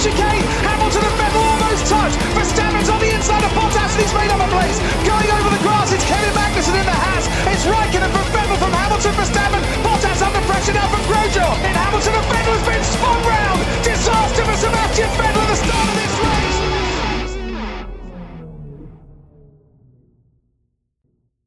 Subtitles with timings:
[0.00, 0.44] chicane.
[0.64, 2.14] Hamilton and Vettel almost touch.
[2.32, 4.80] Verstappen's on the inside of Bottas and he's made up a place.
[5.04, 7.24] Going over the grass, it's Kevin Magnussen in the Haas.
[7.52, 9.62] It's Raikkonen from Vettel from Hamilton for Verstappen.
[9.84, 11.54] Bottas under pressure now from Grosjean.
[11.68, 13.60] And Hamilton and Vettel has been spun round.
[13.84, 16.58] Disaster for Sebastian Vettel at the start of this race.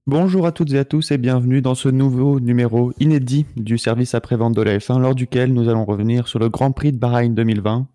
[0.05, 4.13] Bonjour à toutes et à tous et bienvenue dans ce nouveau numéro inédit du service
[4.13, 7.33] après-vente de la F1 lors duquel nous allons revenir sur le Grand Prix de Bahreïn
[7.33, 7.87] 2020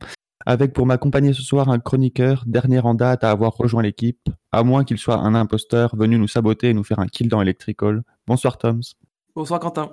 [0.49, 4.63] avec pour m'accompagner ce soir un chroniqueur dernier en date à avoir rejoint l'équipe, à
[4.63, 8.03] moins qu'il soit un imposteur venu nous saboter et nous faire un kill dans Electrical.
[8.27, 8.81] Bonsoir Toms.
[9.37, 9.91] Bonsoir Quentin.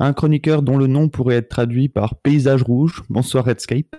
[0.00, 3.04] Un chroniqueur dont le nom pourrait être traduit par paysage rouge.
[3.08, 3.94] Bonsoir Redscape.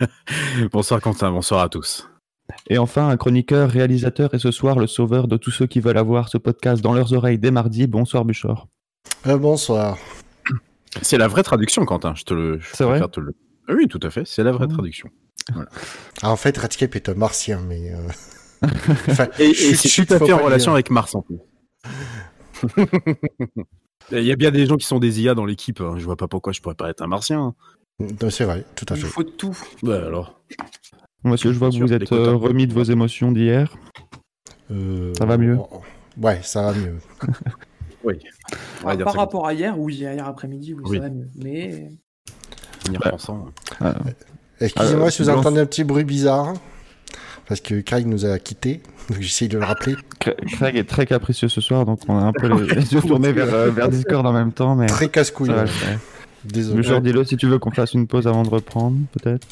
[0.72, 2.08] bonsoir Quentin, bonsoir à tous.
[2.70, 5.98] Et enfin, un chroniqueur, réalisateur et ce soir le sauveur de tous ceux qui veulent
[5.98, 7.86] avoir ce podcast dans leurs oreilles dès mardi.
[7.86, 8.68] Bonsoir Buchor.
[9.26, 9.98] Euh, bonsoir.
[11.02, 12.14] C'est la vraie traduction, Quentin.
[12.14, 12.60] Je te le.
[12.72, 13.06] C'est vrai.
[13.08, 13.34] Te le...
[13.68, 14.26] Oui, tout à fait.
[14.26, 15.08] C'est la vraie traduction.
[15.52, 15.68] Voilà.
[16.22, 17.92] Ah, en fait, Redscape est un martien, mais.
[17.92, 18.08] Euh...
[19.08, 21.38] enfin, et, et c'est tout à fait en relation avec Mars en plus.
[24.12, 25.80] Il y a bien des gens qui sont des IA dans l'équipe.
[25.80, 25.96] Hein.
[25.98, 27.54] Je vois pas pourquoi je pourrais pas être un martien.
[28.30, 29.02] C'est vrai, tout à fait.
[29.02, 29.56] Il faut tout.
[29.82, 30.40] Bah alors.
[31.24, 33.74] Monsieur, je vois que vous êtes euh, remis de vos émotions d'hier.
[34.70, 35.12] Euh...
[35.16, 35.58] Ça va mieux?
[36.20, 36.98] Ouais, ça va mieux.
[38.04, 38.18] oui.
[38.82, 40.96] Par, par rapport à hier, oui, hier après-midi, oui, Oui.
[40.98, 41.28] ça va mieux.
[41.36, 41.90] Mais
[43.82, 43.92] Euh,
[44.60, 46.54] Excusez-moi Euh, si vous entendez un petit bruit bizarre.
[47.46, 48.80] Parce que Craig nous a quittés.
[49.10, 49.96] Donc j'essaye de le rappeler.
[50.20, 53.02] Cra- Craig est très capricieux ce soir, donc on a un peu les, les yeux
[53.02, 55.50] tournés vers, euh, vers Discord en même temps, mais Très casse-couille.
[55.50, 55.64] ouais.
[56.46, 56.76] Désolé.
[56.80, 59.46] Buchor, dis-le si tu veux qu'on fasse une pause avant de reprendre, peut-être.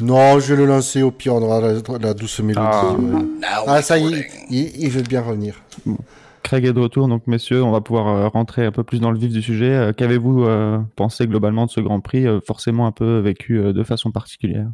[0.00, 1.02] Non, je vais le lancer.
[1.02, 2.66] Au pire, on aura la, la douce mélodie.
[2.70, 2.92] Ah.
[2.92, 3.22] ouais.
[3.66, 5.54] Ah, ça y est, il, il veut bien revenir.
[6.44, 9.10] Craig est de retour, donc messieurs, on va pouvoir euh, rentrer un peu plus dans
[9.10, 9.74] le vif du sujet.
[9.74, 14.12] Euh, Qu'avez-vous euh, pensé globalement de ce Grand Prix, forcément un peu vécu de façon
[14.12, 14.68] particulière?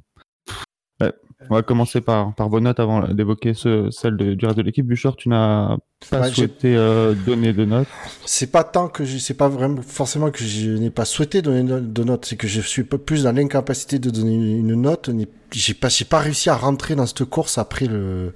[1.48, 4.62] On va commencer par, par vos notes avant d'évoquer ce, celle de, du reste de
[4.62, 4.86] l'équipe.
[4.86, 5.78] Buchor, tu n'as
[6.10, 7.88] pas Ouais, souhaité euh, donner de notes.
[8.24, 11.62] C'est pas tant que je, c'est pas vraiment forcément que je n'ai pas souhaité donner
[11.80, 15.10] de notes, c'est que je suis plus dans l'incapacité de donner une note.
[15.52, 18.32] J'ai pas, j'ai pas réussi à rentrer dans cette course après le,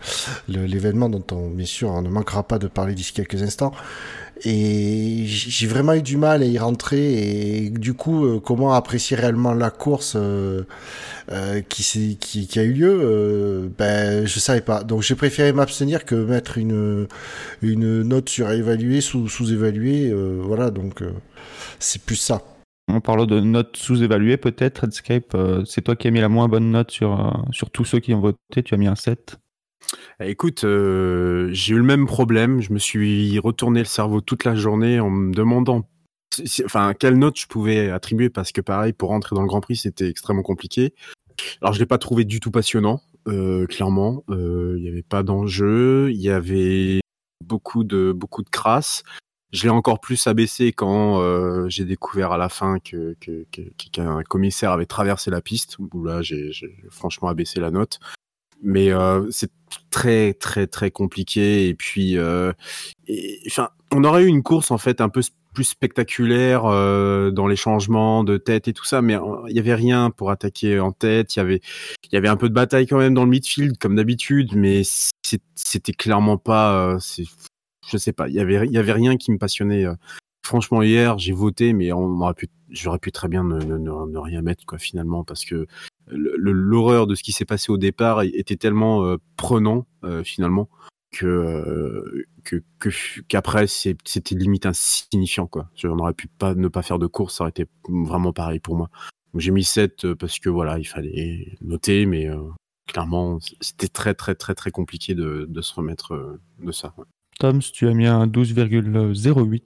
[0.48, 3.72] le- l'événement dont on, bien sûr, on ne manquera pas de parler d'ici quelques instants.
[4.46, 9.16] Et j'ai vraiment eu du mal à y rentrer et du coup, euh, comment apprécier
[9.16, 10.64] réellement la course euh,
[11.32, 14.84] euh, qui, qui, qui a eu lieu, ben je savais pas.
[14.84, 17.08] Donc j'ai préféré m'abstenir que mettre une
[17.62, 20.12] une note surévaluée, sous sous-évaluée,
[20.42, 20.70] voilà.
[20.70, 21.02] Donc
[21.78, 22.42] c'est plus ça.
[22.92, 26.48] En parlant de notes sous-évaluées, peut-être, Redscape, euh, c'est toi qui as mis la moins
[26.48, 29.38] bonne note sur, sur tous ceux qui ont voté, tu as mis un 7.
[30.20, 32.60] Eh, Écoute, euh, j'ai eu le même problème.
[32.60, 35.88] Je me suis retourné le cerveau toute la journée en me demandant,
[36.64, 39.76] enfin, quelle note je pouvais attribuer parce que pareil, pour rentrer dans le Grand Prix,
[39.76, 40.94] c'était extrêmement compliqué.
[41.60, 44.24] Alors, je l'ai pas trouvé du tout passionnant, euh, clairement.
[44.30, 47.00] Euh, Il n'y avait pas d'enjeu, il y avait
[47.44, 49.02] beaucoup de beaucoup crasse.
[49.52, 53.16] Je l'ai encore plus abaissé quand j'ai découvert à la fin que
[53.92, 55.76] qu'un commissaire avait traversé la piste.
[55.78, 56.50] Où là, j'ai
[56.90, 58.00] franchement abaissé la note.
[58.64, 59.50] Mais euh, c'est
[59.90, 61.68] très très très compliqué.
[61.68, 62.52] Et puis euh,
[63.46, 65.22] enfin on aurait eu une course en fait un peu
[65.54, 69.02] plus spectaculaire euh, dans les changements de tête et tout ça.
[69.02, 69.16] Mais
[69.48, 71.36] il y avait rien pour attaquer en tête.
[71.36, 71.60] Il y avait
[72.04, 74.54] il y avait un peu de bataille quand même dans le midfield comme d'habitude.
[74.56, 74.82] Mais
[75.54, 76.98] c'était clairement pas euh,
[77.88, 78.28] je sais pas.
[78.28, 79.94] Il y avait il y avait rien qui me passionnait euh.
[80.44, 84.18] franchement hier j'ai voté mais on aurait pu j'aurais pu très bien ne, ne, ne-
[84.18, 85.66] rien mettre quoi finalement parce que
[86.08, 90.68] l'horreur de ce qui s'est passé au départ était tellement euh, prenant euh, finalement
[91.12, 95.70] que euh, que que- qu'après c'est- c'était limite insignifiant quoi.
[95.84, 98.76] On aurait pu pas ne pas faire de course, ça aurait été vraiment pareil pour
[98.76, 98.90] moi.
[99.32, 102.38] Donc, J'ai mis 7 euh, parce que voilà, il fallait noter, mais euh,
[102.86, 106.92] clairement c'était très très très très compliqué de, de se remettre de ça.
[106.98, 107.04] ouais.
[107.40, 109.62] Toms, tu as mis un 12,08.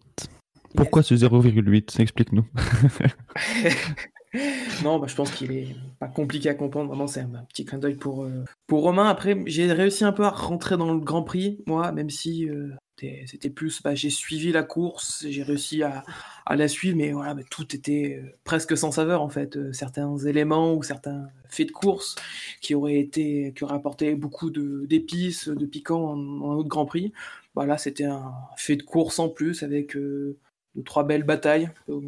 [0.76, 2.46] Pourquoi ce 0,8 Explique-nous.
[4.84, 5.68] non, bah, je pense qu'il est
[5.98, 6.88] pas compliqué à comprendre.
[6.88, 9.08] Vraiment, c'est un petit clin d'œil pour, euh, pour Romain.
[9.08, 12.70] Après, j'ai réussi un peu à rentrer dans le Grand Prix, moi, même si euh,
[12.96, 13.82] c'était- plus.
[13.82, 16.04] Bah, j'ai suivi la course, j'ai réussi à,
[16.46, 19.58] à la suivre, mais voilà, bah, tout était euh, presque sans saveur en fait.
[19.72, 22.16] Certains éléments ou certains faits de course
[22.60, 27.12] qui auraient été, qui auraient apporté beaucoup d'épices, de, piquants en, en autre Grand Prix.
[27.54, 30.36] Bah, là, c'était un fait de course en plus avec deux,
[30.84, 32.02] trois belles batailles au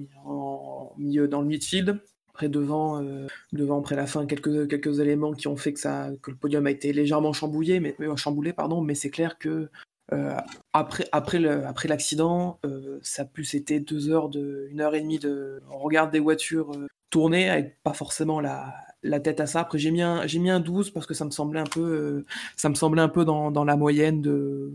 [1.28, 2.00] dans le midfield.
[2.40, 6.08] Après devant, euh, devant après la fin quelques, quelques éléments qui ont fait que ça
[6.22, 9.68] que le podium a été légèrement chamboulé, mais euh, chamboulé pardon, mais c'est clair que
[10.14, 10.34] euh,
[10.72, 12.58] après après le après l'accident,
[13.02, 16.18] ça a plus été deux heures de une heure et demie de on regarde des
[16.18, 16.72] voitures
[17.10, 18.72] tourner avec pas forcément la
[19.02, 19.60] la tête à ça.
[19.60, 22.24] Après j'ai mis un j'ai mis un 12 parce que ça me semblait un peu
[22.56, 24.72] ça me semblait un peu dans, dans la moyenne de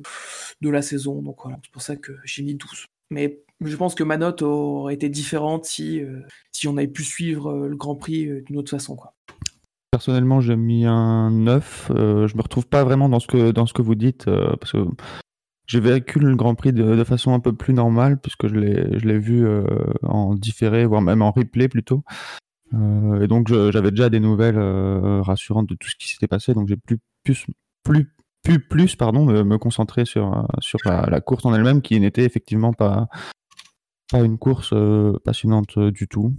[0.62, 1.24] de la saison.
[1.24, 2.86] Donc c'est pour ça que j'ai mis 12.
[3.12, 6.22] Mais je pense que ma note aurait été différente si, euh,
[6.52, 8.96] si on avait pu suivre euh, le Grand Prix euh, d'une autre façon.
[8.96, 9.14] Quoi.
[9.92, 11.92] Personnellement, j'ai mis un 9.
[11.92, 14.74] Euh, je me retrouve pas vraiment dans ce que, dans ce que vous dites, parce
[14.74, 14.86] que
[15.68, 19.48] j'ai vécu le Grand Prix de, façon un peu plus normale puisque je l'ai vu
[20.04, 22.04] en différé, voire même en replay plutôt.
[22.74, 24.60] Et donc j'avais déjà des nouvelles
[25.22, 27.46] rassurantes de tout ce qui s'était passé, donc j'ai plus plus
[27.84, 28.15] plus
[28.46, 32.24] pu plus pardon me, me concentrer sur sur la, la course en elle-même qui n'était
[32.24, 33.10] effectivement pas
[34.12, 36.34] pas une course euh, passionnante du tout,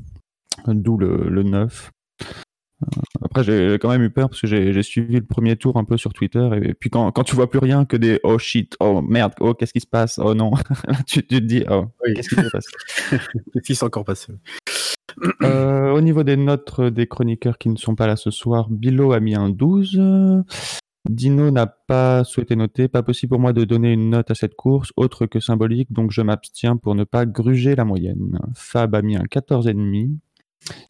[0.67, 1.91] d'où le, le 9.
[2.83, 2.87] Euh,
[3.23, 5.97] après, j'ai quand même eu peur parce que j'ai suivi le premier tour un peu
[5.97, 9.01] sur Twitter et, puis quand, quand, tu vois plus rien que des oh shit, oh
[9.01, 10.53] merde, oh qu'est-ce qui se passe, oh non,
[11.07, 12.15] tu, tu, te dis oh oui.
[12.15, 12.69] qu'est-ce qui s'est passé
[13.11, 14.33] Qu'est-ce qui s'est encore passé
[15.43, 19.13] euh, Au niveau des notes des chroniqueurs qui ne sont pas là ce soir, Bilo
[19.13, 20.45] a mis un 12.
[21.09, 22.89] Dino n'a pas souhaité noter.
[22.89, 26.11] Pas possible pour moi de donner une note à cette course, autre que symbolique, donc
[26.11, 28.39] je m'abstiens pour ne pas gruger la moyenne.
[28.55, 30.17] Fab a mis un 14,5.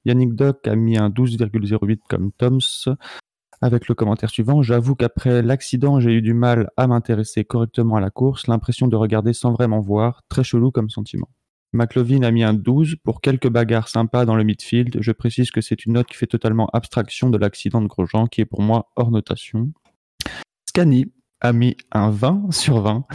[0.05, 2.97] Yannick Doc a mis un 12,08 comme Toms.
[3.63, 8.01] Avec le commentaire suivant, j'avoue qu'après l'accident, j'ai eu du mal à m'intéresser correctement à
[8.01, 11.29] la course, l'impression de regarder sans vraiment voir, très chelou comme sentiment.
[11.73, 14.99] McLovin a mis un 12 pour quelques bagarres sympas dans le midfield.
[15.01, 18.41] Je précise que c'est une note qui fait totalement abstraction de l'accident de Grosjean, qui
[18.41, 19.73] est pour moi hors notation.
[20.77, 21.07] Scani
[21.41, 23.07] a mis un 20 sur 20.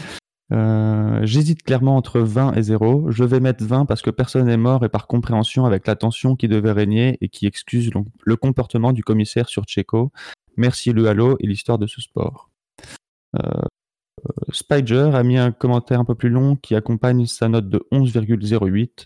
[0.52, 3.12] Euh, J'hésite clairement entre 20 et 0.
[3.12, 6.36] Je vais mettre 20 parce que personne n'est mort et par compréhension avec la tension
[6.36, 7.92] qui devait régner et qui excuse
[8.26, 10.12] le comportement du commissaire sur Tcheco.
[10.58, 12.50] Merci le halo et l'histoire de ce sport.
[13.40, 13.62] Euh,
[14.52, 19.06] Spider a mis un commentaire un peu plus long qui accompagne sa note de 11,08.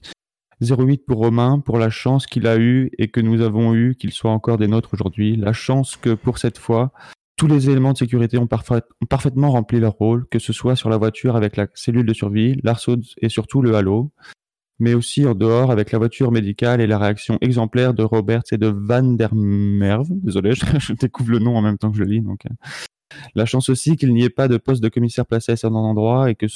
[0.62, 4.14] 08 pour Romain, pour la chance qu'il a eue et que nous avons eu, qu'il
[4.14, 5.36] soit encore des nôtres aujourd'hui.
[5.36, 6.94] La chance que pour cette fois,
[7.38, 10.76] tous les éléments de sécurité ont, parfait, ont, parfaitement rempli leur rôle, que ce soit
[10.76, 14.12] sur la voiture avec la cellule de survie, l'arceau et surtout le halo,
[14.80, 18.58] mais aussi en dehors avec la voiture médicale et la réaction exemplaire de Roberts et
[18.58, 20.08] de Van der Merve.
[20.12, 22.22] Désolé, je, je, découvre le nom en même temps que je le lis.
[22.22, 22.54] Donc, euh.
[23.36, 26.30] La chance aussi qu'il n'y ait pas de poste de commissaire placé à certains endroits
[26.30, 26.48] et que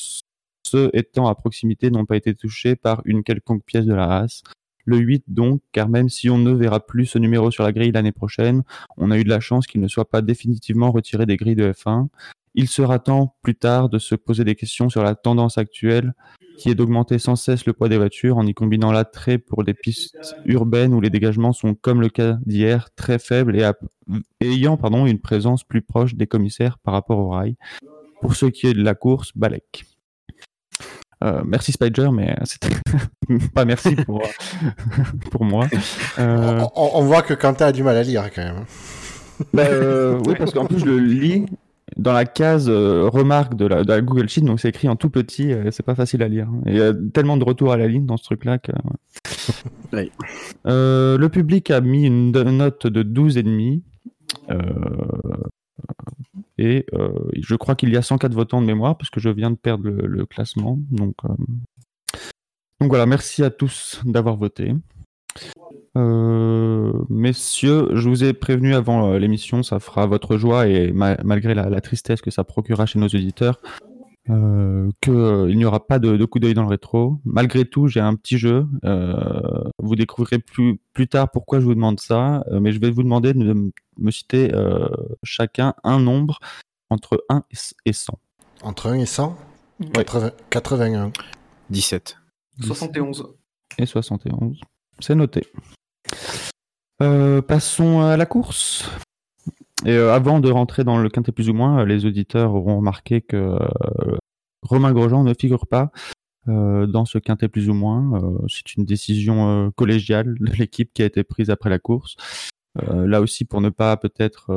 [0.64, 4.44] ceux étant à proximité n'ont pas été touchés par une quelconque pièce de la race.
[4.90, 7.92] Le 8 donc, car même si on ne verra plus ce numéro sur la grille
[7.92, 8.64] l'année prochaine,
[8.98, 11.72] on a eu de la chance qu'il ne soit pas définitivement retiré des grilles de
[11.72, 12.08] F1.
[12.56, 16.16] Il sera temps plus tard de se poser des questions sur la tendance actuelle
[16.58, 19.76] qui est d'augmenter sans cesse le poids des voitures en y combinant l'attrait pour des
[19.76, 23.70] pistes urbaines où les dégagements sont, comme le cas d'hier, très faibles et,
[24.42, 27.58] ayant pardon, une présence plus proche des commissaires par rapport au rail.
[28.22, 29.86] Pour ce qui est de la course, Balek.
[31.24, 32.70] Euh, merci Spider, mais c'était
[33.54, 34.22] pas merci pour,
[35.32, 35.68] pour moi.
[36.18, 36.64] Euh...
[36.76, 38.66] On, on, voit que Quentin a du mal à lire quand même.
[39.54, 41.46] Bah, euh, oui, parce qu'en plus je le lis
[41.98, 44.96] dans la case euh, remarque de la, de la, Google Sheet, donc c'est écrit en
[44.96, 46.48] tout petit, euh, c'est pas facile à lire.
[46.66, 48.72] Il y a tellement de retours à la ligne dans ce truc-là que.
[49.94, 50.12] oui.
[50.66, 53.82] Euh, le public a mis une note de 12,5.
[56.60, 56.86] Et
[57.36, 60.26] je crois qu'il y a 104 votants de mémoire, puisque je viens de perdre le,
[60.26, 60.80] classement.
[60.92, 61.16] Donc,
[62.80, 64.74] donc voilà, merci à tous d'avoir voté.
[65.98, 71.18] Euh, messieurs, je vous ai prévenu avant euh, l'émission, ça fera votre joie et ma
[71.24, 73.60] malgré la, tristesse que ça procurera chez nos auditeurs,
[74.30, 77.20] euh, qu'il euh, n'y aura pas de, de coup d'œil dans le rétro.
[77.26, 78.68] Malgré tout, j'ai un petit jeu.
[78.86, 83.04] Euh, vous découvrirez plus, plus tard pourquoi je vous demande ça, mais je vais vous
[83.04, 84.52] demander de me citer
[85.24, 86.40] chacun un nombre
[86.90, 87.44] entre 1
[87.86, 88.20] et 100.
[88.64, 89.38] Entre 1 et 100
[89.80, 89.88] oui.
[89.94, 91.12] 80, 81.
[91.70, 92.18] 17.
[92.62, 93.28] 71.
[93.78, 94.60] Et 71.
[95.00, 95.48] C'est noté.
[97.02, 98.90] Euh, passons à la course.
[99.86, 103.22] Et euh, avant de rentrer dans le quintet plus ou moins, les auditeurs auront remarqué
[103.22, 104.18] que euh,
[104.62, 105.92] Romain Grosjean ne figure pas
[106.48, 108.22] euh, dans ce quintet plus ou moins.
[108.48, 112.16] C'est une décision collégiale de l'équipe qui a été prise après la course.
[112.76, 114.52] là aussi, pour ne pas peut-être,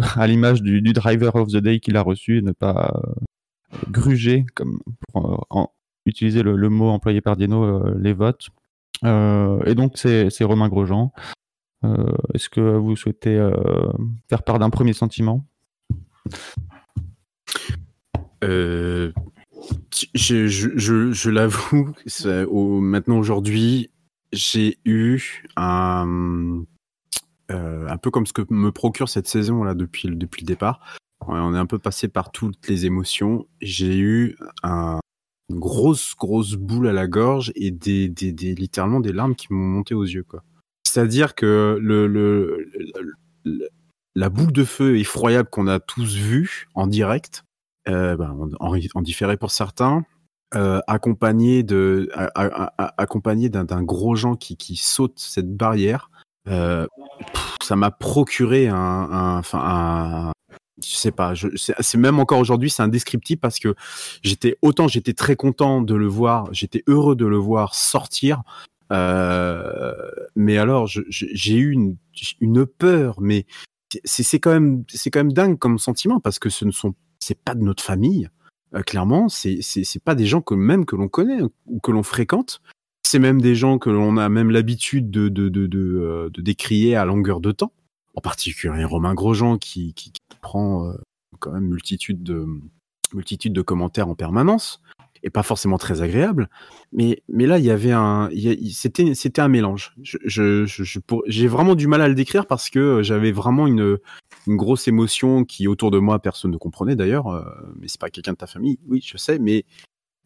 [0.16, 3.02] à l'image du, du, driver of the day qu'il a reçu, ne pas
[3.90, 4.80] gruger, comme
[5.12, 5.74] pour
[6.06, 8.48] utiliser le, le, mot employé par Dino, les votes.
[9.04, 11.12] Euh, et donc, c'est Romain Grosjean.
[11.84, 13.52] Euh, Est-ce que vous souhaitez euh,
[14.28, 15.46] faire part d'un premier sentiment?
[18.42, 19.12] Je,
[20.46, 21.94] je, l'avoue,
[22.80, 23.90] maintenant aujourd'hui,
[24.32, 26.64] j'ai eu un,
[27.50, 30.80] euh, un peu comme ce que me procure cette saison là depuis, depuis le départ.
[31.26, 33.46] On est un peu passé par toutes les émotions.
[33.60, 35.00] J'ai eu un,
[35.50, 39.52] une grosse grosse boule à la gorge et des, des, des littéralement des larmes qui
[39.52, 40.42] m'ont monté aux yeux quoi.
[40.90, 41.78] C'est-à-dire que
[44.16, 47.44] la boule de feu effroyable qu'on a tous vue en direct,
[47.88, 50.04] euh, ben, en, différé pour certains,
[50.56, 52.06] euh, accompagné d'un
[53.84, 56.10] gros gens qui, saute cette barrière,
[56.48, 56.88] euh,
[57.62, 60.32] ça m'a procuré un, un, un,
[60.84, 63.76] je sais pas, c'est même encore aujourd'hui, c'est indescriptible parce que
[64.22, 68.42] j'étais autant j'étais très content de le voir, j'étais heureux de le voir sortir,
[68.92, 69.94] euh,
[70.36, 73.46] mais alors j'ai eu une, peur, mais
[74.04, 77.38] c'est quand même c'est quand même dingue comme sentiment parce que ce ne sont c'est
[77.38, 78.28] pas de notre famille,
[78.74, 82.02] euh, clairement, c'est c'est pas des gens que même que l'on connaît ou que l'on
[82.02, 82.60] fréquente.
[83.02, 86.96] C'est même des gens que l'on a même l'habitude de de, de, de, euh, décrier
[86.96, 87.72] à longueur de temps.
[88.14, 90.94] En particulier Romain Grosjean qui, qui, prend euh,
[91.38, 92.46] quand même multitude de
[93.12, 94.80] multitude de commentaires en permanence
[95.22, 96.48] et pas forcément très agréable.
[96.92, 98.30] Mais mais là il y avait un
[98.72, 99.94] c'était c'était un mélange.
[100.02, 103.98] Je j'ai je, vraiment du mal à le décrire parce que j'avais vraiment une
[104.46, 107.28] une grosse émotion qui autour de moi personne ne comprenait d'ailleurs.
[107.28, 107.42] Euh,
[107.78, 109.64] mais c'est pas quelqu'un de ta famille, oui je sais, mais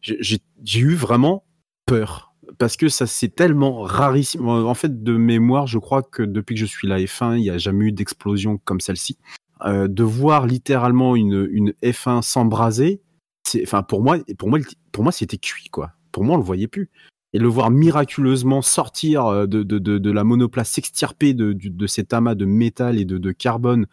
[0.01, 1.43] j'ai eu vraiment
[1.85, 4.47] peur parce que ça c'est tellement rarissime.
[4.47, 7.49] En fait, de mémoire, je crois que depuis que je suis la F1, il n'y
[7.49, 9.17] a jamais eu d'explosion comme celle-ci.
[9.65, 13.01] Euh, de voir littéralement une, une F1 s'embraser,
[13.63, 14.59] enfin pour moi, pour moi,
[14.91, 15.91] pour moi, c'était cuit quoi.
[16.11, 16.89] Pour moi, on le voyait plus.
[17.33, 22.13] Et le voir miraculeusement sortir euh, de, de, de, la monoplace, s'extirper de, de, cet
[22.13, 23.87] amas de métal et de, de carbone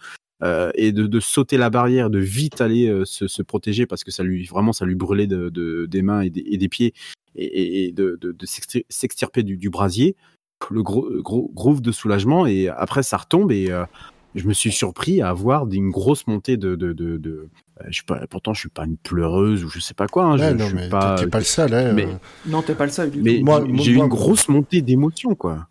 [0.44, 4.04] euh, et de, de, sauter la barrière, de vite aller euh, se, se, protéger parce
[4.04, 6.68] que ça lui vraiment ça lui brûlait de, de des mains et des, et des
[6.68, 6.94] pieds
[7.34, 8.16] et, et de,
[8.88, 10.14] s'extirper du, du, brasier,
[10.70, 13.72] le gros, gros groove de soulagement et après ça retombe et
[14.34, 16.76] je me suis surpris à avoir une grosse montée de,
[17.82, 20.24] euh, je suis pas, pourtant je suis pas une pleureuse ou je sais pas quoi.
[20.24, 21.74] Hein, ouais, je, non, je mais suis pas, t'es pas le seul.
[21.74, 22.08] Hein, mais,
[22.46, 23.10] non, t'es pas le seul.
[23.10, 23.42] Du mais
[23.78, 25.68] j'ai eu une grosse montée d'émotion, quoi.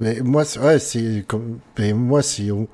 [0.00, 2.66] Mais moi, ouais, c'est comme, mais moi, c'est, il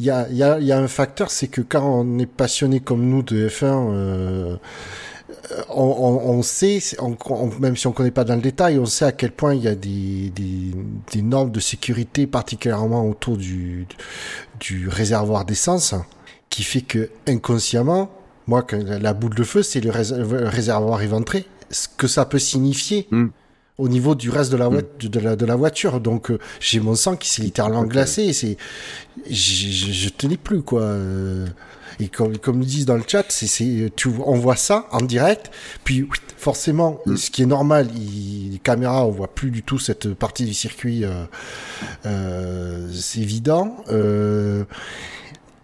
[0.00, 2.26] y a, il y a, il y a un facteur, c'est que quand on est
[2.26, 4.56] passionné comme nous de F1, euh,
[5.70, 7.16] on, on, on, sait, on,
[7.58, 9.68] même si on connaît pas dans le détail, on sait à quel point il y
[9.68, 10.72] a des, des,
[11.10, 13.86] des normes de sécurité, particulièrement autour du,
[14.60, 15.94] du réservoir d'essence,
[16.50, 18.10] qui fait que inconsciemment,
[18.46, 21.46] moi, quand la boule de feu, c'est le, réservoir éventré.
[21.70, 23.06] Ce que ça peut signifier.
[23.10, 23.26] Mm.
[23.76, 24.82] Au niveau du reste de la, mm.
[25.00, 28.32] de, la, de la voiture, donc euh, j'ai mon sang qui s'est littéralement glacé.
[28.32, 28.56] C'est,
[29.28, 30.82] je, tenais plus quoi.
[30.82, 31.46] Euh,
[32.00, 35.50] et comme, comme ils disent dans le chat, c'est, tu, on voit ça en direct,
[35.84, 37.16] puis forcément, mm.
[37.16, 41.04] ce qui est normal, les caméras, on voit plus du tout cette partie du circuit,
[41.04, 41.24] euh,
[42.06, 43.76] euh, c'est évident.
[43.90, 44.64] Euh,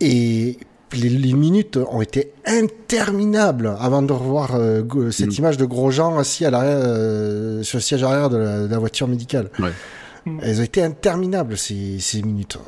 [0.00, 0.58] et
[0.94, 5.38] les, les, minutes ont été interminables avant de revoir euh, cette mm.
[5.38, 8.78] image de Grosjean assis à l'arrière, euh, sur le siège arrière de la, de la
[8.78, 9.50] voiture médicale.
[9.58, 9.72] Ouais.
[10.42, 12.58] Elles ont été interminables ces, ces minutes.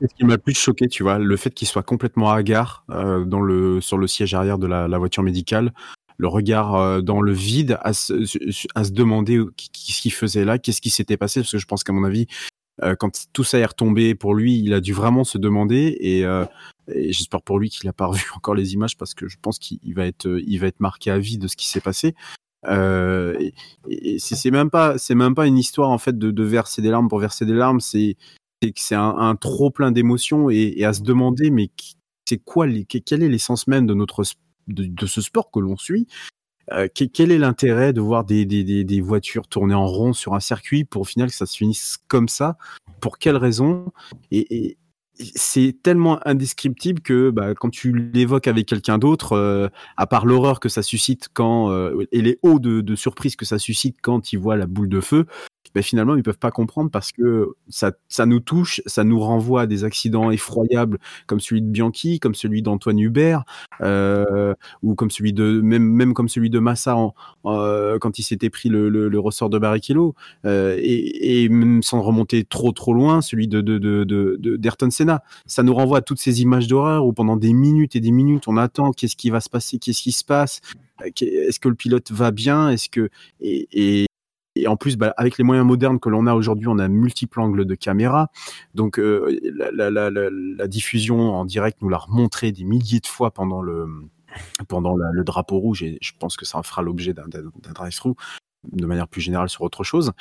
[0.00, 3.24] Ce qui m'a le plus choqué, tu vois, le fait qu'il soit complètement hagard euh,
[3.24, 5.72] dans le, sur le siège arrière de la, la voiture médicale,
[6.18, 8.14] le regard euh, dans le vide, à se,
[8.74, 9.40] à se demander
[9.72, 12.26] ce qu'il faisait là, qu'est-ce qui s'était passé, parce que je pense qu'à mon avis,
[12.82, 16.24] euh, quand tout ça est retombé pour lui, il a dû vraiment se demander, et,
[16.24, 16.44] euh,
[16.92, 19.58] et j'espère pour lui qu'il a pas revu encore les images, parce que je pense
[19.58, 22.14] qu'il va être, il va être marqué à vie de ce qui s'est passé.
[22.66, 26.42] Euh, et, et c'est même pas, c'est même pas une histoire en fait de, de
[26.42, 27.80] verser des larmes pour verser des larmes.
[27.80, 28.16] C'est
[28.74, 31.70] c'est un, un, trop plein d'émotions et, et, à se demander mais
[32.26, 34.24] c'est quoi les, quelle est l'essence même de notre
[34.66, 36.08] de, de, ce sport que l'on suit?
[36.72, 40.34] Euh, quel est l'intérêt de voir des, des, des, des, voitures tourner en rond sur
[40.34, 42.56] un circuit pour au final que ça se finisse comme ça?
[42.98, 43.92] Pour quelle raison?
[44.32, 44.78] Et, et
[45.18, 50.60] c'est tellement indescriptible que bah, quand tu l'évoques avec quelqu'un d'autre, euh, à part l'horreur
[50.60, 54.32] que ça suscite quand euh, et les hauts de, de surprise que ça suscite quand
[54.32, 55.26] il voit la boule de feu,
[55.76, 59.60] ben finalement ils peuvent pas comprendre parce que ça, ça nous touche, ça nous renvoie
[59.60, 63.44] à des accidents effroyables comme celui de Bianchi, comme celui d'Antoine Hubert,
[63.82, 66.96] euh, ou comme celui de même même comme celui de Massa
[67.44, 70.14] euh, quand il s'était pris le, ressort de Barrichello,
[70.46, 75.22] euh, et, même sans remonter trop trop loin, celui de de d'Ayrton Senna.
[75.44, 78.48] Ça nous renvoie à toutes ces images d'horreur où pendant des minutes et des minutes
[78.48, 80.62] on attend qu'est-ce qui va se passer, qu'est-ce qui se passe,
[81.04, 83.10] est-ce que le pilote va bien, est-ce que
[83.42, 84.06] et
[84.56, 87.40] et en plus, bah, avec les moyens modernes que l'on a aujourd'hui, on a multiples
[87.40, 88.30] angles de caméra.
[88.74, 89.38] Donc, euh,
[89.72, 93.86] la, diffusion en direct nous l'a remontré des milliers de fois pendant le
[94.68, 95.82] pendant le drapeau rouge.
[95.82, 97.26] Et je pense que ça fera l'objet d'un
[97.72, 98.16] drive-through
[98.72, 100.12] de manière plus générale sur autre chose.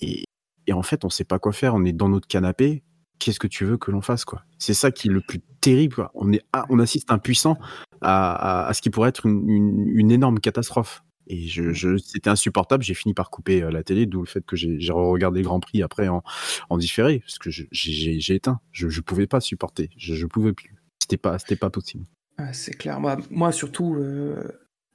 [0.00, 0.24] Et,
[0.72, 1.74] en fait, on sait pas quoi faire.
[1.74, 2.82] On est dans notre canapé.
[3.18, 4.42] Qu'est-ce que tu veux que l'on fasse, quoi?
[4.58, 6.08] C'est ça qui est le plus terrible.
[6.14, 7.56] On est, on assiste impuissant
[8.00, 11.04] à, à, ce qui pourrait être une, une énorme catastrophe.
[11.26, 12.82] Et je, je c'était insupportable.
[12.82, 15.60] J'ai fini par couper euh, la télé, d'où le fait que j'ai regardé le Grand
[15.60, 16.22] Prix après en,
[16.70, 18.60] en différé, parce que j'ai éteint.
[18.72, 19.90] Je, je pouvais pas supporter.
[19.96, 20.74] Je, je pouvais plus.
[21.00, 22.04] C'était pas, c'était pas possible.
[22.38, 23.00] Ah, c'est clair.
[23.00, 24.42] Moi, moi surtout, euh,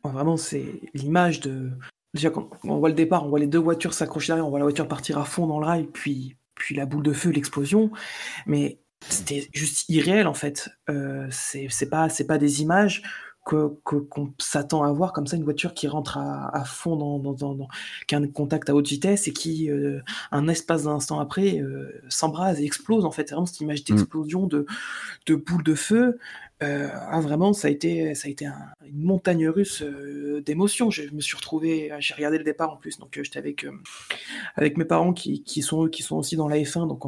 [0.04, 1.72] vraiment, c'est l'image de.
[2.14, 4.60] Déjà, quand on voit le départ, on voit les deux voitures s'accrocher derrière, on voit
[4.60, 7.92] la voiture partir à fond dans le rail, puis, puis la boule de feu, l'explosion.
[8.46, 10.70] Mais c'était juste irréel en fait.
[10.90, 13.04] Euh, c'est pas pas des images
[13.48, 17.68] qu'on s'attend à voir comme ça une voiture qui rentre à, fond dans, dans, dans,
[18.08, 20.02] qui a un contact à haute vitesse et qui euh,
[20.32, 23.30] un espace d'un instant après euh, s'embrase et explose en fait.
[23.30, 23.84] C'est vraiment cette image mm.
[23.86, 24.66] d'explosion de
[25.26, 26.20] de boules de feu.
[26.64, 28.48] Euh, ah, vraiment, ça a été, ça a été
[28.84, 29.84] une montagne russe
[30.44, 30.90] d'émotions.
[30.90, 33.66] Je me suis retrouvé, j'ai regardé le départ en plus, donc j'étais avec
[34.56, 37.06] avec mes parents qui, qui sont qui sont aussi dans la F1, donc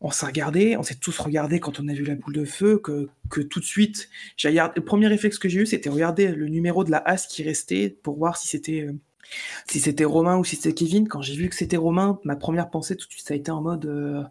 [0.00, 2.78] on s'est regardé, on s'est tous regardé quand on a vu la boule de feu,
[2.78, 6.28] que, que tout de suite, j'ai regardé, le premier réflexe que j'ai eu, c'était regarder
[6.28, 8.92] le numéro de la as qui restait pour voir si c'était euh,
[9.70, 11.06] si c'était Romain ou si c'était Kevin.
[11.06, 13.50] Quand j'ai vu que c'était Romain, ma première pensée tout de suite, ça a été
[13.50, 14.22] en mode euh,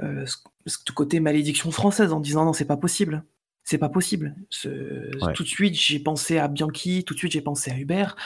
[0.00, 0.24] euh,
[0.66, 3.22] ce, côté malédiction française, en disant non, c'est pas possible.
[3.64, 4.34] C'est pas possible.
[4.62, 8.16] Tout de suite, j'ai pensé à Bianchi, tout de suite, j'ai pensé à Hubert,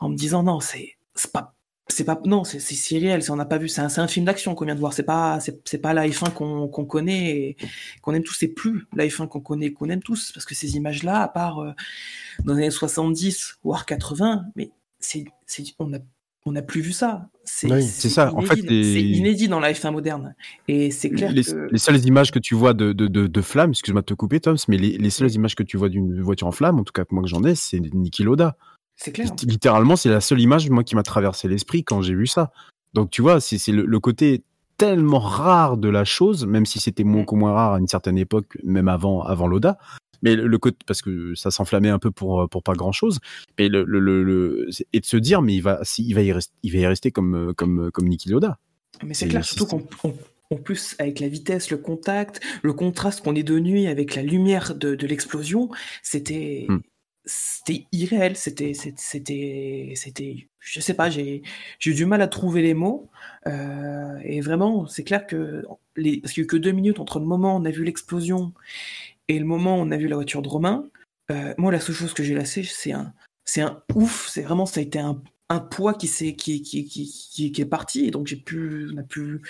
[0.00, 0.96] en me disant non, c'est
[1.32, 1.54] pas
[1.88, 4.54] c'est pas non c'est c'est réel on n'a pas vu c'est un, un, film d'action
[4.54, 7.56] qu'on vient de voir c'est pas c'est pas la F1 qu'on qu'on connaît
[8.00, 10.76] qu'on aime tous c'est plus la F1 qu'on connaît qu'on aime tous parce que ces
[10.76, 11.72] images là à part euh,
[12.44, 14.70] dans les années 70 voire 80 mais
[15.00, 15.24] c'est
[15.78, 15.98] on a
[16.44, 17.28] on n'a plus vu ça.
[17.44, 18.34] C'est ça.
[18.34, 20.34] En fait, c'est inédit dans la F1 moderne.
[20.68, 21.68] Et c'est clair les, que...
[21.70, 24.40] les seules images que tu vois de, de, de, de flammes, excuse-moi de te couper,
[24.40, 26.92] Tom, mais les, les seules images que tu vois d'une voiture en flamme, en tout
[26.92, 28.56] cas moi que j'en ai, c'est Niki Loda.
[28.96, 29.28] C'est clair.
[29.42, 32.52] Littéralement, c'est la seule image moi qui m'a traversé l'esprit quand j'ai vu ça.
[32.94, 34.44] Donc tu vois, c'est le, côté
[34.76, 38.58] tellement rare de la chose, même si c'était beaucoup moins rare à une certaine époque,
[38.62, 39.78] même avant avant Loda.
[40.22, 43.18] Mais le, côté parce que ça s'enflammait un peu pour pour pas grand chose.
[43.58, 46.72] Mais le, le, et de se dire mais il va il va y rester il
[46.72, 48.58] va y rester comme comme comme Niki Loda.
[49.02, 53.42] Mais c'est clair, surtout qu'en plus, avec la vitesse, le contact, le contraste qu'on est
[53.42, 55.70] de nuit avec la lumière de, de l'explosion,
[56.02, 56.78] c'était, hmm
[57.24, 61.42] c'était irréel, c'était, c'était, c'était, je sais pas, j'ai,
[61.86, 63.10] eu du mal à trouver les mots.
[63.46, 65.64] Euh, et vraiment, c'est clair que
[65.96, 67.70] les, parce qu'il y a eu que deux minutes entre le moment où on a
[67.70, 68.52] vu l'explosion
[69.28, 70.88] et le moment où on a vu la voiture de Romain.
[71.30, 74.28] Euh, moi, la seule chose que j'ai lassé, c'est un, c'est un ouf.
[74.28, 77.66] C'est vraiment, ça a été un, un poids qui s'est, qui, qui, qui, qui, est
[77.66, 78.06] parti.
[78.06, 79.42] Et donc j'ai pu, on a pu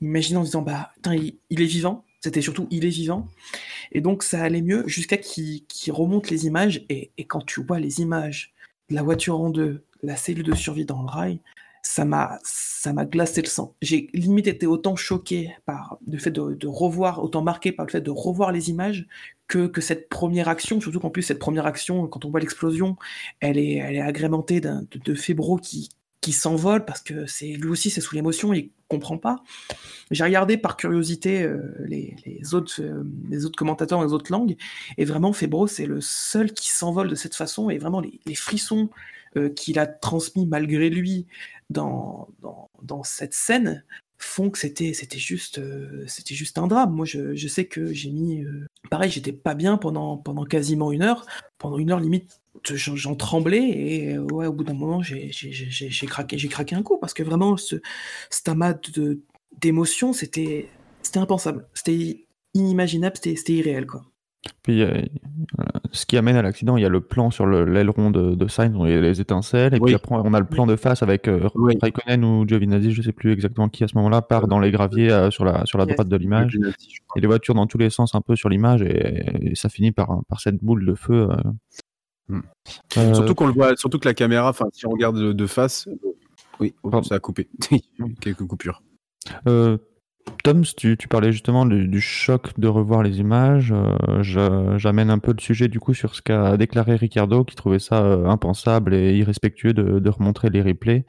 [0.00, 2.04] imaginer en disant, bah, il, il est vivant.
[2.22, 3.28] C'était surtout il est vivant.
[3.90, 6.84] Et donc ça allait mieux jusqu'à qu'il remonte les images.
[6.88, 8.52] Et, quand tu vois les images
[8.88, 11.40] de la voiture en deux, la cellule de survie dans le rail,
[11.82, 13.74] ça m'a ça m'a glacé le sang.
[13.82, 18.00] J'ai limite été autant choqué par le fait de, revoir, autant marqué par le fait
[18.00, 19.06] de revoir les images
[19.48, 20.80] que, que cette première action.
[20.80, 22.96] Surtout qu'en plus cette première action, quand on voit l'explosion,
[23.40, 25.90] elle est elle est agrémentée de, de qui
[26.22, 29.42] qui s'envole parce que c'est lui aussi c'est sous l'émotion il comprend pas.
[30.10, 34.56] J'ai regardé par curiosité euh, les, autres euh, les autres commentateurs les autres langues
[34.96, 38.34] et vraiment Febro c'est le seul qui s'envole de cette façon et vraiment les, les
[38.34, 38.88] frissons
[39.36, 41.26] euh, qu'il a transmis malgré lui
[41.70, 43.84] dans, dans, dans cette scène
[44.18, 45.60] font que c'était c'était juste
[46.06, 46.92] c'était juste un drame.
[46.92, 48.44] Moi je, je sais que j'ai mis
[48.90, 51.26] pareil j'étais pas bien pendant pendant quasiment une heure
[51.58, 55.30] pendant une heure limite j'en tremblais et euh, ouais, au bout d'un moment, j'ai
[56.06, 57.76] craqué, j'ai craqué un coup parce que vraiment, ce,
[58.30, 58.74] cet amas
[59.60, 60.68] d'émotions, c'était
[61.14, 64.04] impensable, c'était inimaginable, c'était irréel quoi.
[64.62, 64.84] Puis
[65.92, 68.74] ce qui amène à l'accident, il y a le plan sur l'aileron de, de Sainz,
[68.76, 71.02] où il y a les étincelles, et puis après on a le plan de face
[71.02, 71.48] avec euh,
[71.80, 75.10] Raikkonen ou Giovinazzi, je sais plus exactement qui à ce moment-là, part dans les graviers
[75.10, 76.58] euh, sur la, sur la droite de l'image,
[77.16, 80.22] et les voitures dans tous les sens un peu sur l'image, et, ça finit par,
[80.28, 81.28] par cette boule de feu.
[82.32, 82.40] Hmm.
[82.96, 85.86] Euh, surtout qu'on le voit, surtout que la caméra, enfin, si on regarde de, face,
[86.60, 86.74] oui,
[87.06, 87.48] ça a coupé.
[88.20, 88.82] Quelques coupures.
[89.46, 89.76] Euh,
[90.42, 93.74] Tom, tu, tu, parlais justement du, choc de revoir les images.
[93.74, 97.78] Euh, j'amène un peu le sujet du coup sur ce qu'a déclaré Ricardo, qui trouvait
[97.78, 101.04] ça impensable et irrespectueux de, de remontrer les replays.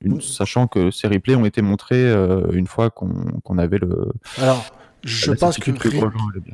[0.00, 2.12] Une, sachant que ces replays ont été montrés
[2.52, 4.12] une fois qu'on avait le.
[4.38, 4.64] Alors,
[5.02, 5.70] je pense que,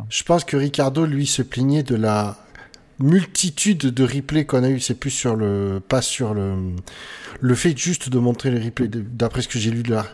[0.08, 2.36] je pense que Ricardo lui se plaignait de la
[3.00, 6.54] multitude de replays qu'on a eu, c'est plus sur le, pas sur le,
[7.40, 10.06] le fait juste de montrer les replays, d'après ce que j'ai lu là,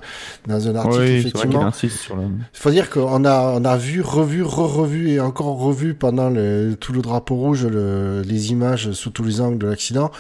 [0.47, 1.71] dans un article, effectivement.
[1.83, 6.77] Il faut dire qu'on a, on a vu, revu, re-revu et encore revu pendant le,
[6.79, 10.11] tout le drapeau rouge les images sous tous les angles de l'accident.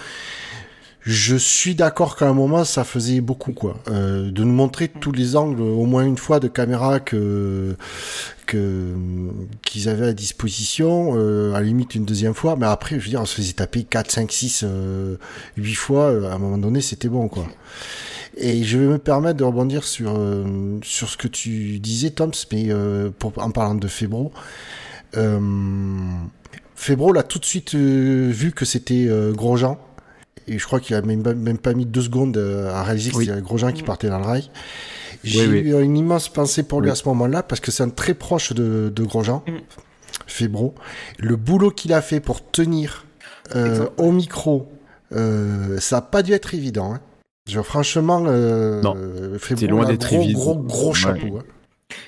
[1.06, 5.12] Je suis d'accord qu'à un moment ça faisait beaucoup quoi, euh, de nous montrer tous
[5.12, 7.76] les angles au moins une fois de caméra que
[8.46, 8.92] que
[9.62, 13.10] qu'ils avaient à disposition, euh, à la limite une deuxième fois, mais après je veux
[13.10, 14.64] dire on se faisait taper 4, 5, 6,
[15.56, 17.46] 8 fois, euh, à un moment donné c'était bon quoi.
[18.36, 22.32] Et je vais me permettre de rebondir sur euh, sur ce que tu disais Toms,
[22.52, 24.30] mais euh, pour, en parlant de Febro.
[25.16, 25.40] Euh,
[26.74, 29.78] Febro l'a tout de suite vu que c'était Grosjean
[30.48, 33.10] et je crois qu'il a même, pas- même pas mis deux secondes euh, à réaliser
[33.10, 33.26] que Oui.
[33.26, 33.86] c'était Grosjean qui Mm.
[33.86, 34.50] partait dans le rail.
[35.24, 35.58] J'ai oui.
[35.60, 36.92] eu une immense pensée pour lui Oui.
[36.92, 39.52] à ce moment-là parce que c'est un très proche de, de Grosjean, Mm.
[40.26, 40.74] Febro.
[41.18, 43.04] Le boulot qu'il a fait pour tenir
[43.54, 44.68] euh, au micro,
[45.12, 46.94] euh, ça a pas dû être évident.
[46.94, 47.00] Hein.
[47.48, 48.82] Genre, franchement, euh,
[49.40, 50.38] C'est loin d'être gros, évident.
[50.40, 50.94] Gros, gros Ouais.
[50.94, 51.38] chapeau.
[51.38, 51.42] hein.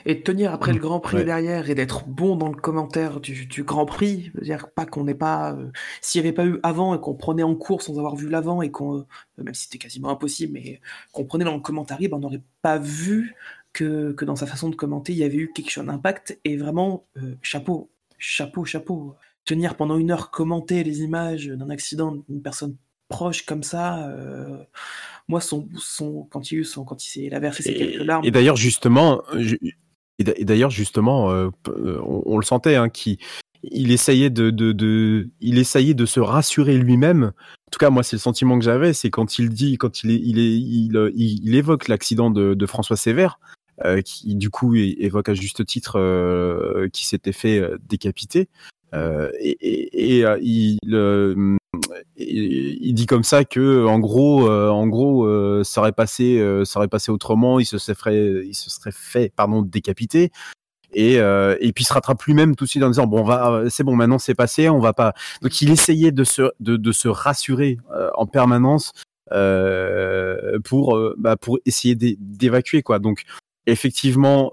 [0.06, 1.24] Et de tenir après le Grand Prix Ouais.
[1.24, 5.04] derrière et d'être bon dans le commentaire du, du Grand Prix, veut dire pas qu'on
[5.04, 7.98] n'ait pas, euh, s'il n'y avait pas eu avant et qu'on prenait en cours sans
[7.98, 9.04] avoir vu l'avant et qu'on, euh,
[9.38, 10.80] même si c'était quasiment impossible, mais
[11.12, 13.34] qu'on prenait dans le commentaire, ben, on n'aurait pas vu
[13.72, 16.56] que, que dans sa façon de commenter, il y avait eu quelque chose d'impact et
[16.56, 19.14] vraiment euh, chapeau, chapeau, chapeau.
[19.44, 22.76] Tenir pendant une heure commenter les images d'un accident d'une personne
[23.08, 24.12] proche comme ça,
[25.28, 28.04] moi son, son quand il son, quand il s'est, il a versé ses Et, quelques
[28.04, 28.24] larmes.
[28.24, 29.22] et d'ailleurs, justement,
[30.18, 33.18] et d'a- et d'ailleurs, justement, euh, euh, on, on le sentait, hein, qu'il
[33.62, 37.24] il essayait de, de, de, il essayait de se rassurer lui-même.
[37.24, 40.10] En tout cas, moi, c'est le sentiment que j'avais, c'est quand il dit, quand il
[40.10, 43.38] est, il est, il, euh, il, il évoque l'accident de, de François Sévère,
[43.84, 48.48] euh, qui du coup évoque à juste titre euh, qui s'était fait décapiter.
[48.94, 51.56] Euh, et euh, il, euh,
[52.16, 57.10] il, dit comme ça que en gros, en gros, ça aurait passé, ça aurait passé
[57.12, 57.58] autrement.
[57.60, 58.52] Il se serait,
[58.92, 60.30] fait, pardon, décapiter.
[60.92, 61.18] Et,
[61.74, 63.26] puis il se rattrape lui-même tout de suite en disant bon,
[63.68, 65.12] c'est bon, maintenant c'est passé, on va pas.
[65.42, 67.78] Donc il essayait de se, rassurer
[68.14, 68.92] en permanence
[70.64, 72.98] pour, bah, pour essayer d'é- d'évacuer quoi.
[72.98, 73.24] Donc
[73.66, 74.50] effectivement,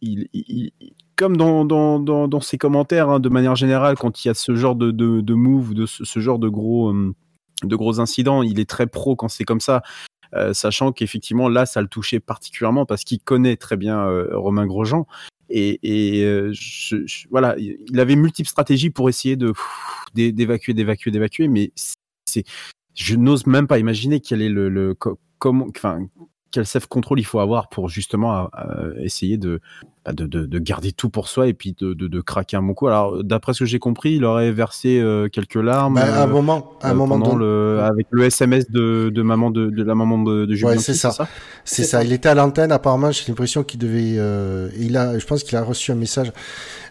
[0.00, 0.70] il-
[1.18, 4.54] comme dans, dans, dans, ses commentaires, hein, de manière générale, quand il y a ce
[4.54, 7.12] genre de, de, de move, de ce, genre de gros, euh,
[7.64, 9.82] de gros incidents, il est très pro quand c'est comme ça,
[10.34, 14.64] euh, sachant qu'effectivement là, ça le touchait particulièrement parce qu'il connaît très bien euh, Romain
[14.64, 15.08] Grosjean.
[15.50, 15.80] Et,
[17.30, 19.52] voilà, il avait multiples stratégies pour essayer de
[20.14, 21.72] d'évacuer, d'évacuer, d'évacuer, mais
[22.26, 22.44] c'est,
[22.94, 26.06] je n'ose même pas imaginer quel est le, le co- comment, enfin,
[26.50, 28.50] quel self control il faut avoir pour justement
[28.98, 29.60] essayer de,
[30.12, 32.88] de, de, de garder tout pour soi et puis de, craquer un bon coup.
[32.88, 35.94] Alors, d'après ce que j'ai compris, il aurait versé euh, quelques larmes.
[35.94, 38.70] Bah, à un euh, moment, à un euh, moment pendant donné, le, avec le SMS
[38.70, 41.12] de, maman de, la maman de, de Julien Ouais, c'est ça?
[41.64, 41.98] C'est ça.
[41.98, 42.04] ça.
[42.04, 42.72] Il était à l'antenne.
[42.72, 44.16] Apparemment, j'ai l'impression qu'il devait.
[44.18, 45.18] euh, il a.
[45.18, 46.32] Je pense qu'il a reçu un message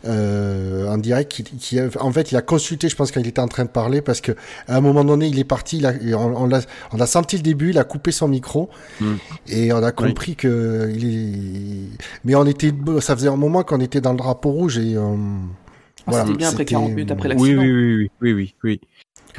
[0.06, 1.44] euh, en direct.
[1.60, 2.90] Qui, en fait, il a consulté.
[2.90, 4.32] Je pense quand il était en train de parler parce que
[4.68, 5.78] à un moment donné, il est parti.
[5.78, 7.70] Il a, et on, on a senti le début.
[7.72, 9.16] Il a coupé son micro Mm.
[9.50, 12.00] et on a compris que il est.
[12.26, 12.72] Mais on était.
[13.08, 14.98] Ça faisait un moment qu'on était dans le drapeau rouge et.
[14.98, 17.62] euh, Ah, voilà, c'était bien après c'était- 40 minutes après Oui, l'accident.
[17.62, 18.82] oui, oui, oui, oui, oui, oui.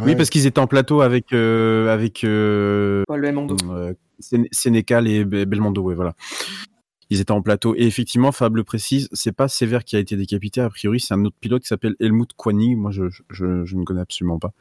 [0.01, 0.05] ouais.
[0.07, 3.57] Oui, parce qu'ils étaient en plateau avec, euh, avec euh, Paul Belmondo.
[3.71, 6.15] euh, Sén- Sénécal et Be- Belmondo, ouais, voilà.
[7.11, 7.75] Ils étaient en plateau.
[7.77, 10.63] Et effectivement, Fab le précise, c'est pas Sévère qui a été décapité.
[10.63, 12.75] A priori, c'est un autre pilote qui s'appelle Helmut Kwani.
[12.75, 14.53] Moi, je, je, je ne connais absolument pas.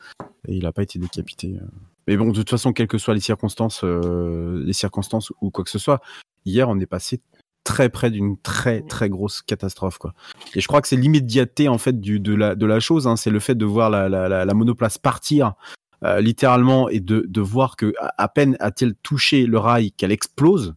[0.50, 1.56] Et il n'a pas été décapité.
[1.62, 1.66] euh.
[2.10, 5.64] Mais bon, de toute façon, quelles que soient les circonstances, euh, les circonstances ou quoi
[5.64, 6.02] que ce soit,
[6.46, 7.22] hier, on est passé
[7.68, 10.14] très près d'une très très grosse catastrophe quoi.
[10.56, 13.08] Et je crois que c'est l'immédiateté en fait du, de la de la chose.
[13.08, 15.54] Hein, c'est le fait de voir la, la, la, la monoplace partir
[16.04, 20.76] euh, littéralement et de, de voir que à, peine a-t-elle touché le rail qu'elle explose.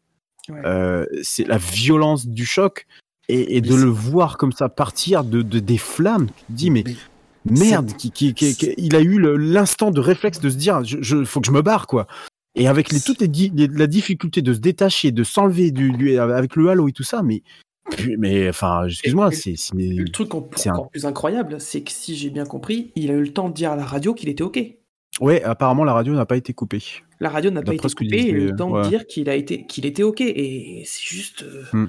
[0.49, 0.61] Ouais.
[0.65, 2.87] Euh, c'est la violence du choc
[3.29, 6.27] et, et de le voir comme ça partir de, de des flammes.
[6.27, 6.85] Tu te dis mais
[7.45, 8.35] merde, qui, qui,
[8.77, 11.63] il a eu l'instant de réflexe de se dire, je, je- faut que je me
[11.63, 12.07] barre, quoi.
[12.57, 15.93] Et avec les, toutes les, di- les- la difficulté de se détacher, de s'enlever du,
[15.93, 17.43] du- avec le halo et tout ça, mais,
[18.19, 20.39] mais enfin, excuse-moi, Et- c'est, Le truc un-
[20.73, 23.55] encore plus incroyable, c'est que si j'ai bien compris, il a eu le temps de
[23.55, 24.59] dire à la radio qu'il était OK.
[25.21, 26.83] ouais, apparemment la radio n'a pas été coupée.
[27.21, 28.83] La radio n'a pas été coupée, il a eu le temps ouais.
[28.85, 30.21] de dire qu'il a été, qu'il était OK.
[30.21, 31.43] Et c'est juste.
[31.43, 31.87] euh, Hmm.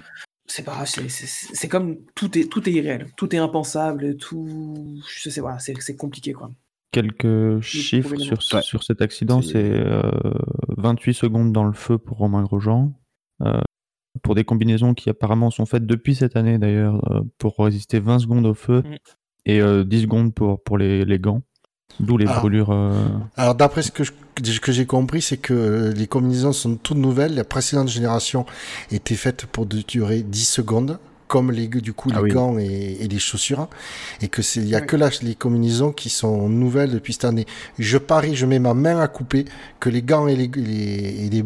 [0.47, 4.99] C'est pas c'est- comme tout est, tout est irréel, tout est impensable, tout.
[5.07, 6.51] Je sais, voilà, c'est c'est compliqué, quoi.
[6.91, 8.61] Quelques chiffres sur, Ouais.
[8.61, 10.01] sur cet accident, C'est- c'est euh,
[10.77, 12.93] 28 secondes dans le feu pour Romain Grosjean.
[13.43, 13.59] euh,
[14.23, 18.19] pour des combinaisons qui apparemment sont faites depuis cette année d'ailleurs, euh, pour résister 20
[18.19, 18.95] secondes au feu Mm.
[19.45, 21.41] et euh, 10 secondes pour, pour les, les gants.
[21.99, 22.39] D'où les Ah.
[22.39, 22.69] brûlures.
[22.71, 24.11] euh, Alors d'après ce que je-
[24.61, 27.33] que j'ai compris, c'est que les combinaisons sont toutes nouvelles.
[27.35, 28.45] La précédente génération
[28.91, 30.99] était faite pour durer 10 secondes,
[31.31, 32.31] comme les du coup les Ah oui.
[32.31, 33.67] gants et, et les chaussures,
[34.21, 37.23] et que c'est il y a que là les combinaisons qui sont nouvelles depuis cette
[37.25, 37.45] année.
[37.79, 39.45] Je parie, je mets ma main à couper
[39.79, 41.43] que les gants et les les, et les,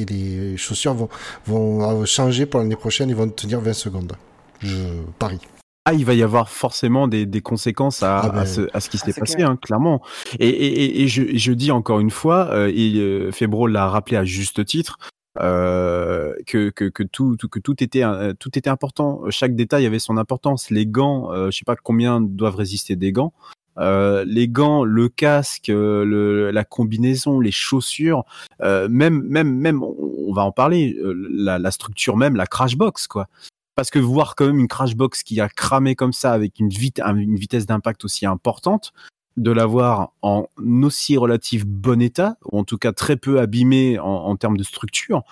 [0.00, 1.08] et les chaussures vont
[1.46, 3.08] vont changer pour l'année prochaine.
[3.08, 4.14] Ils vont tenir 20 secondes.
[4.58, 4.76] Je
[5.20, 5.38] parie.
[5.86, 8.80] Ah, il va y avoir forcément des, des conséquences à, Ah ben, à, ce, à
[8.80, 10.02] ce qui ah, s'est passé, hein, clairement.
[10.38, 14.16] Et, et, et- et je, dis encore une fois, euh, et euh, Febro l'a rappelé
[14.18, 14.98] à juste titre,
[15.38, 19.22] euh, que, euh, tout était important.
[19.30, 20.70] Chaque détail avait son importance.
[20.70, 23.32] Les gants, euh, je sais pas combien doivent résister des gants.
[23.78, 28.24] euh, les gants, le casque, la combinaison, les chaussures,
[28.60, 33.28] même, même, même, on va en parler, la, structure même, la crash box, quoi.
[33.76, 36.68] Parce que voir quand même une crash box qui a cramé comme ça avec une
[36.68, 38.92] vitesse d'impact aussi importante,
[39.36, 40.46] de l'avoir en
[40.82, 44.64] aussi relatif bon état, ou en tout cas très peu abîmé en, en termes de
[44.64, 45.22] structure,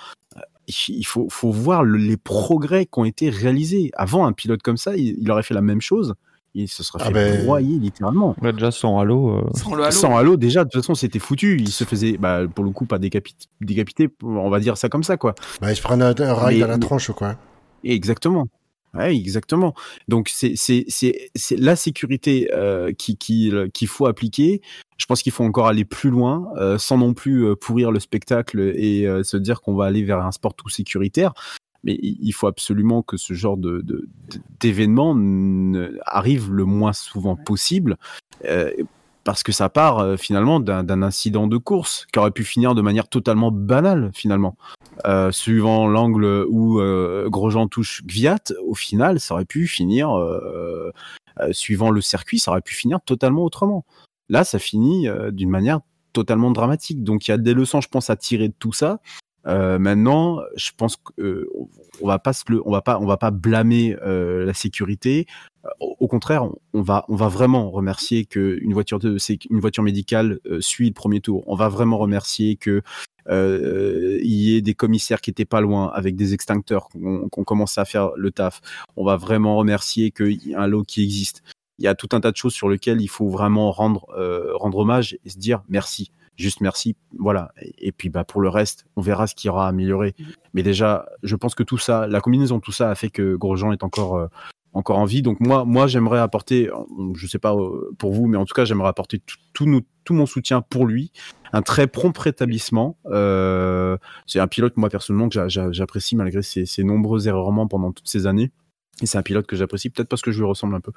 [0.67, 3.91] il faut, faut voir le, les progrès qui ont été réalisés.
[3.95, 6.15] Avant, un pilote comme ça, il, il aurait fait la même chose
[6.55, 7.45] il se serait ah fait ben...
[7.45, 8.35] broyer littéralement.
[8.43, 9.51] Ouais, déjà sans halo, euh...
[9.55, 9.91] sans, halo.
[9.91, 11.57] Sans halo, déjà, de toute façon, c'était foutu.
[11.61, 15.05] Il se faisait, bah, pour le coup, pas décapité, décapité, on va dire ça comme
[15.05, 15.35] ça, quoi.
[15.61, 17.37] Bah, il se prenait un, un rail à la tronche, quoi.
[17.85, 18.49] Exactement.
[18.95, 19.75] Ouais, exactement.
[20.09, 20.55] Donc c'est
[21.51, 24.63] la sécurité euh, qui qui qu'il faut appliquer.
[24.99, 28.01] Je pense qu'il faut encore aller plus loin, euh, sans non plus euh, pourrir le
[28.01, 31.33] spectacle et euh, se dire qu'on va aller vers un sport tout sécuritaire
[31.85, 33.85] mais il faut absolument que ce genre de,
[34.59, 35.17] d'événement
[36.05, 37.97] arrive le moins souvent possible.
[39.29, 42.81] Parce que ça part euh, finalement d'un incident de course qui aurait pu finir de
[42.81, 44.57] manière totalement banale finalement.
[45.05, 50.19] Euh, suivant l'angle où euh, Grosjean touche Gviat, au final, ça aurait pu finir,
[51.51, 53.85] suivant le circuit, ça aurait pu finir totalement autrement.
[54.31, 55.81] Là, ça finit d'une manière
[56.15, 57.05] totalement dramatique.
[57.05, 58.99] Donc il y a des leçons, je pense, à tirer de tout ça.
[59.47, 61.49] Euh, maintenant, je pense qu'on euh,
[62.01, 65.27] on va pas, blâmer euh, la sécurité.
[65.81, 70.95] Au contraire, on va, vraiment remercier que une voiture une voiture médicale euh, suit le
[70.95, 71.45] premier tour.
[71.47, 72.83] On va vraiment remercier que
[73.31, 77.77] il y ait des commissaires qui étaient pas loin avec des extincteurs qu'on qu commence
[77.77, 78.63] à faire le taf.
[78.97, 81.43] On va vraiment remercier qu'il y a un lot qui existe.
[81.79, 84.09] Il y a tout un tas de choses sur lesquelles il faut vraiment rendre
[84.79, 87.53] hommage et se dire merci juste merci, voilà.
[87.79, 90.15] Et, puis bah pour le reste, on verra ce qui aura amélioré.
[90.19, 90.25] Mmh.
[90.55, 93.37] Mais déjà, je pense que tout ça, la combinaison de tout ça a fait que
[93.37, 94.29] Grosjean est encore euh,
[94.73, 95.23] encore en vie.
[95.23, 96.71] Donc moi, moi j'aimerais apporter,
[97.15, 99.21] je sais pas euh, pour vous, mais en tout cas j'aimerais apporter
[99.53, 99.67] tout
[100.11, 101.13] mon soutien pour lui,
[101.53, 102.97] un très prompt rétablissement.
[103.07, 103.97] Euh,
[104.27, 108.27] c'est un pilote moi personnellement que j'apprécie malgré ses, ses nombreux errements pendant toutes ces
[108.27, 108.51] années.
[109.01, 110.93] Et c'est un pilote que j'apprécie, peut-être parce que je lui ressemble un peu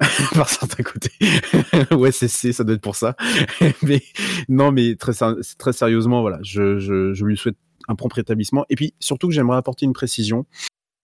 [0.34, 1.12] par certains côtés.
[1.94, 3.14] ouais, c'est ça doit être pour ça.
[3.82, 4.02] mais
[4.48, 5.12] non, mais très
[5.58, 7.56] très sérieusement, voilà, je, je, je lui souhaite
[7.88, 8.64] un prompt rétablissement.
[8.68, 10.46] Et puis surtout que j'aimerais apporter une précision.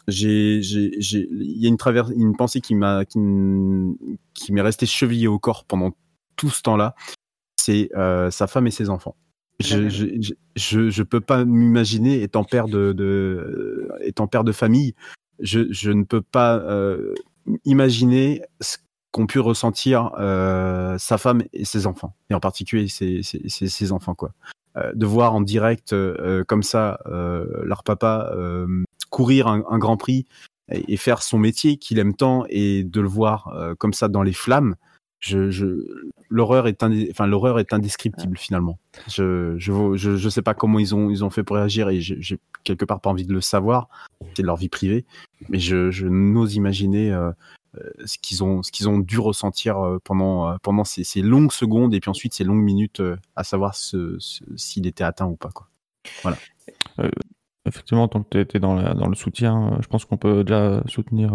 [0.08, 3.20] J'ai, j'ai, j'ai, il y a une travers, une pensée qui m'a, qui,
[4.34, 5.92] qui m'est restée chevillée au corps pendant
[6.34, 6.96] tout ce temps-là.
[7.56, 9.14] C'est euh, sa femme et ses enfants.
[9.60, 14.94] Je, je, je, je peux pas m'imaginer étant père de, de, étant père de famille
[15.42, 17.14] je, je ne peux pas euh,
[17.64, 18.78] imaginer ce
[19.10, 23.92] qu'ont pu ressentir euh, sa femme et ses enfants, et en particulier ses, ses, ses,
[23.92, 24.32] enfants, quoi.
[24.78, 28.66] Euh, de voir en direct euh, comme ça euh, leur papa euh,
[29.10, 30.24] courir un, un, Grand Prix
[30.70, 34.22] et, et faire son métier qu'il aime tant, et de le voir comme ça dans
[34.22, 34.76] les flammes,
[35.22, 35.66] je, je
[36.28, 38.78] l'horreur est enfin l'horreur est indescriptible finalement.
[39.06, 42.00] Je, je je je sais pas comment ils ont ils ont fait pour réagir et
[42.00, 43.88] j'ai quelque part pas envie de le savoir.
[44.34, 45.04] C'est leur vie privée,
[45.48, 47.30] mais je, je n'ose imaginer euh,
[47.76, 51.22] euh, ce qu'ils ont ce qu'ils ont dû ressentir euh, pendant euh, pendant ces, ces,
[51.22, 55.04] longues secondes et puis ensuite ces longues minutes euh, à savoir s'il ce, ce, était
[55.04, 55.68] atteint ou pas quoi.
[56.22, 56.36] Voilà.
[56.98, 57.10] Euh,
[57.64, 60.82] effectivement, tant que tu étais dans, la, dans le soutien, je pense qu'on peut déjà
[60.86, 61.32] soutenir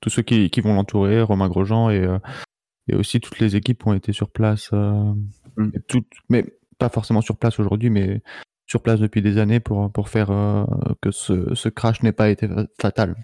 [0.00, 2.04] tous ceux qui, qui vont l'entourer, Romain Grosjean et
[2.88, 5.12] et aussi toutes les équipes ont été sur place, euh,
[5.86, 6.44] toutes, mais
[6.78, 8.22] pas forcément sur place aujourd'hui, mais
[8.66, 10.64] sur place depuis des années pour, pour faire euh,
[11.00, 12.48] que ce, ce crash n'ait pas été
[12.80, 13.16] fatal.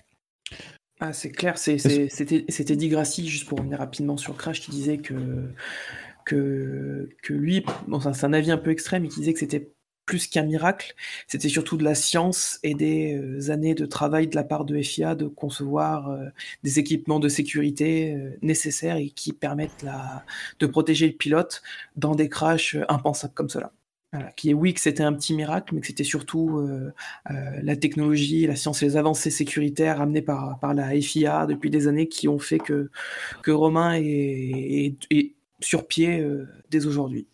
[1.00, 5.14] Ah, c'est clair, c'était Di Grassi, juste pour revenir rapidement sur Crash, qui disait que,
[6.24, 9.73] que, que lui, bon, c'est un avis un peu extrême, il disait que c'était
[10.06, 10.94] plus qu'un miracle,
[11.26, 14.80] c'était surtout de la science et des euh, années de travail de la part de
[14.80, 16.26] FIA de concevoir euh,
[16.62, 19.86] des équipements de sécurité euh, nécessaires et qui permettent
[20.58, 21.62] de protéger le pilote
[21.96, 23.72] dans des crashs impensables comme cela.
[24.12, 26.64] Voilà, qui est oui que c'était un petit miracle, mais que c'était surtout
[27.26, 32.06] la technologie, la science et les avancées sécuritaires amenées par, la FIA depuis des années
[32.06, 32.90] qui ont fait que,
[33.48, 34.94] Romain est,
[35.60, 36.24] sur pied
[36.70, 37.26] dès aujourd'hui.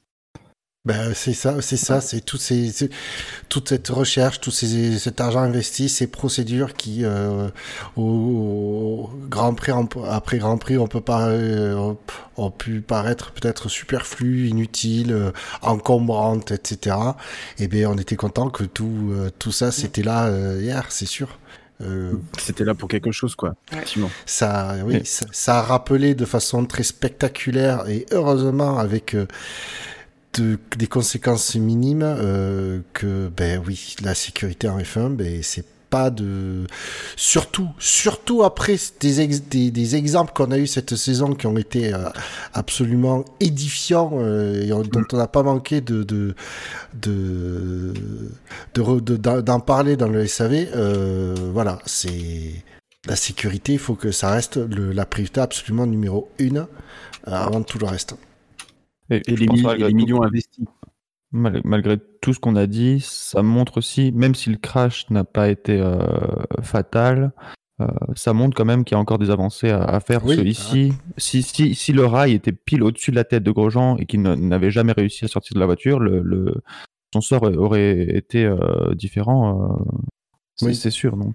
[0.87, 2.73] Ben, c'est ça, c'est ça, c'est tout ces,
[3.51, 7.49] toute cette recherche, tout ces, cet argent investi, ces procédures qui, euh,
[7.97, 9.73] au, au, Grand Prix,
[10.09, 11.95] après Grand Prix, on peut pas, euh,
[12.39, 16.97] ont pu paraître peut-être superflues, inutiles, euh, encombrantes, etc.
[17.59, 20.87] Et eh bien, on était content que tout, euh, tout ça, c'était là euh, hier,
[20.89, 21.39] c'est sûr.
[21.83, 23.55] Euh, C'était là pour quelque chose, quoi.
[23.73, 24.11] Effectivement.
[24.27, 29.27] Ça, oui, ça, ça, a rappelé de façon très spectaculaire et heureusement avec euh,
[30.35, 36.11] de, des conséquences minimes euh, que ben oui la sécurité en F1 ben c'est pas
[36.11, 36.67] de,
[37.17, 39.27] surtout, surtout après des,
[39.73, 42.09] des, exemples qu'on a eu cette saison qui ont été euh,
[42.55, 46.37] absolument édifiants et dont on n'a pas manqué de de
[46.95, 47.93] de
[49.17, 50.69] d'en parler dans le SAV.
[51.53, 52.63] voilà, c'est
[53.09, 53.73] la sécurité.
[53.73, 56.69] Il faut que ça reste la priorité absolument numéro une
[57.25, 58.15] avant tout le reste.
[59.11, 59.47] Et, les,
[59.93, 60.65] millions investis.
[61.33, 65.49] Malgré tout ce qu'on a dit, ça montre aussi, même si le crash n'a pas
[65.49, 65.99] été euh,
[66.63, 67.33] fatal,
[67.81, 70.25] euh, ça montre quand même qu'il y a encore des avancées à, faire.
[70.25, 73.97] Oui, ici, si, si, si, le rail était pile au-dessus de la tête de Grosjean
[73.97, 76.55] et qu'il n'avait jamais réussi à sortir de la voiture, le,
[77.13, 79.79] son sort aurait été euh, différent.
[80.63, 80.75] oui.
[80.75, 81.17] C'est sûr.
[81.17, 81.35] Donc.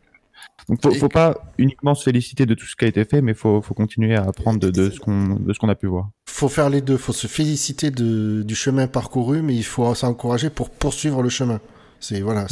[0.68, 3.34] Donc faut, faut pas uniquement se féliciter de tout ce qui a été fait, mais
[3.34, 6.10] faut, faut continuer à apprendre de, de ce qu'on de ce qu'on a pu voir.
[6.28, 6.98] Faut faire les deux.
[6.98, 11.60] Faut se féliciter de, du chemin parcouru, mais il faut s'encourager pour poursuivre le chemin.
[12.00, 12.48] C'est voilà.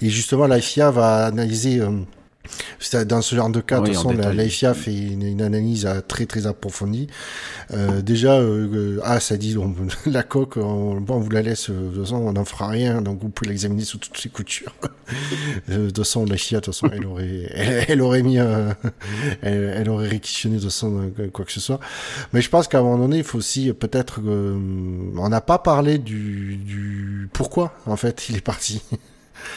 [0.00, 1.80] Et justement, la FIA va analyser.
[1.80, 2.00] Euh,
[3.06, 6.26] dans ce genre de cas, de toute façon, la, FIA fait une, analyse euh, très
[6.26, 7.06] très approfondie.
[7.72, 9.56] Euh, déjà, euh, ah, ça dit,
[10.06, 13.02] la coque, on, bon, on vous la laisse, de toute façon, on n'en fera rien,
[13.02, 14.74] donc vous pouvez l'examiner sous toutes ses coutures.
[15.68, 17.50] de toute façon, la FIA, de toute façon, elle aurait,
[17.88, 18.38] elle, aurait mis,
[19.42, 21.80] elle, aurait réquisitionné de toute façon quoi que ce soit.
[22.32, 25.98] Mais je pense qu'à un moment donné, il faut aussi peut-être, on n'a pas parlé
[25.98, 28.82] du, du pourquoi, en fait, il est parti.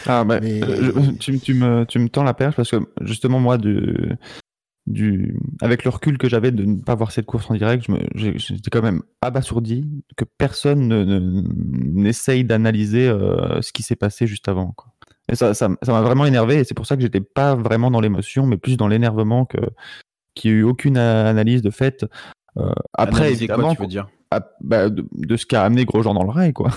[0.05, 3.57] Ah, bah, euh, tu, tu, me, tu me tends la perche parce que justement, moi,
[3.57, 4.15] du,
[4.85, 8.69] du, avec le recul que j'avais de ne pas voir cette course en direct, j'étais
[8.69, 11.53] quand même abasourdi que personne
[11.93, 14.71] n'essaye d'analyser euh, ce qui s'est passé juste avant.
[14.71, 14.93] Quoi.
[15.29, 18.01] Et ça, ça, m'a vraiment énervé et c'est pour ça que j'étais pas vraiment dans
[18.01, 19.57] l'émotion, mais plus dans l'énervement que
[20.35, 22.05] qu'il n'y a eu aucune analyse de fait.
[22.57, 24.07] Euh, après, évidemment, quoi, tu veux dire?
[24.61, 26.71] Bah, de, de, ce qu'a amené Grosjean dans le rail, quoi.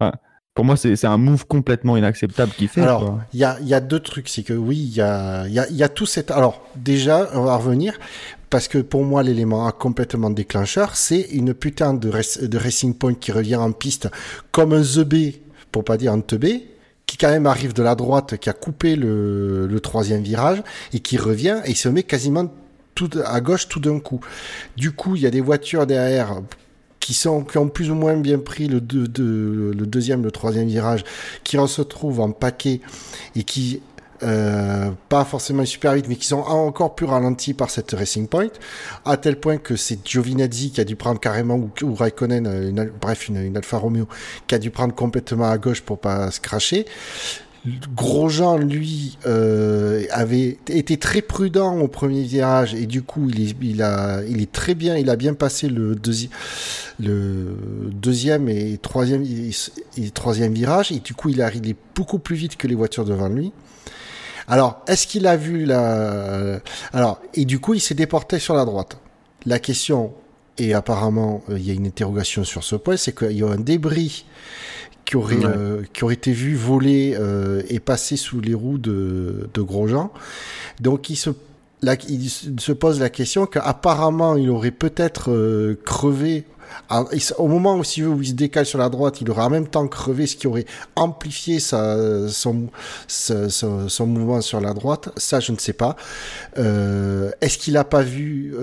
[0.00, 0.12] Enfin,
[0.54, 2.82] pour moi, c'est un move complètement inacceptable qu'il fait.
[2.82, 4.28] Alors, il y a, y a, deux trucs.
[4.28, 6.30] C'est que oui, il y a, y, a, y a tout cet.
[6.30, 7.98] Alors, déjà, on va revenir.
[8.50, 13.30] Parce que pour moi, l'élément complètement déclencheur, c'est une putain de, de Racing Point qui
[13.30, 14.08] revient en piste
[14.50, 15.06] comme un The
[15.70, 16.66] pour pas dire un teubé,
[17.06, 20.98] qui quand même arrive de la droite, qui a coupé le, le troisième virage, et
[20.98, 22.52] qui revient et il se met quasiment
[22.96, 24.20] tout à gauche tout d'un coup.
[24.76, 26.42] Du coup, il y a des voitures derrière
[27.00, 31.04] qui, ont plus ou moins bien pris le, deuxième, le troisième virage,
[31.42, 32.80] qui se retrouvent en paquet
[33.34, 33.80] et qui
[34.22, 38.50] euh, pas forcément super vite, mais qui sont encore plus ralentis par cette Racing Point,
[39.06, 43.28] à tel point que c'est Giovinazzi qui a dû prendre carrément, ou, Raikkonen, une, bref,
[43.28, 44.06] une, une, Alfa Romeo,
[44.46, 46.84] qui a dû prendre complètement à gauche pour pas se cracher.
[47.94, 53.54] Grosjean, lui, euh, avait été très prudent au premier virage et du coup, il est,
[53.60, 55.94] il a, il est très bien, il a bien passé le,
[56.98, 57.56] le
[57.92, 62.66] deuxième et troisième, et troisième virage et du coup, il, arrive beaucoup plus vite que
[62.66, 63.52] les voitures devant lui.
[64.48, 66.60] Alors, est-ce qu'il a vu la,
[66.94, 68.98] alors, et du coup, il s'est déporté sur la droite.
[69.44, 70.12] La question,
[70.56, 73.46] et apparemment, euh, il y a une interrogation sur ce point, c'est qu'il y a
[73.46, 74.24] un débris
[75.04, 79.48] qui aurait, euh, qui aurait été vu voler euh, et passer sous les roues de,
[79.52, 80.12] de Grosjean.
[80.80, 81.30] Donc il se,
[81.82, 86.44] là, il se pose la question qu'apparemment il aurait peut-être euh, crevé.
[87.38, 90.26] au moment où, il se décale sur la droite, il aurait en même temps crevé,
[90.26, 92.68] ce qui aurait amplifié sa, son,
[93.08, 95.10] son, son, mouvement sur la droite.
[95.16, 95.96] Ça, je ne sais pas.
[96.56, 98.54] Est-ce qu'il n'a pas vu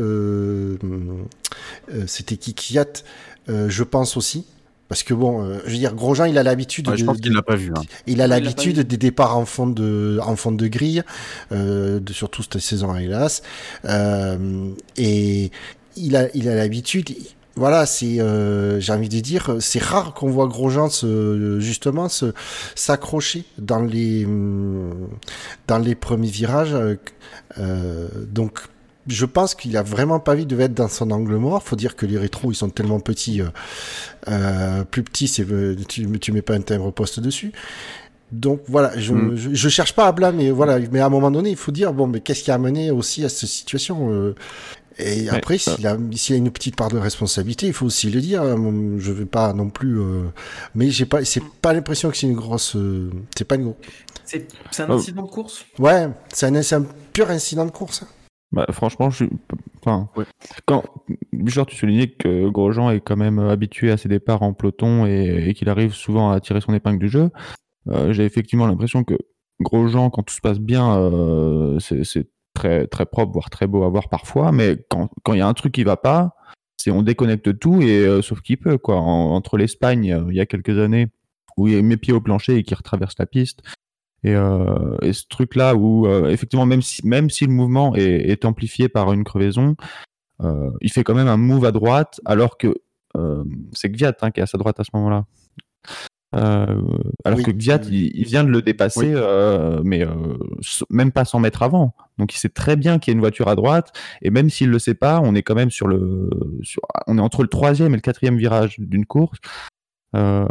[2.07, 3.03] C'était Kikiat
[3.49, 4.45] Je pense aussi.
[4.89, 6.89] Parce que bon, euh, je veux dire, Grosjean, il a l'habitude.
[6.95, 7.71] je pense qu'il l'a pas vu.
[7.75, 7.81] Hein.
[8.05, 11.03] Il a l'habitude des départs en fond de, en fond de grille,
[11.51, 13.41] euh, de, surtout cette saison hélas.
[13.85, 15.51] Euh, et
[15.95, 17.09] il a, il a l'habitude.
[17.55, 22.33] Voilà, c'est, euh, j'ai envie de dire, c'est rare qu'on voit Grosjean se, justement se
[22.75, 24.27] s'accrocher dans les,
[25.67, 26.75] dans les premiers virages.
[27.57, 28.59] Euh, donc
[29.07, 31.63] je pense qu'il a vraiment pas envie de être dans son angle mort.
[31.63, 33.47] Faut dire que les rétros, ils sont tellement petits, euh,
[34.27, 37.51] euh plus petits, c'est euh, tu, tu mets pas un timbre poste dessus.
[38.31, 39.53] Donc voilà, je, mm.
[39.53, 42.07] je, cherche pas à blâmer, voilà, mais à un moment donné, il faut dire bon,
[42.07, 44.35] mais qu'est-ce qui a amené aussi à cette situation euh,
[44.99, 48.19] Et après, s'il a, s'il a une petite part de responsabilité, il faut aussi le
[48.19, 48.41] dire.
[48.41, 49.97] Hein, je vais pas non plus,
[50.75, 52.75] mais j'ai pas, c'est pas l'impression que c'est une grosse,
[53.37, 53.73] c'est pas une.
[54.25, 55.63] C'est, c'est un incident de course?
[55.79, 58.03] Ouais, c'est un, c'est un pur incident de course.
[58.53, 59.25] Bah, franchement, je
[59.81, 60.09] enfin,
[60.65, 60.83] quand
[61.45, 65.53] genre tu soulignais que Grosjean est quand même habitué à ses départs en peloton et,
[65.53, 67.29] qu'il arrive souvent à tirer son épingle du jeu,
[67.89, 69.15] euh, j'ai effectivement l'impression que
[69.59, 73.89] Grosjean, quand tout se passe bien, euh, c'est très très propre, voire très beau à
[73.89, 76.35] voir parfois, mais quand quand il y a un truc qui va pas,
[76.77, 78.95] c'est on déconnecte tout et euh, sauf qu'il peut quoi.
[78.97, 81.07] entre l'Espagne, il y a quelques années,
[81.57, 83.61] où il met pied au plancher et qui retraverse la piste,
[84.27, 88.29] Et, euh, et ce truc-là où euh, effectivement même si même si le mouvement est,
[88.29, 89.75] est amplifié par une crevaison,
[90.43, 92.75] euh, il fait quand même un move à droite alors que
[93.73, 95.25] c'est Gviat hein, qui est à sa droite à ce moment-là.
[96.33, 97.43] Alors Oui.
[97.43, 99.81] que Gviat, il, il vient de le dépasser, Oui.
[99.83, 100.05] mais
[100.91, 101.95] même pas 100 mètres avant.
[102.19, 104.69] Donc il sait très bien qu'il y a une voiture à droite, et même s'il
[104.69, 106.29] le sait pas, on est quand même sur le,
[106.61, 109.39] sur, on est entre le troisième et le quatrième virage d'une course.
[110.15, 110.45] Euh,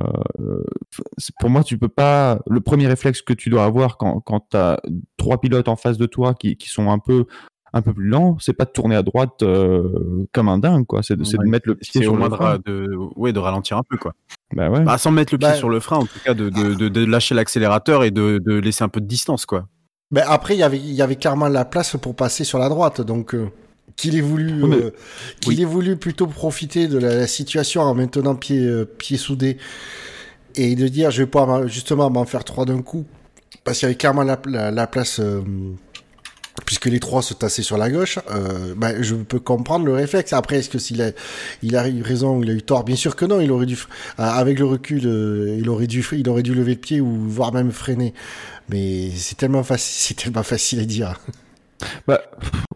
[1.41, 2.39] pour moi, tu peux pas.
[2.49, 4.81] Le premier réflexe que tu dois avoir quand, quand tu as
[5.17, 7.27] trois pilotes en face de toi qui, qui sont un peu
[7.73, 11.03] un peu plus lents, c'est pas de tourner à droite euh, comme un dingue, quoi.
[11.03, 12.59] C'est de, mettre le pied sur au le moins de, frein.
[12.65, 14.15] de, ouais, de ralentir un peu, quoi.
[14.55, 14.81] Bah ouais.
[14.81, 16.89] Bah, sans mettre le pied Bah, sur le frein, en tout cas, de, de, de,
[16.89, 19.67] de lâcher l'accélérateur et de, de laisser un peu de distance, quoi.
[20.11, 22.69] Mais après, il y avait, il y avait clairement la place pour passer sur la
[22.69, 23.51] droite, donc euh,
[23.97, 24.91] qu'il ait voulu, Oui, mais- euh,
[25.41, 29.57] qu'il ait voulu plutôt profiter de la, la situation en maintenant pied, euh, pied soudé
[30.55, 33.05] et de dire, je vais pouvoir m'en- justement m'en faire trois d'un coup,
[33.65, 35.19] parce qu'il y avait clairement la, la, la place.
[35.21, 35.41] euh,
[36.65, 40.33] Puisque les trois se tassaient sur la gauche, euh, ben, je peux comprendre le réflexe.
[40.33, 41.11] Après, est-ce que s'il a,
[41.63, 42.83] il a eu raison ou il a eu tort?
[42.83, 43.41] Bien sûr que non.
[43.41, 43.77] Il aurait dû,
[44.17, 47.53] avec le recul, euh, il aurait dû, il aurait dû lever le pied ou voire
[47.53, 48.15] même freiner.
[48.71, 51.21] Mais c'est tellement facile, c'est tellement facile à dire.
[52.07, 52.21] Bah,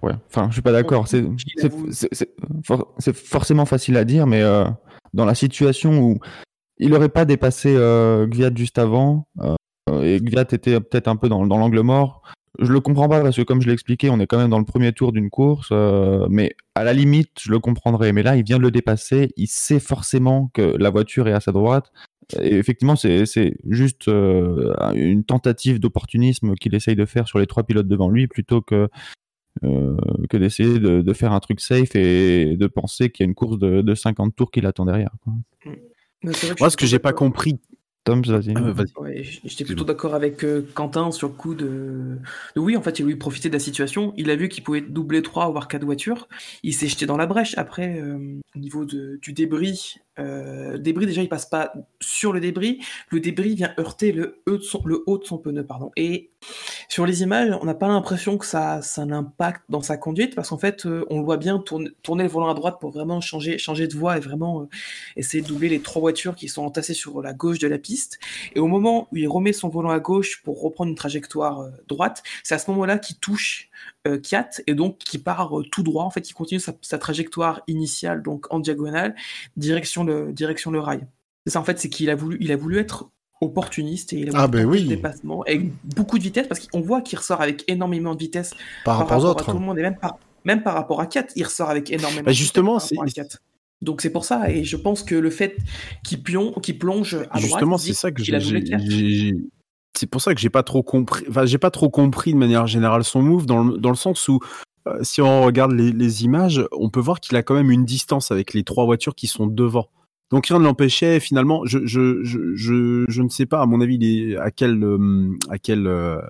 [0.02, 0.12] ouais.
[0.28, 1.08] Enfin, je suis pas d'accord.
[1.08, 1.24] C'est,
[2.64, 4.64] for- forcément facile à dire, mais euh,
[5.14, 6.18] dans la situation où
[6.78, 9.54] il aurait pas dépassé euh, Gviat juste avant, euh,
[10.02, 12.22] et Gviat était peut-être un peu dans, dans l'angle mort,
[12.58, 14.58] je le comprends pas parce que comme je l'ai expliqué, on est quand même dans
[14.58, 18.12] le premier tour d'une course, euh, mais à la limite, je le comprendrais.
[18.12, 21.40] Mais là, il vient de le dépasser, il sait forcément que la voiture est à
[21.40, 21.92] sa droite.
[22.40, 23.24] Et effectivement, c'est
[23.68, 28.26] juste euh, une tentative d'opportunisme qu'il essaye de faire sur les trois pilotes devant lui
[28.28, 28.88] plutôt que
[29.64, 29.96] euh,
[30.28, 33.34] que d'essayer de, de faire un truc safe et de penser qu'il y a une
[33.34, 35.10] course de, de 50 tours qui l'attend derrière.
[35.24, 35.32] quoi.
[36.22, 37.58] Je Moi, ce que j'ai pas compris.
[38.04, 38.56] Tom, vas-y.
[38.56, 38.72] Euh.
[38.98, 42.16] Ouais, j- j'étais plutôt d'accord avec euh, Quentin sur le coup de...
[42.56, 44.14] de oui, en fait, il a voulu profiter de la situation.
[44.16, 46.26] Il a vu qu'il pouvait doubler trois voire quatre voitures.
[46.62, 47.58] Il s'est jeté dans la brèche.
[47.58, 52.40] Après, euh, au niveau de, du débris, euh, débris déjà, il passe pas sur le
[52.40, 52.80] débris.
[53.08, 55.90] Le débris vient heurter le haut de son, pneu, pardon.
[55.96, 56.30] Et
[56.88, 59.96] sur les images, on n'a pas l'impression que ça, ça a un impact dans sa
[59.96, 62.90] conduite parce qu'en fait, euh, on le voit bien tourner, le volant à droite pour
[62.90, 64.68] vraiment changer, de voie et vraiment euh,
[65.16, 68.18] essayer de doubler les trois voitures qui sont entassées sur la gauche de la piste.
[68.54, 72.22] Et au moment où il remet son volant à gauche pour reprendre une trajectoire droite,
[72.42, 73.69] c'est à ce moment-là qu'il touche
[74.18, 76.04] Kiat et donc qui part euh, tout droit.
[76.04, 79.14] En fait, il continue sa, sa trajectoire initiale, donc en diagonale,
[79.56, 81.06] direction le, direction le rail.
[81.46, 83.10] C'est ça, en fait, c'est qu'il a voulu, il a voulu être
[83.40, 84.84] opportuniste et il a voulu Ah, ben oui.
[84.84, 88.52] dépassement avec beaucoup de vitesse parce qu'on voit qu'il ressort avec énormément de vitesse
[88.84, 89.44] Par rapport aux à autres.
[89.52, 92.22] tout le monde et même par, même par rapport à Kat, il ressort avec énormément
[92.24, 93.38] Bah, de justement, vitesse par à.
[93.82, 95.56] Donc c'est pour ça, et je pense que le fait
[96.04, 99.34] qu'il plonge, à droite, Justement, c'est ça que j'ai-
[99.94, 101.24] C'est pour ça que j'ai pas trop compris.
[101.28, 104.28] Enfin, j'ai pas trop compris de manière générale son move dans le, dans le sens
[104.28, 104.40] où
[104.86, 107.84] euh, si on regarde les, les images, on peut voir qu'il a quand même une
[107.84, 109.88] distance avec les trois voitures qui sont devant.
[110.30, 111.66] Donc rien ne l'empêchait finalement.
[111.66, 115.86] Je, je, je, je, ne sais pas à mon avis à quelle euh, à quelle
[115.88, 116.20] euh,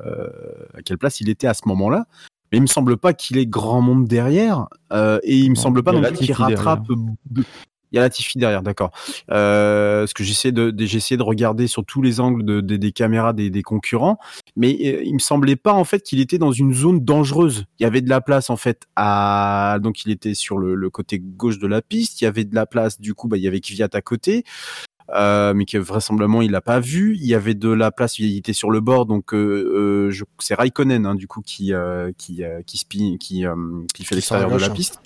[0.74, 2.06] à quelle place il était à ce moment-là.
[2.50, 4.66] Mais il me semble pas qu'il ait grand monde derrière
[5.22, 6.82] et il me semble pas non plus qu'il rattrape.
[7.92, 8.90] Il y a Latifi derrière, d'accord.
[9.30, 12.92] Euh, parce que j'essaie de, de- de regarder sur tous les angles de, de- des
[12.92, 14.18] caméras des, des concurrents,
[14.56, 17.64] mais euh, il me semblait pas en fait qu'il était dans une zone dangereuse.
[17.78, 20.90] Il y avait de la place en fait à, donc il était sur le, le
[20.90, 22.20] côté gauche de la piste.
[22.20, 24.44] Il y avait de la place, du coup, bah, il y avait Kvyat à côté.
[25.12, 27.16] Euh, mais que vraisemblablement il l'a pas vu.
[27.16, 31.04] Il y avait de la place, il était sur le bord, donc euh, c'est Raikkonen
[31.04, 33.44] hein, du coup qui euh, qui qui spin, qui
[33.92, 34.76] qui fait l'extérieur de la gauche.
[34.76, 35.00] piste,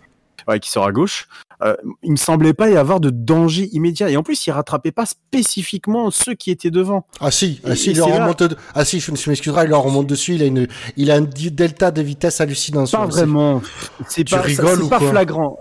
[0.49, 1.27] ouais, qui sort à gauche.
[1.63, 4.91] Euh, il me semblait pas y avoir de danger immédiat et en plus il rattrapait
[4.93, 7.07] pas spécifiquement ceux qui étaient devant.
[7.21, 8.43] Ah si, ah, si il leur remonte.
[8.43, 10.35] de- Ah si, je m'excuserai, il leur remonte dessus.
[10.35, 10.67] Il a une,
[10.97, 12.85] il a un delta de vitesse hallucinant.
[12.87, 13.63] Pas vraiment.
[14.09, 15.59] C'est Tu pas, ça- rigoles c'est ou pas quoi flagrant.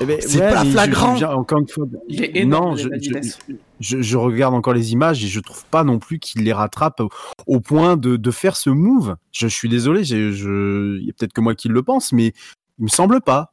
[0.00, 1.16] Eh ben, C'est ouais, pas je- flagrant.
[1.16, 1.84] je encore une fois.
[2.08, 3.38] Il est énorme Non, je, la je- vitesse.
[3.80, 7.00] je- je regarde encore les images et je trouve pas non plus qu'il les rattrape
[7.00, 7.08] au,
[7.48, 9.16] au point de, de faire ce move.
[9.32, 12.32] Je, suis désolé, il y a peut-être que moi qui le pense, mais
[12.78, 13.52] il me semble pas.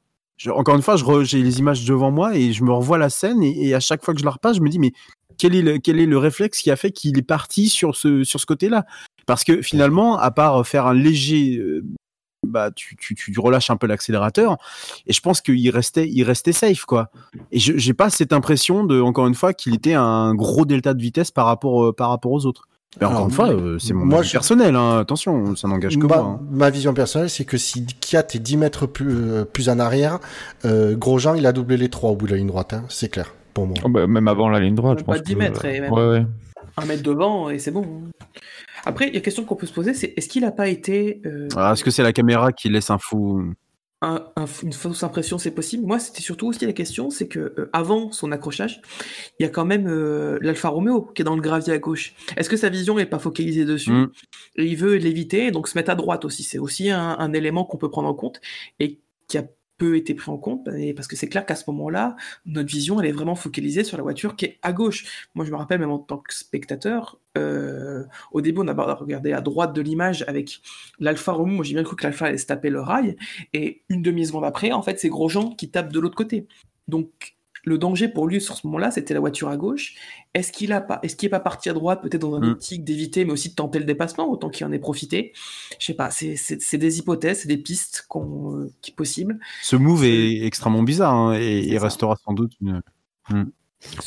[0.50, 3.74] Encore une fois, j'ai les images devant moi et je me revois la scène et,
[3.74, 4.92] à chaque fois que je la repasse, je me dis mais
[5.38, 8.24] quel est le, quel est le réflexe qui a fait qu'il est parti sur ce,
[8.24, 8.86] sur ce côté-là?
[9.26, 11.84] Parce que finalement, à part faire un léger, euh,
[12.46, 14.58] bah tu, tu, tu relâches un peu l'accélérateur
[15.08, 17.10] et je pense qu'il restait, il restait safe quoi.
[17.52, 21.02] Et j'ai pas cette impression de, encore une fois, qu'il était un gros delta de
[21.02, 22.68] vitesse par rapport, euh, par rapport aux autres.
[23.00, 25.68] Mais encore Alors, une fois, euh, c'est mon moi, avis je- personnel, hein, attention, ça
[25.68, 26.40] n'engage que ma, moi.
[26.40, 26.40] hein.
[26.50, 30.20] ma vision personnelle, c'est que si Kiat est 10 mètres plus, euh, plus en arrière,
[30.64, 32.74] euh, Grosjean, il a doublé les trois au bout de la ligne droite.
[32.74, 33.76] hein, c'est clair, pour moi.
[33.84, 35.24] Oh, bah, même avant la ligne droite, je Même pas pense.
[35.24, 36.26] 10 que- mètres, et même- Ouais, ouais.
[36.78, 37.86] Un mètre devant et c'est bon.
[38.86, 40.68] Après, il y a une question qu'on peut se poser, c'est est-ce qu'il n'a pas
[40.68, 41.22] été...
[41.26, 43.44] Euh, ah, est-ce que c'est la caméra qui laisse un fou
[44.02, 45.86] une fausse impression, c'est possible.
[45.86, 48.82] Moi, c'était surtout aussi la question, c'est que euh, avant son accrochage,
[49.40, 52.14] il y a quand même euh, l'Alfa Romeo qui est dans le gravier à gauche.
[52.38, 54.12] Est-ce que sa vision n'est pas focalisée dessus mm.
[54.58, 56.44] Et il veut l'éviter, donc se mettre à droite aussi.
[56.44, 58.42] C'est aussi un, un élément qu'on peut prendre en compte
[58.80, 59.46] et qui a
[59.78, 62.16] peu été pris en compte, parce que c'est clair qu'à ce moment-là,
[62.46, 65.28] notre vision, elle est vraiment focalisée sur la voiture qui est à gauche.
[65.36, 69.34] Moi, je me rappelle même en tant que spectateur, euh, au début, on a regardé
[69.34, 70.62] à droite de l'image avec
[71.00, 71.56] l'Alfa Romeo.
[71.56, 73.16] Moi, j'ai bien cru que l'Alfa allait se taper le rail,
[73.54, 76.48] et une demi-seconde après, en fait, c'est Grosjean qui tape de l'autre côté.
[76.88, 77.35] Donc,
[77.66, 79.96] le danger pour lui sur ce moment-là, c'était la voiture à gauche.
[80.34, 82.52] Est-ce qu'il a pas, est-ce qu'il est pas parti à droite, peut-être dans un mm.
[82.52, 85.34] optique d'éviter, mais aussi de tenter le dépassement, autant qu'il en ait profité?
[85.80, 89.40] Je sais pas, c'est des hypothèses, c'est des pistes qu'on, qui possibles.
[89.64, 92.82] Ce move est extrêmement bizarre hein, et il restera sans doute une.
[93.30, 93.44] Mm.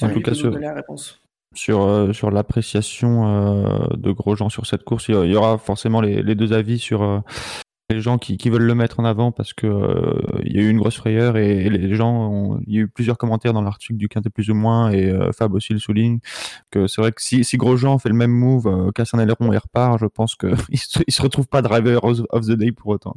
[0.03, 1.21] En tout cas, sur, la réponse.
[1.55, 6.23] sur, euh, sur l'appréciation euh, de Grosjean sur cette course, il y aura forcément les,
[6.23, 7.21] les deux avis sur, euh,
[7.91, 10.69] les gens qui, veulent le mettre en avant parce que euh, il y a eu
[10.69, 14.09] une grosse frayeur et, les gens il y a eu plusieurs commentaires dans l'article du
[14.09, 16.19] Quintet plus ou moins et euh, Fab aussi le souligne
[16.71, 19.53] que c'est vrai que si, si Grosjean fait le même move euh, casse un aileron
[19.53, 22.89] et repart je pense que il se, se retrouve pas driver of the day pour
[22.89, 23.15] autant.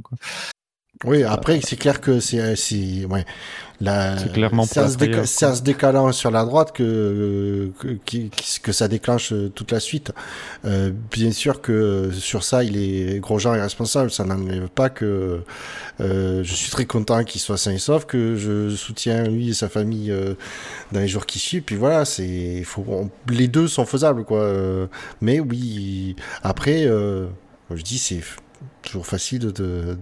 [1.03, 3.25] Oui, après, c'est clair que c'est, c'est, ouais,
[3.81, 8.27] la, c'est clairement c'est en, se décalant sur la droite que, que,
[8.61, 10.11] que, ça déclenche euh, toute la suite.
[10.65, 14.11] Euh, bien sûr que sur ça, il est, Grosjean est responsable.
[14.11, 15.41] Ça n'enlève pas que,
[15.99, 19.53] euh, je suis très content qu'il soit sain et sauf, que je soutiens lui et
[19.53, 20.35] sa famille euh,
[20.91, 21.63] dans les jours qui suivent.
[21.63, 24.41] Puis voilà, c'est, faut, les deux sont faisables, quoi.
[24.41, 24.85] Euh,
[25.21, 28.21] mais oui, après, je dis, c'est
[28.83, 29.97] toujours facile de,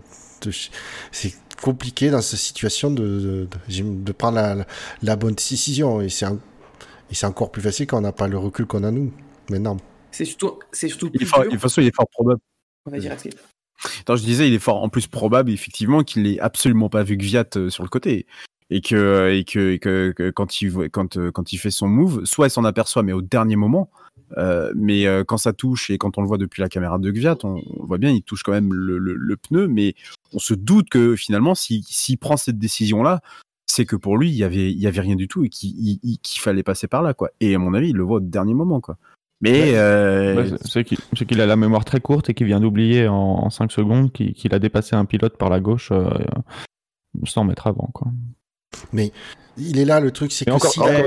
[1.11, 4.65] c'est compliqué dans cette situation de, de, prendre
[5.01, 6.01] la, bonne décision.
[6.01, 6.25] Et c'est
[7.11, 9.11] et c'est encore plus facile quand on n'a pas le recul qu'on a nous,
[9.49, 9.77] maintenant.
[10.11, 12.39] C'est surtout, c'est surtout il est fort, De toute façon, il est fort probable.
[12.85, 13.15] On va dire
[14.01, 17.17] Attends, je disais, il est fort en plus probable, effectivement, qu'il n'ait absolument pas vu
[17.17, 18.25] Gviat euh, sur le côté.
[18.69, 22.25] Et que, et que, et que, quand, il, quand, euh, quand il fait son move,
[22.25, 23.89] soit il s'en aperçoit, mais au dernier moment,
[24.37, 27.11] euh, mais euh, quand ça touche et quand on le voit depuis la caméra de
[27.11, 29.95] Gviat, on, voit bien, il touche quand même le, pneu, mais
[30.33, 33.21] on se doute que finalement, s'il prend cette décision-là,
[33.65, 36.41] c'est que pour lui, il y avait, il y avait rien du tout et qu'il
[36.41, 37.29] fallait passer par là, quoi.
[37.39, 38.97] Et à mon avis, il le voit au dernier moment, quoi.
[39.41, 40.57] Mais euh...
[40.65, 44.11] c'est qu'il a la mémoire très courte et qu'il vient d'oublier en, en, 5 secondes
[44.11, 46.09] qu'il a dépassé un pilote par la gauche euh,
[47.23, 48.11] sans mettre avant, quoi.
[48.93, 49.11] Mais
[49.57, 50.51] il est là le truc, c'est que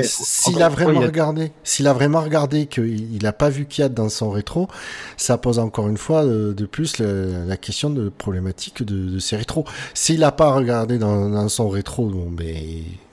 [0.03, 4.31] s'il a, vraiment regardé, s'il a vraiment regardé qu'il n'a pas vu Kiat dans son
[4.31, 4.69] rétro,
[5.17, 9.37] ça pose encore une fois euh, de, plus la, question de problématique de, de ses
[9.37, 9.65] rétros.
[9.95, 12.57] S'il n'a pas regardé dans, son rétro, bon, ben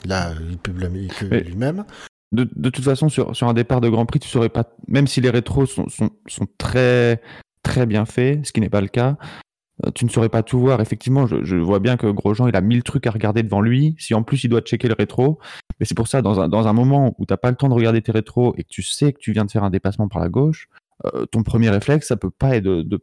[0.05, 1.85] là, il peut blâmer que lui-même.
[2.31, 5.07] De, de, toute façon, sur, sur un départ de Grand Prix, tu saurais pas, même
[5.07, 7.21] si les rétros sont, sont, sont très
[7.63, 9.17] très bien faits, ce qui n'est pas le cas,
[9.95, 10.81] tu ne saurais pas tout voir.
[10.81, 13.95] Effectivement, je, vois bien que Grosjean, il a mille trucs à regarder devant lui.
[13.97, 15.39] Si en plus il doit checker le rétro,
[15.79, 17.69] mais c'est pour ça, dans un, dans un moment où tu n'as pas le temps
[17.69, 20.07] de regarder tes rétros et que tu sais que tu viens de faire un dépassement
[20.07, 20.69] par la gauche,
[21.05, 22.99] euh, ton premier réflexe, ça peut pas être de, de,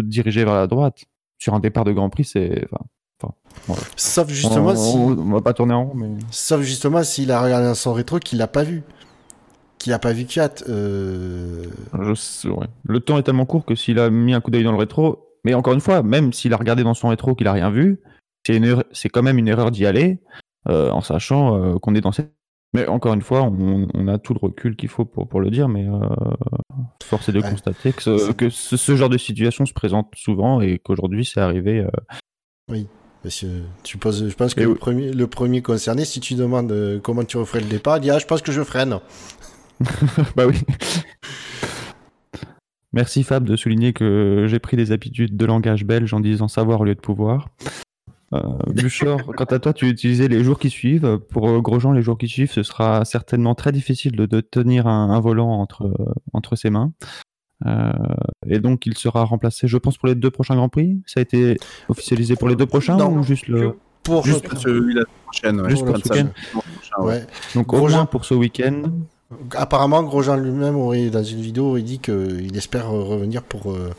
[0.00, 1.04] te diriger vers la droite.
[1.38, 2.64] Sur un départ de Grand Prix, c'est.
[2.70, 3.34] Enfin,
[3.96, 4.96] Sauf justement on, si.
[4.96, 6.10] On, va pas tourner en rond, mais.
[6.30, 8.82] Sauf justement s'il a regardé son rétro qu'il l'a pas vu.
[9.78, 10.62] Qu'il a pas vu Kiat.
[10.68, 11.66] Euh...
[11.92, 12.66] Je ouais.
[12.84, 15.23] Le temps est tellement court que s'il a mis un coup d'œil dans le rétro,
[15.44, 18.00] mais encore une fois, même s'il a regardé dans son rétro qu'il a rien vu,
[18.92, 20.20] c'est quand même une erreur d'y aller,
[20.68, 22.32] euh, en sachant euh, qu'on est dans cette.
[22.72, 25.68] Mais encore une fois, on, a tout le recul qu'il faut pour, pour le dire,
[25.68, 26.00] mais euh,
[27.04, 30.80] force est de constater que, ce, que ce, genre de situation se présente souvent et
[30.80, 31.86] qu'aujourd'hui c'est arrivé.
[32.68, 32.88] Oui.
[33.24, 37.24] Monsieur, tu poses, je pense que le, premier, le premier concerné, si tu demandes comment
[37.24, 38.98] tu referais le départ, il dit Ah, je pense que je freine.
[40.36, 40.60] bah oui.
[42.94, 46.80] Merci Fab de souligner que j'ai pris des habitudes de langage belge en disant savoir
[46.80, 47.48] au lieu de pouvoir.
[48.32, 51.18] Euh, Buchor, quant à toi, tu utilisais les jours qui suivent.
[51.18, 55.18] Pour euh, Grosjean, les jours qui suivent, ce sera certainement très difficile de, tenir un,
[55.18, 55.92] volant entre,
[56.32, 56.92] entre ses mains.
[57.66, 57.90] Euh,
[58.46, 61.02] et donc, il sera remplacé, je pense, pour les deux prochains Grands Prix.
[61.04, 61.56] Ça a été
[61.88, 63.76] officialisé pour les deux prochains ou juste le.
[64.04, 66.28] Pour juste celui la prochaine, juste pour ce week-end.
[67.02, 67.26] Ouais.
[67.56, 68.82] Donc, au moins pour ce week-end.
[69.54, 73.72] Apparemment, Grosjean lui-même aurait, dans une vidéo, aurait dit qu'il espère revenir pour.
[73.72, 73.90] Euh,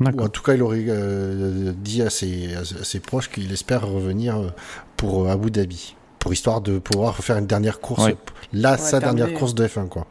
[0.00, 4.48] en tout cas, il aurait euh, dit à ses, ses proches qu'il espère revenir euh,
[4.96, 8.08] pour Abu Dhabi, pour histoire de pouvoir faire une dernière course.
[8.52, 10.06] Là, sa dernière course de F1, quoi.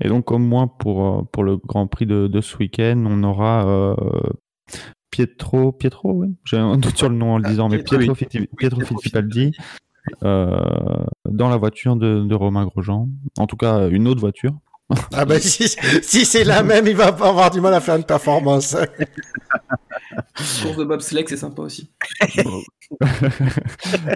[0.00, 3.96] Et donc, au moins pour, pour le Grand Prix de, de ce week-end, on aura
[5.14, 8.16] Pietro, Pietro, oui, j'ai un doute sur le nom en le disant, mais Pietro,
[8.56, 9.62] Pietro Fittipaldi, euh,
[10.22, 13.08] dans la voiture de, Romain Grosjean.
[13.38, 14.54] En tout cas, une autre voiture.
[15.14, 15.66] Ah bah si,
[16.02, 18.76] si c'est la même, il va pas avoir du mal à faire une performance.
[20.62, 21.90] Course de bobsleigh, c'est sympa aussi.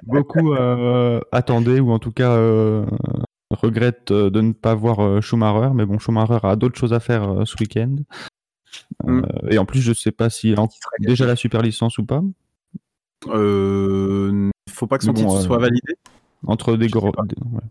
[0.04, 2.84] Beaucoup euh, attendaient, ou en tout cas euh,
[3.50, 7.00] regrettent euh, de ne pas voir euh, Schumacher, mais bon, Schumacher a d'autres choses à
[7.00, 7.96] faire euh, ce week-end.
[9.04, 9.24] Mm.
[9.24, 10.68] Euh, et en plus, je sais pas s'il a en-
[11.00, 12.22] déjà la super licence ou pas.
[13.26, 15.94] Euh, faut pas que son bon, titre euh, soit validé.
[16.46, 17.24] Entre, des Je sais gro- pas.
[17.24, 17.62] des- ouais.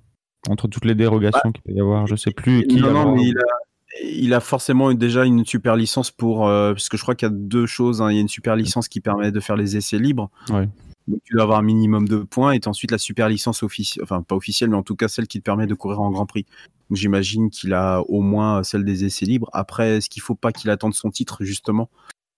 [0.50, 2.78] Entre toutes les dérogations qu'il peut y avoir, je sais plus qui.
[2.78, 6.48] non, non, avoir- mais il a, il a forcément déjà une super licence pour.
[6.48, 8.02] euh, parce que je crois qu'il y a deux choses.
[8.02, 8.12] hein.
[8.12, 10.30] Il y a une super licence qui permet de faire les essais libres.
[10.50, 10.68] Ouais.
[11.08, 12.52] Donc tu dois avoir un minimum de points.
[12.52, 14.04] Et ensuite la super licence officielle.
[14.04, 16.26] Enfin, pas officielle, mais en tout cas celle qui te permet de courir en Grand
[16.26, 16.46] Prix.
[16.90, 19.50] Donc j'imagine qu'il a au moins celle des essais libres.
[19.54, 21.90] Après, est-ce qu'il faut pas qu'il attende son titre, justement,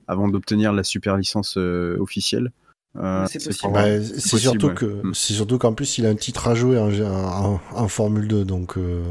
[0.07, 2.51] avant d'obtenir la super licence euh, officielle?
[2.95, 3.99] Euh, C'est Bah,
[4.39, 4.73] surtout ouais.
[4.73, 5.13] que Mm.
[5.13, 8.43] c'est surtout qu'en plus il a un titre à jouer en, en- en Formule 2,
[8.45, 9.03] donc euh,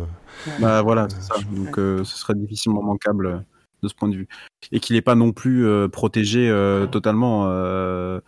[0.60, 1.34] Bah voilà, c'est ça.
[1.52, 3.38] Donc euh, ce serait difficilement manquable euh,
[3.82, 4.28] de ce point de vue.
[4.72, 8.20] Et qu'il n'est pas non plus euh, protégé euh, totalement, euh,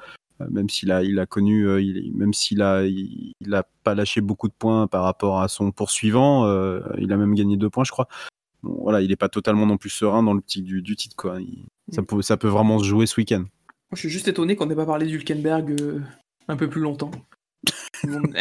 [0.51, 3.95] même s'il a, il a connu, euh, il, même s'il a, il, il a pas
[3.97, 6.47] lâché beaucoup de points par rapport à son poursuivant.
[6.47, 8.07] euh, il a même gagné deux points, je crois.
[8.63, 11.17] Bon, voilà, il n'est pas totalement non plus serein dans le petit du, du titre,
[11.17, 11.41] quoi.
[11.41, 12.07] Il- ça, Mm.
[12.07, 13.45] peut, ça peut vraiment se jouer ce week-end.
[13.91, 16.01] Moi, je suis juste étonné qu'on n'ait pas parlé d'Hulkenberg euh,
[16.49, 17.11] un peu plus longtemps.
[18.05, 18.23] Bon,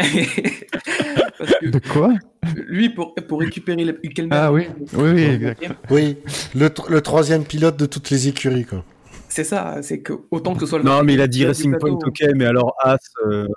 [1.37, 2.13] Parce que De quoi?
[2.55, 5.63] lui, pour, pour récupérer le Hülkenberg, Ah oui, oui, oui, exact.
[5.89, 6.17] oui,
[6.55, 8.85] le, tr- le troisième pilote de toutes les écuries quoi.
[9.27, 11.77] c'est ça, c'est que autant que ce soit le Non, mais il a dit Racing
[11.77, 12.99] Point, ok, mais alors As.
[13.25, 13.47] euh,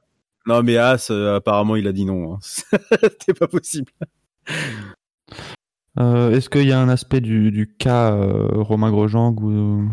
[0.46, 2.34] Non, mais As, euh, apparemment, il a dit non.
[2.34, 2.38] hein.
[3.00, 3.92] C'était pas possible.
[6.00, 9.84] Euh, Est-ce qu'il y a un aspect du, du cas euh, Romain Grosjean que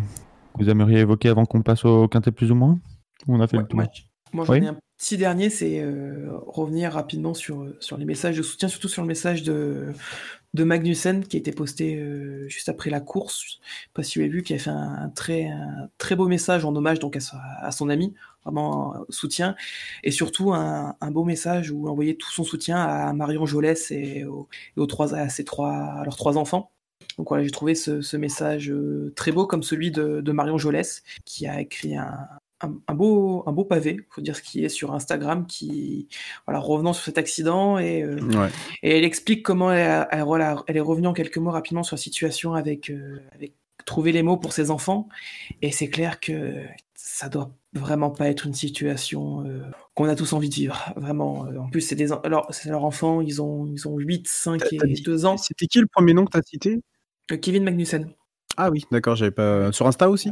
[0.58, 2.78] vous, aimeriez évoquer avant qu'on passe au quintet plus ou moins
[3.28, 4.64] on a fait Ouais, le tour j- moi, j'en Oui.
[4.64, 8.88] ai un petit dernier, c'est euh, revenir rapidement sur, sur les messages de soutien, surtout
[8.88, 9.92] sur le message de,
[10.54, 13.42] de Magnussen qui a été posté euh, juste après la course.
[13.44, 13.58] Je sais
[13.92, 16.64] pas si vous avez vu, qui a fait un, un très, un très beau message
[16.64, 19.56] en hommage donc à, sa- à son ami, vraiment euh, soutien,
[20.04, 24.24] et surtout un, beau message où il envoyait tout son soutien à Marion Jolès et
[24.24, 26.70] aux trois, à, ses trois, à leurs trois enfants.
[27.20, 30.56] Donc voilà, j'ai trouvé ce, ce message euh, très beau comme celui de, de Marion
[30.56, 32.16] Jolès qui a écrit un,
[32.62, 36.08] un, un beau, un beau pavé, faut dire ce qui est sur Instagram, qui,
[36.46, 38.48] voilà, revenant sur cet accident et, euh, Ouais.
[38.82, 42.88] et elle explique comment elle, est revenue en quelques mots rapidement sur la situation avec,
[42.88, 43.52] euh, avec
[43.84, 45.06] trouver les mots pour ses enfants.
[45.60, 46.54] Et c'est clair que
[46.94, 49.60] ça doit vraiment pas être une situation euh,
[49.94, 50.90] qu'on a tous envie de vivre.
[50.96, 51.40] Vraiment.
[51.58, 54.58] En plus, c'est des, en- alors, c'est leurs enfants, ils ont, ils ont 8, 5
[54.60, 55.36] T'as- t'as et dit- 2 ans.
[55.36, 56.72] C'était qui le premier nom que t'as cité?
[56.74, 56.80] Euh,
[57.36, 58.12] Kevin Magnussen.
[58.56, 59.72] Ah oui, d'accord, j'avais pas.
[59.72, 60.30] Sur Insta aussi?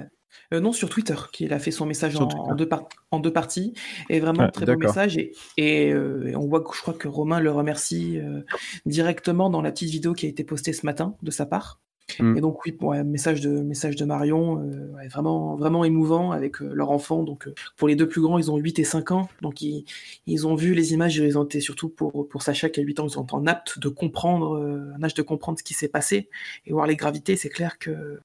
[0.52, 3.74] Euh, non, sur Twitter, qu'il a fait son message en, deux par- en deux parties.
[4.08, 4.88] Et vraiment, très beau d'accord.
[4.88, 5.16] message.
[5.16, 8.42] Et, et, euh, et on voit que je crois que Romain le remercie euh,
[8.86, 11.80] directement dans la petite vidéo qui a été postée ce matin de sa part.
[12.18, 12.36] Mm.
[12.36, 16.62] Et donc, oui, ouais, message, de, message de Marion, euh, ouais, vraiment, vraiment émouvant avec
[16.62, 17.22] euh, leur enfant.
[17.22, 19.28] Donc, euh, pour les deux plus grands, ils ont 8 et 5 ans.
[19.42, 19.84] Donc, ils,
[20.26, 23.00] ils ont vu les images, ils ont été surtout pour, pour Sacha qui a 8
[23.00, 25.88] ans, ils sont en apte de comprendre, euh, un âge de comprendre ce qui s'est
[25.88, 26.28] passé
[26.66, 27.36] et voir les gravités.
[27.36, 28.20] C'est clair que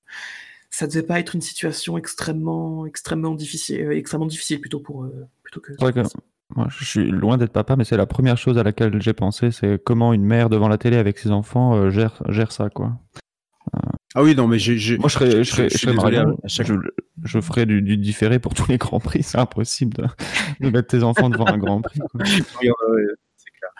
[0.70, 5.08] ça devait pas être une situation extrêmement, extrêmement difficile, euh, extrêmement difficile plutôt pour
[5.44, 5.74] plutôt que.
[6.56, 9.50] Moi, je suis loin d'être papa, mais c'est la première chose à laquelle j'ai pensé,
[9.52, 12.92] c'est comment une mère devant la télé avec ses enfants euh, gère, gère ça, quoi.
[14.16, 16.40] Ah oui, non, mais j'ai- Moi, je serais, je serais, je suis serais désolé, Marion,
[16.44, 16.74] à chaque je,
[17.24, 19.24] je ferais du, du différé pour tous les grands prix.
[19.24, 20.06] C'est impossible de,
[20.60, 22.00] de mettre tes enfants devant un grand prix.
[22.14, 22.70] Oui,
[23.38, 23.72] c'est clair.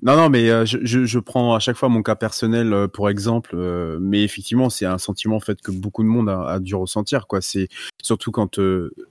[0.00, 2.86] Non, non, mais euh, je, je, je prends à chaque fois mon cas personnel euh,
[2.86, 6.44] pour exemple, euh, mais effectivement, c'est un sentiment en fait que beaucoup de monde a,
[6.48, 7.40] a dû ressentir, quoi.
[7.40, 7.68] C'est
[8.00, 8.60] surtout quand,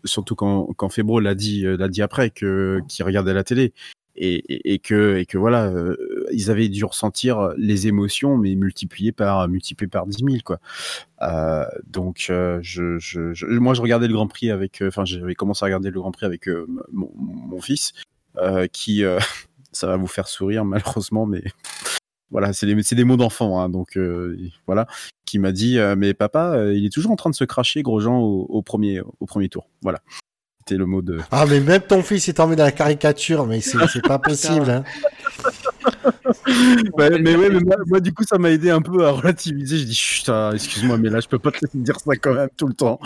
[0.05, 3.73] surtout quand, quand Febro l'a dit, l'a dit après que qu'il regardait la télé
[4.17, 5.95] et, et, que voilà, euh,
[6.31, 10.59] ils avaient dû ressentir les émotions, mais multipliées par multipliées par 10 000, quoi.
[11.21, 15.91] Euh, donc, euh, moi, je regardais le Grand Prix avec, enfin, j'avais commencé à regarder
[15.91, 16.49] le Grand Prix avec
[16.91, 17.93] mon, fils,
[18.71, 19.03] qui,
[19.71, 21.43] ça va vous faire sourire malheureusement, mais
[22.31, 23.99] voilà, c'est des, des mots d'enfant, hein, donc
[24.65, 24.87] voilà,
[25.25, 28.47] qui m'a dit, mais papa, il est toujours en train de se cracher, Grosjean, au,
[28.49, 29.69] au premier, au premier tour.
[29.83, 30.01] Voilà,
[30.75, 31.19] le mot de.
[31.31, 34.69] Ah mais même ton fils est tombé dans la caricature, mais c'est c'est pas possible.
[34.69, 34.83] Hein.
[36.93, 39.77] Ouais, mais ouais, mais moi, moi, du coup, ça m'a aidé un peu à relativiser.
[39.77, 42.33] Je dis, Chut, ah, excuse-moi, mais là, je peux pas te laisser dire ça quand
[42.33, 42.99] même tout le temps.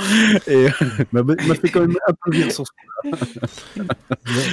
[0.47, 0.67] Et
[1.11, 3.17] m'a m'a fait quand même un peu rire sur ce coup-là.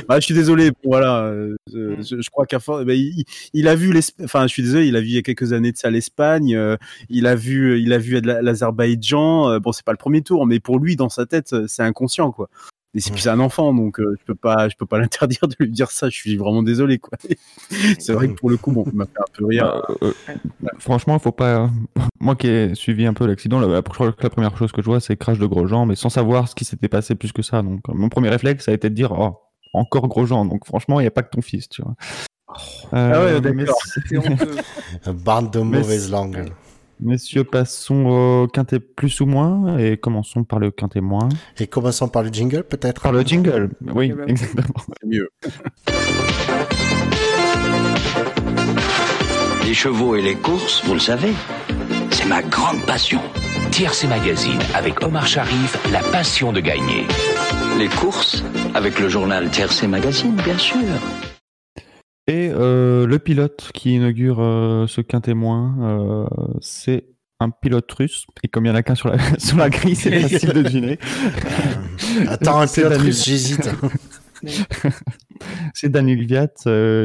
[0.08, 0.70] Ah, je suis désolé.
[0.84, 4.42] Voilà, euh, je, je- je crois qu'à force, bah, il, il a vu l'Esp- enfin,
[4.44, 6.54] je suis désolé, il a vu il y a quelques années de ça l'Espagne.
[6.56, 6.76] euh,
[7.10, 9.50] il a vu, il a vu la- l'Azerbaïdjan.
[9.50, 12.32] euh, bon, c'est pas le premier tour, mais pour lui, dans sa tête, c'est inconscient,
[12.32, 12.48] quoi.
[12.98, 15.54] Mais c'est plus un enfant, donc euh, je peux pas, je peux pas l'interdire de
[15.60, 16.08] lui dire ça.
[16.08, 17.16] Je suis vraiment désolé, quoi.
[18.00, 19.84] c'est vrai que pour le coup, bon, m'a fait un peu rire.
[19.88, 21.70] Bah, euh, euh, franchement, faut pas.
[22.20, 24.98] Moi qui ai suivi un peu l'accident, la, la, la première chose que je vois,
[24.98, 27.62] c'est crash de Grosjean, mais sans savoir ce qui s'était passé plus que ça.
[27.62, 29.38] Donc, mon premier réflexe, ça a été de dire, oh,
[29.74, 30.44] encore Grosjean.
[30.44, 31.94] Donc, franchement, il n'y a pas que ton fils, tu vois.
[32.90, 33.78] ah ouais, d'accord.
[35.14, 36.50] Bande de mauvaises langues.
[37.00, 41.28] Messieurs, passons au quintet plus ou moins et commençons par le quintet moins.
[41.58, 43.02] Et commençons par le jingle peut-être?
[43.02, 44.84] Par le jingle, oui, exactement.
[45.06, 45.30] mieux.
[49.68, 51.34] Les chevaux et les courses, vous le savez,
[52.10, 53.20] c'est ma grande passion.
[53.70, 57.06] Tiercé Magazine avec Omar Sharif, la passion de gagner.
[57.78, 58.42] Les courses
[58.74, 60.78] avec le journal Tiercé Magazine, bien sûr.
[62.28, 66.26] Et euh, le pilote qui inaugure euh, ce quintémoin, euh,
[66.60, 67.06] c'est
[67.40, 68.26] un pilote russe.
[68.42, 70.60] Et comme il n'y en a qu'un sur la, sur la grille, c'est facile de
[70.60, 70.98] deviner.
[72.28, 73.70] Attends, un pilote russe, j'hésite.
[75.74, 76.48] c'est Daniel Viat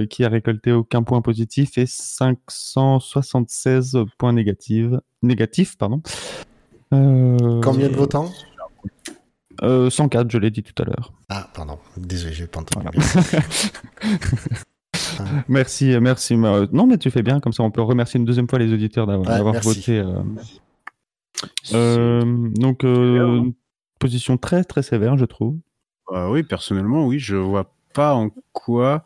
[0.10, 4.90] qui a récolté aucun point positif et 576 points négatifs.
[5.22, 6.02] négatifs pardon.
[6.92, 8.30] Combien de votants?
[9.64, 11.14] euh, 104, je l'ai dit tout à l'heure.
[11.30, 11.80] Ah, pardon.
[11.98, 12.88] Désolé, j'ai pas entendu.
[12.92, 13.46] Voilà.
[15.48, 16.36] Merci, merci.
[16.38, 19.08] Non, mais tu fais bien, comme ça on peut remercier une deuxième fois les auditeurs
[19.08, 20.00] d'avoir Ouais, voté.
[20.00, 20.22] euh.
[21.74, 22.22] Euh,
[22.56, 23.42] donc, euh,
[24.00, 25.58] position très très sévère, je trouve.
[26.12, 29.04] Bah oui, personnellement, oui, je vois pas en quoi.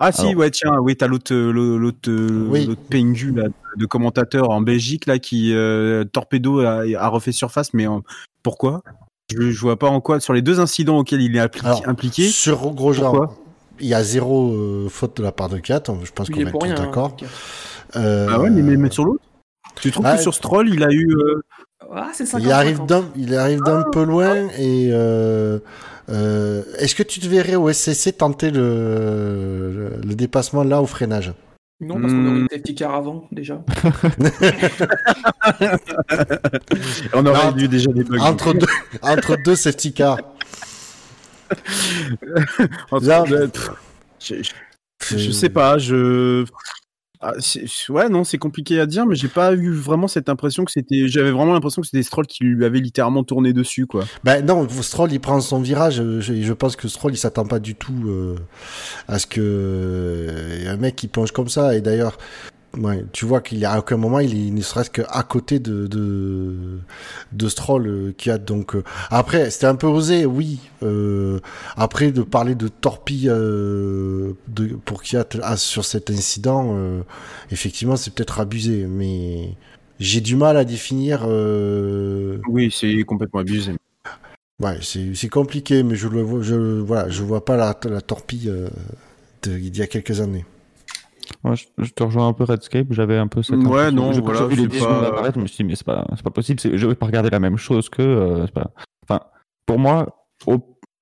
[0.00, 2.10] Ah si, ouais, tiens, oui, t'as l'autre, l'autre,
[2.50, 2.66] Oui.
[2.66, 3.44] l'autre pengu là,
[3.76, 8.02] de commentateur en Belgique là qui euh, torpedo a, a refait surface, mais en-
[8.42, 8.82] pourquoi?
[9.32, 12.28] Je, je vois pas en quoi sur les deux incidents auxquels il est Alors, impliqué.
[12.28, 13.36] Sur Grosjean, Pourquoi?
[13.80, 15.82] Il y a zéro euh, faute de la part de Kat.
[16.02, 16.74] Je pense qu'on est va être pour tous rien.
[16.74, 17.16] d'accord.
[17.22, 17.26] hein.
[17.96, 19.22] Euh, Ah ouais, mais, mais sur l'autre.
[19.80, 21.42] Tu trouves Ah, que sur Stroll, il a eu euh,
[21.94, 25.58] Ah, c'est 50 Il arrive d'un, il arrive d'un peu loin et euh,
[26.08, 30.86] euh, est-ce que tu te verrais au SCC tenter le, le, le dépassement là au
[30.86, 31.32] freinage?
[31.78, 33.60] Non, parce qu'on aurait une safety car avant, déjà.
[37.12, 38.18] On aurait Non, eu déjà des bugs.
[38.20, 38.66] entre deux,
[39.02, 40.18] entre deux safety cars.
[43.02, 43.24] Là-
[44.20, 46.44] je, je- je sais pas, je.
[47.20, 47.32] Ah,
[47.88, 51.08] ouais, non, c'est compliqué à dire, mais j'ai pas eu vraiment cette impression que c'était.
[51.08, 54.04] J'avais vraiment l'impression que c'était Stroll qui lui avait littéralement tourné dessus, quoi.
[54.22, 55.96] Ben non, Stroll il prend son virage.
[55.96, 58.36] Je, je pense que Stroll il s'attend pas du tout euh,
[59.08, 61.74] à ce que euh, un mec qui plonge comme ça.
[61.74, 62.18] Et d'ailleurs,
[62.76, 65.58] ouais, tu vois qu'il y a à aucun moment il est ne serait-ce qu'à côté
[65.58, 66.78] de de,
[67.32, 68.74] de Stroll euh, qui a donc.
[68.76, 70.60] euh, Après, c'était un peu osé, oui.
[70.82, 71.40] Euh,
[71.76, 76.76] après de parler de torpille euh, de, pour Kiat ah, sur cet incident,
[77.50, 79.50] effectivement c'est peut-être abusé, mais
[79.98, 81.26] j'ai du mal à définir.
[82.48, 83.72] Oui, c'est complètement abusé.
[84.60, 88.00] Ouais, c'est c'est compliqué, mais je le vois, je voilà, je vois pas la, la
[88.00, 88.68] torpille euh,
[89.42, 90.44] de- il y a quelques années.
[91.44, 94.20] Moi, je, je te rejoins un peu Redscape, j'avais un peu cette Ouais, non, Je-
[94.20, 96.04] voilà, vu les c'est 10 pas- secondes apparaître, je me suis dit, mais c'est pas,
[96.24, 98.02] pas possible, je vais pas regarder la même chose que.
[98.02, 98.70] euh, pas...
[99.08, 99.20] Enfin,
[99.66, 100.58] pour moi, au,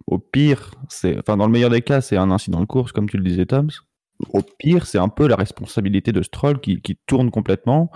[0.07, 3.09] au pire, c'est, enfin, dans le meilleur des cas, c'est un incident de course, comme
[3.09, 3.71] tu le disais, Toms.
[4.33, 7.91] Au pire, c'est un peu la responsabilité de Stroll qui, qui tourne complètement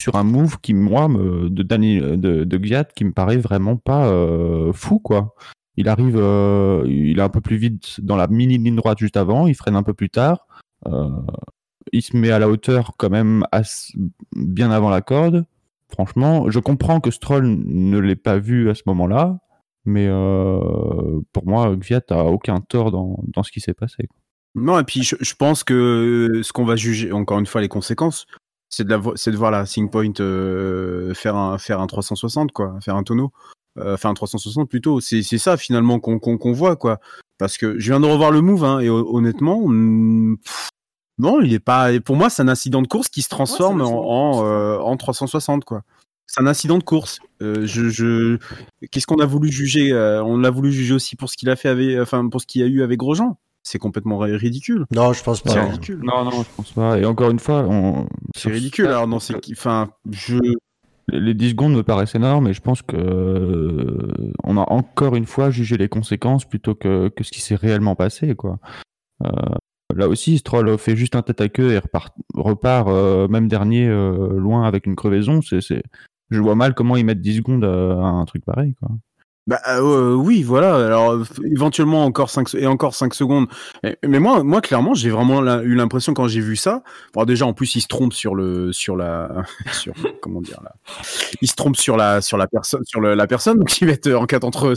[0.00, 4.06] sur un move qui, moi, me, de Danny, de, de qui me paraît vraiment pas
[4.08, 5.34] euh, fou, quoi.
[5.76, 9.16] Il arrive, euh, il est un peu plus vite dans la mini ligne droite juste
[9.16, 10.46] avant, il freine un peu plus tard.
[10.86, 11.08] Euh,
[11.92, 13.44] il se met à la hauteur quand même
[14.34, 15.44] bien avant la corde.
[15.92, 19.38] Franchement, je comprends que Stroll ne l'ait pas vu à ce moment-là,
[19.84, 24.08] mais euh, pour moi, Gviat a aucun tort dans, dans ce qui s'est passé.
[24.54, 28.26] Non, et puis je, pense que ce qu'on va juger, encore une fois, les conséquences,
[28.70, 33.02] c'est de, voir la Sync Point euh, faire, un, faire un 360, quoi, faire un
[33.02, 33.32] tonneau.
[33.76, 35.00] Euh, faire un 360 plutôt.
[35.00, 37.00] C'est ça finalement qu'on qu'on voit, quoi.
[37.38, 40.36] Parce que je viens de revoir le move, hein, et hon- honnêtement, hmm,
[41.18, 41.88] non, il est pas.
[42.00, 44.78] Pour moi, c'est un incident de course qui se transforme Ouais, en, c'est en, euh,
[44.78, 45.82] en 360, quoi.
[46.26, 47.20] C'est un incident de course.
[47.42, 48.38] Euh, je, je...
[48.90, 51.56] Qu'est-ce qu'on a voulu juger euh, On l'a voulu juger aussi pour ce qu'il a
[51.56, 53.36] fait avec, enfin pour ce qu'il y a eu avec Grosjean.
[53.62, 54.86] C'est complètement ri- ridicule.
[54.94, 55.64] Non, je pense C'est pas.
[55.64, 56.00] ridicule.
[56.02, 56.98] Non, non, je pense pas.
[56.98, 58.06] Et encore une fois, on...
[58.36, 58.86] C'est ridicule.
[58.86, 60.38] Alors dans ces, enfin, je.
[61.08, 64.12] les les 10 secondes me paraissent énormes et je pense que euh,
[64.42, 67.94] on a encore une fois jugé les conséquences plutôt que, que ce qui s'est réellement
[67.94, 68.34] passé.
[68.34, 68.58] Quoi.
[69.24, 69.28] Euh,
[69.94, 73.86] là aussi, Stroll fait juste un tête à queue et repart, repart euh, même dernier
[73.88, 75.40] euh, loin avec une crevaison.
[75.42, 75.82] C'est, c'est...
[76.30, 78.74] Je vois mal comment ils mettent 10 secondes à, à un truc pareil.
[78.80, 78.88] Quoi.
[79.46, 80.74] Bah euh, oui, voilà.
[80.86, 83.46] Alors éventuellement encore 5 et encore 5 secondes.
[83.82, 86.82] Mais, moi, moi clairement, j'ai vraiment la- eu l'impression quand j'ai vu ça.
[87.12, 90.72] Bon, déjà en plus, il se trompe sur le sur la sur comment dire là.
[91.42, 94.10] il se trompe sur la sur la personne sur le- la personne qui va être
[94.14, 94.72] en 4 entre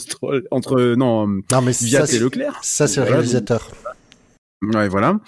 [0.51, 2.59] entre non Non, mais Viat ça, et c'est- Leclerc.
[2.61, 3.69] ça, c'est le Voilà, réalisateur.
[4.61, 5.19] Ouais, voilà.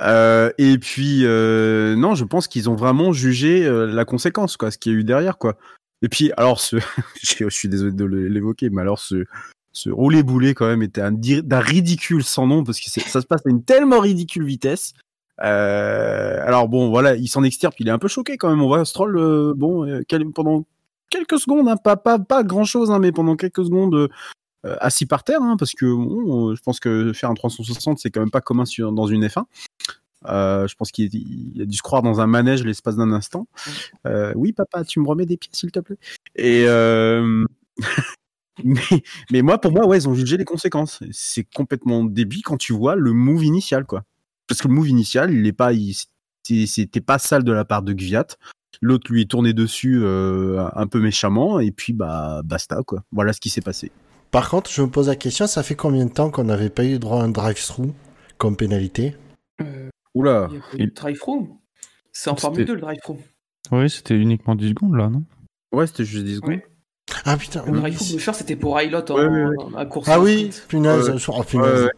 [0.00, 4.70] Euh, et puis, euh, non, je pense qu'ils ont vraiment jugé euh, la conséquence, quoi,
[4.70, 5.56] ce qu'il y a eu derrière, quoi.
[6.02, 6.76] Et puis, alors, ce,
[7.22, 9.24] je suis désolé de l'évoquer, mais alors, ce,
[9.72, 11.02] ce roulé boulet, quand même, était
[11.42, 14.92] d'un ridicule sans nom, parce que ça se passe à une tellement ridicule vitesse.
[15.40, 18.62] Euh, alors, bon, voilà, il s'en extirpe, il est un peu choqué, quand même.
[18.62, 20.02] On voit Stroll, euh, bon, euh,
[20.34, 20.64] pendant
[21.10, 24.08] quelques secondes, hein, pas, pas, pas grand chose, hein, mais pendant quelques secondes,
[24.64, 28.20] assis par terre, hein, parce que euh, je pense que faire un 360, c'est quand
[28.20, 29.44] même pas commun dans une F1.
[30.26, 33.46] Euh, je pense qu'il il a dû se croire dans un manège l'espace d'un instant.
[34.06, 35.98] Euh, oui, papa, tu me remets des pieds, s'il te plaît?
[36.40, 37.44] Euh,
[38.64, 38.80] mais,
[39.30, 41.00] mais moi, pour moi, ouais, ils ont jugé les conséquences.
[41.12, 44.04] C'est complètement débile quand tu vois le move initial, quoi.
[44.48, 45.70] Parce que le move initial, il est pas,
[46.42, 48.26] c'était pas sale de la part de Gviat.
[48.80, 53.02] L'autre lui est tourné dessus euh, un peu méchamment, et puis bah basta, quoi.
[53.12, 53.90] Voilà ce qui s'est passé.
[54.30, 56.84] Par contre, je me pose la question, ça fait combien de temps qu'on n'avait pas
[56.84, 57.92] eu droit à un drive-through
[58.36, 59.16] comme pénalité
[59.62, 60.48] Euh, Oula.
[60.50, 61.48] il y a pas eu de drive-through.
[62.12, 63.18] C'est en Formule 2 le drive-through.
[63.72, 65.24] Oui, c'était uniquement 10 secondes là, non?
[65.72, 66.50] Ouais, c'était juste 10 secondes.
[66.50, 66.60] Oui.
[67.24, 67.78] Ah putain, Le oui.
[67.80, 69.56] drive-through de faire, c'était pour Hilot en, Ouais, ouais, ouais.
[69.64, 70.08] en- à course.
[70.10, 71.66] Ah oui, punaise, oh, punaise.
[71.66, 71.90] Ouais, ouais.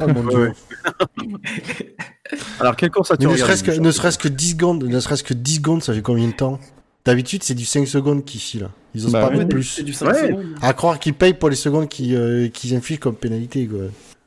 [0.00, 0.52] Oh mon dieu.
[2.60, 5.00] Alors, quelle course as-tu Mais ne serait-ce que, Bouchard ne serait-ce que 10 secondes, ne
[5.00, 6.58] serait-ce que 10 secondes, ça fait combien de temps?
[7.04, 8.68] D'habitude, c'est du 5 secondes qui file.
[8.94, 9.62] Ils osent Bah pas ouais, mettre plus.
[9.64, 10.28] C'est du 5 Ouais.
[10.28, 10.44] secondes.
[10.60, 13.78] À croire qu'ils payent pour les secondes qu'ils euh, qu'ils infligent comme pénalité, quoi.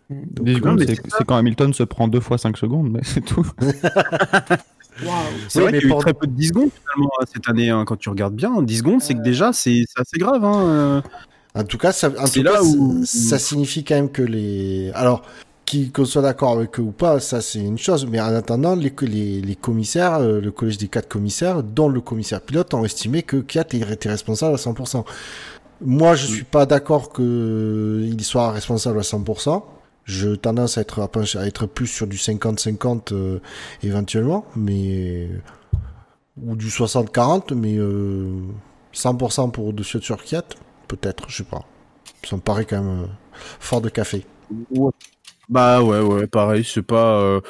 [0.10, 3.00] Donc, 10 non, secondes, mais c'est quand Hamilton se prend deux fois 5 secondes, mais
[3.04, 3.46] c'est tout.
[5.04, 5.14] Waouh.
[5.48, 7.26] C'est vrai mais qu'il y a eu pour- très peu de 10 secondes finalement hein,
[7.32, 8.62] cette année, hein, quand tu regardes bien.
[8.62, 10.44] 10 secondes, c'est que déjà, c'est c'est assez grave.
[10.44, 10.64] Hein.
[10.68, 11.02] euh.
[11.54, 14.22] En tout cas, ça, en C'est tout là cas, où- ça, signifie quand même que
[14.22, 14.92] les.
[14.96, 15.24] Alors,
[15.94, 18.06] qu'on soit d'accord avec eux ou pas, ça c'est une chose.
[18.06, 22.02] Mais en attendant, les, les, les commissaires, euh, le collège des quatre commissaires, dont le
[22.02, 25.04] commissaire pilote, ont estimé que Kiat était responsable à 100%.
[25.82, 29.64] Moi, je suis pas d'accord qu'il soit responsable à 100%.
[30.04, 33.40] Je tendance à être, à être plus sur du 50-50 euh,
[33.84, 35.30] éventuellement, mais
[36.42, 38.42] ou du 60-40, mais euh,
[38.94, 40.44] 100% pour au-dessus sur Kiat,
[40.88, 41.64] peut-être, je sais pas.
[42.24, 43.08] Ça me paraît quand même euh,
[43.60, 44.26] fort de café.
[45.52, 47.20] Bah ouais, ouais, pareil, c'est pas.
[47.20, 47.42] euh,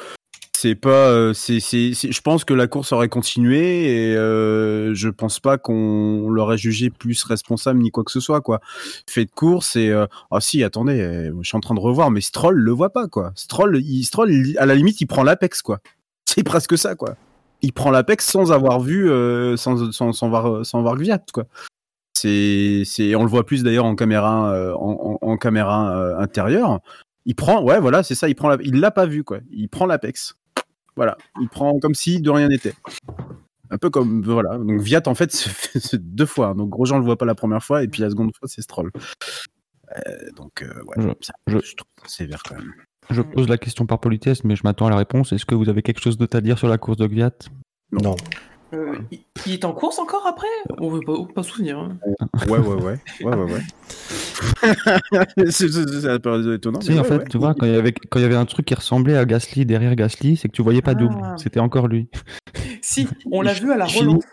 [0.52, 0.90] c'est pas.
[1.08, 6.28] euh, c'est, je pense que la course aurait continué et euh, je pense pas qu'on
[6.28, 8.60] l'aurait jugé plus responsable ni quoi que ce soit, quoi.
[9.08, 9.92] Fait de course et.
[10.32, 13.30] Ah si, attendez, je suis en train de revoir, mais Stroll le voit pas, quoi.
[13.36, 15.78] Stroll, il, Stroll à la limite, il prend l'Apex, quoi.
[16.26, 17.14] C'est presque ça, quoi.
[17.62, 19.08] Il prend l'Apex sans avoir vu,
[19.56, 21.44] sans, sans, sans voir, sans voir Gviat, quoi.
[22.14, 26.80] C'est, on le voit plus d'ailleurs en caméra, en, caméra intérieure.
[27.24, 28.28] Il prend, ouais, voilà, c'est ça.
[28.28, 29.38] Il prend, la, il l'a pas vu, quoi.
[29.50, 30.36] Il prend l'Apex.
[30.96, 32.74] Voilà, il prend comme si de rien n'était.
[33.70, 34.58] Un peu comme, voilà.
[34.58, 36.48] Donc Viat, en fait, se fait deux fois.
[36.48, 36.54] hein.
[36.54, 38.90] Donc Grosjean le voit pas la première fois, et puis la seconde fois, c'est Stroll.
[39.96, 42.72] Euh, donc, euh, ouais, Je- ça, je- je trouve ça sévère quand même.
[43.10, 45.32] Je pose la question par politesse, mais je m'attends à la réponse.
[45.32, 47.32] Est-ce que vous avez quelque chose d'autre à dire sur la course de Gviat
[47.90, 48.00] Non.
[48.02, 48.16] Non.
[48.74, 50.46] Euh, il, il est en course encore après
[50.78, 51.78] On veut pas, pas souvenir.
[51.78, 51.98] hein.
[52.48, 52.98] Ouais, ouais, ouais.
[53.22, 53.60] Ouais, ouais, ouais.
[55.50, 56.80] c'est, c'est- c'est un peu étonnant.
[56.80, 57.24] Si, mais en fait, ouais.
[57.30, 59.24] tu vois, quand il, y avait, quand il y avait un truc qui ressemblait à
[59.24, 60.94] Gasly derrière Gasly, c'est que tu voyais pas Ah.
[60.94, 61.16] double.
[61.36, 62.08] C'était encore lui.
[62.80, 64.24] Si, on l'a vu à la relance.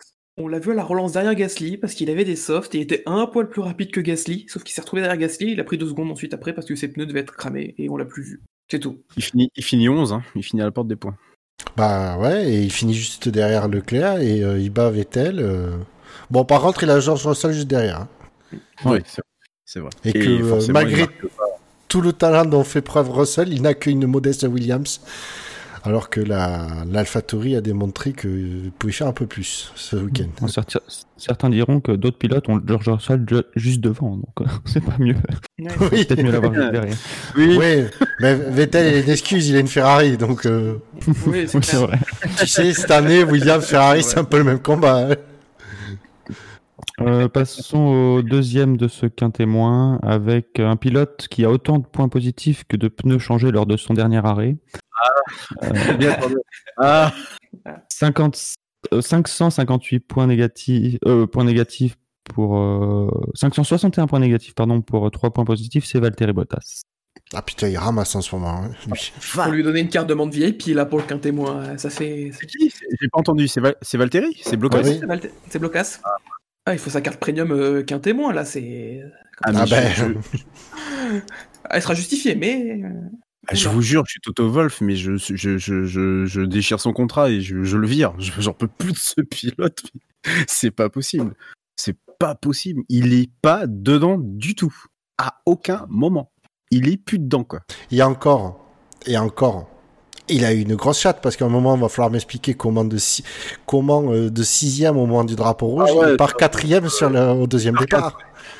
[0.42, 2.82] On l'a vu à la relance derrière Gasly parce qu'il avait des softs et il
[2.82, 5.66] était un poil plus rapide que Gasly, sauf qu'il s'est retrouvé derrière Gasly, il a
[5.66, 8.06] pris deux secondes ensuite après parce que ses pneus devaient être cramés et on l'a
[8.06, 8.42] plus vu.
[8.72, 9.00] C'est tout.
[9.18, 10.22] Il finit, il finit 11, hein.
[10.36, 11.16] il finit à la porte des points.
[11.76, 15.40] Bah ouais, et il finit juste derrière Leclerc et euh, il bat Vettel.
[15.40, 15.78] euh.
[16.30, 18.02] Bon, par contre, il a George Russell juste derrière.
[18.02, 18.08] hein.
[18.86, 19.00] Oui,
[19.66, 19.90] c'est, vrai.
[20.06, 21.08] Et, que euh, malgré
[21.88, 25.02] tout le talent dont fait preuve Russell, il n'a qu'une modeste Williams.
[25.84, 30.48] Alors que la l'AlphaTauri a démontré qu'il pouvait faire un peu plus ce week-end.
[30.48, 30.80] Certains,
[31.16, 34.96] certains diront que d'autres pilotes ont George Russell ju- juste devant, donc euh, c'est pas
[35.00, 35.16] mieux.
[35.58, 35.66] Oui,
[36.06, 36.96] Peut-être mieux l'avoir juste derrière.
[37.38, 37.84] Oui, oui,
[38.20, 40.76] mais Vettel, il a une excuse, il a une Ferrari, donc euh,
[41.28, 42.00] Oui, c'est Oui, vrai.
[42.38, 45.08] tu sais, cette année, Williams, Ferrari, c'est un peu le même combat.
[45.12, 45.16] hein.
[47.02, 47.78] Euh, passons
[48.18, 52.76] au deuxième de ce quintémoin avec un pilote qui a autant de points positifs que
[52.76, 54.58] de pneus changés lors de son dernier arrêt.
[55.98, 56.36] Bien entendu.
[56.78, 57.14] Ah,
[57.90, 58.38] 50,
[58.94, 61.96] euh, 558 points négatifs, euh, points négatifs
[62.34, 66.82] pour euh, 561 points négatifs pardon pour 3 points positifs, c'est Valtteri Bottas.
[67.34, 68.64] Ah putain, il ramasse en ce moment.
[68.64, 69.12] hein, lui.
[69.38, 71.78] On lui donnait une carte de membre VIP là pour le quintet moins.
[71.78, 72.32] Ça fait.
[72.40, 72.72] c'est qui?
[73.00, 73.48] J'ai pas entendu.
[73.48, 74.40] C'est, Val- c'est Valtteri?
[74.44, 75.00] C'est Blocos Ah oui.
[75.50, 76.00] C'est Blocas.
[76.66, 79.02] Ah, il faut sa carte premium euh, quintet moins là, c'est.
[79.44, 80.06] Ah, Ah ben, je,
[81.70, 82.82] Elle sera justifiée, mais.
[83.48, 86.80] Ah, je vous jure, je suis Toto Wolf, mais je, je, je, je, je déchire
[86.80, 88.14] son contrat et je, je le vire.
[88.20, 89.82] Je- J'en peux plus de ce pilote.
[90.48, 91.34] C'est pas possible.
[91.76, 92.84] C'est pas possible.
[92.90, 94.76] Il est pas dedans du tout.
[95.18, 96.32] À aucun moment.
[96.72, 97.62] Il est plus dedans, quoi.
[97.92, 98.64] Il y a encore,
[99.08, 99.68] et encore,
[100.28, 102.86] il a eu une grosse chatte parce qu'à un moment, il va falloir m'expliquer comment
[102.86, 103.24] de, si-
[103.66, 107.10] comment euh, de sixième au moment du drapeau rouge, Ah ouais, il part quatrième sur
[107.10, 108.18] le, au deuxième départ.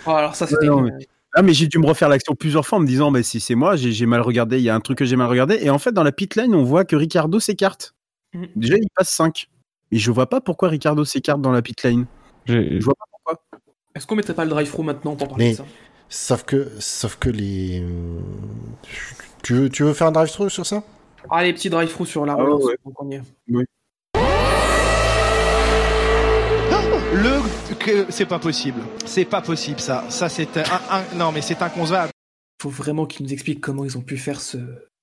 [0.08, 0.66] Oh, alors ça, c'était.
[0.66, 0.98] Une-
[1.36, 3.56] Ah, mais j'ai dû me refaire l'action plusieurs fois en me disant, bah, si c'est
[3.56, 5.60] moi, j'ai mal regardé, il y a un truc que j'ai mal regardé.
[5.62, 7.94] Et en fait, dans la pit lane, on voit que Ricardo s'écarte.
[8.34, 8.48] Mhm.
[8.56, 9.48] Déjà, il passe 5.
[9.92, 12.06] Et je vois pas pourquoi Ricardo s'écarte dans la pit lane.
[12.46, 13.42] Je vois pas pourquoi.
[13.96, 15.66] Est-ce qu'on mettrait pas le drive-through maintenant pour parler Mais- de ça?
[16.12, 17.84] Sauf que, sauf que les.
[19.44, 20.84] Tu veux, tu veux faire un drive-through sur ça?
[21.30, 22.64] Allez, petit drive-through sur la Ah relance.
[22.64, 22.76] ouais.
[22.86, 22.96] donc
[27.14, 28.82] Le que c'est pas possible.
[29.06, 30.06] C'est pas possible ça.
[30.10, 32.12] Ça c'est un, un- non mais c'est inconcevable.
[32.62, 34.58] faut vraiment qu'ils nous expliquent comment ils ont pu faire ce,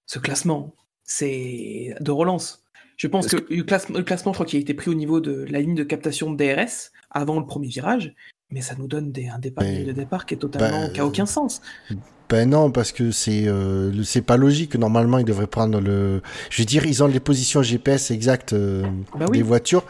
[0.06, 0.72] ce classement.
[1.04, 2.62] C'est de relance.
[2.96, 5.20] Je pense que le, classe- le classement, je crois qu'il a été pris au niveau
[5.20, 8.14] de la ligne de captation de DRS avant le premier virage,
[8.50, 11.06] mais ça nous donne des, un départ, de départ qui est totalement, bah, qui a
[11.06, 11.60] aucun sens.
[12.30, 14.74] Ben non, parce que c'est euh, c'est pas logique.
[14.76, 16.22] Normalement, ils devraient prendre le.
[16.50, 18.82] Je veux dire, ils ont les positions GPS exactes euh,
[19.16, 19.38] Bah oui.
[19.38, 19.84] des voitures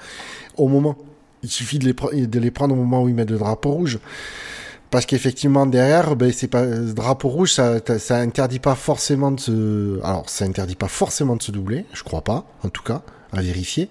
[0.56, 0.96] au moment.
[1.42, 3.98] Il suffit de les, de les prendre au moment où ils mettent le drapeau rouge.
[4.90, 9.40] Parce qu'effectivement, derrière, ben, c'est pas, le drapeau rouge, ça, ça interdit pas forcément de
[9.40, 13.02] se, alors, ça interdit pas forcément de se doubler, je crois pas, en tout cas,
[13.32, 13.90] à vérifier.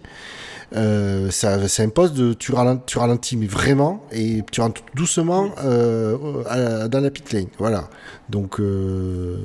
[0.75, 5.51] Euh, ça, ça impose de, tu ralentis, tu ralentis, mais vraiment, et tu rentres doucement,
[5.63, 7.47] euh, à- dans la pit lane.
[7.59, 7.89] Voilà.
[8.29, 9.37] Donc, euh,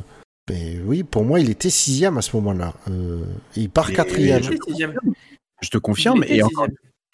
[0.49, 2.75] ben oui, pour moi, il était sixième à ce moment-là.
[2.91, 3.23] Euh,
[3.57, 4.43] il part quatrième.
[4.43, 6.19] Je te confirme.
[6.19, 6.69] Il était Et encore.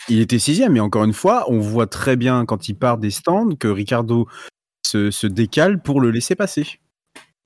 [0.08, 3.10] Il était sixième, mais encore une fois, on voit très bien quand il part des
[3.10, 4.26] stands que Ricardo
[4.86, 6.78] se, se décale pour le laisser passer.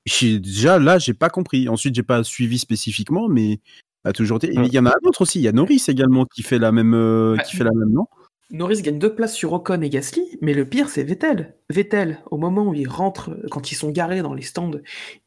[0.07, 1.69] J'ai- Déjà là, j'ai pas compris.
[1.69, 3.61] Ensuite, j'ai pas suivi spécifiquement, mais
[4.05, 4.53] a toujours été.
[4.55, 5.39] Il y en a un autre aussi.
[5.41, 8.07] Il y a Norris également qui fait la même, euh, qui fait la même, non?
[8.53, 11.55] Norris gagne deux places sur Ocon et Gasly, mais le pire, c'est Vettel.
[11.69, 14.73] Vettel, au moment où il rentre, quand ils sont garés dans les stands,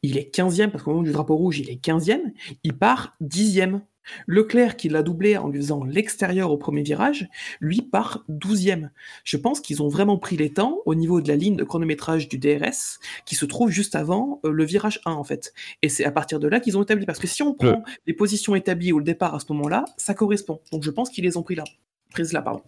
[0.02, 2.20] il est 15e, parce qu'au moment du drapeau rouge, il est 15e,
[2.64, 3.80] il part 10e.
[4.26, 7.28] Leclerc, qui l'a doublé en lui faisant l'extérieur au premier virage,
[7.60, 8.90] lui part 12e.
[9.22, 12.28] Je pense qu'ils ont vraiment pris les temps au niveau de la ligne de chronométrage
[12.28, 15.52] du DRS, qui se trouve juste avant euh, le virage 1, en fait.
[15.82, 17.06] Et c'est à partir de là qu'ils ont établi.
[17.06, 20.60] Parce que si on prend les positions établies le départ à ce moment-là, ça correspond.
[20.72, 21.64] Donc je pense qu'ils les ont pris là.
[22.10, 22.62] Prise là, pardon.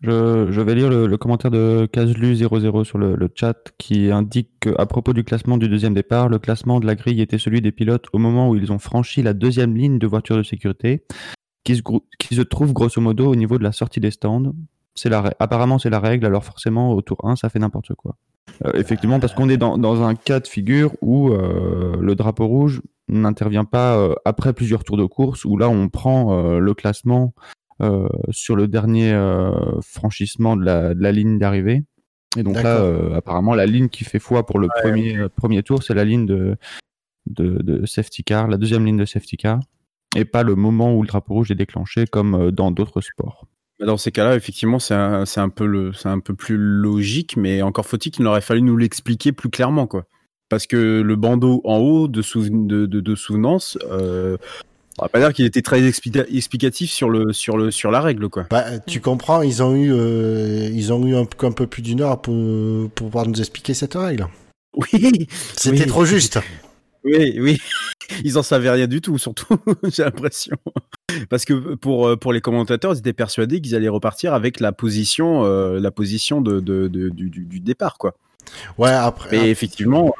[0.00, 5.24] Je, vais lire le, commentaire de Caslu00 sur le, chat qui indique qu'à propos du
[5.24, 8.48] classement du deuxième départ, le classement de la grille était celui des pilotes au moment
[8.48, 11.04] où ils ont franchi la deuxième ligne de voiture de sécurité,
[11.64, 14.52] qui se, trouve grosso modo au niveau de la sortie des stands.
[14.94, 18.16] C'est la, apparemment, c'est la règle, alors forcément, au tour 1, ça fait n'importe quoi.
[18.64, 22.82] Euh, effectivement, parce qu'on est dans, un cas de figure où euh, le drapeau rouge
[23.08, 27.34] n'intervient pas euh, après plusieurs tours de course, où là, on prend le classement
[28.30, 31.84] sur le dernier euh, franchissement de la, de la ligne d'arrivée.
[32.36, 35.62] Et donc là, euh, apparemment, la ligne qui fait foi pour le premier, euh, premier
[35.62, 36.56] tour, c'est la ligne de,
[37.26, 39.60] de, de safety car, la deuxième ligne de safety car,
[40.14, 43.46] et pas le moment où le drapeau rouge est déclenché comme euh, dans d'autres sports.
[43.80, 47.62] Bah, Dans ces cas-là, effectivement, c'est un, peu le, c'est un peu plus logique, mais
[47.62, 50.04] encore faut-il qu'il aurait fallu nous l'expliquer plus clairement, quoi.
[50.50, 54.36] Parce que le bandeau en haut de, souven- de, de, de souvenance, euh,
[54.98, 58.00] on va pas dire qu'il était très expli- explicatif sur le, sur le, sur la
[58.00, 58.46] règle, quoi.
[58.50, 61.82] Bah, tu comprends, ils ont eu, euh, ils ont eu un, peu- un peu plus
[61.82, 62.34] d'une heure pour,
[62.90, 64.26] pour pouvoir nous expliquer cette règle.
[64.76, 65.26] Oui,
[65.56, 65.86] C'était Oui.
[65.86, 66.38] trop juste.
[67.04, 67.58] oui, oui.
[68.24, 69.58] Ils en savaient rien du tout, surtout,
[69.94, 70.56] j'ai l'impression.
[71.28, 74.72] Parce que pour, euh, pour les commentateurs, ils étaient persuadés qu'ils allaient repartir avec la
[74.72, 78.14] position, euh, la position de, de, de- du, départ, quoi.
[78.78, 79.28] Ouais, après.
[79.36, 80.14] Mais effectivement,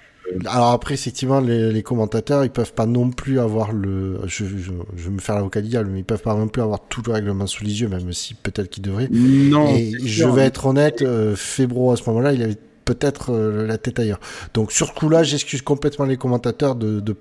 [0.46, 4.20] Alors après, effectivement, les, les commentateurs, ils peuvent pas non plus avoir le.
[4.26, 6.62] Je, je, je vais me faire l'avocat du diable, mais ils peuvent pas non plus
[6.62, 9.08] avoir tout le règlement sous les yeux, même si peut-être qu'ils devraient.
[9.10, 9.76] non.
[9.76, 10.32] Et je sûr.
[10.32, 12.56] vais être honnête, euh, Febro à ce moment-là, il avait
[12.88, 14.20] peut-être euh, la tête ailleurs.
[14.54, 17.14] Donc sur ce coup-là, j'excuse complètement les commentateurs de de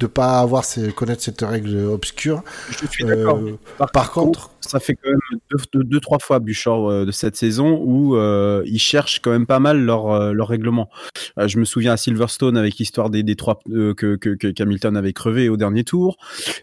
[0.00, 2.42] de pas avoir ces, connaître cette règle obscure.
[2.70, 3.38] Je suis d'accord.
[3.38, 7.04] Euh, Par, par contre, ça fait quand même deux, deux, deux, trois fois Bouchard euh,
[7.04, 8.16] de cette saison où
[8.64, 10.88] ils cherchent quand même pas mal leur, leur règlement.
[11.36, 15.12] Je me souviens à Silverstone avec l'histoire des, des trois que, que, que Hamilton avait
[15.12, 16.16] crevé au dernier tour.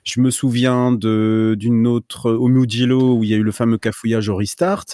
[0.03, 3.77] Je me souviens de d'une autre au Mugello où il y a eu le fameux
[3.77, 4.85] cafouillage au restart.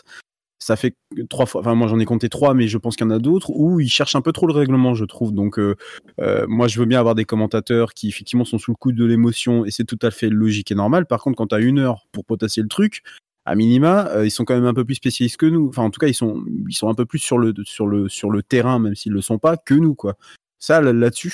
[0.65, 0.95] Ça fait
[1.29, 3.19] trois fois, enfin moi j'en ai compté trois, mais je pense qu'il y en a
[3.19, 5.31] d'autres où ils cherchent un peu trop le règlement, je trouve.
[5.31, 5.75] Donc euh,
[6.19, 9.05] euh, moi je veux bien avoir des commentateurs qui effectivement sont sous le coup de
[9.05, 11.05] l'émotion et c'est tout à fait logique et normal.
[11.05, 13.03] Par contre, quand tu as une heure pour potasser le truc,
[13.45, 15.67] à minima, euh, ils sont quand même un peu plus spécialistes que nous.
[15.67, 18.09] Enfin, en tout cas, ils sont, ils sont un peu plus sur le, sur le,
[18.09, 20.17] sur le terrain, même s'ils le sont pas, que nous, quoi.
[20.59, 21.31] Ça, là- là-dessus,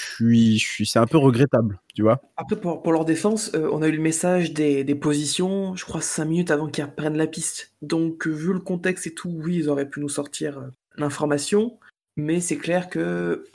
[0.85, 2.21] c'est un peu regrettable, tu vois.
[2.37, 6.25] Après, pour, leur défense, euh, on a eu le message des, positions, je crois, 5
[6.25, 7.73] minutes avant qu'ils reprennent la piste.
[7.81, 10.67] Donc, euh, vu le contexte et tout, oui, ils auraient pu nous sortir euh,
[10.97, 11.79] l'information,
[12.17, 13.45] mais c'est clair que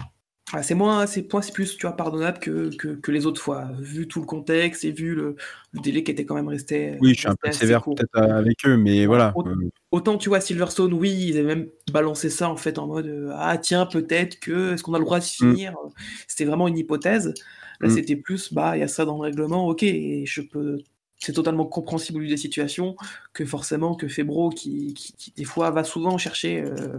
[0.63, 4.21] c'est moins, c'est c'est plus, tu vois, pardonnable que, que, les autres fois, vu tout
[4.21, 5.37] le contexte et vu le,
[5.75, 6.97] délai qui était quand même resté.
[7.01, 9.35] Oui, je suis un peu sévère peut-être avec eux, mais voilà.
[9.91, 13.33] Autant, tu vois, Silverstone, oui, ils avaient même balancé ça en fait en mode euh,
[13.35, 15.27] ah tiens peut-être que est-ce qu'on a le droit de mm.
[15.27, 15.75] finir
[16.29, 17.35] C'était vraiment une hypothèse.
[17.81, 17.91] Là, mm.
[17.91, 20.79] c'était plus bah il y a ça dans le règlement, ok, et je peux
[21.19, 22.95] c'est totalement compréhensible au des situations
[23.33, 26.99] que forcément que Febro qui, qui, des fois va souvent chercher euh,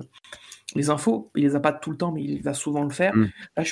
[0.76, 1.32] les infos.
[1.36, 3.16] Il les a pas tout le temps, mais il va souvent le faire.
[3.16, 3.30] Mm.
[3.56, 3.64] Là,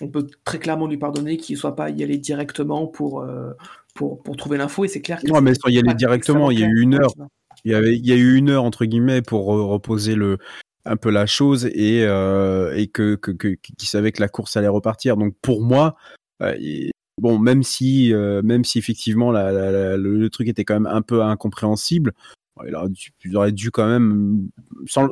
[0.00, 3.52] on peut très clairement lui pardonner qu'il ne soit pas y aller directement pour, euh,
[3.94, 4.84] pour, pour, trouver l'info.
[4.84, 5.26] Et c'est clair que.
[5.26, 7.12] Non, mais sans y aller directement, il y a eu une heure.
[7.64, 10.38] Il y, avait, il y a eu une heure, entre guillemets, pour reposer le,
[10.84, 14.68] un peu la chose et, euh, et que, que, qui savait que la course allait
[14.68, 15.16] repartir.
[15.16, 15.96] Donc pour moi,
[16.42, 16.54] euh,
[17.18, 22.12] bon, même si, même si effectivement le, truc était quand même un peu incompréhensible,
[22.66, 24.48] il aurait dû, il aurait dû quand même,
[24.86, 25.08] sans,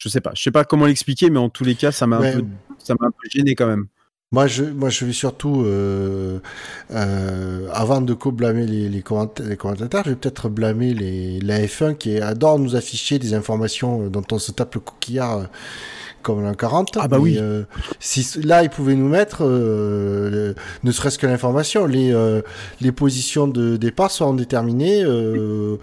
[0.00, 2.16] je sais pas, je sais pas comment l'expliquer, mais en tous les cas, ça m'a
[2.16, 2.44] un, peu,
[2.78, 3.86] ça m'a un peu gêné quand même.
[4.32, 6.38] Moi, je, moi, je vais surtout, euh,
[6.92, 12.18] euh, avant de blâmer les, les, commentateurs, je vais peut-être blâmer les, la F1 qui
[12.18, 15.48] adore nous afficher des informations dont on se tape le coquillard
[16.22, 16.98] comme l'an 40.
[17.00, 17.36] Ah bah oui.
[17.38, 17.64] Euh,
[17.98, 20.54] si là, ils pouvaient nous mettre, euh,
[20.84, 22.42] ne serait-ce que l'information, les euh,
[22.80, 25.78] les positions de départ seront déterminées au,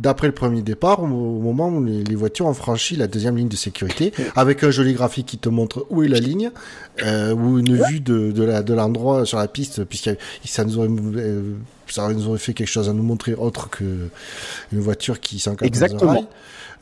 [0.00, 3.56] d'après le premier départ, au, moment où les, voitures ont franchi la deuxième ligne de
[3.56, 6.50] sécurité, avec un joli graphique qui te montre où est la ligne,
[7.02, 10.10] ou une vue de, de l'endroit sur la piste, puisque
[10.44, 10.88] ça nous aurait
[11.86, 14.08] ça nous aurait fait quelque chose à nous montrer autre que
[14.72, 16.26] une voiture qui s'encadre Exactement.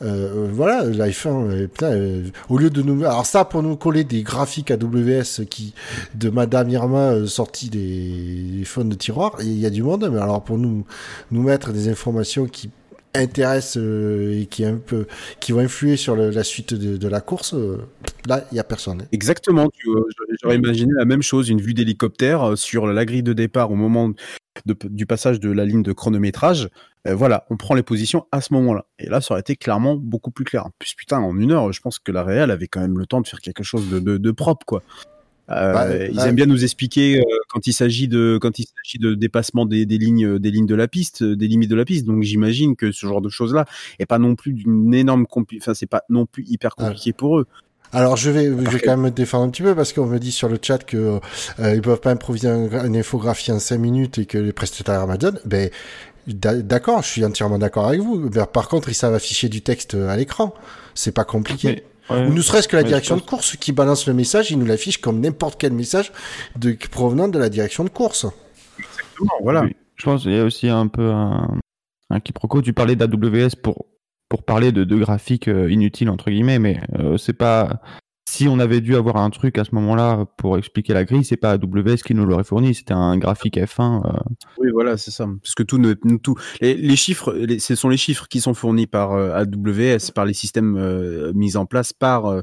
[0.01, 4.71] Euh, voilà, l'iPhone, euh, au lieu de nous, alors ça pour nous coller des graphiques
[4.71, 5.73] AWS qui
[6.15, 10.09] de Madame Irma euh, sortis des, des phones de tiroir, il y a du monde,
[10.11, 10.85] mais alors pour nous
[11.31, 12.69] nous mettre des informations qui
[13.15, 15.05] intéressent et qui un peu
[15.39, 17.55] qui vont influer sur la suite de, de, la course
[18.25, 19.69] là il y a personne exactement
[20.41, 24.13] j'aurais imaginé la même chose une vue d'hélicoptère sur la grille de départ au moment
[24.65, 26.69] du passage de la ligne de chronométrage,
[27.07, 28.85] euh, voilà, on prend les positions à ce moment-là.
[28.99, 30.67] Et là, ça aurait été clairement beaucoup plus clair.
[30.79, 33.21] Puis putain, en une heure, je pense que la Real avait quand même le temps
[33.21, 34.83] de faire quelque chose de, propre, quoi.
[35.49, 38.97] Euh, bah, ils aiment bien nous expliquer euh, quand il s'agit de quand il s'agit
[38.97, 42.05] de dépassement des, lignes des lignes de la piste, des limites de la piste.
[42.05, 43.65] Donc j'imagine que ce genre de choses là
[43.99, 47.47] est pas non plus d'une énorme enfin c'est pas non plus hyper compliqué pour eux.
[47.91, 50.17] Alors je vais, je vais quand même me défendre un petit peu parce qu'on me
[50.17, 51.19] dit sur le chat que
[51.59, 55.33] euh, ils peuvent pas improviser une infographie en 5 minutes et que les prestataires Amazon,
[55.45, 55.69] ben
[56.25, 58.29] d'accord, je suis entièrement d'accord avec vous.
[58.51, 60.55] par contre, ils savent afficher du texte à l'écran,
[60.95, 61.83] c'est pas compliqué.
[62.09, 64.99] Ou ne serait-ce que la direction de course qui balance le message, il nous l'affiche
[64.99, 66.11] comme n'importe quel message
[66.57, 68.25] de, provenant de la direction de course.
[68.77, 69.65] Exactement, voilà.
[69.95, 71.59] Je pense qu'il y a aussi un peu un,
[72.09, 72.61] un quiproquo.
[72.61, 73.85] Tu parlais d'AWS pour
[74.29, 77.81] pour parler de, de graphiques euh, inutiles entre guillemets, mais euh, c'est pas
[78.25, 81.37] si on avait dû avoir un truc à ce moment-là pour expliquer la grille, c'est
[81.37, 84.05] pas AWS qui nous l'aurait fourni, c'était un graphique F1.
[84.05, 84.19] Euh.
[84.57, 85.27] Oui, voilà, c'est ça.
[85.41, 89.11] Parce que tout, ne, tout les, chiffres, ce sont les chiffres qui sont fournis par
[89.11, 92.41] AWS, par les systèmes mis en place par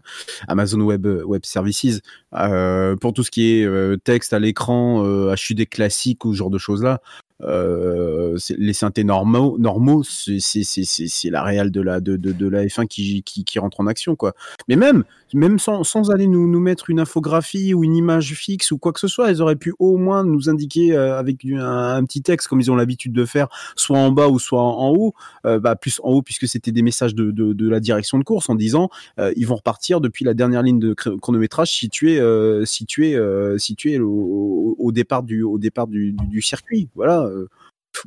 [0.48, 1.06] Amazon Web
[1.44, 2.00] Services.
[2.30, 5.04] pour tout ce qui est texte à l'écran,
[5.34, 7.00] HUD classique ou ce genre de choses là,
[7.42, 12.86] euh, les synthés normaux, normaux c'est la réelle de la, de, de, de la F1
[12.86, 14.14] qui, qui, qui, rentre en action.
[14.14, 14.34] quoi.
[14.68, 15.04] Mais même,
[15.34, 18.92] même sans, sans aller nous, nous mettre une infographie ou une image fixe ou quoi
[18.92, 22.48] que ce soit, ils auraient pu au moins nous indiquer euh, avec un, petit texte,
[22.48, 25.14] comme ils ont l'habitude de faire, soit en bas ou soit en, haut,
[25.46, 28.48] euh, bah, plus en haut puisque c'était des messages de, de, la direction de course
[28.48, 28.90] en disant
[29.36, 32.20] ils vont repartir depuis la dernière ligne de chronométrage située,
[32.64, 33.16] située,
[33.58, 36.88] située au, au, départ du, au départ du, du, circuit.
[36.94, 37.48] Voilà euh,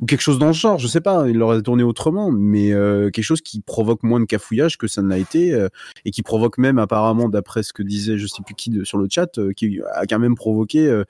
[0.00, 3.10] ou quelque chose dans le genre, je sais pas, il l'aurait tourné autrement, mais euh,
[3.10, 5.68] quelque chose qui provoque moins de cafouillage que ça n'a été euh,
[6.04, 9.06] et qui provoque même apparemment, d'après ce que disait je sais plus qui sur le
[9.10, 11.02] chat, qui a quand même provoqué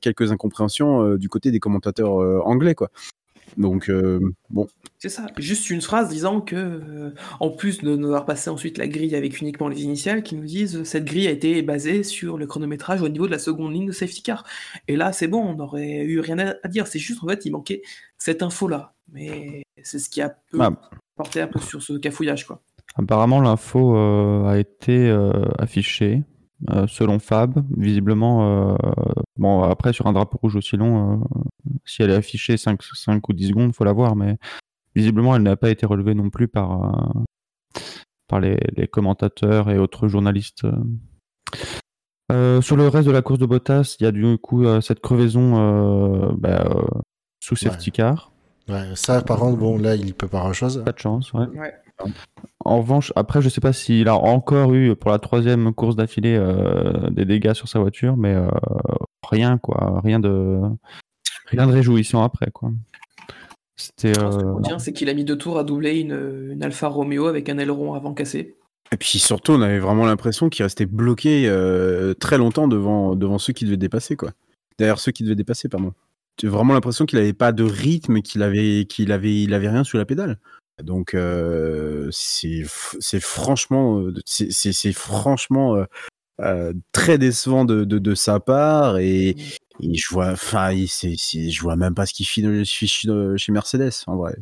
[0.00, 2.12] quelques incompréhensions du côté des commentateurs
[2.46, 2.90] anglais, quoi.
[3.56, 4.20] Donc, euh,
[4.50, 4.66] bon.
[4.98, 8.78] C'est ça, juste une phrase disant que, euh, en plus de nous avoir passé ensuite
[8.78, 12.38] la grille avec uniquement les initiales, qui nous disent cette grille a été basée sur
[12.38, 14.44] le chronométrage au niveau de la seconde ligne de safety car.
[14.88, 16.86] Et là, c'est bon, on n'aurait eu rien à dire.
[16.86, 17.82] C'est juste, en fait, il manquait
[18.18, 18.94] cette info-là.
[19.12, 20.70] Mais c'est ce qui a peu ah.
[21.16, 22.62] porté un peu sur ce cafouillage, quoi.
[22.96, 25.10] Apparemment, l'info euh, a été
[25.58, 26.24] affichée
[26.70, 28.76] euh, selon Fab, visiblement, euh,
[29.36, 31.24] bon après sur un drapeau rouge aussi long, euh,
[31.84, 34.36] si elle est affichée 5, 5 ou 10 secondes, faut la voir, mais
[34.96, 37.24] visiblement elle n'a pas été relevée non plus par,
[38.26, 38.58] par les,
[38.90, 40.66] commentateurs et autres journalistes.
[42.30, 46.32] sur le reste de la course de Bottas, il y a du coup cette crevaison
[46.32, 46.68] bah,
[47.38, 48.32] sous safety car.
[48.68, 50.82] Ouais, ça par contre, bon là il peut pas grand chose.
[50.84, 51.46] Pas de chance, ouais.
[52.64, 56.36] En revanche, après, je sais pas s'il a encore eu pour la troisième course d'affilée
[56.36, 58.48] euh, des dégâts sur sa voiture, mais euh,
[59.28, 60.60] rien quoi, rien de
[61.46, 62.70] rien de réjouissant après quoi.
[63.76, 64.14] C'était.
[64.14, 66.88] Ce euh, qu'on retient, c'est qu'il a mis deux tours à doubler une, une Alfa
[66.88, 68.56] Romeo avec un aileron avant cassé.
[68.92, 73.38] Et puis surtout, on avait vraiment l'impression qu'il restait bloqué euh, très longtemps devant, devant
[73.38, 74.32] ceux qui devaient dépasser, quoi.
[74.78, 75.92] Derrière ceux qui devaient dépasser, pardon.
[76.40, 79.84] J'ai vraiment l'impression qu'il n'avait pas de rythme, qu'il avait, qu'il avait, il avait rien
[79.84, 80.38] sous la pédale.
[80.82, 82.64] Donc euh, c'est,
[83.20, 85.84] franchement, euh, c'est, franchement
[86.40, 89.30] euh, très décevant de, de, de sa part et,
[89.80, 94.16] et je vois, enfin, je vois même pas ce qu'il fait de- chez, Mercedes en
[94.16, 94.36] vrai.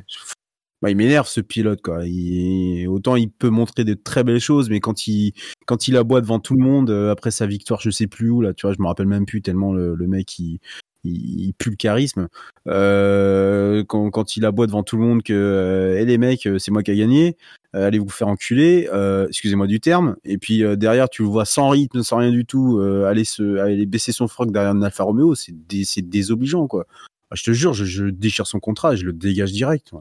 [0.82, 2.04] Bah, il m'énerve ce pilote quoi.
[2.04, 5.32] Il, autant il peut montrer de très belles choses, mais quand il
[5.64, 8.52] quand il aboie devant tout le monde après sa victoire, je sais plus où là,
[8.52, 10.58] tu vois, je me rappelle même plus tellement le, le mec il,
[11.06, 12.28] il, pue le charisme.
[12.66, 16.70] Euh, quand, il aboie devant tout le monde que euh, Eh, les mecs, euh, c'est
[16.70, 17.36] moi qui ai gagné,
[17.74, 18.88] euh, allez vous faire enculer,
[19.28, 20.16] excusez-moi du terme.
[20.24, 23.86] Et puis derrière, tu le vois sans rythme, sans rien du tout, aller se aller
[23.86, 26.86] baisser son froc derrière une Alfa Romeo, c'est dé- c'est désobligeant quoi.
[27.30, 29.92] Ah, Je te jure, je, déchire son contrat je le dégage direct.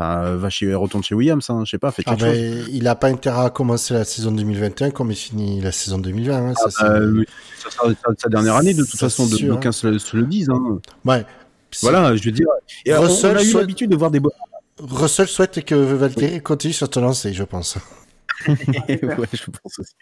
[0.00, 2.38] Enfin, euh, va chez, retourne chez Williams, hein, je sais pas, fais Ah quelque chose.
[2.38, 5.98] ben, il a pas intérêt à commencer la saison 2021 comme il finit la saison
[5.98, 6.50] 2020.
[6.50, 7.24] Hein, ça, c'est- oui,
[7.58, 10.16] ça sera sa, sa dernière année de toute Ça, façon, sûr, d'aucuns se, le- se
[10.16, 10.50] le disent.
[10.50, 10.78] Hein.
[11.04, 11.26] Ouais.
[11.82, 12.46] Voilà, je veux dire.
[12.86, 14.20] Et on- Russell on, a eu souhaite- l'habitude de voir des.
[14.20, 14.32] bo-
[14.78, 17.76] Russell souhaite que Valtteri continue sur te lancer, je pense.
[18.48, 18.56] ouais,
[19.32, 19.94] je pense aussi.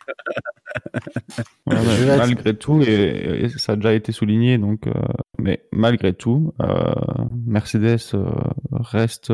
[1.66, 4.92] Ouais, malgré tout, et, et ça a déjà été souligné, donc, euh,
[5.38, 6.94] mais malgré tout, euh,
[7.46, 8.30] Mercedes euh,
[8.72, 9.32] reste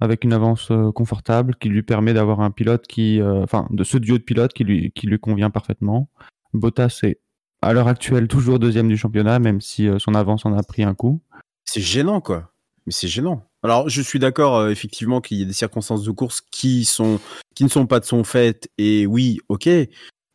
[0.00, 3.96] avec une avance confortable qui lui permet d'avoir un pilote qui, euh, enfin, de ce
[3.96, 6.10] duo de pilotes qui lui, qui lui convient parfaitement.
[6.52, 7.20] Bottas est
[7.62, 10.82] à l'heure actuelle toujours deuxième du championnat, même si euh, son avance en a pris
[10.82, 11.22] un coup.
[11.64, 12.52] C'est gênant, quoi.
[12.86, 13.42] Mais c'est gênant.
[13.62, 17.18] Alors, je suis d'accord, euh, effectivement, qu'il y a des circonstances de course qui sont,
[17.54, 18.70] qui ne sont pas de son fait.
[18.76, 19.68] Et oui, ok.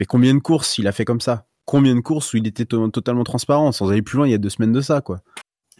[0.03, 1.47] Mais combien de courses il a fait comme ça?
[1.63, 4.34] Combien de courses où il était to- totalement transparent, sans aller plus loin, il y
[4.34, 5.21] a deux semaines de ça, quoi.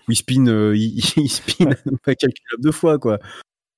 [0.08, 1.72] Où il spin, euh, il, il spin
[2.06, 3.20] pas calculable de fois, quoi.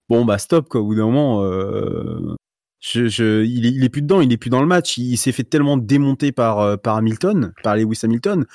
[0.07, 0.81] Bon, bah stop, quoi.
[0.81, 2.35] Au bout d'un moment, euh,
[2.79, 4.99] je, je, il, est, il est plus dedans, il est plus dans le match.
[4.99, 8.45] Il, s'est fait tellement démonter par, euh, par Hamilton, par Lewis Hamilton,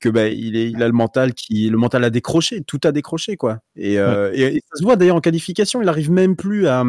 [0.00, 2.92] que bah, il, est, il a le mental qui, le mental a décroché, tout a
[2.92, 3.58] décroché, quoi.
[3.76, 6.84] Et, euh, et, et ça se voit d'ailleurs en qualification, il arrive même plus à,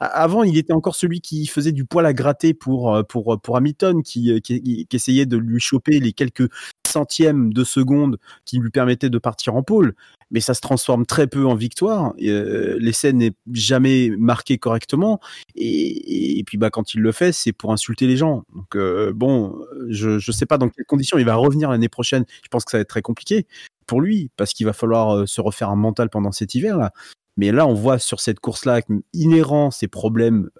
[0.00, 3.40] à- Avant, il était encore celui qui faisait du poil à gratter pour euh, pour
[3.40, 6.48] pour Hamilton, qui, euh, qui, qui essayait de lui choper les quelques
[6.88, 9.94] centièmes de seconde qui lui permettaient de partir en pôle.
[10.30, 12.12] Mais ça se transforme très peu en victoire.
[12.22, 15.20] Euh, L'essai n'est jamais marqué correctement.
[15.54, 18.44] Et, puis bah quand il le fait, c'est pour insulter les gens.
[18.54, 19.58] Donc euh, bon,
[19.88, 22.24] je je sais pas dans quelles conditions il va revenir l'année prochaine.
[22.42, 23.46] Je pense que ça va être très compliqué
[23.86, 26.92] pour lui parce qu'il va falloir euh, se refaire un mental pendant cet hiver là.
[27.38, 28.80] Mais là, on voit sur cette course-là
[29.12, 30.50] inhérent ces problèmes,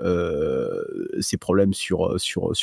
[1.19, 2.17] ces problèmes sur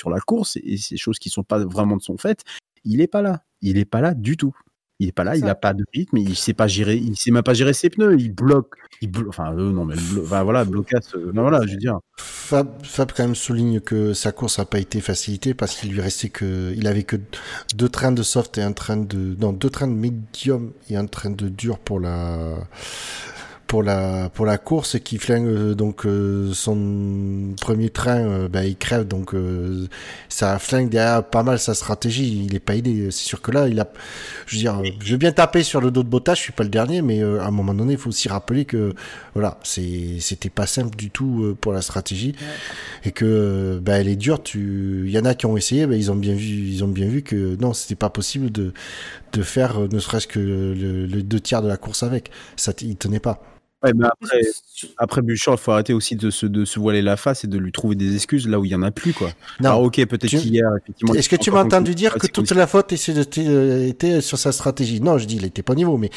[0.10, 2.46] la course et ces choses qui sont pas vraiment de son fait.
[2.86, 3.42] Il est pas là.
[3.62, 4.56] Il est pas là du tout.
[5.00, 5.36] Il est pas là.
[5.36, 6.16] Il a pas de rythme.
[6.18, 6.96] Il sait pas gérer.
[6.96, 8.16] Il sait même pas gérer ses pneus.
[8.18, 8.76] Il bloque.
[9.02, 11.02] Il blo- Enfin, euh, non mais blo- enfin, voilà, blocage.
[11.16, 12.00] euh, non, voilà, je veux dire.
[12.18, 16.00] Fab, Fab quand même souligne que sa course a pas été facilitée parce qu'il lui
[16.00, 17.18] restait que, il avait que
[17.76, 21.08] deux trains de soft et un train de, non, deux trains de medium et un
[21.08, 22.56] train de dur pour la,
[23.68, 28.76] pour la, pour la course qui flingue euh, donc euh, son premier train, ben, il
[28.76, 29.34] crève donc
[30.30, 32.46] ça flingue derrière pas mal sa stratégie.
[32.46, 33.10] Il est pas aidé.
[33.12, 33.88] C'est sûr que là, il a,
[34.46, 36.64] je veux dire, je veux bien taper sur le dos de Bottas, je suis pas
[36.64, 38.94] le dernier, mais à un moment donné, il faut aussi rappeler que
[39.34, 42.36] voilà, c'est, c'était pas simple du tout pour la stratégie
[43.04, 44.42] et que bah, elle est dure.
[44.44, 46.88] Tu, il y en a qui ont essayé, bah, ils ont bien vu, ils ont
[46.88, 48.74] bien vu que non, c'était pas possible de
[49.38, 52.32] de faire euh, ne serait-ce que le, le deux tiers de la course avec.
[52.56, 53.42] Ça, il tenait pas.
[53.84, 54.42] Ouais, mais après,
[54.98, 57.72] après il faut arrêter aussi de se, de se voiler la face et de lui
[57.72, 59.30] trouver des excuses là où il y en a plus, quoi.
[59.60, 59.70] Non.
[59.70, 61.14] Alors, ok, peut-être Tu- qu'hier, effectivement.
[61.14, 64.40] Est-ce que tu m'as entendu dire que c'est toute la faute était, euh, était sur
[64.40, 65.02] sa stratégie?
[65.02, 66.10] Non, je dis, il était pas au niveau, mais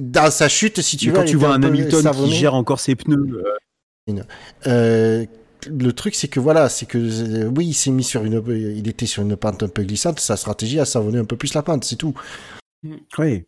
[0.00, 2.78] dans sa chute, si tu Mais veux, quand tu vois un Hamilton qui gère encore
[2.78, 3.42] ses pneus,
[4.08, 4.22] euh,
[4.66, 5.24] Euh,
[5.66, 8.88] le truc, c'est que voilà, c'est que euh, oui, il s'est mis sur une, il
[8.88, 10.20] était sur une pente un peu glissante.
[10.20, 12.14] Sa stratégie a savonné un peu plus la pente, c'est tout.
[13.18, 13.44] oui.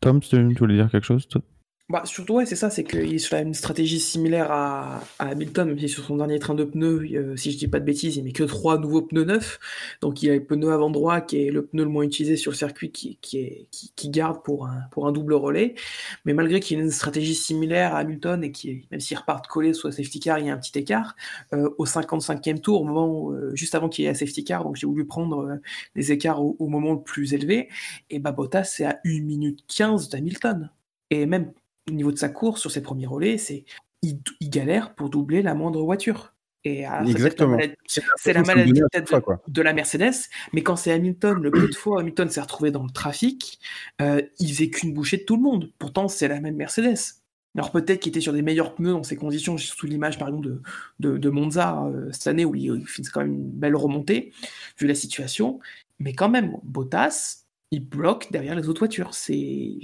[0.00, 1.42] Tom, tu tu voulais dire quelque chose toi?
[1.88, 5.68] Bah, surtout, ouais, c'est ça, c'est qu'il est sur une stratégie similaire à, à Hamilton,
[5.68, 8.16] même si sur son dernier train de pneus, euh, si je dis pas de bêtises,
[8.16, 9.60] il met que trois nouveaux pneus neufs.
[10.00, 12.50] Donc il a le pneu avant droit qui est le pneu le moins utilisé sur
[12.50, 15.76] le circuit qui, qui, est, qui, garde pour un, pour un double relais.
[16.24, 19.72] Mais malgré qu'il ait une stratégie similaire à Hamilton et qui, même s'ils repartent collés
[19.72, 21.14] soit safety car, il y a un petit écart,
[21.52, 24.64] euh, au 55e tour, au moment euh, juste avant qu'il y ait un safety car,
[24.64, 25.60] donc j'ai voulu prendre
[25.94, 27.68] les écarts au, moment le plus élevé,
[28.10, 28.34] et bah
[28.64, 30.70] c'est à 1 minute 15 d'Hamilton.
[31.10, 31.52] Et même
[31.88, 33.64] au niveau de sa course sur ses premiers relais, c'est
[34.02, 36.34] il, il galère pour doubler la moindre voiture.
[36.64, 37.58] Et Exactement.
[37.86, 42.00] C'est la maladie fois, de, la Mercedes, mais quand c'est Hamilton, le peu de fois
[42.00, 43.60] Hamilton s'est retrouvé dans le trafic,
[44.02, 45.70] euh, il faisait qu'une bouchée de tout le monde.
[45.78, 47.22] Pourtant, c'est la même Mercedes.
[47.54, 50.46] Alors peut-être qu'il était sur des meilleurs pneus dans ces conditions, surtout l'image par exemple
[50.46, 50.62] de,
[50.98, 54.32] de, de Monza euh, cette année où il, il finit quand même une belle remontée,
[54.78, 55.60] vu la situation.
[56.00, 57.45] Mais quand même, Bottas,
[57.76, 59.12] il bloque derrière les autres voitures.
[59.14, 59.78] C'est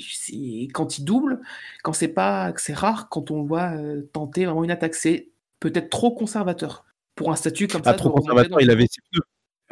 [0.73, 1.41] quand il double,
[1.83, 4.95] quand c'est pas, c'est rare quand on le voit euh, tenter vraiment une attaque.
[4.95, 5.29] C'est
[5.61, 7.95] peut-être trop conservateur pour un statut comme Ah, ça.
[7.95, 9.23] trop conservateur, dans- il avait ses pneus.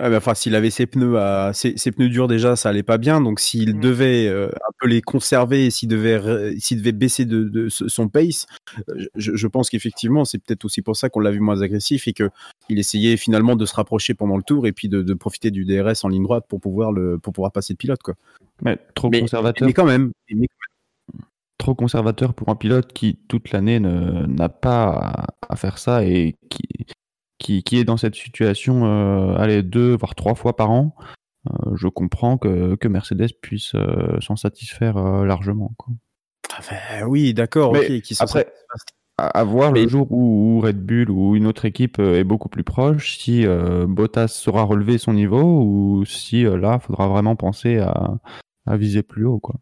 [0.02, 1.52] Ah, bah, Enfin, s'il avait ses pneus, à...
[1.52, 3.20] ses, ses pneus durs déjà, ça allait pas bien.
[3.20, 3.80] Donc, s'il Mm.
[3.80, 8.08] devait euh, un peu les conserver, et s'il devait, re- s'il devait baisser de, son
[8.08, 8.46] pace,
[8.88, 12.08] euh, je, je pense qu'effectivement, c'est peut-être aussi pour ça qu'on l'a vu moins agressif
[12.08, 12.30] et que
[12.68, 15.64] il essayait finalement de se rapprocher pendant le tour et puis de, de profiter du
[15.64, 18.14] DRS en ligne droite pour pouvoir le, pour pouvoir passer de pilote, quoi.
[18.62, 19.66] Mais trop Mais- conservateur.
[19.66, 20.46] Mais quand même, mais-
[21.58, 26.04] trop conservateur pour un pilote qui toute l'année ne- n'a pas à, à faire ça
[26.06, 26.62] et qui,
[27.40, 30.94] qui, qui est dans cette situation euh, allez, deux voire trois fois par an.
[31.48, 35.72] euh, je comprends que, que Mercedes puisse euh, s'en satisfaire euh, largement.
[35.76, 35.94] Quoi.
[36.58, 36.76] Enfin,
[37.08, 37.72] oui, d'accord.
[37.72, 38.46] Mais ok, qui s'en après.
[39.18, 42.24] À, à voir Mais- le jour où, où Red Bull ou une autre équipe est
[42.24, 46.86] beaucoup plus proche, si euh, Bottas saura relever son niveau ou si euh, là, il
[46.86, 48.14] faudra vraiment penser à,
[48.66, 49.38] à viser plus haut.
[49.38, 49.56] Quoi.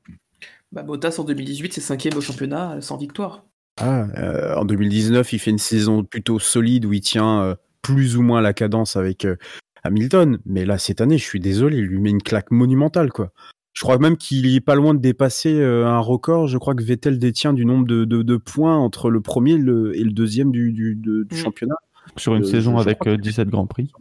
[0.72, 3.44] Bah, Bottas en 2018, c'est cinquième au championnat sans victoire.
[3.80, 8.16] Ah, euh, en 2019, il fait une saison plutôt solide où il tient euh, plus
[8.16, 9.36] ou moins la cadence avec euh,
[9.84, 10.38] Hamilton.
[10.46, 13.32] Mais là, cette année, je suis désolé, il lui met une claque monumentale, quoi.
[13.74, 16.48] Je crois même qu'il est pas loin de dépasser euh, un record.
[16.48, 19.58] Je crois que Vettel détient du nombre de, de- de points entre le premier et
[19.58, 21.76] le, et le deuxième du, du- de- du championnat.
[22.16, 23.92] Sur une Euh, saison avec crois euh, que- 17 Grands Prix.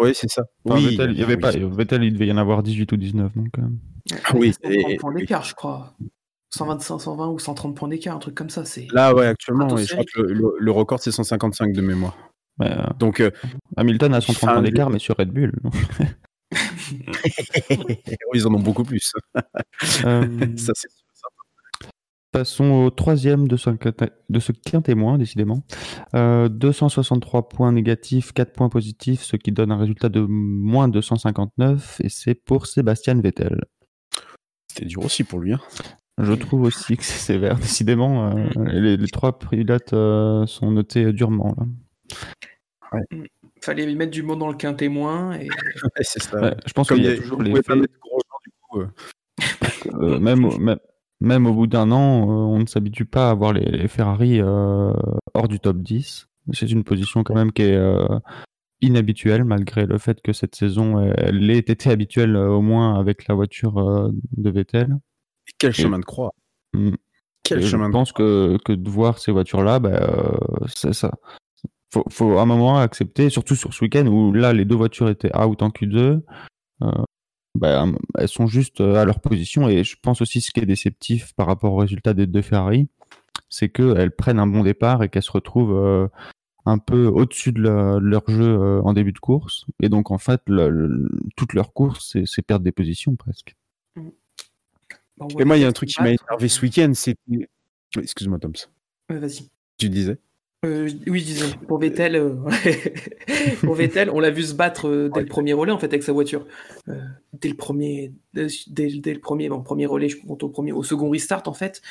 [0.00, 0.44] Oui, c'est ça.
[0.64, 1.40] Enfin, oui, Vettel, il y avait oui.
[1.40, 3.32] pas, Vettel, il devait y en avoir 18 ou 19.
[3.34, 3.62] Donc, euh,
[4.34, 5.20] oui, Il y a 130 et- points oui.
[5.22, 5.94] d'écart, je crois.
[6.50, 8.64] 125, 120 ou 130 points d'écart, un truc comme ça.
[8.64, 11.80] C'est Là, ouais, actuellement, ouais, je crois que le, le- le record, c'est 155 de
[11.82, 12.16] mémoire.
[12.62, 13.30] Euh, Donc, euh,
[13.76, 15.52] Hamilton a 130 Enfin, points d'écart, mais sur Red Bull.
[18.34, 19.12] ils en ont beaucoup plus.
[20.04, 20.88] euh, ça, c'est.
[22.32, 25.62] Passons au troisième de ce, quintet- de ce quintémoin, décidément.
[26.14, 32.00] Euh, 263 points négatifs, 4 points positifs, ce qui donne un résultat de moins 259,
[32.04, 33.64] et c'est pour Sébastien Vettel.
[34.70, 35.54] C'était dur aussi pour lui.
[35.54, 35.60] Hein.
[36.18, 38.36] Je trouve aussi que c'est sévère, décidément.
[38.36, 41.54] euh, les, les trois pilotes euh, sont notés durement.
[41.56, 41.64] Là.
[43.60, 45.34] Fallait mettre du mot dans le quintémoin.
[45.34, 45.48] Et...
[45.82, 46.40] Ouais, c'est ça.
[46.40, 48.88] Ouais, je pense qu'il y a toujours les pas mettre Grosjean, du coup, euh.
[50.14, 50.78] euh, même, au- même,
[51.20, 54.40] même au bout d'un an, euh, on ne s'habitue pas à voir les, les Ferrari
[54.40, 54.92] euh,
[55.34, 56.28] hors du top 10.
[56.52, 58.06] C'est une position quand même qui est euh,
[58.80, 62.98] inhabituelle, malgré le fait que cette saison, elle, elle ait été habituelle euh, au moins
[62.98, 64.96] avec la voiture euh, de Vettel.
[65.58, 66.32] Quel chemin de croix.
[66.72, 66.94] Mm.
[67.42, 71.12] Quel je pense que, que de voir ces voitures-là, bah, euh, c'est ça.
[71.92, 75.08] Faut, faut à un moment accepter, surtout sur ce week-end où là les deux voitures
[75.08, 76.20] étaient out en Q2,
[76.82, 76.90] euh,
[77.54, 77.86] bah,
[78.18, 79.68] elles sont juste euh, à leur position.
[79.68, 82.88] Et je pense aussi ce qui est déceptif par rapport au résultat des deux Ferrari,
[83.48, 86.08] c'est qu'elles prennent un bon départ et qu'elles se retrouvent euh,
[86.66, 87.60] un peu au-dessus de,
[88.00, 89.64] leur jeu euh, en début de course.
[89.80, 93.54] Et donc en fait, le- le- toute leur course, c'est- c'est perdre des positions presque.
[95.16, 97.48] Bon, Et moi, il y a un truc qui m'a énervé ce week-end, c'était.
[97.96, 98.52] Excuse-moi, Toms.
[99.08, 99.48] ouais, Vas-y.
[99.78, 100.18] Tu disais
[100.66, 102.34] Euh, oui, je disais, pour Vettel, euh,
[103.62, 106.02] pour Vettel, on l'a vu se battre euh, dès le premier relais en fait avec
[106.02, 106.44] sa voiture.
[106.88, 107.00] Euh,
[107.34, 108.48] dès le premier, dès,
[108.88, 111.82] le premier, bon, premier relais, je compte au premier, au second restart en fait,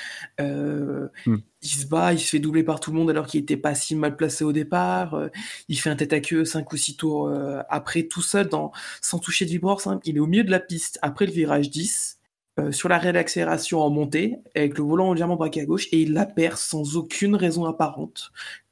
[0.42, 1.38] euh, Hmm.
[1.62, 3.76] il se bat, il se fait doubler par tout le monde alors qu'il était pas
[3.76, 5.14] si mal placé au départ.
[5.16, 5.30] euh,
[5.70, 8.72] il fait un tête à queue 5 ou 6 tours euh, après tout seul, dans,
[9.02, 9.80] sans toucher de vibreur.
[10.06, 12.20] Il est au milieu de la piste après le virage 10.
[12.60, 16.02] euh, sur la réelle accélération en montée, avec le volant légèrement braqué à gauche, et
[16.02, 18.32] il la perd sans aucune raison apparente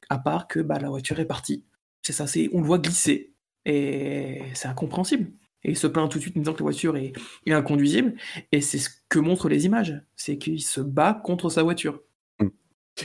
[0.10, 1.66] à part que bah, la voiture est partie.
[2.02, 3.34] C'est ça, c'est on le voit glisser
[3.66, 5.32] et c'est incompréhensible.
[5.64, 7.14] Et il se plaint tout de suite en disant que la voiture est,
[7.48, 8.16] inconduisible
[8.52, 12.02] et c'est ce que montrent les images, c'est qu'il se bat contre sa voiture.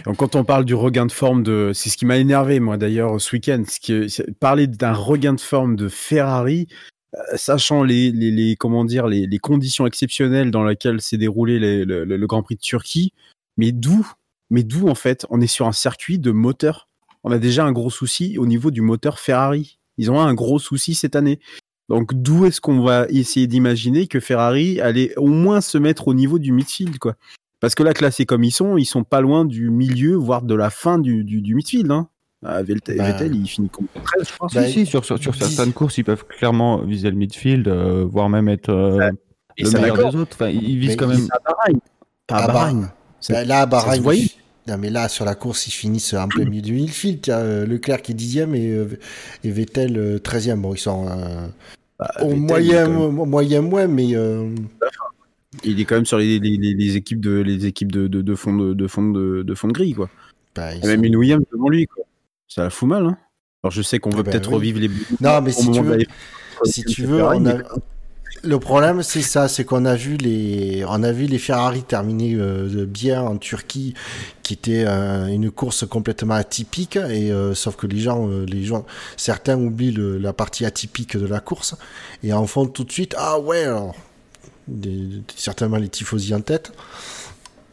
[0.05, 2.77] Donc, quand on parle du regain de forme de, c'est ce qui m'a énervé moi
[2.77, 3.63] d'ailleurs ce week-end,
[4.41, 6.67] parler d'un regain de forme de Ferrari,
[7.15, 12.27] euh, sachant les, les, comment dire les, conditions exceptionnelles dans lesquelles s'est déroulé le- le
[12.27, 13.15] Grand Prix de Turquie,
[13.57, 14.11] mais d'où,
[14.51, 16.88] mais d'où en fait, on est sur un circuit de moteur.
[17.29, 19.79] On a déjà un gros souci au niveau du moteur Ferrari.
[19.99, 21.41] Ils ont un gros souci cette année.
[21.91, 26.15] Donc d'où est-ce qu'on va essayer d'imaginer que Ferrari allait au moins se mettre au
[26.15, 27.17] niveau du midfield quoi?
[27.61, 30.55] Parce que là, classés comme ils sont, ils sont pas loin du milieu, voire de
[30.55, 31.91] la fin du, du, du midfield.
[31.91, 32.09] Hein.
[32.47, 33.13] Ah, Vettel, Bah.
[33.13, 34.49] Vettel, il finit comme 13, je crois.
[34.55, 38.31] Bah, si, si, sur, sur, certaines courses, ils peuvent clairement viser le midfield, euh, voire
[38.31, 39.11] même être euh,
[39.59, 40.35] Et le meilleur des autres.
[40.37, 41.29] Enfin, ils visent Mais quand même.
[41.31, 41.79] À Bahreïn.
[42.29, 42.93] À Ah bah, Bahreïn.
[43.21, 44.29] Ça- Bah, là, à ça se Bahreïn.
[44.69, 47.27] Non, mais là, sur la course, ils finissent un peu milieu du Millfield.
[47.27, 48.87] Il y a euh, Leclerc qui est dixième et, euh,
[49.45, 50.61] et Vettel euh, 13e.
[50.61, 51.07] Bon, ils sont
[51.99, 54.55] Bah, au Vettel, moyen, moyen, ouais, mais euh,
[55.65, 58.21] Il est quand même sur les, les, les- les équipes de les équipes de, de,
[58.21, 60.11] de fond de, de fond de, de fond de grille quoi.
[60.55, 62.05] bah, ils même sont- une Williams devant lui quoi.
[62.47, 63.17] Ça la fout mal hein.
[63.65, 64.55] Alors je sais qu'on veut Ah bah peut-être oui.
[64.55, 64.89] revivre les
[65.21, 65.99] Non, mais si tu veux,
[66.65, 67.57] si tu veux, on a...
[68.43, 72.35] le problème c'est ça, c'est qu'on a vu les, on a vu les Ferrari terminer
[72.35, 73.95] euh, bien en Turquie,
[74.43, 78.87] qui était euh, une course complètement atypique, et euh, sauf que les gens, les gens,
[79.17, 81.75] certains oublient la partie atypique de la course
[82.23, 83.67] et en font tout de suite, ah ouais,
[85.37, 86.73] certainement les tifosi en tête.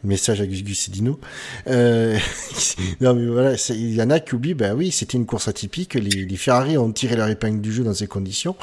[0.06, 1.18] Message à Gus Gus et Dino.
[1.66, 2.16] Euh,
[3.00, 5.94] non mais voilà, il y en a qui oublient, ben oui, c'était une course atypique,
[5.94, 8.56] les, les Ferrari ont tiré leur épingle du jeu dans ces conditions,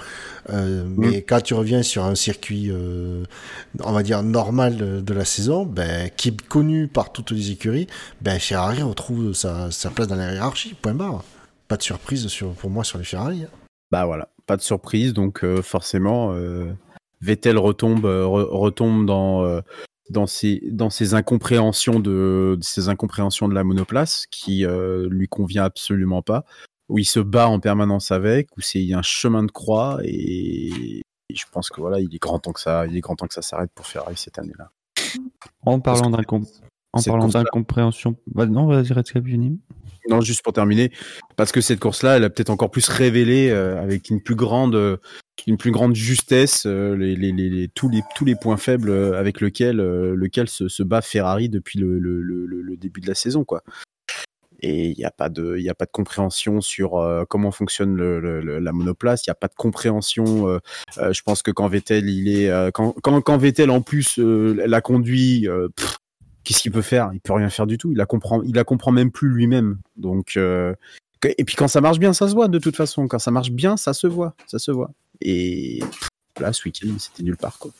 [0.50, 3.24] euh, mais quand tu reviens sur un circuit, euh,
[3.84, 7.52] on va dire normal de, de la saison, ben, qui est connu par toutes les
[7.52, 7.88] écuries,
[8.22, 11.24] ben Ferrari retrouve sa, sa place dans la hiérarchie, point barre.
[11.68, 13.44] Pas de surprise sur, pour moi sur les Ferrari.
[13.44, 13.48] hein.
[13.92, 16.34] Bah voilà, pas de surprise donc forcément
[17.22, 19.62] Vettel retombe re- retombe dans euh,
[20.10, 25.64] dans ses dans ses incompréhensions de, ses incompréhensions de la monoplace qui euh, lui convient
[25.64, 26.44] absolument pas
[26.90, 29.52] où il se bat en permanence avec où c'est il y a un chemin de
[29.52, 31.00] croix et,
[31.30, 33.28] et je pense que voilà il est grand temps que ça il est grand temps
[33.28, 34.72] que ça s'arrête pour Ferrari cette année-là.
[35.66, 36.46] En parlant que d'incom-
[36.94, 38.16] en parlant d'incompréhension.
[38.28, 38.92] Bah, non, vas-y.
[40.10, 40.92] Non, juste pour terminer,
[41.38, 44.76] parce que cette course-là, elle a peut-être encore plus révélé euh, avec une plus grande,
[44.76, 44.98] euh,
[45.48, 49.18] une plus grande justesse euh, les, les, les, tous les tous les points faibles euh,
[49.18, 53.08] avec lesquels euh, lequel se, se bat Ferrari depuis le, le, le, le- début de
[53.08, 53.64] la saison, quoi.
[54.62, 58.72] Et il n'y a pas de, y a pas de compréhension sur comment fonctionne la
[58.72, 59.26] monoplace.
[59.26, 60.60] Il n'y a pas de compréhension.
[60.98, 65.50] je pense que quand Vettel, il est, quand, quand, quand Vettel en plus la conduit,
[66.44, 67.12] qu'est-ce qu'il peut faire?
[67.14, 67.92] Il peut rien faire du tout.
[67.92, 69.80] Il la comprend, il la comprend même plus lui-même.
[69.96, 70.74] Donc, euh,
[71.24, 73.08] et puis quand ça marche bien, ça se voit de toute façon.
[73.08, 74.92] Quand ça marche bien, ça se voit, ça se voit.
[75.22, 75.80] Et
[76.40, 77.72] là, ce week-end, c'était nulle part quoi.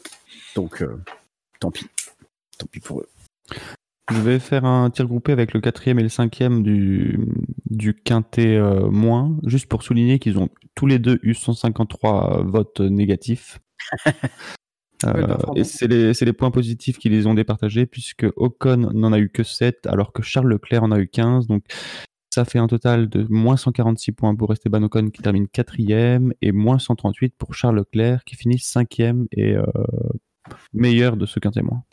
[0.56, 0.98] Donc, euh,
[1.60, 1.88] tant pis,
[2.58, 3.10] tant pis pour eux.
[4.12, 7.20] Je vais faire un tir groupé avec le quatrième et le cinquième du,
[7.70, 12.82] du quintet euh, moins, juste pour souligner qu'ils ont tous les deux eu 153 votes
[12.82, 13.60] négatifs.
[15.06, 19.30] Euh, et c'est les, points positifs qui les ont départagés, puisque Ocon n'en a eu
[19.30, 21.48] que 7, alors que Charles Leclerc en a eu 15.
[21.48, 21.64] Donc
[22.34, 26.52] ça fait un total de moins 146 points pour Esteban Ocon qui termine quatrième, et
[26.52, 29.66] moins 138 pour Charles Leclerc qui finit cinquième et euh,
[30.74, 31.84] meilleur de ce quintet moins.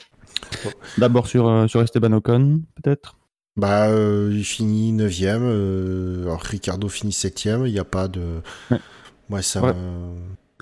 [0.99, 3.16] D'abord sur, euh, sur Esteban Ocon, peut-être?
[3.57, 8.41] Bah, euh, il finit 9ème, euh, alors Ricardo finit 7ème, il n'y a pas de.
[8.70, 8.78] Ouais.
[9.28, 9.62] Ouais, ça.
[9.62, 9.73] Ouais.
[9.74, 10.16] euh,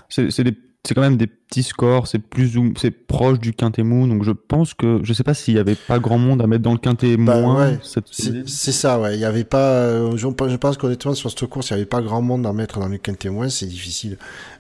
[0.09, 0.57] c'est des-
[0.87, 4.23] c'est quand même des petits scores, c'est plus ou c'est proche du quintet mou, donc
[4.25, 6.73] je pense que je sais pas s'il y avait pas grand monde à mettre dans
[6.73, 7.69] le quintet Bah, moins.
[7.73, 7.79] ouais.
[7.83, 9.15] cette C'est ça, ouais.
[9.17, 9.73] Il y avait pas.
[9.73, 12.53] euh, je, je pense qu'honnêtement, sur cette course, il n'y avait pas grand monde à
[12.55, 14.17] mettre dans le quintet moins, c'est difficile.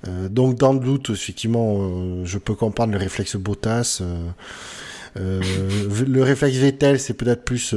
[0.06, 4.02] Euh, donc, dans le doute, effectivement, euh, je peux comprendre le réflexe Bottas.
[5.16, 7.74] le réflexe Vettel, c'est peut-être plus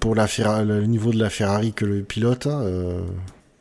[0.00, 2.46] pour la Ferra- le niveau de la Ferrari que le pilote.
[2.48, 2.64] hein,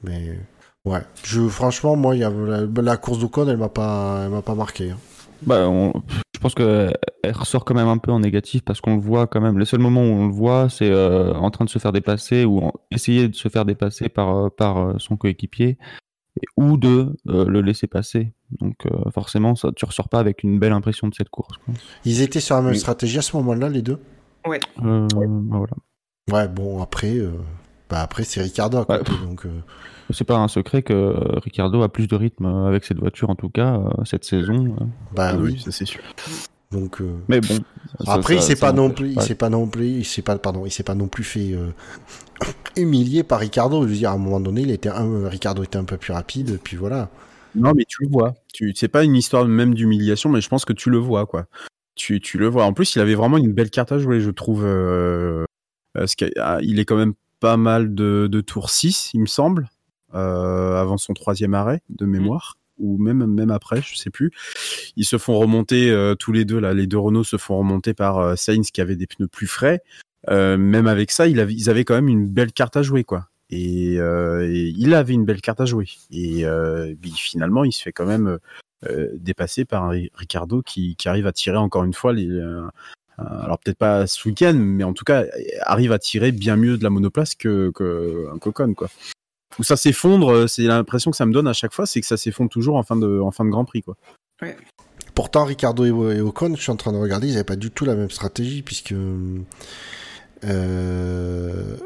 [0.03, 0.37] mais
[0.85, 4.31] ouais, je, franchement, moi, il y a, la, la course d'Ocon, elle m'a pas, elle
[4.31, 4.91] m'a pas marqué.
[4.91, 4.97] hein.
[5.45, 5.93] Bah, on-
[6.33, 6.95] je pense qu'elle
[7.33, 9.57] ressort quand même un peu en négatif parce qu'on le voit quand même.
[9.57, 12.43] Le seul moment où on le voit, c'est euh, en train de se faire dépasser
[12.45, 15.77] ou en- essayer de se faire dépasser par, euh, par euh, son coéquipier
[16.57, 18.33] ou de euh, le laisser passer.
[18.59, 21.57] Donc euh, forcément, ça, tu ressors pas avec une belle impression de cette course.
[21.63, 21.73] quoi.
[22.05, 22.79] Ils étaient sur la même Oui.
[22.79, 23.99] stratégie à ce moment-là, les deux?
[24.47, 25.73] Euh, bah, voilà.
[26.31, 27.31] Ouais, bon, après, euh,
[27.89, 28.97] bah après c'est Ricardo Ouais.
[28.97, 29.45] côté, donc.
[30.13, 33.29] C'est pas un secret que euh, Ricardo a plus de rythme euh, avec cette voiture,
[33.29, 34.75] en tout cas, euh, cette saison.
[35.15, 35.59] bah Ah oui.
[35.59, 36.01] ça c'est sûr.
[36.71, 37.01] Donc.
[37.01, 37.57] euh, Mais bon.
[38.05, 40.21] ça- Après, ça- il s'est pas non plus, il s'est pas non plus, il s'est
[40.21, 41.67] pas, pardon, il s'est pas non plus fait euh,
[42.77, 43.83] humilier par Ricardo.
[43.83, 46.13] Je veux dire, à un moment donné, il était un, Ricardo était un peu plus
[46.13, 47.09] rapide, puis voilà.
[47.55, 48.33] Non, mais tu le vois.
[48.53, 51.45] Tu, c'est pas une histoire même d'humiliation, mais je pense que tu le vois, quoi.
[51.95, 52.65] Tu, tu le vois.
[52.65, 54.63] En plus, il avait vraiment une belle carte à jouer, je trouve.
[54.65, 55.45] euh,
[55.93, 59.25] parce qu'il ah, il est quand même pas mal de, de tours 6, il me
[59.27, 59.69] semble,
[60.13, 64.31] avant son troisième arrêt de mémoire, ou même, même après, je sais plus.
[64.95, 67.93] Ils se font remonter euh, tous les deux, là, les deux Renault se font remonter
[67.93, 69.81] par euh, Sainz qui avait des pneus plus frais.
[70.29, 73.03] Euh, même avec ça, il avait, ils avaient quand même une belle carte à jouer,
[73.03, 73.27] quoi.
[73.49, 75.87] Et, euh, et il avait une belle carte à jouer.
[76.11, 78.39] Et euh, puis finalement, il se fait quand même
[78.87, 82.27] euh, dépasser par un Ricardo qui, qui arrive à tirer encore une fois les.
[82.27, 82.67] euh,
[83.19, 85.25] alors peut-être pas ce week-end, mais en tout cas
[85.61, 88.89] arrive à tirer bien mieux de la monoplace que, que un Cocon quoi.
[89.59, 92.07] Où ça s'effondre, euh, c'est l'impression que ça me donne à chaque fois, c'est que
[92.07, 93.95] ça s'effondre toujours en fin de en fin de Grand Prix quoi.
[95.15, 97.85] Pourtant, Ricardo et, Ocon, je suis en train de regarder, ils n'avaient pas du tout
[97.85, 98.93] la même stratégie, puisque
[100.43, 101.77] euh,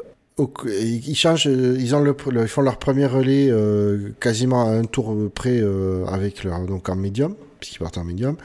[0.65, 4.85] ils changent, ils ont le, le- ils font leur premier relais euh, quasiment à un
[4.85, 8.37] tour près euh, avec leur donc en médium, puisqu'ils partent en médium.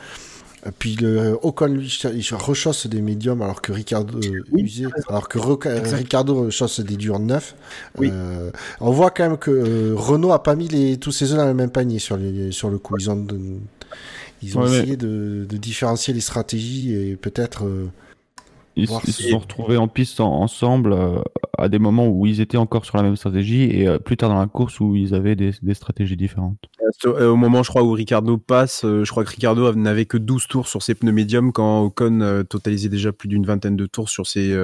[0.65, 5.29] Et Puis le Ocon lui il rechausse des médiums alors que Ricardo euh, Oui, alors
[5.29, 5.97] que Exact.
[5.99, 7.55] Ricardo chausse des durs neufs.
[7.99, 8.11] Oui.
[8.13, 11.39] Euh, on voit quand même que euh, Renault a pas mis les, tous ses œufs
[11.39, 12.97] dans le même panier sur, les, sur le coup.
[12.99, 13.27] Ils ont,
[14.43, 17.65] ils ont Ouais, essayé de, de différencier les stratégies et peut-être.
[17.65, 17.89] euh,
[18.77, 21.19] Ils, Voir ils si- se sont retrouvés en piste en- ensemble euh,
[21.59, 24.31] à des moments où ils étaient encore sur la même stratégie et euh, plus tard
[24.31, 26.57] dans la course où ils avaient des, des stratégies différentes.
[27.05, 30.17] Euh, Au moment, je crois, où Ricardo passe, euh, je crois que Ricardo n'avait que
[30.17, 33.87] 12 tours sur ses pneus médiums quand Ocon euh, totalisait déjà plus d'une vingtaine de
[33.87, 34.57] tours sur ses,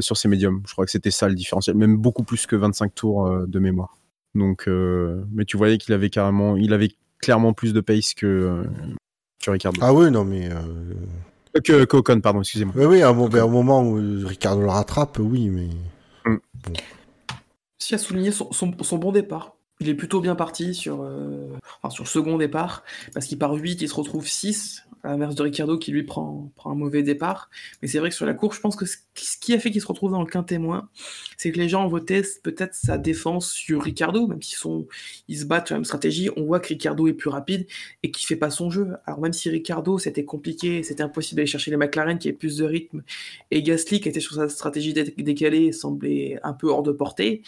[0.00, 0.62] sur ses médiums.
[0.66, 3.58] Je crois que c'était ça le différentiel, même beaucoup plus que 25 tours euh, de
[3.58, 3.96] mémoire.
[4.34, 6.90] Donc, euh, mais tu voyais qu'il avait carrément, il avait
[7.20, 8.64] clairement plus de pace que, euh,
[9.42, 9.78] que Ricardo.
[9.82, 10.48] Ah oui, non mais.
[11.64, 12.74] Que, que Ocon, pardon, excusez-moi.
[12.76, 13.94] Oui, oui, à ben, au moment où
[14.26, 15.68] Ricardo le rattrape, oui, mais.
[17.78, 19.55] Si à souligner son, son- son bon départ.
[19.80, 21.48] Il est plutôt bien parti sur, euh,
[21.82, 22.82] enfin, sur le second départ,
[23.12, 26.50] parce qu'il part 8, il se retrouve 6, à l'inverse de Ricardo qui lui prend,
[26.56, 27.50] prend un mauvais départ.
[27.80, 29.80] Mais c'est vrai que sur la course, je pense que ce qui- a fait qu'il
[29.80, 30.88] se retrouve dans le quin témoin,
[31.36, 34.86] c'est que les gens votaient peut-être sa défense sur Ricardo, même s'ils sont,
[35.28, 37.66] ils se battent sur la même stratégie, on voit que Ricardo est plus rapide
[38.02, 38.88] et qu'il fait pas son jeu.
[39.06, 42.56] Alors même si Ricardo, c'était compliqué, c'était impossible d'aller chercher les McLaren qui avaient plus
[42.56, 43.02] de rythme,
[43.52, 47.42] et Gasly qui était sur sa stratégie dé- décalée semblait un peu hors de portée,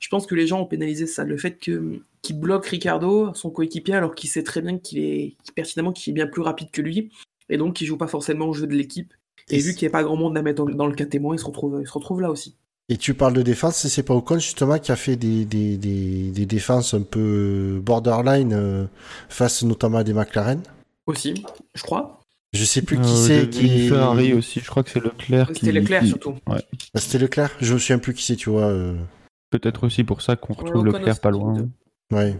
[0.00, 3.50] je pense que les gens ont pénalisé ça, le fait que qu'il bloque Ricardo, son
[3.50, 6.82] coéquipier, alors qu'il sait très bien qu'il est pertinemment qu'il est bien plus rapide que
[6.82, 7.10] lui,
[7.48, 9.14] et donc qu'il joue pas forcément au jeu de l'équipe.
[9.48, 11.34] Et, Et vu qu'il n'y a pas grand monde à mettre dans, le cas témoin,
[11.34, 12.56] il se retrouve, il se retrouve là aussi.
[12.88, 16.30] Et tu parles de défense, c'est pas Ocon justement qui a fait des, des, des,
[16.30, 18.84] des défenses un peu borderline euh,
[19.28, 20.60] face notamment à des McLaren?
[21.06, 21.44] Aussi,
[21.74, 22.20] je crois.
[22.52, 23.88] Je sais plus qui Euh, c'est j'ai vu qui.
[23.88, 25.60] Ferrari aussi, je crois que c'est Leclerc qui.
[25.60, 26.34] C'était Leclerc qui- surtout.
[26.48, 26.62] Ouais.
[26.94, 27.50] Ah, C'était Leclerc.
[27.60, 28.64] Je me souviens plus qui c'est, tu vois.
[28.66, 28.94] euh,
[29.50, 31.68] Peut-être aussi pour ça qu'on retrouve Ocon Leclerc pas loin.
[32.12, 32.36] Ouais.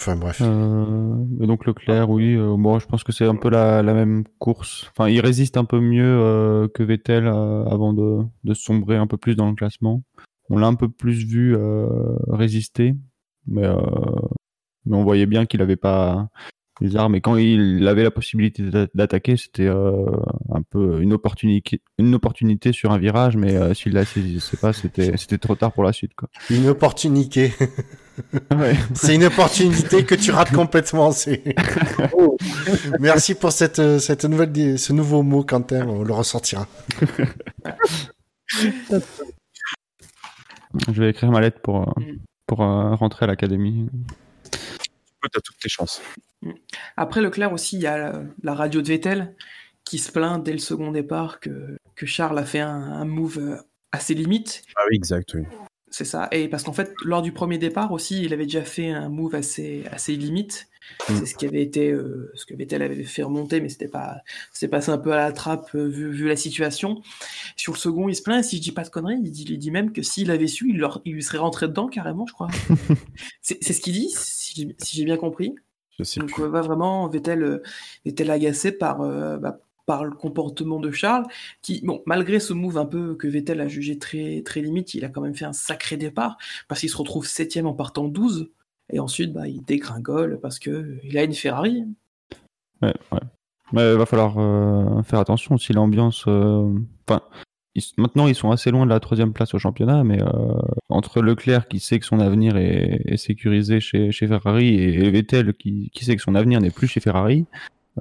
[0.00, 0.40] Enfin bref.
[0.42, 3.94] Euh, et donc Leclerc, oui, euh, moi je pense que c'est un peu la, la
[3.94, 4.90] même course.
[4.90, 9.06] Enfin, il résiste un peu mieux euh, que Vettel euh, avant de, de sombrer un
[9.06, 10.02] peu plus dans le classement.
[10.50, 11.88] On l'a un peu plus vu euh,
[12.28, 12.94] résister,
[13.46, 13.80] mais, euh,
[14.84, 16.28] mais on voyait bien qu'il n'avait pas
[16.80, 17.14] les armes.
[17.14, 20.04] Et quand il avait la possibilité d'a- d'attaquer, c'était euh,
[20.52, 24.72] un peu une opportunité, une opportunité sur un virage, mais euh, s'il la saisissait pas,
[24.72, 26.12] c'était c'était trop tard pour la suite.
[26.14, 26.28] Quoi.
[26.50, 27.52] Une opportunité.
[28.50, 28.74] Ouais.
[28.94, 31.12] c'est une opportunité que tu rates complètement.
[31.12, 31.42] C'est.
[32.98, 35.86] Merci pour cette, euh, cette nouvelle, ce nouveau mot, Quentin.
[35.86, 36.66] On le ressortira.
[40.88, 42.18] Je vais écrire ma lettre pour, euh, Mm.
[42.46, 43.88] pour euh, rentrer à l'académie.
[45.32, 46.00] Tu as toutes tes chances.
[46.96, 49.34] Après Leclerc aussi, il y a la, la radio de Vettel
[49.84, 53.38] qui se plaint dès le second départ que, que Charles a fait un, un move
[53.38, 53.56] euh,
[53.92, 54.62] à ses limites.
[54.76, 55.42] Ah oui, exact, oui.
[55.88, 56.28] C'est ça.
[56.32, 59.34] Et parce qu'en fait, lors du premier départ aussi, il avait déjà fait un move
[59.36, 60.66] assez, assez limite.
[61.08, 61.16] Mm.
[61.18, 64.18] C'est ce qui avait été, euh, ce que Vettel avait fait remonter, mais c'était pas,
[64.52, 67.00] c'est passé un peu à la trappe euh, vu, vu la situation.
[67.54, 68.44] Sur le second, il se plaint.
[68.44, 70.68] Si je dis pas de conneries, il dit, il dit même que s'il avait su,
[70.70, 72.48] il, leur- il lui serait rentré dedans carrément, je crois.
[73.40, 74.12] c'est ce qu'il dit,
[74.56, 75.54] si j'ai si bien compris.
[75.98, 76.42] Je sais Donc plus.
[76.42, 77.62] euh, va vraiment Vettel euh,
[78.04, 81.26] était agacé par euh, bah, par le comportement de Charles
[81.62, 85.04] qui bon malgré ce move un peu que Vettel a jugé très très limite il
[85.04, 86.36] a quand même fait un sacré départ
[86.68, 88.50] parce qu'il se retrouve septième en partant 12
[88.92, 91.84] et ensuite bah, il dégringole parce que euh, il a une Ferrari
[92.82, 93.20] Ouais, ouais.
[93.72, 96.24] Mais il va falloir euh, faire attention aussi l'ambiance.
[96.28, 96.72] euh,
[97.08, 97.22] Enfin,
[97.98, 100.28] maintenant ils sont assez loin de la troisième place au championnat, mais euh,
[100.88, 105.54] entre Leclerc qui sait que son avenir est, est sécurisé chez, chez Ferrari et Vettel
[105.54, 107.46] qui, sait que son avenir n'est plus chez Ferrari,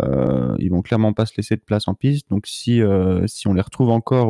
[0.02, 2.30] euh, ils vont clairement pas se laisser de place en piste.
[2.30, 4.30] Donc si euh, si on les retrouve encore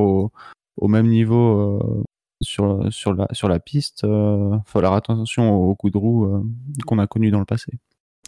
[0.77, 2.03] au, même niveau euh,
[2.41, 6.43] sur sur la piste, euh, faut faire attention aux coups de roue euh,
[6.85, 7.71] qu'on a connus dans le passé.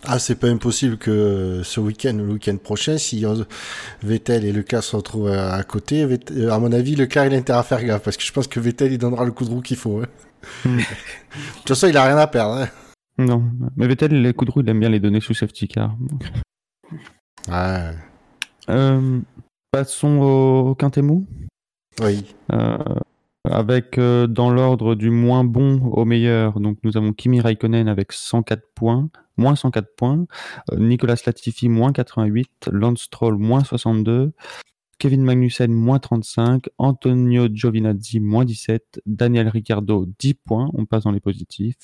[0.05, 3.25] Ah, c'est pas impossible que ce week-end ou le week-end prochain, si
[4.03, 7.59] Vettel et Leclerc se retrouvent à, côté, euh, à mon avis, Leclerc, il a intérêt
[7.59, 9.61] à faire gaffe, parce que je pense que Vettel, il donnera le coup de roue
[9.61, 10.01] qu'il faut.
[10.01, 10.05] hein.
[10.63, 10.77] Hmm.
[10.77, 10.83] de
[11.57, 12.55] toute façon, il a rien à perdre.
[12.61, 12.69] hein.
[13.17, 13.43] Non,
[13.75, 15.95] mais Vettel, les coups de roue, il aime bien les donner sous safety car.
[17.49, 17.91] Ouais.
[18.69, 19.19] Euh,
[19.71, 21.25] passons au, au quintet mou.
[22.01, 22.35] Oui.
[22.53, 22.77] Euh,
[23.49, 28.11] avec euh, dans l'ordre du moins bon au meilleur, donc nous avons Kimi Raikkonen avec
[28.11, 30.25] 104 points, moins 104 points,
[30.71, 34.33] euh, Nicolas Latifi moins 88, Lance Stroll moins 62,
[34.99, 41.11] Kevin Magnussen moins 35, Antonio Giovinazzi moins 17, Daniel Ricciardo 10 points, on passe dans
[41.11, 41.77] les positifs,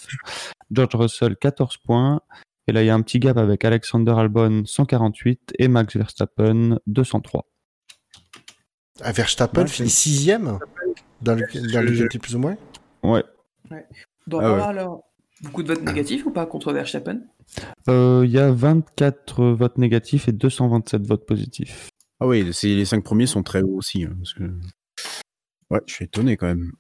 [0.72, 2.22] George Russell 14 points,
[2.68, 6.80] Et là, il y a un petit gap avec Alexander Albon 148 et Max Verstappen
[6.88, 7.46] 203.
[9.02, 10.60] Ah, Verstappen Ouais, finit sixième
[11.22, 12.56] dans le, dans le plus ou moins?
[13.04, 13.24] Ouais.
[13.70, 14.44] Ah ouais.
[14.46, 15.04] avoir alors
[15.42, 17.22] beaucoup de votes négatifs ou pas contre Verstappen?
[17.90, 21.90] Euh, Il y a 24 votes négatifs et 227 votes positifs.
[22.20, 24.04] Ah oui, c'est- les cinq premiers sont très hauts aussi.
[24.06, 24.44] hein, parce que...
[25.70, 26.72] Ouais, je suis étonné quand même.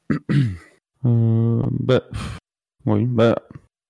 [1.05, 2.37] Euh, bah, pff,
[2.85, 3.35] oui, bah,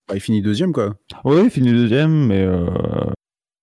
[0.07, 0.95] Bah, il finit deuxième, quoi.
[1.26, 2.65] oui, il finit deuxième, mais euh,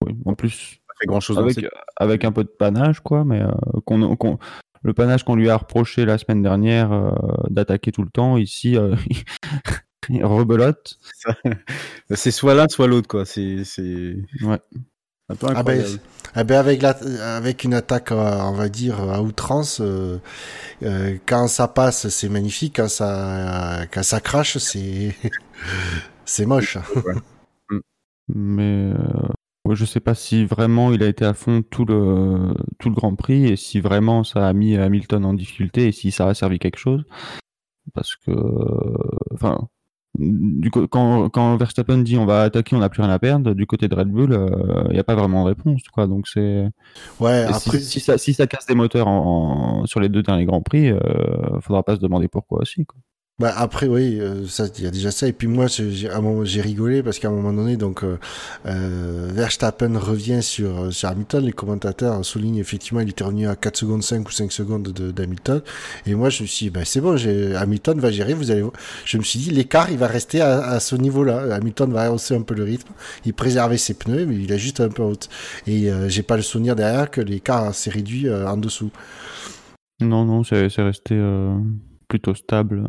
[0.07, 1.67] oui, en plus, Pas fait grand chose avec,
[1.97, 3.51] avec un peu de panache, quoi, mais euh,
[3.87, 4.39] qu'on, qu'on-
[4.83, 7.13] le panache qu'on lui a reproché la semaine dernière euh,
[7.51, 8.95] d'attaquer tout le temps, ici, euh,
[10.23, 10.99] rebelote.
[12.15, 13.25] C'est soit l'un, soit l'autre, quoi.
[13.25, 14.59] C'est c'est Ouais.
[15.29, 15.85] un peu Ah ben,
[16.35, 16.91] ah ben avec, la,
[17.37, 20.19] avec une attaque, euh, on va dire, à outrance, euh,
[20.83, 22.77] euh, quand ça passe, c'est magnifique.
[22.77, 25.15] Quand ça, quand ça crache, c'est
[26.25, 26.79] c'est moche.
[28.29, 29.29] Mais euh,
[29.65, 32.95] ouais, je sais pas si vraiment il a été à fond tout le, tout le
[32.95, 36.35] Grand Prix et si vraiment ça a mis Hamilton en difficulté et si ça a
[36.35, 37.05] servi quelque chose.
[37.95, 38.31] Parce que,
[39.35, 39.69] enfin,
[40.19, 43.55] du coup, quand, quand Verstappen dit on va attaquer, on n'a plus rien à perdre,
[43.55, 44.39] du côté de Red Bull,
[44.89, 45.83] il n'y a pas vraiment de réponse.
[45.93, 46.07] Quoi.
[46.07, 46.69] Donc c'est.
[47.21, 47.47] Ouais,
[47.81, 50.91] si- ça, si ça casse des moteurs en, en- sur les deux derniers Grands Prix,
[50.91, 50.99] euh,
[51.61, 52.85] faudra pas se demander pourquoi aussi.
[52.87, 52.99] Quoi.
[53.41, 57.03] Bah après oui, euh, ça il y a déjà ça et puis moi j'ai rigolé
[57.03, 58.19] parce qu'à un moment donné donc euh,
[58.67, 63.79] euh, Verstappen revient sur sur Hamilton, les commentateurs soulignent effectivement il était revenu à 4
[63.79, 65.63] secondes 5 ou 5 secondes de- d'Hamilton
[66.05, 67.17] et moi je me suis dit bah c'est bon,
[67.57, 68.63] Hamilton va gérer, vous allez.
[69.07, 72.43] Je me suis dit l'écart il va rester à, ce niveau-là, Hamilton va hausser un
[72.43, 72.93] peu le rythme,
[73.25, 75.31] il préservait ses pneus mais il a juste un peu haute
[75.67, 78.91] et euh, j'ai pas le souvenir derrière que l'écart s'est réduit en dessous.
[80.03, 81.19] Non, non, c'est resté
[82.07, 82.85] plutôt stable.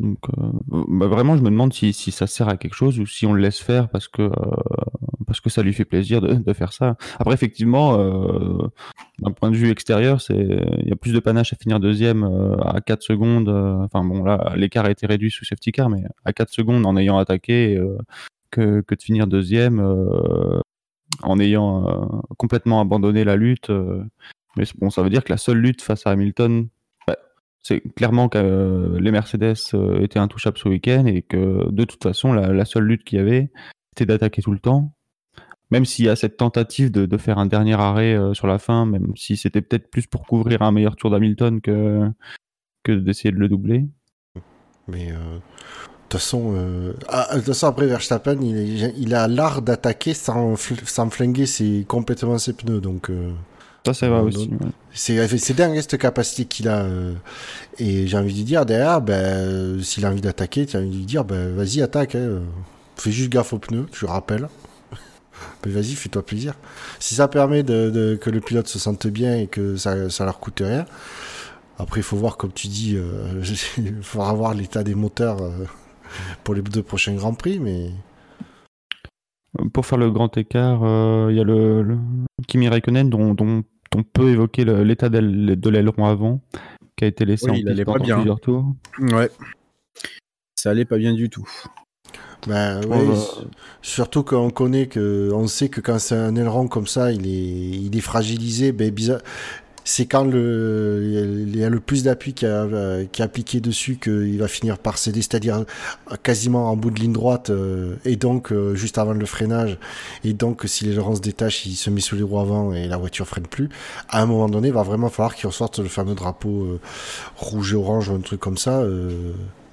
[0.00, 0.50] Donc, euh,
[0.88, 3.42] bah, vraiment, je me demande si, ça sert à quelque chose ou si on le
[3.42, 4.30] laisse faire parce que, euh,
[5.26, 6.96] parce que ça lui fait plaisir de, faire ça.
[7.18, 8.66] Après, effectivement, euh,
[9.18, 12.24] d'un point de vue extérieur, il y a plus de panache à finir deuxième
[12.64, 13.48] à 4 secondes.
[13.48, 16.96] Enfin bon, là, l'écart a été réduit sous safety car, mais à 4 secondes en
[16.96, 17.78] ayant attaqué
[18.50, 19.80] que, de finir deuxième
[21.22, 23.70] en ayant complètement abandonné la lutte.
[24.56, 26.68] mais bon, ça veut dire que la seule lutte face à Hamilton,
[27.62, 32.02] c'est clairement que euh, les Mercedes euh, étaient intouchables ce week-end et que de toute
[32.02, 33.50] façon, la, seule lutte qu'il y avait,
[33.90, 34.94] c'était d'attaquer tout le temps.
[35.70, 38.86] Même s'il y a cette tentative de, faire un dernier arrêt euh, sur la fin,
[38.86, 42.10] même si c'était peut-être plus pour couvrir un meilleur tour d'Hamilton que,
[42.88, 43.86] d'essayer de le doubler.
[44.88, 45.14] Mais de
[46.08, 46.56] toute façon,
[47.08, 51.44] ah, de toute façon après Verstappen, il, a l'art d'attaquer sans, fl- sans flinguer
[51.86, 52.80] complètement ses pneus.
[52.80, 53.12] Donc
[53.86, 54.50] Ça, c'est vrai Euh, aussi.
[54.50, 55.28] ouais.
[55.38, 56.82] c'est dingue hein, cette capacité qu'il a.
[56.82, 57.14] euh,
[57.78, 61.00] et j'ai envie de dire derrière, ben, euh, s'il a envie d'attaquer, tu as envie
[61.00, 62.14] de dire, ben, vas-y attaque.
[62.14, 62.40] Hein, euh,
[62.96, 64.48] fais juste gaffe aux pneus, je rappelle.
[65.64, 66.54] Mais vas-y, fais-toi plaisir.
[66.98, 70.24] Si ça permet de, de- que le pilote se sente bien et que ça, ça
[70.26, 70.84] leur coûte rien.
[71.78, 73.42] Après, il faut voir, comme tu dis, euh,
[73.78, 75.50] il faudra voir l'état des moteurs euh,
[76.44, 77.90] pour les deux prochains Grands Prix, mais
[79.72, 81.98] Pour faire le grand écart, euh, il y a le, le
[82.46, 83.62] Kimi Raikkonen dont, dont
[83.96, 86.40] on peut évoquer l'état de l'aileron avant,
[86.96, 88.16] qui a été laissé Oui, en piste pendant bien.
[88.16, 88.64] plusieurs tours.
[89.00, 89.28] Ouais.
[90.54, 91.48] Ça allait pas bien du tout.
[92.46, 93.40] On ouais, va- s-
[93.82, 97.30] surtout qu'on connaît que, on sait que quand c'est un aileron comme ça, il est,
[97.86, 98.72] il est fragilisé.
[98.72, 99.20] Ben, bizarre,
[99.84, 102.66] c'est quand le, il y a le plus d'appui qui a,
[103.10, 105.64] qui a appliqué dessus qu'il va finir par céder, c'est-à-dire
[106.22, 109.78] quasiment en bout de ligne droite, euh, et donc euh, juste avant le freinage.
[110.24, 112.96] Et donc, si l'aileron se détache, il se met sous les roues avant et la
[112.96, 113.68] voiture freine plus.
[114.08, 116.80] À un moment donné, il va vraiment falloir qu'il ressorte le fameux drapeau euh,
[117.36, 118.82] rouge et orange ou un truc comme ça.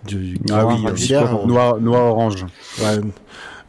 [0.05, 2.45] Du, Ah noir, noir, noir orange.
[2.79, 2.99] Ouais,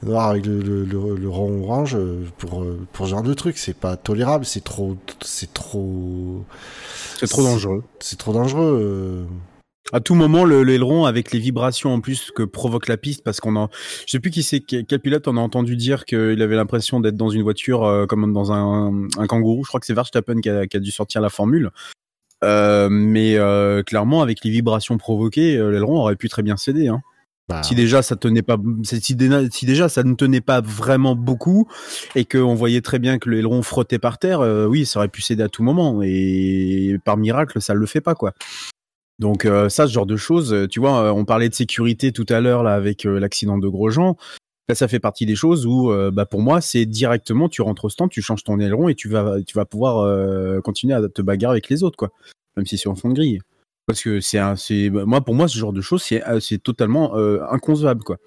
[0.03, 3.35] noir avec le, le, le, le rond orange euh, pour, euh, pour ce genre de
[3.35, 6.45] truc, c'est pas tolérable, c'est trop, c'est trop,
[7.17, 7.83] C'est trop dangereux.
[8.01, 8.79] c'est trop dangereux.
[8.83, 9.25] euh.
[9.91, 13.41] À tout moment, le l'aileron avec les vibrations en plus que provoque la piste, parce
[13.41, 13.71] qu'on en,
[14.07, 17.17] je sais plus qui c'est, quel pilote on a entendu dire qu'il avait l'impression d'être
[17.17, 19.65] dans une voiture euh, comme dans un, un kangourou.
[19.65, 21.71] Je crois que c'est Verstappen qui a, qui a dû sortir la formule.
[22.45, 26.89] Euh, mais euh, clairement, avec les vibrations provoquées, l'aileron aurait pu très bien céder.
[26.89, 27.01] Hein.
[27.49, 31.15] Bah, Si déjà ça tenait pas, si, dé- si déjà ça ne tenait pas vraiment
[31.17, 31.67] beaucoup
[32.15, 35.23] et qu'on voyait très bien que l'aileron frottait par terre, euh, oui, ça aurait pu
[35.23, 36.01] céder à tout moment.
[36.03, 38.35] Et par miracle, ça le fait pas, quoi.
[39.19, 42.27] Donc euh, ça, ce genre de choses, euh, tu vois, on parlait de sécurité tout
[42.29, 44.17] à l'heure là avec l'accident de Grosjean.
[44.69, 47.89] Là, ça fait partie des choses où, bah, pour moi, c'est directement, tu rentres au
[47.89, 51.55] stand, tu changes ton aileron et tu vas, tu vas pouvoir continuer à te bagarrer
[51.55, 52.11] avec les autres, quoi.
[52.59, 53.41] Même si c'est en fond de grille.
[53.89, 56.39] Parce que c'est, un- c'est, bah, moi, pour moi, ce genre de choses, c'est, euh,
[56.39, 58.19] c'est totalement euh, inconcevable, quoi.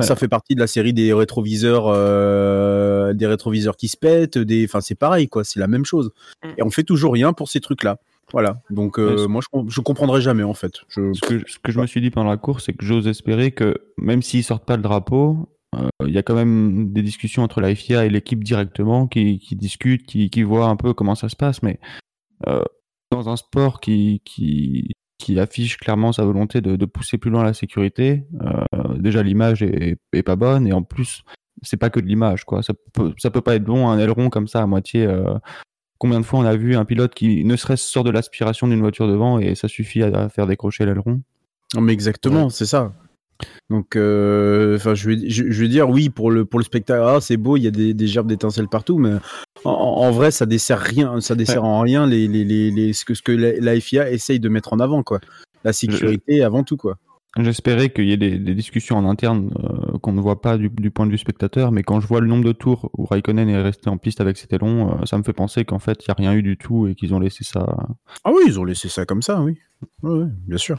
[0.00, 4.64] Ça fait partie de la série des rétroviseurs, euh, des rétroviseurs qui se pètent, des,
[4.66, 6.10] enfin c'est pareil quoi, c'est la même chose.
[6.44, 6.48] Mm.
[6.58, 7.98] Et on fait toujours rien pour ces trucs-là.
[8.30, 8.60] Voilà.
[8.70, 10.74] Donc euh, moi je, je comprendrai jamais en fait.
[10.88, 11.12] Je...
[11.14, 13.50] Ce que, ce que je me suis dit pendant la course, c'est que j'ose espérer
[13.50, 17.42] que même s'ils sortent pas le drapeau, euh, il y a quand même des discussions
[17.42, 21.14] entre la FIA et l'équipe directement qui, qui discutent, qui, qui voient un peu comment
[21.14, 21.62] ça se passe.
[21.62, 21.80] Mais
[22.46, 22.62] euh,
[23.10, 27.42] dans un sport qui, qui, qui affiche clairement sa volonté de, de pousser plus loin
[27.42, 31.22] la sécurité, euh, déjà l'image est, est pas bonne et en plus
[31.62, 32.62] c'est pas que de l'image quoi.
[32.62, 35.04] Ça peut, ça peut pas être bon un aileron comme ça à moitié.
[35.06, 35.34] euh,
[35.98, 38.78] Combien de fois on a vu un pilote qui ne serait-ce sort de l'aspiration d'une
[38.80, 41.20] voiture devant et ça suffit à, à faire décrocher l'aileron?
[41.74, 42.50] Non, mais exactement, Ouais.
[42.50, 42.92] c'est ça.
[43.70, 47.02] Donc, euh, enfin, je, vais, je, je vais dire oui pour le pour le spectacle.
[47.04, 49.12] Ah, c'est beau, il y a des, des gerbes d'étincelles partout, mais
[49.64, 53.04] en, en vrai, ça dessert rien, ça dessert en rien les, les, les, les- ce
[53.04, 55.20] que ce que la, la FIA essaye de mettre en avant, quoi.
[55.64, 56.96] La sécurité avant tout, quoi.
[57.38, 60.70] J'espérais qu'il y ait des, des discussions en interne euh, qu'on ne voit pas du,
[60.70, 63.48] du point de vue spectateur, mais quand je vois le nombre de tours où Raikkonen
[63.48, 66.10] est resté en piste avec cet aileron, euh, ça me fait penser qu'en fait, il
[66.10, 67.66] n'y a rien eu du tout et qu'ils ont laissé ça.
[68.24, 69.58] Ah oui, ils ont laissé ça comme ça, oui.
[70.02, 70.78] Ouais, bien sûr.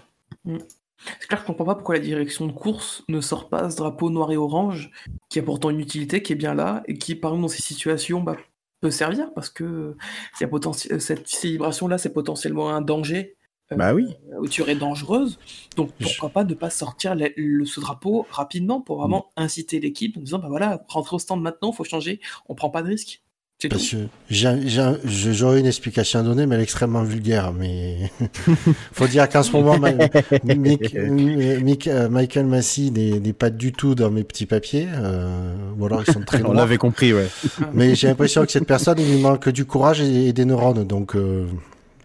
[1.20, 3.78] C'est clair que je comprends pas pourquoi la direction de course ne sort pas ce
[3.78, 4.92] drapeau noir et orange,
[5.30, 7.62] qui a pourtant une utilité, qui est bien là, et qui, par exemple, dans ces
[7.62, 8.36] situations, bah,
[8.82, 9.96] peut servir, parce que
[10.36, 13.36] s'il y a potenti- euh, cette célébration-là, c'est potentiellement un danger,
[13.72, 14.08] euh, Bah oui.
[14.40, 15.38] où tu es dangereuse.
[15.76, 20.18] Donc pourquoi pas ne pas sortir le- le- ce drapeau rapidement pour vraiment inciter l'équipe
[20.18, 23.22] en disant, bah voilà, rentrez au stand maintenant, faut changer, on prend pas de risque.
[23.62, 23.76] C'est tout.
[23.76, 23.98] Parce que
[24.30, 27.52] j'ai- j'ai- je- j'aurais une explication à donner, mais elle est extrêmement vulgaire.
[27.52, 27.98] Mais
[28.94, 33.50] faut dire qu'en ce moment, ma- Mick- euh, Mick- euh, Michael Massey n'est n'est pas
[33.50, 37.12] du tout dans mes petits papiers, euh, ou alors ils sont très On l'avait compris,
[37.14, 37.28] ouais.
[37.74, 40.86] Mais j'ai l'impression que cette personne, il lui manque du courage et, et des neurones.
[40.86, 41.46] Donc, euh,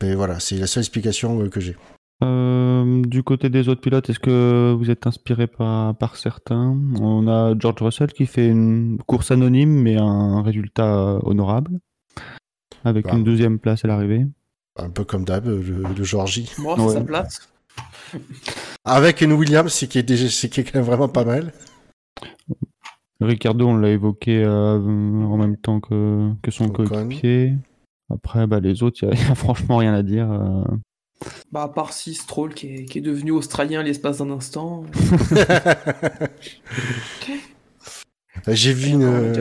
[0.03, 1.77] mais voilà, c'est la seule explication euh, que j'ai.
[2.23, 6.79] Euh, du côté des autres pilotes, est-ce que vous êtes inspiré par, par certains?
[7.01, 11.81] On a George Russell qui fait une course anonyme, mais un résultat honorable,
[12.85, 13.15] avec Bah.
[13.15, 14.27] une deuxième place à l'arrivée.
[14.77, 16.51] Un peu comme d'hab, le, le Georgie.
[16.59, 16.93] Bon, c'est Ouais.
[16.95, 17.49] sa place.
[18.85, 21.53] Avec une Williams, c'est qui est déjà, qui est quand même vraiment pas mal.
[23.21, 27.55] Ricardo, on l'a évoqué euh, en même temps que, que son coéquipier.
[28.13, 30.31] Après, bah, les autres, il n'y a, y a franchement rien à dire.
[30.31, 30.65] euh.
[31.53, 34.85] Bah, à part si Stroll qui est, qui est devenu australien l'espace d'un instant.
[38.49, 39.33] J'ai vu une, euh,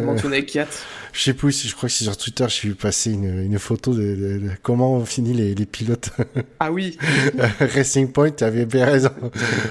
[1.11, 3.59] je sais plus, si- je crois que c'est sur Twitter, j'ai vu passer une, une
[3.59, 6.11] photo de, de- de comment on finit les, les pilotes.
[6.59, 6.97] Ah oui,
[7.59, 9.11] Racing Point, il y avait Perez en,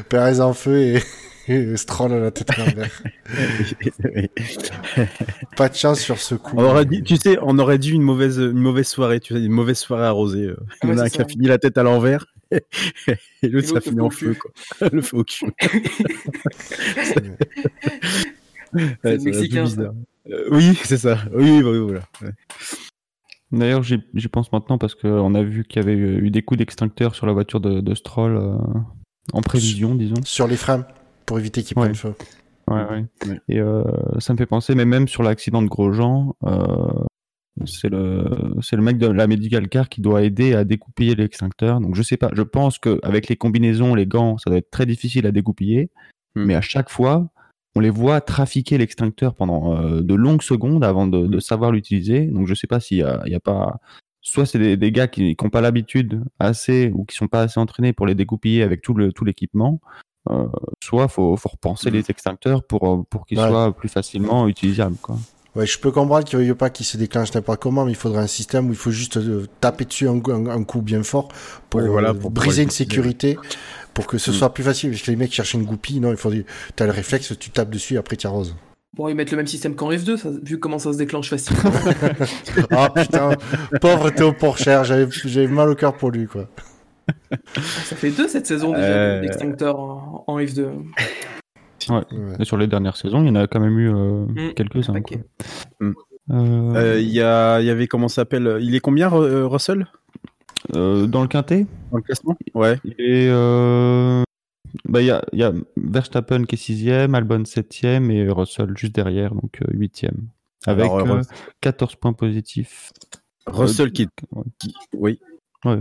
[0.09, 1.03] Perez en feu et
[1.77, 3.03] Stroll à la tête à l'envers.
[5.57, 6.55] Pas de chance sur ce coup.
[6.57, 9.41] On aurait dit, tu sais, on aurait dû une mauvaise, une mauvaise soirée, tu sais,
[9.43, 10.47] une mauvaise soirée arrosée.
[10.47, 10.57] euh.
[10.83, 12.61] Il y en a un c'est qui a fini la tête à l'envers et
[13.49, 14.39] l'autre ça a fini en feu, cul.
[14.39, 14.51] quoi.
[14.93, 15.01] le cul.
[15.01, 15.13] Le
[18.75, 19.65] ça va être Mexicain.
[20.31, 21.19] Euh, oui, c'est ça.
[21.35, 22.01] Oui, voilà.
[22.21, 22.31] Ouais.
[23.53, 26.59] D'ailleurs, j'y j'y pense maintenant parce qu'on a vu qu'il y avait eu des coups
[26.59, 28.55] d'extincteur sur la voiture de, de Stroll euh,
[29.33, 30.15] en prévision, disons.
[30.25, 30.87] Sur les freins,
[31.27, 31.85] pour éviter qu'ils Ouais.
[31.85, 32.15] prennent feu.
[32.69, 33.05] Ouais, ouais.
[33.27, 33.41] Ouais.
[33.49, 33.83] Et euh,
[34.19, 37.05] ça me fait penser, mais même sur l'accident de Grosjean, euh,
[37.67, 38.25] c'est le
[38.63, 41.81] c'est le mec de la medical car qui doit aider à découpiller l'extincteur.
[41.81, 44.71] Donc je sais pas, je pense que avec les combinaisons, les gants, ça doit être
[44.71, 45.91] très difficile à découpiller,
[46.35, 46.45] Hmm.
[46.45, 47.29] mais à chaque fois,
[47.77, 52.27] on les voit trafiquer l'extincteur pendant euh, de longues secondes avant de, de savoir l'utiliser.
[52.27, 53.01] Donc je sais pas s'il y
[53.31, 53.81] y a pas
[54.23, 57.59] soit c'est des, des gars qui n'ont pas l'habitude assez ou qui sont pas assez
[57.61, 59.81] entraînés pour les découpiller avec tout le tout l'équipement.
[60.31, 60.47] Euh,
[60.81, 61.97] soit faut faut repenser Mhm.
[61.97, 63.49] les extincteurs pour euh, pour qu'ils Ouais.
[63.49, 65.17] soient plus facilement utilisables quoi.
[65.57, 67.97] Ouais, je peux comprendre qu'il ne veuille pas qu'il se déclenche n'importe comment, mais il
[67.97, 71.03] faudrait un système où il faut juste euh, taper dessus un, un- un coup bien
[71.03, 71.29] fort
[71.69, 73.37] pour, Ouais, voilà, pour briser une sécurité,
[73.93, 74.35] pour que ce Mm.
[74.35, 74.91] soit plus facile.
[74.93, 76.47] Parce que les mecs cherchent une goupille, non, il faut du...
[76.77, 78.55] t'as le réflexe, tu tapes dessus, après tu arroses.
[78.97, 81.63] Bon, ils mettent le même système qu'en F2, ça, vu comment ça se déclenche facilement.
[82.71, 83.31] Ah putain,
[83.81, 86.47] pauvre Théo Porcher, j'avais mal au cœur pour lui, quoi.
[87.57, 89.21] ça fait deux cette saison déjà, Euh.
[89.21, 90.69] l'extincteur en, en F2.
[91.89, 92.03] Ouais.
[92.39, 94.55] Et sur les dernières saisons, il y en a quand même eu euh, Mm.
[94.55, 94.95] quelques-uns.
[95.81, 95.93] Mm.
[96.31, 99.87] Euh, Euh, Il y, avait, comment ça s'appelle Il est combien, Ru- Russell?
[100.77, 102.37] Euh, dans le quintet, Dans le classement?
[102.55, 102.79] Ouais.
[102.85, 104.23] il est euh,
[104.89, 108.71] bah, il y a, il y a Verstappen qui est sixième, Albon septième et Russell
[108.77, 110.29] juste derrière, donc euh, huitième,
[110.65, 111.23] avec Alors, euh, euh,
[111.61, 112.93] 14 points positifs.
[113.49, 114.07] Russell qui,
[114.95, 115.19] Oui.
[115.65, 115.81] Ouais.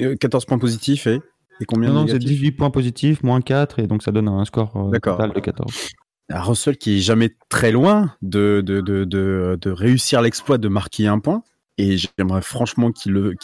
[0.00, 1.20] Euh, 14 points positifs et,
[1.60, 4.44] et combien Non, c'est négatifs 18 points positifs, moins 4, et donc ça donne un
[4.44, 5.72] score euh, total de 14.
[6.30, 10.68] Ah, Russell qui est jamais très loin de, de, de, de, de réussir l'exploit de
[10.68, 11.42] marquer un point.
[11.78, 13.34] Et j'aimerais franchement qu'il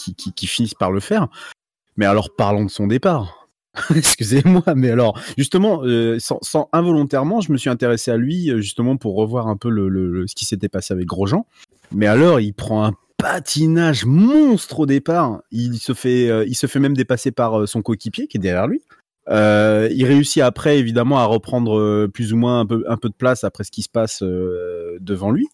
[0.47, 1.29] finisse par le faire.
[1.97, 3.49] Mais alors parlons de son départ.
[3.95, 8.61] Excusez-moi, mais alors justement, euh, sans, sans- involontairement, je me suis intéressé à lui euh,
[8.61, 11.47] justement pour revoir un peu le, le- le- ce qui s'était passé avec Grosjean.
[11.93, 15.43] Mais alors, il prend un patinage monstre au départ.
[15.51, 18.41] Il se fait, euh, il se fait même dépasser par euh, son coéquipier qui est
[18.41, 18.81] derrière lui.
[19.29, 23.15] Euh, il réussit après évidemment à reprendre plus ou moins un peu, un peu de
[23.15, 25.49] place après ce qui se passe devant lui.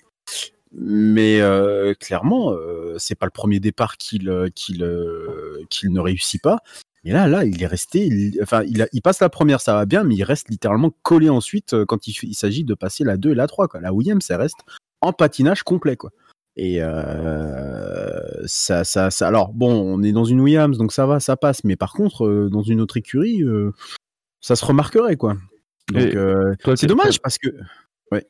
[0.72, 1.40] Mais
[1.98, 2.54] clairement,
[2.98, 6.58] c'est pas le premier départ qu'il ne réussit pas.
[7.02, 8.06] Et là, là, il est resté.
[8.06, 11.74] il- enfin, il, passe la première, ça va bien, mais il reste littéralement collé ensuite
[11.86, 13.66] quand il, il s'agit de passer la 2 et la 3.
[13.66, 13.80] Quoi.
[13.80, 14.58] La Williams, ça reste
[15.00, 15.96] en patinage complet.
[15.96, 16.12] Quoi.
[16.56, 19.28] Et euh, ça, ça, ça.
[19.28, 21.64] Alors, bon, on est dans une Williams, donc ça va, ça passe.
[21.64, 23.72] Mais par contre, euh, dans une autre écurie, euh,
[24.40, 25.16] ça se remarquerait.
[25.16, 25.36] quoi.
[25.92, 26.16] Donc,
[26.76, 27.48] c'est dommage parce que.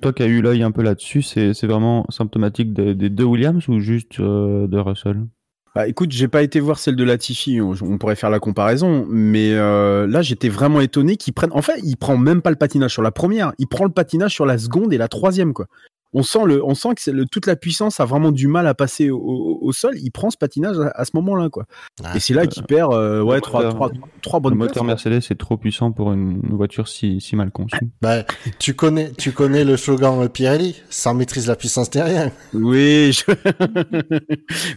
[0.00, 3.24] Toi qui as eu l'œil un peu là-dessus, c'est c'est vraiment symptomatique des, des deux
[3.24, 5.26] Williams ou juste de Russell?
[5.74, 9.06] Bah, écoute, j'ai pas été voir celle de Latifi, on, on pourrait faire la comparaison,
[9.08, 11.50] mais euh, là j'étais vraiment étonné qu'il prenne.
[11.52, 14.32] En fait, il prend même pas le patinage sur la première, il prend le patinage
[14.32, 15.66] sur la seconde et la troisième quoi.
[16.14, 18.74] On sent le, on sent que le, toute la puissance a vraiment du mal à
[18.74, 19.94] passer au, au- au sol.
[20.00, 21.66] Il prend ce patinage à, à ce moment-là quoi.
[22.02, 23.90] Ah, et c'est là qu'il perd euh, ouais le trois, trois,
[24.22, 25.04] trois Le bonnes moteur places.
[25.06, 27.76] Mercedes est trop puissant pour une voiture si, si mal conçue.
[28.00, 28.24] Bah,
[28.58, 32.30] tu connais, tu connais le slogan euh, Pirelli, sans maîtrise la puissance n'est rien.
[32.52, 33.24] Oui, je...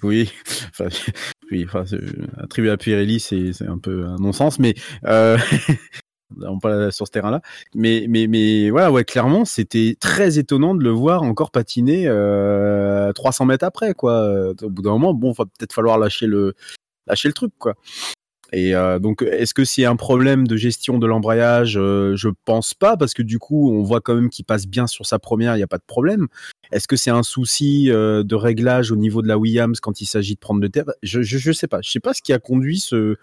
[0.03, 0.31] oui,
[0.71, 0.87] enfin,
[1.51, 1.97] oui, enfin, c'est-
[2.41, 4.73] attribuer à Pirelli, c'est c'est un peu un non-sens, mais
[5.05, 5.37] euh...
[6.41, 7.41] on pas sur ce terrain-là.
[7.75, 13.13] Mais, mais, mais voilà, ouais, clairement, c'était très étonnant de le voir encore patiner euh,
[13.13, 14.51] 300 mètres après, quoi.
[14.61, 16.53] Au bout d'un moment, bon, va peut-être falloir lâcher le,
[17.07, 17.75] lâcher le truc, quoi.
[18.53, 21.77] Et euh, donc, est-ce que c'est un problème de gestion de l'embrayage?
[21.77, 24.87] Euh, Je pense pas, parce que du coup, on voit quand même qu'il passe bien
[24.87, 26.27] sur sa première, il n'y a pas de problème.
[26.71, 30.05] Est-ce que c'est un souci euh, de réglage au niveau de la Williams quand il
[30.05, 30.85] s'agit de prendre de terre?
[31.03, 31.79] Je, je sais pas.
[31.81, 33.17] Je sais pas ce qui a conduit ce,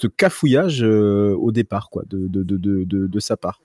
[0.00, 3.60] ce cafouillage euh, au départ, quoi, de, de, de, de, sa part.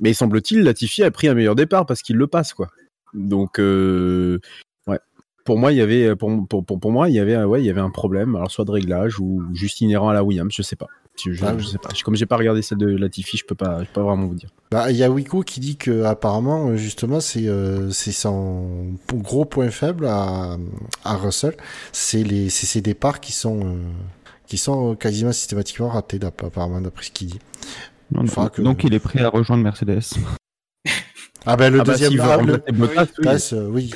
[0.00, 2.68] Mais semble-t-il, Latifi a pris un meilleur départ parce qu'il le passe, quoi.
[3.14, 4.38] Donc, euh,
[4.86, 4.98] ouais.
[5.44, 7.62] Pour moi, il y avait, pour, pour, pour, pour moi, il y avait, un- ouais,
[7.62, 8.36] il y avait un problème.
[8.36, 10.88] Alors, soit de réglage ou juste inhérent à la Williams, je sais pas.
[11.24, 11.88] Je, je, Ah je sais pas.
[12.04, 14.34] Comme j'ai pas regardé celle de Latifi, je peux pas, je peux pas vraiment vous
[14.34, 14.50] dire.
[14.70, 18.92] Bah, il y a Wico qui dit que apparemment, euh, justement, c'est euh, c'est son
[19.14, 20.58] gros point faible à,
[21.04, 21.56] à Russell,
[21.92, 23.78] c'est les c'est ses départs qui sont euh,
[24.46, 27.38] qui sont quasiment systématiquement ratés d'ap- apparemment d'après ce qu'il dit.
[28.10, 30.00] Donc, Faudra que- donc il est prêt à rejoindre Mercedes.
[31.44, 33.24] Ah ben le Ah bah, deuxième s'il veut ah, le- Bottas, oui.
[33.24, 33.92] passe, euh, oui.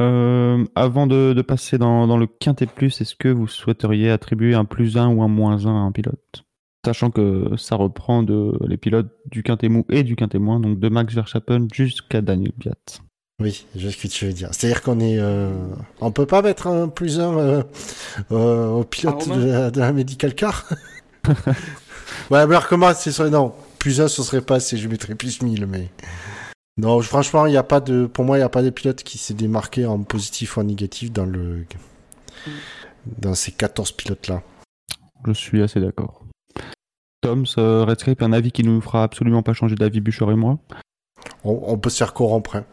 [0.00, 4.54] Euh, avant de, de passer dans, dans le quintet plus, est-ce que vous souhaiteriez attribuer
[4.54, 6.44] un plus 1 ou un moins 1 à un pilote?
[6.86, 10.78] Sachant que ça reprend de, les pilotes du quintet mou et du quintet moins, donc
[10.78, 12.74] de Max Verstappen jusqu'à Daniel Biat.
[13.40, 14.48] Oui, je vois ce que tu veux dire.
[14.52, 15.52] C'est-à-dire qu'on est, euh,
[16.00, 17.62] on peut pas mettre un plus un euh,
[18.32, 20.68] euh, au pilote de la, de la medical car.
[21.28, 21.34] ouais,
[22.30, 24.76] mais alors comment c'est ça Non, plus un, ce serait pas assez.
[24.76, 25.88] Je mettrais plus 1000, mais
[26.78, 29.04] non, franchement, il y a pas de, pour moi, il y a pas de pilote
[29.04, 31.64] qui s'est démarqué en positif ou en négatif dans le,
[33.18, 34.42] dans ces 14 pilotes là.
[35.26, 36.24] Je suis assez d'accord.
[37.20, 40.36] Tom, ce Redscape, un avis qui ne nous fera absolument pas changer d'avis, Bouchard et
[40.36, 40.58] moi?
[41.44, 42.56] On, on peut se faire corrompre.
[42.56, 42.64] hein.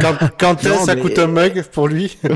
[0.00, 2.16] Quand quand Non, ça mais- coûte un mug pour lui?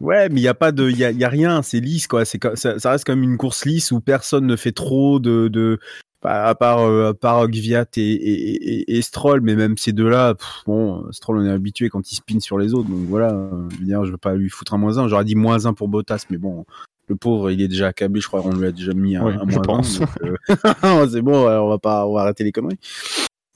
[0.00, 2.06] Ouais, mais il y a pas de, il y a, y a rien, c'est lisse
[2.06, 2.24] quoi.
[2.24, 5.78] C'est ça, ça reste comme une course lisse où personne ne fait trop de, de
[6.22, 9.92] bah, à part euh, à part Gviat et, et, et, et Stroll, mais même ces
[9.92, 10.34] deux-là,
[10.66, 13.30] bon, Stroll on est habitué quand il spin sur les autres, donc voilà.
[13.32, 15.08] euh, Je veux dire, je veux pas lui foutre un moins un.
[15.08, 16.64] J'aurais dit moins un pour Bottas, mais bon.
[17.08, 19.32] Le pauvre, il est déjà accablé, je crois qu'on lui a déjà mis un, Oui,
[19.34, 20.00] un je moins pense.
[20.00, 22.78] un, euh, c'est bon, on va pas, on va arrêter les conneries.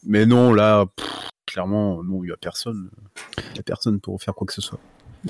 [0.07, 1.07] Mais non, là, pff,
[1.47, 2.91] clairement, non, il y a personne,
[3.53, 4.79] il y a personne pour faire quoi que ce soit.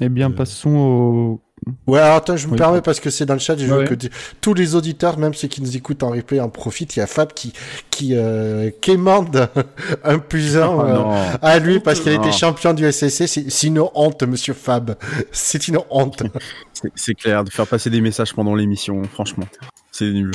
[0.01, 1.41] Eh bien, Euh, passons au.
[1.87, 3.79] Ouais, alors attends, je me Oui, permets parce que c'est dans le chat, je Ouais,
[3.79, 4.11] veux que tu-
[4.41, 6.97] tous les auditeurs, même ceux qui nous écoutent en replay, en profitent.
[6.97, 7.53] Il y a Fab qui
[7.91, 9.49] qui euh, quémande
[10.05, 10.19] un un
[10.67, 12.33] Oh, euh, à lui parce qu'il a été Non.
[12.33, 13.29] champion du SSC.
[13.29, 14.97] C'est une honte, monsieur Fab.
[15.31, 16.25] C'est une honte.
[16.73, 19.47] C'est- C'est clair, de faire passer des messages pendant l'émission, franchement,
[19.93, 20.33] c'est nul.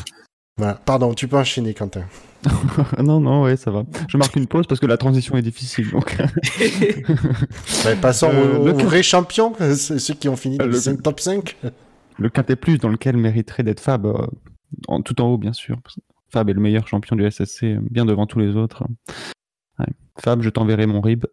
[0.58, 0.74] Voilà.
[0.86, 2.04] Pardon, tu peux enchaîner, Quentin.
[3.04, 3.84] non, non, ouais, ça va.
[4.08, 5.90] Je marque une pause parce que la transition est difficile.
[5.92, 6.16] Donc...
[7.86, 11.20] Ouais, passons Euh, aux, le aux vrais champions, ceux qui ont fini Euh, le top
[11.20, 11.58] 5.
[12.18, 14.28] le quintet plus dans lequel mériterait d'être Fab, euh,
[14.88, 15.78] en, tout en haut, bien sûr.
[16.32, 18.84] Fab est le meilleur champion du SSC, euh, bien devant tous les autres.
[19.80, 19.88] Ouais.
[20.22, 21.26] Fab, je t'enverrai mon rib.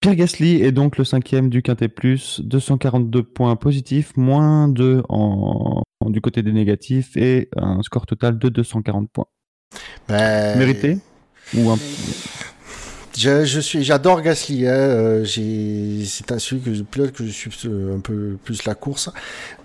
[0.00, 5.82] Pierre Gasly est donc le cinquième du Quintet Plus, 242 points positifs, moins 2 en,
[6.00, 9.26] en- du côté des négatifs et un score total de 240 points.
[10.08, 10.98] Ben, Mérité
[11.56, 11.78] Ou un...
[13.18, 14.66] Je, je suis, j'adore Gasly.
[14.66, 14.72] Hein.
[14.72, 19.08] euh, c'est un celui que je pilote que je suis un peu plus la course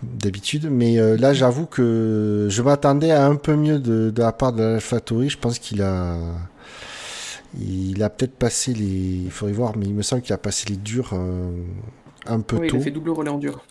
[0.01, 4.31] d'habitude, mais euh, là, j'avoue que je m'attendais à un peu mieux de, de la
[4.31, 5.27] part de l'AlphaTauri.
[5.29, 6.17] Je pense qu'il a,
[7.60, 8.86] il a peut-être passé les,
[9.26, 11.52] il faudrait voir, mais il me semble qu'il a passé les durs euh,
[12.26, 12.78] un peu Oui, il tôt.
[12.78, 13.65] a fait double relais en dur.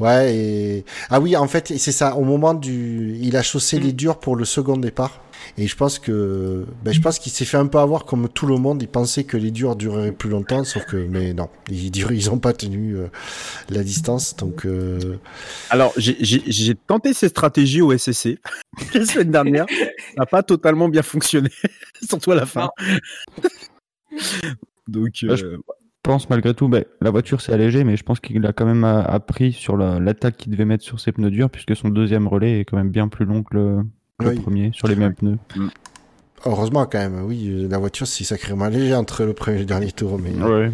[0.00, 0.84] Ouais, et...
[1.10, 2.16] ah oui, en fait, c'est ça.
[2.16, 3.82] Au moment du, il a chaussé Mm.
[3.82, 5.20] les durs pour le second départ.
[5.56, 8.46] Et je pense que, ben, je pense qu'il s'est fait un peu avoir comme tout
[8.46, 8.82] le monde.
[8.82, 12.28] Il pensait que les durs dureraient plus longtemps, sauf que, mais non, ils, durent- ils
[12.30, 13.06] ont pas tenu euh,
[13.70, 14.34] la distance.
[14.36, 15.16] Donc, euh,
[15.70, 18.38] Alors, j'ai- j'ai j'ai tenté cette stratégie au SSC
[18.94, 19.66] la semaine dernière.
[19.68, 19.84] Ça
[20.18, 21.50] n'a pas totalement bien fonctionné,
[22.08, 22.68] surtout à la fin.
[24.88, 25.46] Donc, Bah, euh, Je
[26.02, 28.84] pense malgré tout, ben, la voiture s'est allégée, mais je pense qu'il a quand même
[28.84, 32.26] a- appris sur la- l'attaque qu'il devait mettre sur ses pneus durs, puisque son deuxième
[32.28, 33.76] relais est quand même bien plus long que le,
[34.18, 34.40] que le Oui.
[34.40, 35.38] premier sur les mêmes pneus.
[36.46, 39.66] heureusement quand même, oui, euh, la voiture c'est sacrément léger entre le premier et le
[39.66, 40.70] dernier tour, mais Ouais.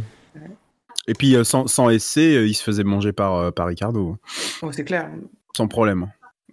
[1.06, 4.16] Et puis, euh, sans, sans essai, euh, il se faisait manger par, euh, par Ricardo,
[4.62, 5.10] Ouais, c'est clair.
[5.54, 6.06] sans problème.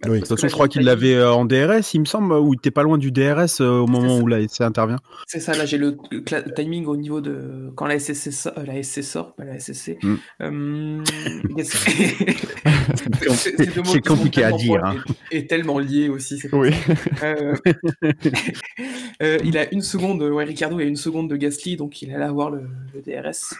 [0.05, 0.15] Oui.
[0.15, 2.57] De toute façon, je crois qu'il l'avait euh, en DRS, il me semble, ou il
[2.57, 4.23] était pas loin du DRS euh, au moment ça.
[4.23, 4.99] où l'essai intervient.
[5.27, 5.97] C'est ça, là j'ai le,
[6.55, 9.97] timing au niveau de quand la SSC sort, euh, la SC sort, pas la SSC.
[10.01, 10.15] Mm.
[10.41, 11.03] Euh,
[13.33, 16.41] C'est- compliqué à dire, proches Et, et tellement liés aussi.
[16.51, 16.71] Oui.
[17.23, 17.55] Euh,
[19.21, 22.13] euh, il a une seconde, ouais, Ricardo il a une seconde de Gasly, donc il
[22.13, 22.63] allait avoir le,
[22.93, 23.53] le DRS.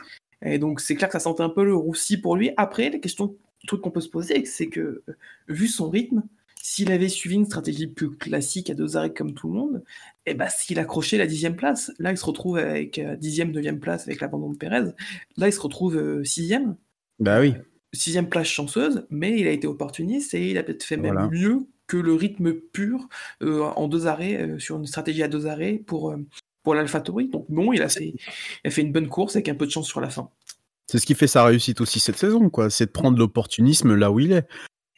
[0.43, 2.51] Et donc c'est clair que ça sentait un peu le roussi pour lui.
[2.57, 3.35] Après, la question,
[3.67, 5.15] truc qu'on peut se poser, c'est que euh,
[5.47, 6.23] vu son rythme,
[6.63, 9.83] s'il avait suivi une stratégie plus classique à deux arrêts comme tout le monde,
[10.27, 13.79] et ben s'il accrochait la dixième place, là il se retrouve avec euh, dixième, neuvième
[13.79, 14.91] place avec l'abandon de Pérez.
[15.37, 16.75] Là il se retrouve euh, sixième,
[17.19, 17.55] Bah oui.
[17.93, 21.67] sixième place chanceuse, mais il a été opportuniste et il a peut-être fait même mieux
[21.87, 23.09] que le rythme pur
[23.41, 26.15] euh, en deux arrêts euh, sur une stratégie à deux arrêts pour
[26.63, 27.27] pour l'AlphaTauri.
[27.29, 28.13] Donc non, il a fait
[28.63, 30.29] il a fait une bonne course avec un peu de chance sur la fin.
[30.91, 32.69] C'est ce qui fait sa réussite aussi cette saison, quoi.
[32.69, 34.45] C'est de prendre l'opportunisme là où il est.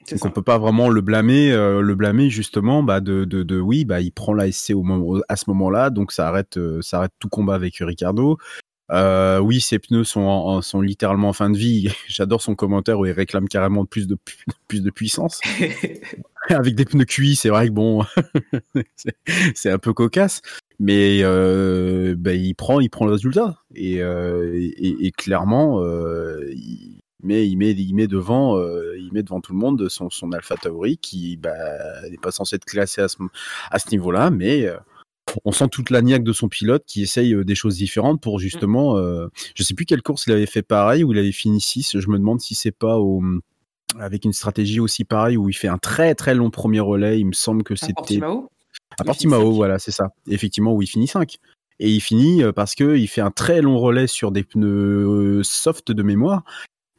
[0.09, 0.27] Donc ça.
[0.27, 3.85] on peut pas vraiment le blâmer, euh, le blâmer justement, bah de, de, de oui,
[3.85, 6.97] bah il prend la SC au moment, à ce moment-là, donc ça arrête, euh, ça
[6.97, 8.37] arrête tout combat avec Ricardo.
[8.91, 11.89] Euh, oui, ses pneus sont, en- en- sont littéralement en fin de vie.
[12.07, 15.39] J'adore son commentaire où il réclame carrément plus de, pu- plus de puissance.
[16.49, 18.03] Avec des pneus cuits, c'est vrai que bon,
[19.55, 20.41] c'est un peu cocasse,
[20.79, 23.57] mais euh, bah, il prend, il prend le résultat.
[23.75, 28.57] Et, euh, et, et clairement, euh, il met, il met, il met devant,
[28.95, 31.53] il met devant tout le monde son, son Alpha Tauri qui bah,
[32.09, 33.17] n'est pas censé être classé à ce,
[33.71, 34.67] à ce niveau-là, mais
[35.45, 38.97] on sent toute la niaque de son pilote qui essaye des choses différentes pour justement,
[38.97, 41.99] euh, je sais plus quelle course il avait fait pareil où il avait fini 6
[41.99, 43.21] Je me demande si c'est pas au
[43.99, 47.19] avec une stratégie aussi pareille où il fait un très très long premier relais.
[47.19, 48.19] Il me semble que c'était
[48.99, 49.43] à finit cinq.
[49.43, 50.13] voilà, c'est ça.
[50.27, 51.37] Effectivement, où il finit 5.
[51.79, 55.39] Et il finit euh, parce que il fait un très long relais sur des pneus
[55.39, 56.43] euh, soft de mémoire.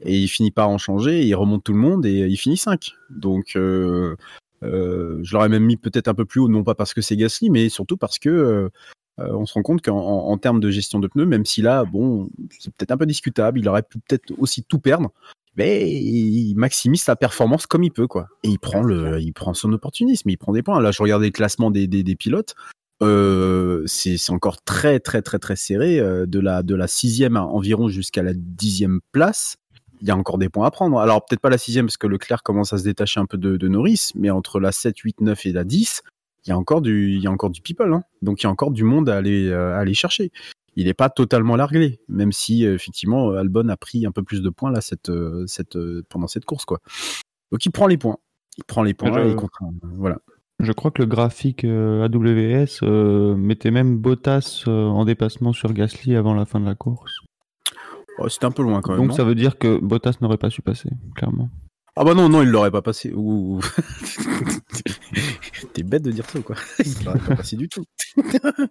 [0.00, 2.92] Et il finit par en changer, il remonte tout le monde et il finit 5.
[3.10, 4.16] Donc, euh,
[4.64, 7.16] euh, je l'aurais même mis peut-être un peu plus haut, non pas parce que c'est
[7.16, 8.68] Gasly, mais surtout parce que euh,
[9.20, 11.62] euh, on se rend compte qu'en en, en termes de gestion de pneus, même si
[11.62, 15.12] là, bon, c'est peut-être un peu discutable, il aurait pu peut-être aussi tout perdre,
[15.56, 18.28] mais il maximise sa performance comme il peut, quoi.
[18.42, 20.80] Et il prend le, il prend son opportunisme, il prend des points.
[20.80, 22.54] Là, je regardais le classement des, des, des pilotes.
[23.02, 27.42] Euh, c'est encore très très très très serré euh, de la de la sixième à
[27.42, 29.56] environ jusqu'à la dixième place.
[30.00, 30.98] Il y a encore des points à prendre.
[31.00, 33.56] Alors peut-être pas la sixième parce que Leclerc commence à se détacher un peu de,
[33.56, 36.02] de Norris, mais entre la 7, 8, 9 et la 10,
[36.44, 37.92] il y a encore du il y a encore du people.
[37.92, 38.04] Hein.
[38.22, 40.30] Donc il y a encore du monde à aller euh, à aller chercher.
[40.76, 44.42] Il n'est pas totalement largué, même si euh, effectivement Albon a pris un peu plus
[44.42, 46.80] de points là cette euh, cette euh, pendant cette course quoi.
[47.52, 48.16] Donc il prend les points.
[48.58, 50.18] Il prend les points Je- et il contre- voilà.
[50.60, 55.72] Je crois que le graphique euh, AWS euh, mettait même Bottas euh, en dépassement sur
[55.72, 57.12] Gasly avant la fin de la course.
[58.18, 59.00] Oh, C'était un peu loin quand même.
[59.00, 61.50] Donc non ça veut dire que Bottas n'aurait pas su passer, clairement.
[61.96, 63.12] Ah bah non, non, il l'aurait pas passé.
[65.72, 66.56] T'es bête de dire ça, quoi?
[66.84, 67.84] Il l'aurait pas passé du tout.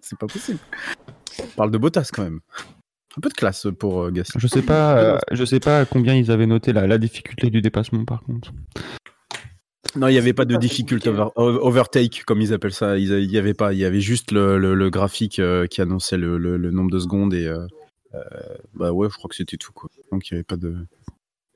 [0.02, 0.58] C'est pas possible.
[1.42, 2.40] On parle de Bottas quand même.
[3.16, 4.40] Un peu de classe pour euh, Gasly.
[4.40, 7.62] Je sais pas, euh, je sais pas combien ils avaient noté la, la difficulté du
[7.62, 8.52] dépassement par contre.
[9.96, 11.30] Non, il n'y avait pas de pas difficult compliqué.
[11.36, 12.98] over- overtake, comme ils appellent ça.
[12.98, 15.80] Il il y avait pas, il y avait juste le, le- le graphique euh, qui
[15.80, 17.64] annonçait le, le- le nombre de secondes et euh,
[18.14, 18.20] euh,
[18.74, 19.88] bah ouais, je crois que c'était tout quoi.
[20.10, 20.74] Donc il n'y avait pas de,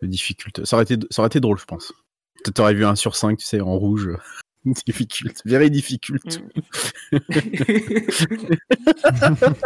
[0.03, 0.65] de difficulté.
[0.65, 1.93] Ça aurait été, ça aurait été drôle, je pense.
[2.45, 4.11] Peut-être aurais vu un sur 5, tu sais, en rouge.
[4.87, 6.41] difficult, very difficult.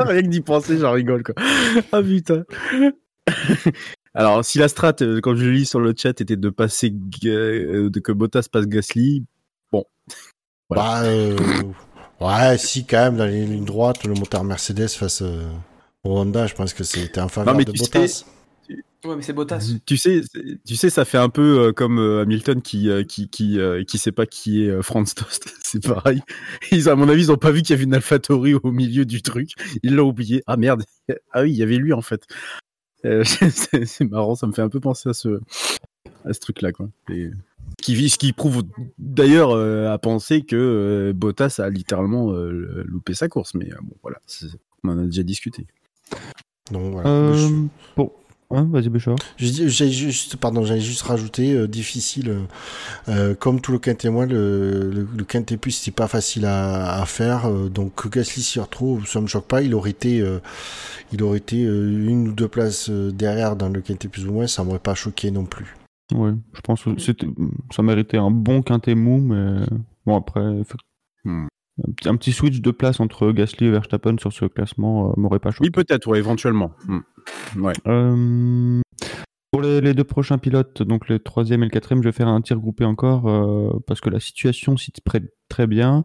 [0.00, 1.34] Rien que d'y penser, j'en rigole quoi.
[1.92, 2.44] Ah putain.
[4.14, 6.92] Alors, si la strat, euh, quand je lis sur le chat, était de passer
[7.24, 9.24] euh, de que Bottas passe Gasly,
[9.70, 9.84] bon.
[10.68, 10.82] Voilà.
[10.84, 11.36] Bah, euh,
[12.20, 15.48] ouais, si, quand même, dans les lignes droites, le moteur Mercedes face, euh,
[16.02, 18.06] Pour Honda, je pense que c'était en faveur Non, mais de tu Bottas.
[18.08, 18.24] sais-
[19.04, 19.72] Ouais, mais c'est Bottas.
[19.84, 20.22] Tu sais,
[20.64, 23.58] tu sais, ça fait un peu euh, comme euh, Hamilton qui euh, qui qui
[23.88, 25.52] qui sait pas qui est Franz Tost.
[25.64, 26.20] C'est pareil.
[26.70, 29.04] Ils, à mon avis, ils ont pas vu qu'il y avait une AlphaTauri au milieu
[29.04, 29.52] du truc.
[29.82, 30.42] Ils l'ont oublié.
[30.46, 30.84] Ah merde.
[31.32, 32.22] Ah oui, il y avait lui en fait.
[33.04, 33.24] Euh,
[33.84, 34.34] c'est marrant.
[34.36, 35.40] Ça me fait un peu penser à ce
[36.24, 36.88] à ce truc-là, quoi.
[37.10, 37.30] Et
[37.82, 38.62] qui vit, ce qui prouve
[38.98, 43.54] d'ailleurs euh, à penser que euh, Bottas a littéralement loupé sa course.
[43.54, 44.46] Mais bon, voilà, c'est-
[44.84, 45.66] on en a déjà discuté.
[46.70, 47.08] Donc voilà.
[47.08, 47.66] Euh, Je-
[47.96, 48.12] bon.
[48.54, 49.16] Hein, Vas-y, Béchard.
[49.38, 52.28] J'ai juste, pardon, j'allais juste rajouter euh, difficile.
[52.28, 52.40] euh,
[53.08, 57.00] euh, comme tout le quintet moins, le, le, le quintet plus c'était pas facile à,
[57.00, 57.46] à faire.
[57.46, 59.62] euh, donc que Gasly s'y retrouve, ça me choque pas.
[59.62, 60.38] Il aurait été, euh,
[61.12, 64.46] il aurait été euh, une ou deux places derrière dans le quintet plus ou moins,
[64.46, 65.74] ça m'aurait pas choqué non plus.
[66.14, 67.26] Ouais, je pense que c'était,
[67.74, 69.64] ça méritait un bon quintet mou, mais
[70.04, 70.62] bon après,
[71.24, 71.46] Hmm.
[71.86, 75.14] Un, petit, un petit switch de place entre Gasly et Verstappen sur ce classement euh,
[75.16, 75.64] m'aurait pas choqué.
[75.64, 76.72] Oui, peut-être, ouais, éventuellement.
[76.86, 77.00] Hmm.
[77.56, 77.72] Ouais.
[77.86, 78.80] Euh,
[79.50, 82.28] pour les, les deux prochains pilotes, donc le troisième et le quatrième, je vais faire
[82.28, 86.04] un tir groupé encore euh, parce que la situation s'y prête très bien.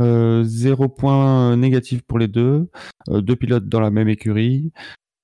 [0.00, 2.68] Euh, zéro point négatif pour les deux,
[3.08, 4.72] Euh, deux pilotes dans la même écurie.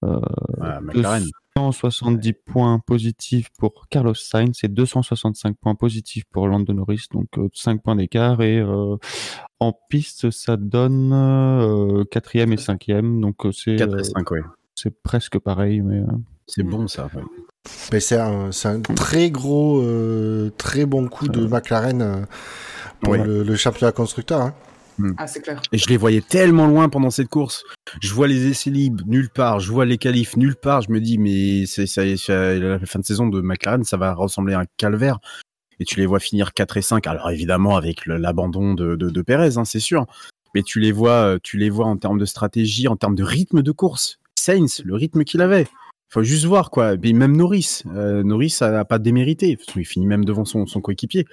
[0.03, 1.25] McLaren.
[1.61, 7.83] 270 points positifs pour Carlos Sainz et 265 points positifs pour Lando Norris, donc 5
[7.83, 8.43] points d'écart.
[8.43, 8.97] Et euh,
[9.59, 14.31] en piste, ça donne euh, quatrième et cinquième, donc euh, c'est 4 euh, et 5,
[14.33, 14.41] ouais.
[14.75, 15.81] c'est presque pareil.
[15.81, 16.07] Mais, euh,
[16.47, 17.09] C'est bon, ça.
[17.15, 17.23] ouais.
[17.93, 22.17] Mais c'est un, c'est un très gros, euh, très bon coup de McLaren euh,
[23.01, 23.25] pour Ouais.
[23.25, 24.41] le, le championnat constructeur.
[24.43, 24.55] Hein.
[25.19, 25.61] Ah, c'est clair.
[25.73, 27.65] Et je les voyais tellement loin pendant cette course.
[28.01, 30.83] Je vois les essais libres nulle part, je vois les qualifs nulle part.
[30.83, 34.15] Je me dis, mais c'est ça, ça- la fin de saison de McLaren, ça va
[34.15, 35.19] ressembler à un calvaire.
[35.79, 37.07] Et tu les vois finir 4 et 5.
[37.07, 40.07] Alors évidemment, avec l'abandon de, de, de Perez, hein, c'est sûr.
[40.55, 43.23] Mais tu les vois, euh, tu les vois en termes de stratégie, en termes de
[43.25, 44.19] rythme de course.
[44.39, 45.67] Sainz, le rythme qu'il avait.
[46.09, 46.95] Faut juste voir quoi.
[47.03, 49.59] Et même Norris, euh, Norris a pas démérité.
[49.77, 51.27] Il finit même devant son, son coéquipier.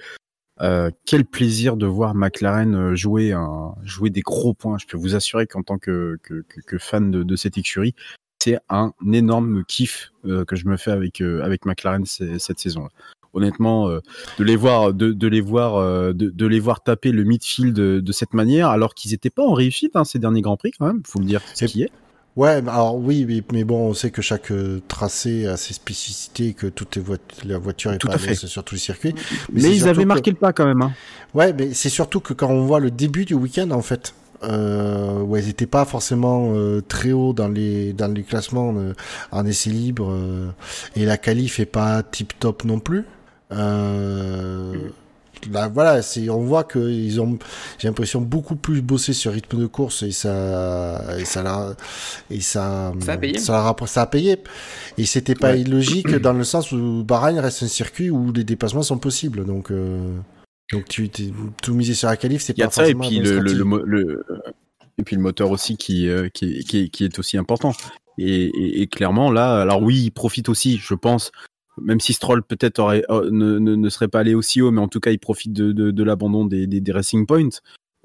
[0.60, 4.78] Euh, quel plaisir de voir McLaren euh, jouer, un, jouer des gros points.
[4.78, 7.94] Je peux vous assurer qu'en tant que, que, que- que fan de, de cette écurie,
[8.40, 12.88] c'est un énorme kiff euh, que je me fais avec, euh, avec McLaren cette saison.
[13.32, 17.74] Honnêtement, de les voir, de, de les voir, de, de les voir taper le midfield
[17.74, 20.70] de, de cette manière, alors qu'ils n'étaient pas en réussite hein, ces derniers grands prix
[20.70, 21.02] quand même.
[21.04, 21.90] Faut le dire, ce qui est.
[22.36, 25.72] Ouais, bah alors oui, mais, mais bon, on sait que chaque euh, tracé a ses
[25.72, 28.34] spécificités, que toutes les voitures, la voiture est Tout pas à fait.
[28.34, 29.14] sur tous les circuits.
[29.52, 30.82] Mais, ils avaient que- marqué le pas quand même.
[30.82, 30.92] Hein.
[31.32, 35.20] Ouais, mais c'est surtout que quand on voit le début du week-end, en fait, euh,
[35.20, 38.94] ouais, ils n'étaient pas forcément euh, très haut dans les dans les classements euh,
[39.30, 40.48] en essai libre, euh,
[40.96, 43.04] et la qualif est pas tip top non plus.
[43.52, 44.74] Euh,
[45.52, 47.38] là, voilà, c'est on voit que ils ont,
[47.78, 51.74] j'ai l'impression beaucoup plus bossé sur rythme de course et ça et ça l'a
[52.30, 53.38] et ça Ça a payé.
[53.38, 54.38] ça a, ça a payé
[54.98, 55.60] et c'était pas Ouais.
[55.60, 59.70] illogique dans le sens où Bahreïn reste un circuit où les déplacements sont possibles donc
[59.70, 60.16] euh,
[60.72, 61.30] donc tu t'es
[61.62, 63.22] tout misé sur la qualif c'est Il y a pas ça et forcément puis la
[63.24, 63.58] bonne le, le, stratégie.
[63.58, 64.24] le, mo- le-
[64.98, 67.72] et puis le moteur aussi qui, euh, qui, est- qui, est- qui est aussi important.
[68.16, 71.32] Et, et, et clairement là, alors oui, il profite aussi, je pense.
[71.80, 74.80] Même si Stroll peut-être aurait euh, ne, ne, ne serait pas allé aussi haut, mais
[74.80, 77.48] en tout cas il profite de, de, de l'abandon des, des, des Racing Points.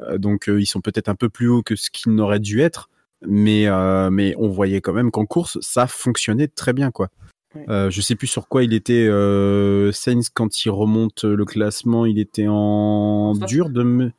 [0.02, 2.62] Euh, donc euh, ils sont peut-être un peu plus hauts que ce qu'ils n'auraient dû
[2.62, 2.90] être.
[3.28, 6.90] Mais, euh, mais on voyait quand même qu'en course, ça fonctionnait très bien.
[6.90, 7.10] quoi.
[7.54, 7.66] Ouais.
[7.68, 9.08] Euh, je sais plus sur quoi il était.
[9.10, 13.48] Euh, Sainz, quand il remonte le classement, il était en Soft.
[13.50, 14.12] dur de me.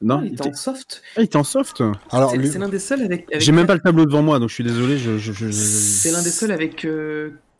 [0.00, 1.02] Non, il il était en soft.
[1.16, 1.82] Ah, il était en soft.
[2.10, 3.26] alors C'est l'un des seuls avec.
[3.30, 4.96] avec J'ai même pas le tableau devant moi, donc je suis désolé.
[4.98, 6.84] Je, je, je- je- C'est l'un des seuls avec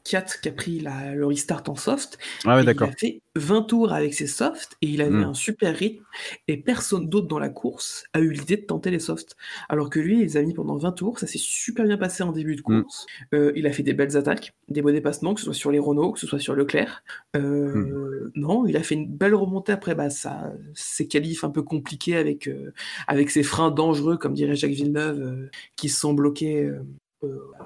[0.08, 2.18] 4 qui a pris la, le restart en soft.
[2.44, 2.88] Ah ouais, Et d'accord.
[2.88, 5.24] Il a fait 20 tours avec ses softs et il avait Mm.
[5.24, 6.04] un super rythme.
[6.48, 9.36] Et personne d'autre dans la course a eu l'idée de tenter les softs.
[9.68, 11.18] Alors que lui, il les a mis pendant 20 tours.
[11.18, 12.82] Ça s'est super bien passé en début de Mm.
[12.82, 13.06] course.
[13.34, 15.78] Euh, il a fait des belles attaques, des beaux dépassements, que ce soit sur les
[15.78, 17.04] Renault, que ce soit sur Leclerc.
[17.36, 18.30] Euh, Mm.
[18.34, 22.16] Non, il a fait une belle remontée après bah, ça, ses qualifs un peu compliqués
[22.16, 22.72] avec, euh,
[23.06, 26.70] avec ses freins dangereux, comme dirait Jacques Villeneuve, qui sont bloqués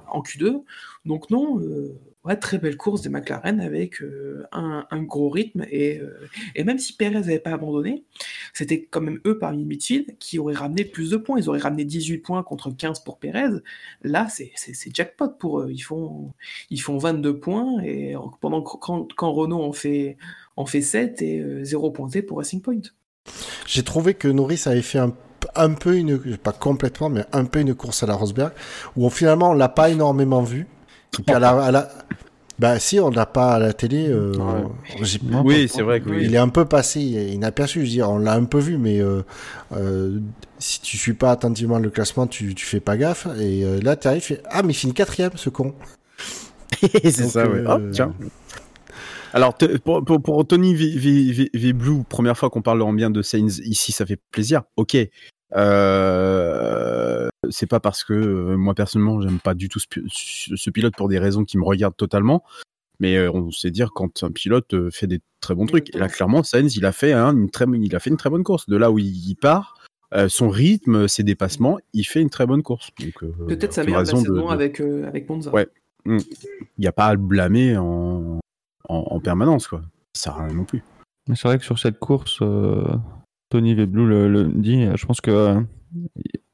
[0.09, 0.63] en Q2.
[1.05, 1.95] Donc non, euh,
[2.25, 5.65] ouais, très belle course des McLaren avec euh, un, gros rythme.
[5.71, 8.05] Et, euh, même si Perez n'avait pas abandonné,
[8.53, 11.39] c'était quand même eux parmi midfield qui auraient ramené plus de points.
[11.39, 13.61] Ils auraient ramené 18 points contre 15 pour Perez.
[14.03, 14.53] Là, c'est
[14.95, 15.71] jackpot pour eux.
[15.71, 16.33] Ils font,
[16.71, 20.17] ils font 22 points et pendant quand, quand Renault en fait,
[20.57, 22.81] en fait 7 et euh, 0 pointé pour Racing Point.
[23.67, 27.75] J'ai trouvé que Norris avait fait un, peu une, pas complètement, mais un peu une
[27.75, 28.53] course à la Rosberg,
[28.97, 30.67] où finalement on l'a pas énormément vu.
[31.19, 31.89] Et puis à la, à la-
[32.59, 34.07] bah si, on l'a pas à la télé.
[34.09, 34.33] euh,
[35.45, 36.25] Oui, c'est vrai que oui.
[36.25, 39.01] Il est un peu passé inaperçu, je veux dire, on l'a un peu vu, mais
[39.01, 39.23] euh,
[39.73, 40.21] euh,
[40.59, 43.27] si tu suis pas attentivement le classement, tu, tu fais pas gaffe.
[43.41, 45.75] Et euh, là, tu arrives, tu fais Ah, mais il finit quatrième, ce con.
[46.81, 47.65] c'est ça, ouais.
[47.67, 48.15] Hop, tiens.
[49.35, 52.93] Alors, pour, pour, pour Tony V, V- V- V Blue, première fois qu'on parle en
[52.93, 54.63] bien de Sainz ici, ça fait plaisir.
[54.77, 54.97] Ok.
[55.55, 60.71] Euh, c'est pas parce que euh, moi personnellement j'aime pas du tout ce, pi- ce
[60.71, 62.43] pilote pour des raisons qui me regardent totalement,
[63.01, 65.95] mais euh, on sait dire quand un pilote euh, fait des très bons trucs.
[65.95, 68.31] Et là clairement Sainz il a fait hein, une très il a fait une très
[68.31, 68.69] bonne course.
[68.69, 69.75] De là où il, il part,
[70.15, 72.91] euh, son rythme, ses dépassements, il fait une très bonne course.
[73.01, 75.51] Donc, euh, Peut-être sa meilleure saison de- avec, euh, avec Monza.
[75.53, 75.69] Ouais.
[76.07, 76.19] il
[76.79, 78.41] n'y a pas à le blâmer en,
[78.89, 79.83] en, en permanence, quoi.
[80.15, 80.83] Ça sert à rien non plus.
[81.29, 82.85] Mais c'est vrai que sur cette course, euh,
[83.53, 85.61] Tony Veblou le, le dit, euh, je pense que euh,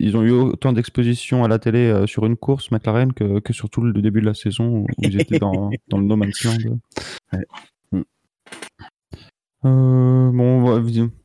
[0.01, 3.53] ils ont eu autant d'exposition à la télé euh, sur une course McLaren que, que
[3.53, 6.43] sur tout le début de la saison où ils étaient dans, dans le no man's
[6.43, 6.57] land.
[7.33, 7.47] Ouais.
[7.93, 8.03] Mm.
[9.65, 10.85] Euh, bon,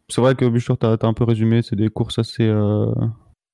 [0.10, 2.48] c'est vrai que Bouchard, t'as as un peu résumé, c'est des courses assez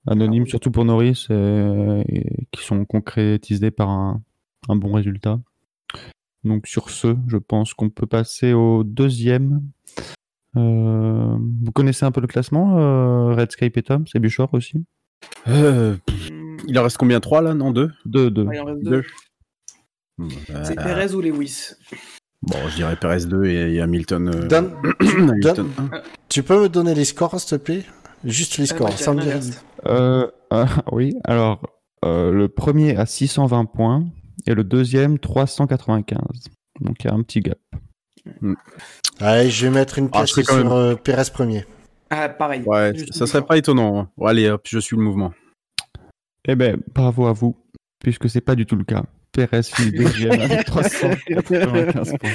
[0.06, 4.22] anonymes, surtout pour Norris, et, et qui sont concrétisées par un,
[4.68, 5.40] un bon résultat.
[6.44, 9.62] Donc sur ce, je pense qu'on peut passer au deuxième.
[10.58, 14.84] Euh, vous connaissez un peu le classement, euh, Redscape et Tom, c'est Bouchard aussi
[15.48, 15.96] Euh,
[16.68, 17.20] il en reste combien?
[17.20, 17.92] Trois là Non, deux?
[18.06, 18.46] Deux, deux.
[18.46, 19.04] ouais, il en reste Deux.
[20.20, 20.26] deux.
[20.50, 21.74] Euh, C'est Perez ou Lewis?
[22.42, 24.28] Bon, je dirais Perez 2 et, et Hamilton.
[24.30, 24.72] euh, Dan,
[25.02, 27.84] Hamilton Dan- tu peux me donner les scores, s'il te plaît?
[28.24, 29.40] Juste les Ah, scores, je sans me dire.
[29.86, 30.28] Euh,
[30.92, 31.62] oui, alors
[32.06, 34.06] euh, le premier à 620 points
[34.48, 36.18] et le deuxième 395.
[36.82, 37.60] Donc il y a un petit gap.
[39.20, 41.66] Allez, je vais mettre une Ah, pièce sur même- euh, Pérez premier.
[42.10, 42.62] Ah, pareil.
[42.66, 44.00] Ouais, ça serait pas étonnant.
[44.00, 44.10] hein.
[44.18, 45.32] Bon, allez, hop, je suis le mouvement.
[46.46, 47.56] Eh ben, bravo à vous,
[48.00, 49.04] puisque c'est pas du tout le cas.
[49.32, 52.30] Pérez finit deuxième avec 395 points.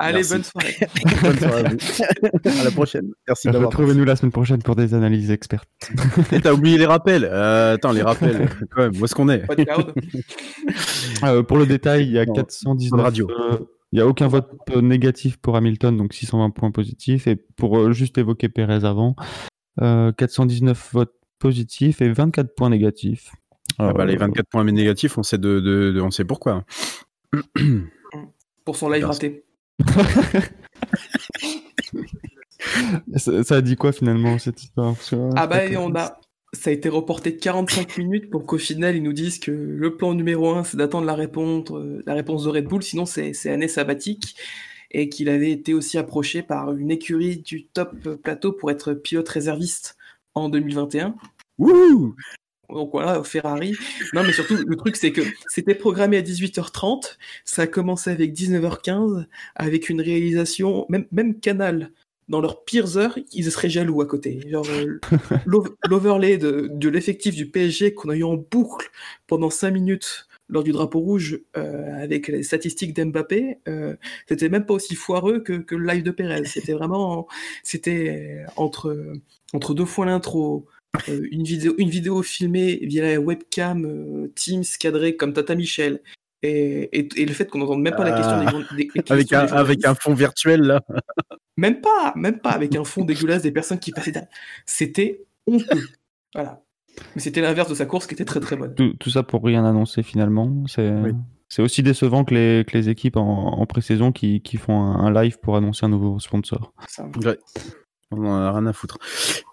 [0.00, 0.32] Allez, Merci.
[0.32, 0.76] bonne soirée.
[1.22, 2.60] Bonne soirée à vous.
[2.60, 3.10] à la prochaine.
[3.28, 3.70] Merci d'avoir.
[3.70, 5.68] Retrouvez-nous la semaine prochaine pour des analyses expertes.
[6.32, 7.24] Et T'as oublié les rappels.
[7.30, 8.48] Euh, attends, les rappels.
[8.74, 9.46] Quand même, où est-ce qu'on est?
[9.46, 9.92] Pas de cloud.
[11.22, 13.28] Euh, pour le détail, il y a Non, 419 radio.
[13.30, 13.58] euh,
[13.92, 17.26] il n'y a aucun vote euh, négatif pour Hamilton, donc 620 points positifs.
[17.26, 19.14] Et pour euh, juste évoquer Pérez avant,
[19.80, 23.32] euh, 419 votes positifs et 24 points négatifs.
[23.78, 26.64] Ah bah, Euh, Les 24 points négatifs, on sait, de, de- de- on sait pourquoi.
[28.64, 29.44] Pour son live raté.
[33.16, 34.94] ça, ça a dit quoi finalement cette histoire
[35.36, 36.18] Ah bah, on a...
[36.54, 39.96] Ça a été reporté de 45 minutes pour qu'au final, ils nous disent que le
[39.96, 43.32] plan numéro 1, c'est d'attendre la réponse, euh, la réponse de Red Bull, sinon c'est
[43.32, 44.36] c'est année sabbatique,
[44.90, 49.28] et qu'il avait été aussi approché par une écurie du top plateau pour être pilote
[49.28, 49.96] réserviste
[50.34, 51.14] en 2021.
[51.58, 52.14] Wouh
[52.70, 53.74] Donc voilà, Ferrari.
[54.12, 57.16] Non, mais surtout, le truc, c'est que c'était programmé à 18h30.
[57.44, 61.92] Ça a commencé avec 19h15, avec une réalisation, même, même Canal,
[62.32, 64.40] dans leurs pires heures, ils seraient jaloux à côté.
[64.48, 64.98] Genre, euh,
[65.46, 68.90] l'ov- l'overlay de, de l'effectif du PSG qu'on a eu en boucle
[69.26, 73.94] pendant 5 minutes lors du drapeau rouge euh, avec les statistiques d'Mbappé, euh,
[74.28, 76.44] c'était même pas aussi foireux que, que le live de Perez.
[76.46, 77.26] C'était vraiment,
[77.62, 79.12] c'était entre,
[79.52, 80.66] entre deux fois l'intro,
[81.08, 86.00] euh, une, vidéo, une vidéo filmée via la webcam euh, Teams cadrée comme Tata Michel.
[86.42, 88.38] Et, et, et le fait qu'on n'entende même pas la question
[88.76, 90.02] des, des- des avec un, des avec un journalistes.
[90.02, 90.80] fond virtuel, là.
[91.56, 94.12] Même pas, même pas avec un fond dégueulasse des personnes qui passaient.
[94.12, 94.30] derrière.
[94.66, 95.86] C'était honteux.
[96.34, 96.62] Voilà.
[97.14, 98.74] Mais c'était l'inverse de sa course qui était très très bonne.
[98.74, 100.64] tout, tout ça pour rien annoncer finalement.
[100.66, 101.12] C'est Oui.
[101.58, 105.22] aussi décevant que les, que les équipes en, en pré-saison qui, qui font un, un
[105.22, 106.72] live pour annoncer un nouveau sponsor.
[106.88, 107.06] Ça.
[107.24, 107.38] Ouais.
[108.14, 108.98] On en a rien à foutre.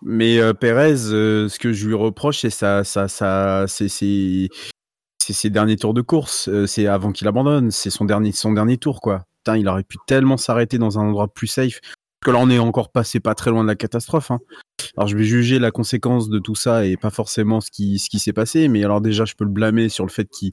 [0.02, 4.50] Mais euh, Pérez, euh, ce que je lui reproche, c'est ça, ça, ça, c'est c'est-
[5.22, 6.50] c'est ses derniers tours de course.
[6.50, 7.72] Euh, c'est avant qu'il abandonne.
[7.72, 9.24] C'est son dernier, son dernier tour, quoi.
[9.58, 11.80] Il aurait pu tellement s'arrêter dans un endroit plus safe.
[12.22, 14.32] Que là, on est encore passé pas très loin de la catastrophe.
[14.32, 14.40] hein.
[14.98, 18.34] Alors, je vais juger la conséquence de tout ça et pas forcément ce qui, s'est
[18.34, 18.68] passé.
[18.68, 20.52] Mais alors, déjà, je peux le blâmer sur le fait qu'il,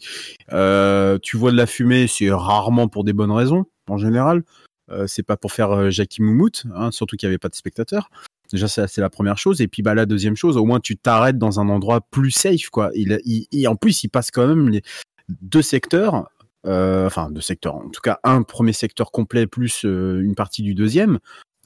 [0.52, 4.44] euh, tu vois de la fumée, c'est rarement pour des bonnes raisons, en général.
[4.92, 7.56] Euh, c'est pas pour faire euh, Jackie Moumout, hein, surtout qu'il n'y avait pas de
[7.56, 8.10] spectateurs.
[8.52, 9.60] Déjà, c'est la première chose.
[9.60, 12.68] Et puis, bah, la deuxième chose, au moins, tu t'arrêtes dans un endroit plus safe,
[12.70, 12.90] quoi.
[12.94, 14.82] Et en plus, il passe quand même les
[15.28, 16.28] deux secteurs,
[16.66, 20.74] enfin, deux secteurs, en tout cas, un premier secteur complet plus euh, une partie du
[20.74, 21.18] deuxième.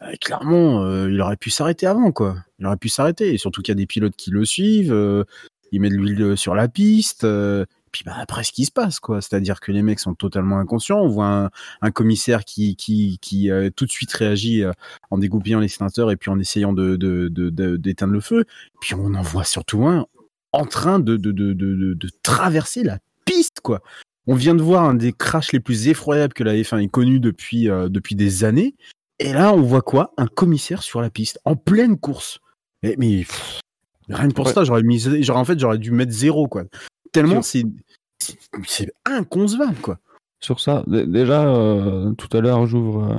[0.02, 2.36] Euh, clairement, euh, il aurait pu s'arrêter avant, quoi.
[2.59, 3.35] Il aurait pu s'arrêter.
[3.35, 5.24] Et surtout qu'il y a des pilotes qui le suivent, euh,
[5.72, 7.24] ils mettent de l'huile sur la piste.
[7.24, 10.60] euh, puis bah après ce qui se passe quoi c'est-à-dire que les mecs sont totalement
[10.60, 11.51] inconscients on voit
[11.82, 14.70] un, commissaire qui qui qui euh, tout de suite réagit euh,
[15.10, 16.94] en dégoupillant l'extincteur et puis en essayant de
[17.77, 18.44] d'éteindre le feu
[18.81, 20.06] puis on en voit surtout un
[20.52, 23.82] en train de, de, de- de traverser la piste quoi
[24.26, 27.20] on vient de voir un des crashs les plus effroyables que la F1 ait connu
[27.20, 28.74] depuis euh, depuis des années
[29.18, 30.12] et là on voit quoi?
[30.16, 32.38] Un commissaire sur la piste en pleine course
[32.82, 33.60] mais, mais pff,
[34.09, 34.52] Rien que pour Ouais.
[34.52, 36.64] ça, j'aurais mis, en fait, j'aurais dû mettre zéro, quoi.
[37.12, 37.62] Tellement c'est,
[38.66, 39.98] c'est- inconcevable, quoi.
[40.40, 43.18] Sur ça, déjà, euh, tout à l'heure, j'ouvre euh,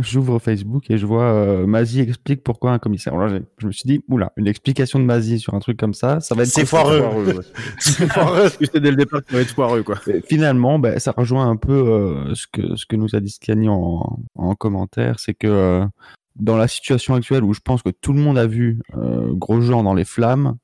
[0.00, 3.14] j'ouvre Facebook et je vois euh, Mazie explique pourquoi un commissaire.
[3.14, 3.28] Alors,
[3.58, 6.34] je me suis dit, oula, une explication de Mazie sur un truc comme ça, ça
[6.34, 7.00] va être C'est foireux.
[7.00, 7.34] ouais.
[7.78, 8.48] C'est foireux.
[8.60, 9.96] Je sais dès le départ que ça va être foireux, quoi.
[10.06, 13.30] Et Finalement, ben, ça rejoint un peu euh, ce, que, ce que nous a dit
[13.30, 15.84] Scani en, en commentaire, c'est que euh,
[16.36, 19.82] dans la situation actuelle où je pense que tout le monde a vu euh, Grosjean
[19.82, 20.56] dans les flammes,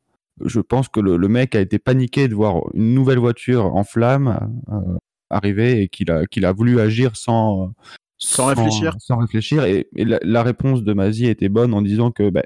[0.45, 3.85] je pense que le, le mec a été paniqué de voir une nouvelle voiture en
[3.85, 4.39] flammes
[4.71, 4.97] euh,
[5.31, 7.73] arriver et qu'il a, qu'il a voulu agir sans,
[8.19, 8.95] Sans réfléchir.
[8.99, 9.65] Sans réfléchir.
[9.65, 12.45] Et, et la, la réponse de Mazie était bonne en disant que ben,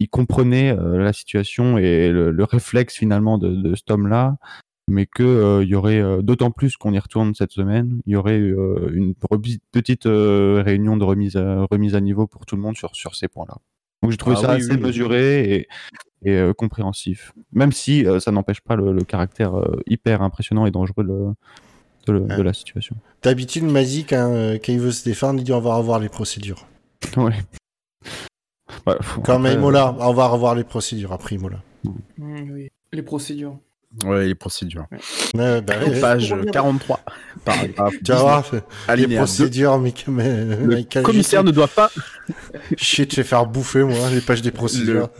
[0.00, 4.36] il comprenait euh, la situation et le, le réflexe finalement de, de cet homme-là
[4.88, 8.16] mais que euh, y aurait euh, d'autant plus qu'on y retourne cette semaine, il y
[8.16, 12.76] aurait euh, une petite réunion de remise à, remise à niveau pour tout le monde
[12.76, 13.56] sur sur ces points-là.
[14.02, 15.66] Donc j'ai trouvé Ah ça oui, assez oui, mesuré
[16.22, 19.54] et, et compréhensif, même si ça n'empêche pas le, le caractère
[19.86, 21.32] hyper impressionnant et dangereux de,
[22.06, 22.96] de, le- de la situation.
[23.22, 26.08] D'habitude, Mazie, quand, euh, quand il veut se défendre, il dit on va revoir les
[26.08, 26.66] procédures.
[27.16, 27.34] Ouais.
[28.86, 31.58] Ouais, faut- Comme après, Imola, on va revoir les procédures après Imola.
[31.84, 32.68] Mmh, oui.
[32.92, 33.58] Les procédures.
[34.04, 34.86] Ouais, les procédures.
[35.34, 35.74] Ouais, bah.
[36.00, 37.00] Page Pour revenir- 43.
[37.44, 38.44] Paragraphe Tu vas voir,
[38.96, 41.90] les procédures, mais, mais Le Michael, commissaire ne doit pas
[42.76, 45.10] je vais faire bouffer, moi, les pages des procédures.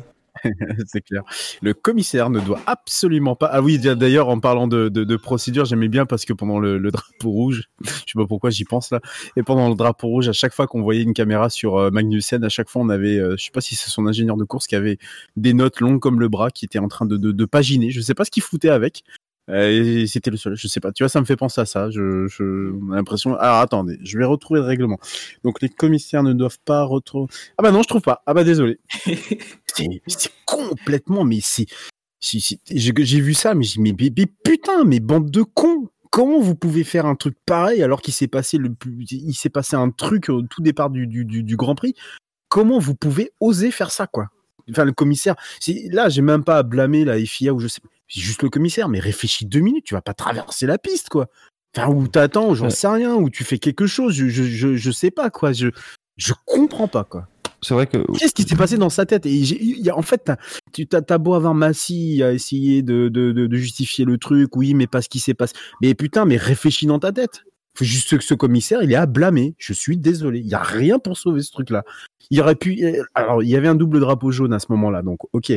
[0.86, 1.22] c'est clair.
[1.62, 3.46] Le commissaire ne doit absolument pas.
[3.52, 6.90] Ah oui, d'ailleurs, en parlant de, de, procédure, j'aimais bien parce que pendant le, le
[6.90, 9.00] drapeau rouge, je sais pas pourquoi j'y pense là,
[9.36, 12.44] et pendant le drapeau rouge, à chaque fois qu'on voyait une caméra sur euh, Magnussen,
[12.44, 14.66] à chaque fois on avait, euh, je sais pas si c'est son ingénieur de course
[14.66, 14.98] qui avait
[15.36, 17.90] des notes longues comme le bras, qui était en train de, de, de paginer.
[17.90, 19.04] Je sais pas ce qu'il foutait avec.
[19.50, 20.92] Euh, et c'était le seul, je sais pas.
[20.92, 21.90] Tu vois, ça me fait penser à ça.
[21.90, 23.36] Je, je, on a l'impression.
[23.36, 24.98] Alors attendez, je vais retrouver le règlement.
[25.42, 27.32] Donc les commissaires ne doivent pas retrouver.
[27.58, 28.22] Ah bah non, je trouve pas.
[28.26, 28.78] Ah bah désolé.
[30.06, 31.66] C'est complètement, mais c'est.
[32.20, 35.88] J'ai vu ça, mais j'ai mais, mais, mais putain, mais bande de cons!
[36.10, 39.50] Comment vous pouvez faire un truc pareil alors qu'il s'est passé le plus, il s'est
[39.50, 41.94] passé un truc au tout départ du, du, du, du Grand Prix?
[42.48, 44.28] Comment vous pouvez oser faire ça, quoi?
[44.70, 45.34] Enfin, le commissaire,
[45.90, 48.88] là, j'ai même pas à blâmer la FIA ou je sais, c'est juste le commissaire,
[48.88, 51.26] mais réfléchis deux minutes, tu vas pas traverser la piste, quoi.
[51.76, 52.70] Enfin, ou t'attends, j'en Ouais.
[52.70, 55.52] sais rien, ou tu fais quelque chose, je, je, je, je sais pas, quoi.
[55.52, 55.68] Je,
[56.16, 57.26] je comprends pas, quoi.
[57.62, 59.24] C'est vrai que Qu'est-ce qui s'est passé dans sa tête?
[59.24, 60.36] Et j'ai- il y a- en fait, t'as-
[60.72, 64.54] tu t'as t'as beau avoir Massy à essayer de, de, de, de justifier le truc,
[64.54, 65.54] oui, mais pas ce qui s'est passé.
[65.80, 67.40] Mais putain, mais réfléchis dans ta tête.
[67.76, 69.54] Faut juste que ce commissaire, il est à blâmer.
[69.58, 70.40] Je suis désolé.
[70.40, 71.84] Il y a rien pour sauver ce truc-là.
[72.30, 72.84] Il aurait pu.
[72.84, 75.52] euh, Alors, il y avait un double drapeau jaune à ce moment-là, donc ok.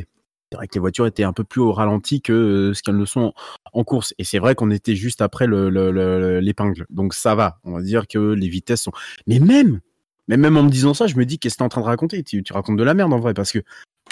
[0.52, 2.96] C'est vrai que les voitures étaient un peu plus au ralenti que euh, ce qu'elles
[2.96, 3.34] le sont
[3.74, 4.14] en course.
[4.18, 6.86] Et c'est vrai qu'on était juste après le- le- le- l'épingle.
[6.90, 7.60] Donc ça va.
[7.66, 8.92] On va dire que les vitesses sont.
[9.28, 9.82] Mais même,
[10.30, 11.86] mais même en me disant ça, je me dis qu'est-ce que t'es en train de
[11.88, 12.24] raconter?
[12.24, 13.60] Tu, tu racontes de la merde en vrai, parce que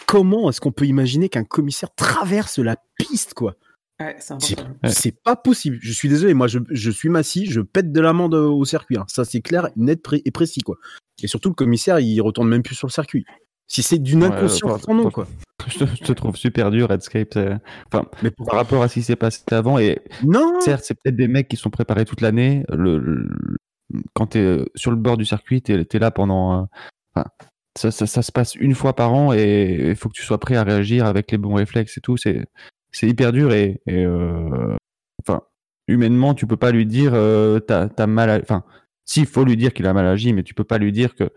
[0.08, 3.56] comment est-ce qu'on peut imaginer qu'un commissaire traverse la piste, quoi?
[4.02, 4.78] Ouais, c'est C'est important.
[4.84, 4.90] Ouais.
[4.94, 5.78] c'est pas possible.
[5.82, 8.98] Je suis désolé, moi je, je suis massif, je pète de l'amende au circuit.
[8.98, 9.06] hein.
[9.08, 10.76] Ça c'est clair, net pré- et précis, quoi.
[11.24, 13.26] Et surtout le commissaire, il retourne même plus sur le circuit.
[13.68, 15.28] Si c'est d'une Ouais, inconscience euh, franchement, quoi.
[15.68, 17.38] je te, je te trouve super dur, Redscape.
[17.88, 18.46] Enfin, Mais pour...
[18.48, 21.48] par rapport à ce qui s'est passé avant et Non Certes, c'est peut-être des mecs
[21.48, 22.66] qui sont préparés toute l'année.
[22.70, 23.30] Le, le-
[24.14, 26.62] quand tu es sur le bord du circuit, tu es, là pendant.
[26.62, 26.66] euh,
[27.16, 27.28] enfin,
[27.78, 30.40] ça, ça- ça se passe une fois par an et il faut que tu sois
[30.40, 32.18] prêt à réagir avec les bons réflexes et tout.
[32.18, 32.46] C'est
[33.08, 34.76] hyper dur et, et, euh,
[35.26, 35.42] enfin,
[35.88, 38.30] humainement, tu peux pas lui dire euh, t'as as mal.
[38.30, 38.64] à- Enfin,
[39.06, 41.30] si, faut lui dire qu'il a mal agi, mais tu peux pas lui dire que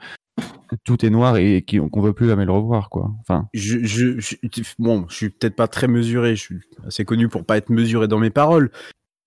[0.84, 3.10] tout est noir et qu'on veut plus jamais le revoir, quoi.
[3.20, 4.36] Enfin, je, je, je-
[4.78, 8.08] bon, je suis peut-être pas très mesuré, je suis assez connu pour pas être mesuré
[8.08, 8.70] dans mes paroles,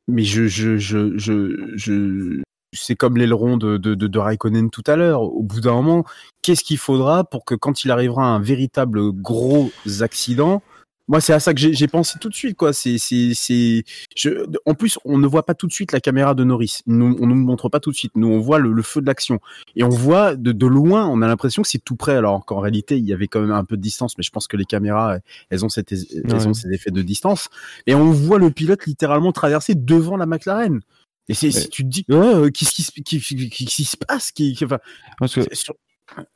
[0.07, 2.41] mais je, je, je, je, je
[2.73, 5.23] c'est comme l'aileron de, de, de, de Raikkonen tout à l'heure.
[5.23, 6.05] Au bout d'un moment,
[6.41, 10.61] qu'est-ce qu'il faudra pour que quand il arrivera un véritable gros accident,
[11.07, 12.71] moi, c'est à ça que j'ai pensé tout de suite, quoi.
[12.73, 13.83] C'est, c'est, c'est,
[14.15, 16.79] je, en plus, on ne voit pas tout de suite la caméra de Norris.
[16.87, 18.13] Nous, on nous montre pas tout de suite.
[18.15, 19.39] Nous, on voit le, le feu de l'action.
[19.75, 22.15] Et on voit de, de loin, on a l'impression que c'est tout près.
[22.15, 24.47] Alors qu'en réalité, il y avait quand même un peu de distance, mais je pense
[24.47, 25.17] que les caméras,
[25.49, 26.47] elles ont, cette, elles Ouais.
[26.47, 27.49] ont ces effets de distance.
[27.87, 30.79] Et on voit le pilote littéralement traverser devant la McLaren.
[31.27, 33.95] Et c'est, si tu te dis, oh, qu'est-ce qui, se- qui, qui, qui- qui se
[33.97, 34.31] passe?
[34.31, 34.79] Qui, qui- enfin,
[35.19, 35.75] parce que sur,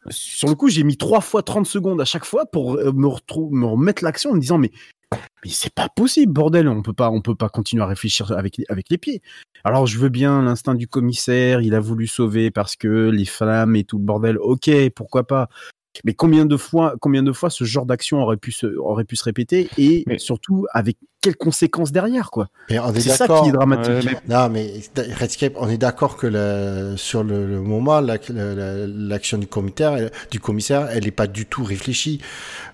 [0.09, 3.07] sur le coup, j'ai mis trois fois 30 secondes à chaque fois pour euh, me,
[3.51, 4.71] me remettre l'action en me disant, mais,
[5.11, 8.57] mais c'est pas possible, bordel, on peut pas, on peut pas continuer à réfléchir avec,
[8.57, 9.21] les- avec les pieds.
[9.63, 13.75] Alors, je veux bien l'instinct du commissaire, il a voulu sauver parce que les flammes
[13.75, 15.49] et tout le bordel, ok, pourquoi pas.
[16.03, 19.15] Mais combien de fois, combien de fois ce genre d'action aurait pu se, aurait pu
[19.15, 22.49] se répéter et Mais- surtout avec quelles conséquences derrière, quoi.
[22.69, 23.43] Mais on est C'est ça d'accord.
[23.43, 23.93] qui est dramatique.
[24.05, 24.73] Ouais, mais- Non, mais
[25.19, 29.47] Redscape, on est d'accord que la- sur le, le moment, la- la- la- l'action du
[29.47, 32.21] commissaire, elle- du commissaire, elle n'est pas du tout réfléchie.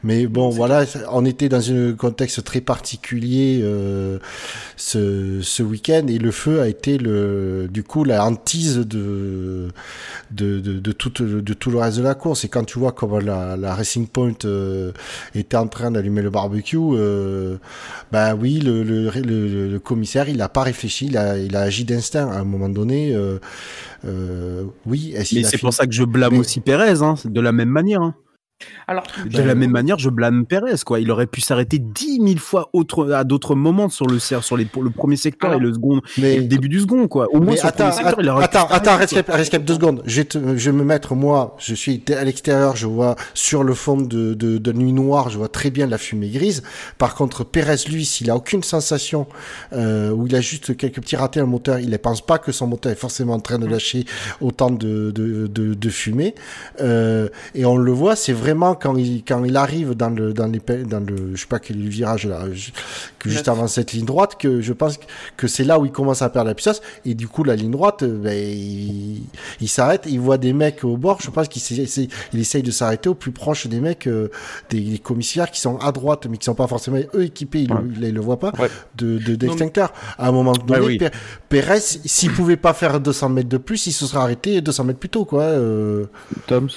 [0.04, 4.20] Mais bon, voilà, on était dans un contexte très particulier euh,
[4.76, 9.70] ce, ce week-end et le feu a été le, du coup la hantise de
[10.32, 12.44] de, de, de, tout, de tout le reste de la course.
[12.46, 14.92] Et quand tu vois comment la, la Racing Point euh,
[15.36, 17.58] était en train d'allumer le barbecue, euh,
[18.12, 21.62] bah oui, le, le, le, le commissaire, il n'a pas réfléchi, il a, il a
[21.62, 23.14] agi d'instinct à un moment donné.
[23.14, 23.38] Euh,
[24.06, 27.42] euh, oui, est-ce Mais c'est pour ça que je blâme Mais- aussi Pérez, hein, de
[27.42, 28.02] la même manière.
[28.02, 28.16] hein.
[28.88, 31.00] Alors, De Ben, la même manière, je blâme Pérez, quoi.
[31.00, 34.66] Il aurait pu s'arrêter dix mille fois autre, à d'autres moments sur le, sur les,
[34.66, 37.28] pour le premier secteur Alors, et le second, et Mais le début du second, quoi.
[37.32, 38.68] Au moins Mais sur le attends, premier secteur, il aurait pu attends,
[39.60, 40.02] deux secondes.
[40.06, 43.64] Je vais, te- je vais me mettre, moi, je suis à l'extérieur, je vois sur
[43.64, 46.64] le fond de, de, de nuit noire, je vois très bien la fumée grise.
[46.98, 49.28] Par contre, Pérez, lui, s'il a aucune sensation,
[49.74, 52.52] euh, ou il a juste quelques petits ratés le moteur, il ne pense pas que
[52.52, 54.06] son moteur est forcément en train de lâcher
[54.42, 56.36] autant de, de, de, de fumée.
[56.82, 60.48] Euh, et on le voit, c'est vraiment quand il, quand il arrive dans le, dans
[60.48, 62.72] les, pe- dans le, je sais pas quel virage là, je-
[63.20, 65.00] que juste avant cette ligne droite, que je pense
[65.38, 66.82] que c'est là où il commence à perdre la puissance.
[67.06, 69.22] Et du coup, la ligne droite, euh, ben, il,
[69.62, 71.20] il s'arrête, il voit des mecs au bord.
[71.22, 71.62] Je pense qu'il
[72.34, 74.30] il essaye de s'arrêter au plus proche des mecs, euh,
[74.70, 77.62] des, des commissaires qui sont à droite, mais qui sont pas forcément eux équipés.
[77.62, 77.80] Il, Ouais.
[78.00, 78.70] le, il le voit pas Ouais.
[78.98, 79.94] de de- d'extincteurs.
[80.18, 80.98] À un moment donné, Ouais, oui.
[80.98, 81.10] Pé-
[81.50, 85.00] Pérez, s'il pouvait pas faire 200 mètres de plus, il se serait arrêté 200 mètres
[85.00, 85.44] plus tôt, quoi.
[85.44, 86.06] euh.
[86.50, 86.68] Non,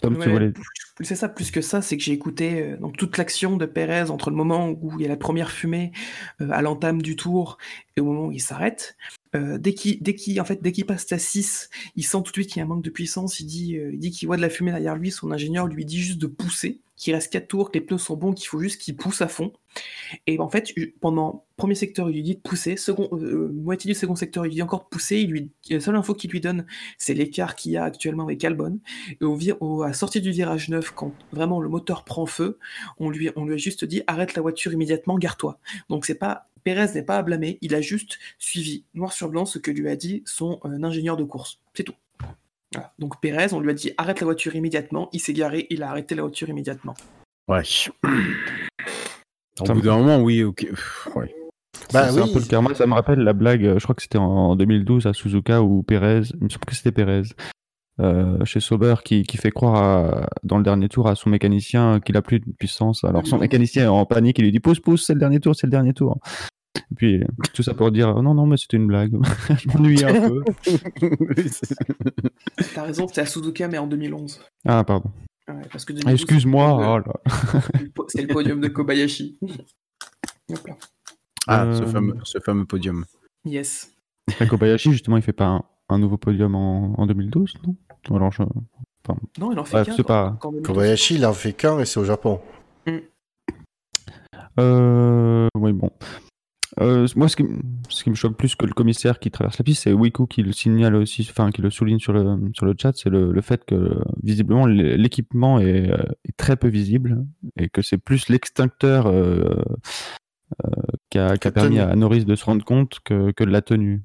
[0.00, 0.52] Tom, tu voulais.
[1.00, 4.10] C'est ça, plus que ça, c'est que j'ai écouté euh, donc toute l'action de Pérez
[4.10, 5.92] entre le moment où il y a la première fumée
[6.40, 7.58] euh, à l'entame du tour
[7.96, 8.96] et au moment où il s'arrête.
[9.34, 12.48] Euh, dès qu'il en fait dès qu'il passe à 6, il sent tout de suite
[12.48, 14.42] qu'il y a un manque de puissance, il dit euh, il dit qu'il voit de
[14.42, 17.70] la fumée derrière lui, son ingénieur lui dit juste de pousser, qu'il reste 4 tours,
[17.70, 19.52] que les pneus sont bons, qu'il faut juste qu'il pousse à fond.
[20.26, 23.98] Et en fait, pendant premier secteur, il lui dit de pousser, second euh, moitié du
[23.98, 26.40] second secteur, il lui dit encore de pousser, il lui la seule info qu'il lui
[26.40, 26.66] donne,
[26.98, 28.80] c'est l'écart qu'il y a actuellement avec Albon.
[29.20, 32.58] Et au, au- à sortie du virage 9, quand vraiment le moteur prend feu,
[32.98, 35.58] on lui, on lui a juste dit arrête la voiture immédiatement, gare-toi.
[35.88, 39.46] Donc c'est pas Pérez n'est pas à blâmer, il a juste suivi noir sur blanc
[39.46, 41.60] ce que lui a dit son euh, ingénieur de course.
[41.72, 41.94] C'est tout.
[42.74, 42.92] Voilà.
[42.98, 45.90] Donc Pérez, on lui a dit arrête la voiture immédiatement, il s'est garé, il a
[45.90, 46.94] arrêté la voiture immédiatement.
[47.48, 47.62] Ouais.
[49.60, 50.66] Au Ça bout d'un moment, oui, ok.
[51.16, 51.34] Ouais.
[51.92, 52.32] Bah c'est c'est un oui.
[52.34, 52.74] peu le karma.
[52.74, 56.22] Ça me rappelle la blague, je crois que c'était en 2012 à Suzuka où Pérez,
[56.34, 57.22] il me semble que c'était Pérez,
[58.00, 62.00] euh, chez Sauber, qui, qui fait croire à- dans le dernier tour à son mécanicien
[62.00, 63.02] qu'il a plus de puissance.
[63.04, 65.54] Alors son mécanicien est en panique, il lui dit pousse, pousse, c'est le dernier tour,
[65.56, 66.18] c'est le dernier tour.
[66.90, 67.20] Et puis
[67.54, 69.12] tout ça pour dire non, non, mais c'était une blague.
[69.58, 70.44] je m'ennuie un peu.
[72.74, 74.40] T'as raison, c'était à Suzuka, mais en 2011.
[74.66, 75.10] Ah, pardon.
[75.48, 77.02] Ouais, parce que Ah, 2012, Excuse-moi.
[77.04, 79.38] c'est le- oh c'est le podium de Kobayashi.
[80.52, 80.76] Hop là.
[81.46, 83.04] Ah, Euh, ce, fameux, ce fameux podium.
[83.44, 83.92] Yes.
[84.48, 87.76] Kobayashi, justement, il fait pas un, un nouveau podium en, en 2012, non?
[88.10, 88.42] Ou alors je-
[89.38, 90.02] Non, il en fait qu'un.
[90.02, 90.66] pas- quand 2012.
[90.74, 92.40] Kobayashi, il en fait qu'un et c'est au Japon.
[94.60, 95.90] Euh, oui, bon.
[96.80, 97.44] Euh, moi, ce qui,
[97.88, 100.42] ce qui me choque plus que le commissaire qui traverse la piste, c'est Wiku qui
[100.42, 103.40] le signale aussi, enfin, qui le souligne sur le, sur le chat, c'est le, le
[103.40, 107.24] fait que, visiblement, l'é- l'équipement est, euh, est très peu visible
[107.56, 109.56] et que c'est plus l'extincteur euh,
[110.64, 110.70] euh,
[111.10, 114.02] qui a, a permis à Norris de se rendre compte que, que de la tenue.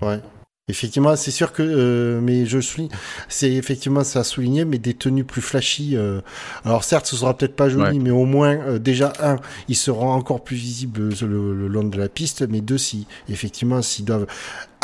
[0.00, 0.20] Ouais.
[0.66, 2.88] Effectivement, c'est sûr que, euh, mais je souligne,
[3.28, 5.94] c'est effectivement ça a souligné, mais des tenues plus flashy.
[5.94, 6.22] euh,
[6.64, 8.02] alors certes, ce sera peut-être pas joli, Ouais.
[8.02, 9.36] mais au moins euh, déjà un,
[9.68, 13.06] ils seront encore plus visibles sur le, le long de la piste, mais deux, si
[13.28, 14.26] effectivement, s'ils doivent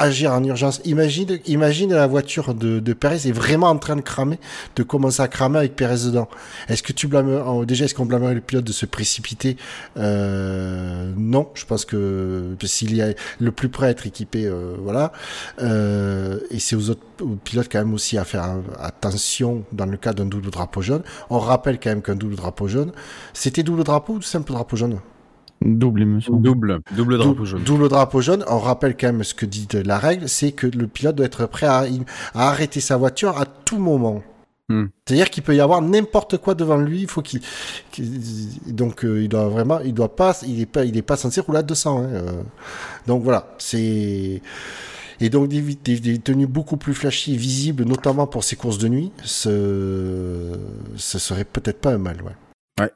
[0.00, 0.80] agir en urgence.
[0.84, 4.38] Imagine, imagine la voiture de, de Perez est vraiment en train de cramer,
[4.76, 6.28] de commencer à cramer avec Perez dedans.
[6.68, 9.56] Est-ce que tu blâmes, déjà, est-ce qu'on blâmerait le pilote de se précipiter?
[9.96, 14.74] Euh, Non, je pense que s'il y a le plus près à être équipé, euh,
[14.82, 15.12] voilà.
[15.62, 17.02] Euh, et c'est aux autres
[17.44, 21.02] pilotes quand même aussi à faire euh, attention dans le cas d'un double drapeau jaune.
[21.28, 22.92] On rappelle quand même qu'un double drapeau jaune,
[23.32, 24.98] c'était double drapeau ou simple drapeau jaune?
[25.62, 26.20] Double.
[26.28, 27.62] Double, double drapeau jaune.
[27.64, 28.44] Double drapeau jaune.
[28.48, 31.46] On rappelle quand même ce que dit la règle, c'est que le pilote doit être
[31.46, 31.84] prêt à,
[32.34, 34.22] à arrêter sa voiture à tout moment.
[34.70, 34.86] Hmm.
[35.04, 37.00] C'est-à-dire qu'il peut y avoir n'importe quoi devant lui.
[37.02, 37.40] Il faut qu'il,
[38.68, 41.40] donc euh, il doit vraiment, il doit pas, il est pas, il est pas censé
[41.40, 41.98] rouler à 200.
[41.98, 42.42] hein, euh.
[43.06, 44.40] Donc voilà, c'est
[45.22, 48.88] et donc des, des- des tenues beaucoup plus flashy, visibles, notamment pour ces courses de
[48.88, 49.12] nuit.
[49.24, 50.56] Ce,
[50.96, 52.32] ce serait peut-être pas un mal, ouais.
[52.80, 52.88] Euh,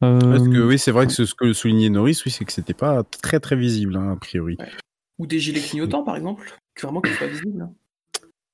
[0.00, 2.74] Parce que oui, c'est vrai que ce, ce que soulignait Norris, oui, c'est que c'était
[2.74, 4.56] pas très très visible, hein, a priori.
[5.18, 6.52] Ou des gilets clignotants, par exemple.
[6.74, 7.68] Que Vraiment qu'ils soient visibles.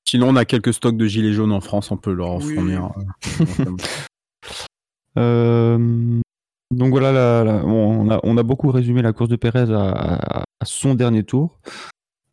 [0.07, 2.53] Sinon, on a quelques stocks de gilets jaunes en France, on peut leur en Oui.
[2.55, 2.91] fournir.
[5.17, 5.77] Euh,
[6.71, 9.89] donc voilà, la- la- on, a, on a beaucoup résumé la course de Pérez à,
[9.91, 11.59] à- à son dernier tour.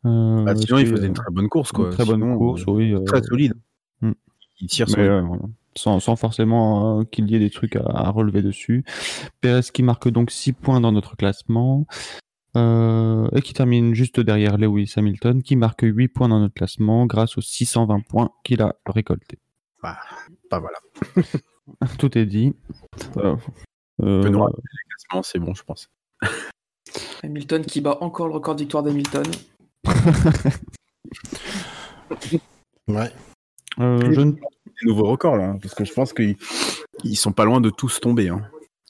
[0.05, 1.87] Euh, Bah, sinon, il faisait euh, une très bonne course, quoi.
[1.87, 2.93] une très bonne course, euh, oui.
[2.93, 3.53] euh, Très solide.
[4.01, 4.13] Hmm.
[4.61, 5.43] Il tire euh, voilà.
[5.75, 8.83] Sans, sans forcément euh, qu'il y ait des trucs à, à relever dessus.
[9.41, 11.85] Pérez qui marque donc 6 points dans notre classement.
[12.57, 17.05] euh, et qui termine juste derrière Lewis Hamilton, qui marque 8 points dans notre classement
[17.05, 19.37] grâce aux 620 points qu'il a récoltés.
[19.83, 19.97] Bah
[20.51, 20.77] voilà.
[21.99, 22.53] Tout est dit.
[23.17, 23.35] Euh,
[24.01, 24.47] euh,
[25.23, 25.89] C'est bon, je pense.
[27.23, 29.23] Hamilton qui bat encore le record de victoire d'Hamilton.
[32.87, 33.11] Ouais.
[33.79, 34.33] euh, je ne
[34.81, 36.35] Des nouveaux records, là, hein, parce que je pense qu'ils
[37.03, 38.29] ils sont pas loin de tous tomber.
[38.29, 38.41] Hein.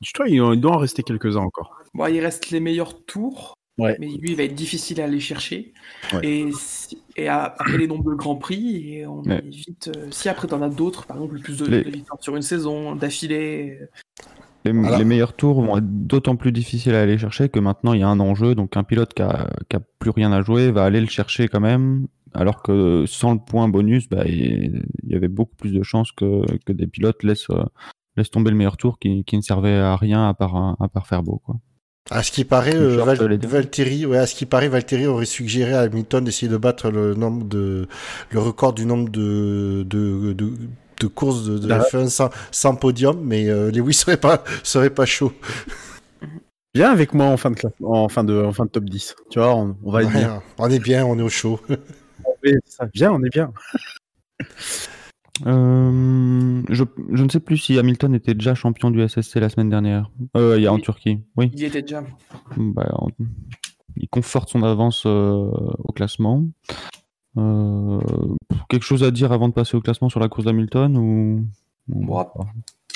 [0.02, 1.78] Je crois qu'il doit en rester quelques-uns encore.
[1.94, 3.96] Bon, il reste les meilleurs tours, Ouais.
[4.00, 5.74] mais lui, il va être difficile à aller chercher.
[6.14, 6.20] Ouais.
[6.26, 9.42] Et, si- et à- après les nombres de grands prix, et on Ouais.
[9.46, 9.90] évite.
[9.96, 12.42] euh, si après t'en as d'autres, par exemple, plus de, Les- de victoires sur une
[12.42, 13.78] saison, d'affilée.
[13.82, 13.86] euh,
[14.66, 14.98] Les, Voilà.
[14.98, 18.04] les meilleurs tours vont être d'autant plus difficiles à aller chercher que maintenant il y
[18.04, 18.56] a un enjeu.
[18.56, 21.48] Donc un pilote qui a, qui a plus rien à jouer va aller le chercher
[21.48, 22.08] quand même.
[22.34, 26.44] Alors que sans le point bonus, bah, il y avait beaucoup plus de chances que,
[26.66, 27.64] que des pilotes laissent, euh,
[28.18, 31.08] laissent tomber le meilleur tour qui, qui ne servait à rien à part, à part
[31.08, 31.42] faire beau.
[31.46, 31.56] Quoi.
[32.12, 33.40] À ce qui paraît, euh, Val-.
[33.46, 37.14] Valtteri, ouais, à ce qui paraît, Valtteri aurait suggéré à Hamilton d'essayer de battre le
[37.14, 37.88] nombre de,
[38.32, 40.54] le record du nombre de, de, de,
[41.02, 41.80] de courses de, de Ah.
[41.82, 45.34] F1 sans, sans podium, mais euh, Lewis serait pas, serait pas chaud.
[46.76, 49.16] Viens avec moi en fin de, classe- en fin de, en fin de top 10.
[49.32, 50.42] Tu vois, on, on va être Ouais, bien.
[50.60, 51.60] on est bien, on est au chaud.
[52.44, 52.88] Ouais, ça.
[53.12, 53.52] On est bien.
[55.46, 59.70] Euh, je, je ne sais plus si Hamilton était déjà champion du SSC la semaine
[59.70, 60.12] dernière.
[60.36, 60.80] Euh, il y a en.
[60.80, 61.20] Turquie.
[61.38, 61.50] Oui.
[61.54, 62.04] il y était déjà.
[62.58, 62.92] Bah,
[63.96, 65.50] il conforte son avance euh,
[65.80, 66.46] au classement.
[67.38, 68.00] Euh,
[68.70, 71.46] quelque chose à dire avant de passer au classement sur la course d'Hamilton ou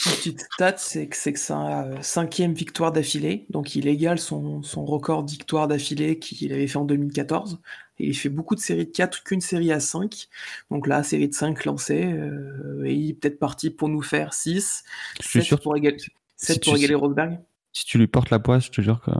[0.03, 4.85] petite stat, c'est que c'est que sa cinquième victoire d'affilée, donc il égale son, son
[4.85, 7.59] record de victoire d'affilée qu'il avait fait en 2014.
[7.99, 10.27] Et il fait beaucoup de séries de 4 qu'une série à 5.
[10.71, 14.33] Donc là, série de 5 lancée, euh, et il est peut-être parti pour nous faire
[14.33, 14.83] 6,
[15.21, 15.59] Je suis 7 sûr.
[15.61, 15.97] pour égaler,
[16.37, 17.39] 7 si pour tu égaler sais- Rosberg.
[17.71, 19.11] Si tu lui portes la poisse, je te jure que.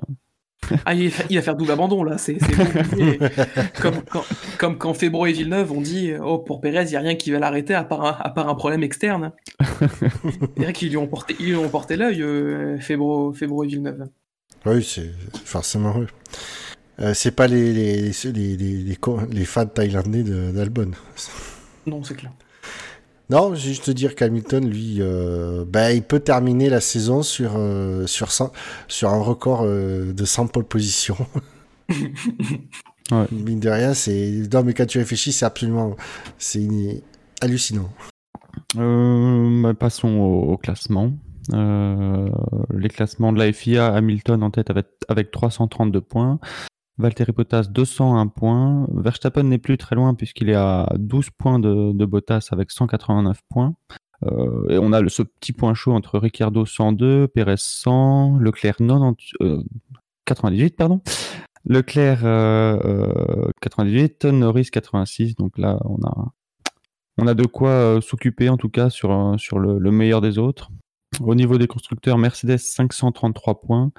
[0.86, 2.38] Ah, il, va- il va faire double abandon là, c'est
[3.82, 4.24] comme, quand,
[4.58, 7.32] comme quand Febro et Villeneuve ont dit Oh, pour Pérez, il n'y a rien qui
[7.32, 9.34] va l'arrêter à, part un- à part un problème externe.
[9.80, 13.68] C'est vrai qu'ils lui ont porté, ils lui ont porté l'œil, euh, Febro, Febro et
[13.68, 14.08] Villeneuve.
[14.66, 15.12] oui, c'est
[15.44, 16.08] forcément eux.
[17.00, 18.98] Euh, c'est pas les, les, les,
[19.32, 20.92] les, fans thaïlandais d'Albon.
[21.88, 22.32] Non, c'est clair.
[23.30, 27.54] Non, j'ai juste te dire qu'Hamilton, lui, euh, ben, il peut terminer la saison sur,
[27.56, 28.52] euh, sur, 100
[28.88, 31.16] sur un record euh, de 100 pole position.
[33.12, 33.26] Ouais.
[33.32, 34.44] Mine de rien, c'est.
[34.52, 35.98] Non, mais quand tu réfléchis, c'est absolument.
[36.38, 37.02] C'est une-
[37.42, 37.90] hallucinant.
[38.78, 41.12] Euh, bah, passons au, au classement.
[41.52, 42.30] Euh,
[42.74, 46.40] les classements de la FIA, Hamilton en tête avec, avec 332 points.
[46.98, 48.88] Valtteri Bottas 201 points.
[48.94, 53.76] Verstappen n'est plus très loin puisqu'il est à 12 points de, Bottas avec 189 points.
[54.26, 58.78] Euh, et on a le- ce petit point chaud entre Ricciardo 102, Perez 100, Leclerc
[58.78, 59.62] 90, euh,
[60.26, 61.02] 98, pardon.
[61.66, 65.36] Leclerc euh, euh, 98, Norris 86.
[65.36, 65.98] Donc là, on
[67.28, 70.70] a, de quoi s'occuper en tout cas sur, sur le, le meilleur des autres.
[71.22, 73.92] Au niveau des constructeurs, Mercedes 533 points,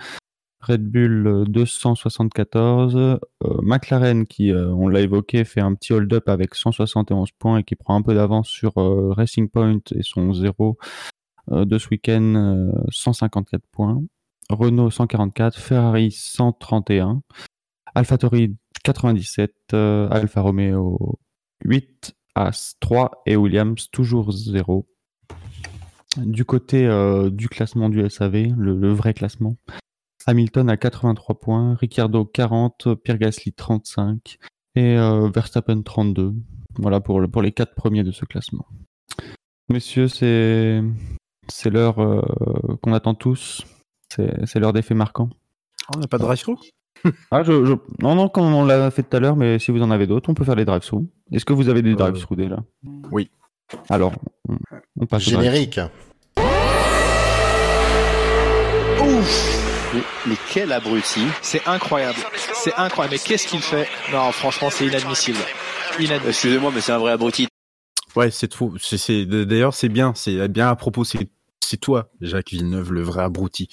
[0.67, 3.19] Red Bull euh, 274, euh,
[3.63, 7.77] McLaren qui, euh, on l'a évoqué, fait un petit hold-up avec 171 points et qui
[7.77, 10.79] prend un peu d'avance sur euh, Racing Point et son zéro
[11.53, 14.03] euh, de ce week-end, euh, 154 points.
[14.51, 17.23] Renault 144, Ferrari 131,
[17.95, 21.19] AlphaTauri 97, euh, Alfa Romeo
[21.65, 24.87] 8, As 3 et Williams toujours 0.
[26.19, 29.57] Du côté euh, du classement du SAV, le vrai classement,
[30.27, 34.39] Hamilton à 83 points, Ricciardo 40, Pierre Gasly 35
[34.75, 36.33] et euh, Verstappen 32.
[36.79, 38.67] Voilà pour, le- pour les quatre premiers de ce classement.
[39.69, 40.83] Messieurs, c'est
[41.49, 42.23] c'est l'heure euh,
[42.83, 43.63] qu'on attend tous.
[44.15, 45.31] C'est c'est l'heure des faits marquants.
[45.95, 46.57] On n'a pas de drive-thru
[47.31, 49.83] Ah, je, je- Non, non, comme on l'a fait tout à l'heure, mais si vous
[49.83, 51.07] en avez d'autres, on peut faire les drive-through.
[51.33, 52.63] Est-ce que vous avez des Euh, drive-through déjà?
[53.13, 53.31] oui.
[53.89, 54.13] Alors,
[54.49, 54.57] on,
[55.01, 55.91] on passe au drive-through.
[59.95, 61.21] Mais, mais quel abruti.
[61.43, 62.19] C'est incroyable.
[62.55, 63.15] C'est incroyable.
[63.15, 63.89] Mais qu'est-ce qu'il fait?
[64.13, 65.39] Non, franchement, c'est inadmissible.
[65.99, 66.29] Inadmissible.
[66.29, 67.47] Excusez-moi, mais c'est un vrai abruti.
[68.17, 68.73] Ouais, c'est faux.
[68.81, 70.13] C'est, c'est- d'ailleurs, c'est bien.
[70.15, 71.05] C'est bien à propos.
[71.05, 71.29] C'est,
[71.65, 73.69] c'est toi, Jacques Villeneuve, le vrai abruti.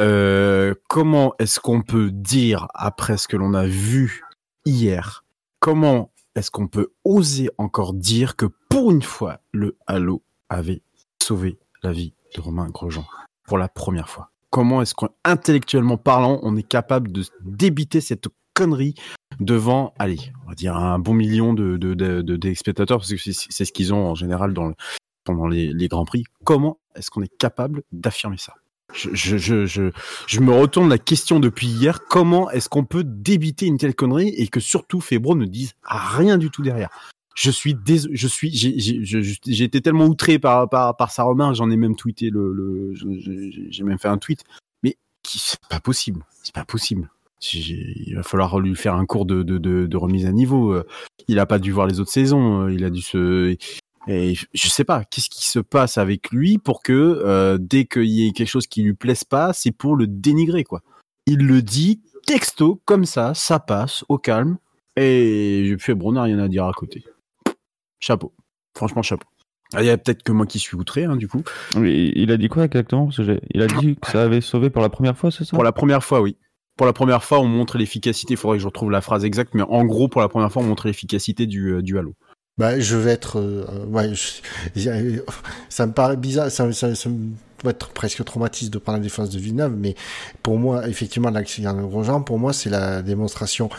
[0.00, 4.24] Euh, comment est-ce qu'on peut dire après ce que l'on a vu
[4.64, 5.24] hier
[5.60, 10.82] Comment est-ce qu'on peut oser encore dire que pour une fois, le Halo avait
[11.22, 13.06] sauvé la vie de Romain Grosjean
[13.46, 14.30] pour la première fois?
[14.54, 18.94] Comment est-ce qu'intellectuellement parlant, on est capable de débiter cette connerie
[19.40, 23.92] devant, allez, on va dire un bon million de, spectateurs, parce que c'est ce qu'ils
[23.92, 24.54] ont en général
[25.24, 26.22] pendant les, grands prix.
[26.44, 28.54] Comment est-ce qu'on est capable d'affirmer ça?
[28.94, 32.04] Je me retourne la question depuis hier.
[32.04, 36.38] Comment est-ce qu'on peut débiter une telle connerie et que surtout Febro ne dise rien
[36.38, 36.90] du tout derrière?
[37.34, 37.98] Je suis dés...
[38.12, 42.30] je suis j'ai été tellement outré par par, par sa remarque j'en ai même tweeté
[42.30, 42.94] le, le
[43.70, 44.44] j'ai même fait un tweet.
[44.82, 44.96] Mais
[45.26, 46.24] c'est pas possible.
[46.42, 47.10] C'est pas possible.
[47.52, 50.74] Il va falloir lui faire un cours de, de, de, remise à niveau.
[51.28, 52.68] Il a pas dû voir les autres saisons.
[52.68, 53.56] Il a dû se
[54.06, 58.04] et je sais pas, qu'est-ce qui se passe avec lui pour que euh, dès qu'il
[58.04, 60.82] y ait quelque chose qui lui plaise pas, c'est pour le dénigrer quoi.
[61.26, 64.58] Il le dit texto comme ça, ça passe au calme.
[64.96, 67.04] Et fais bon, n'a rien à dire à côté.
[68.04, 68.34] Chapeau,
[68.76, 69.26] franchement chapeau.
[69.72, 71.42] Ah, il y a peut-être que moi qui suis outré, hein, du coup.
[71.74, 73.08] Oui, il a dit quoi exactement?
[73.50, 75.56] Il a dit que ça avait sauvé pour la première fois, c'est ça?
[75.56, 76.36] Pour la première fois, oui.
[76.76, 78.34] Pour la première fois, on montre l'efficacité.
[78.34, 80.60] Il faudrait que je retrouve la phrase exacte, mais en gros, pour la première fois,
[80.60, 82.14] on montre l'efficacité du, euh, du Halo.
[82.58, 85.22] Bah, je vais être, euh, ouais, je,
[85.70, 87.30] ça me paraît bizarre, ça, ça, ça me
[87.64, 89.94] va être presque traumatiste de parler de la défense de Villeneuve, mais
[90.42, 93.70] pour moi, effectivement, l'accident de Grosjean, pour moi, c'est la démonstration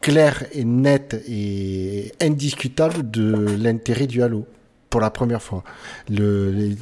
[0.00, 4.46] claire et nette et indiscutable de l'intérêt du Halo
[4.90, 5.64] pour la première fois.
[6.08, 6.74] Le,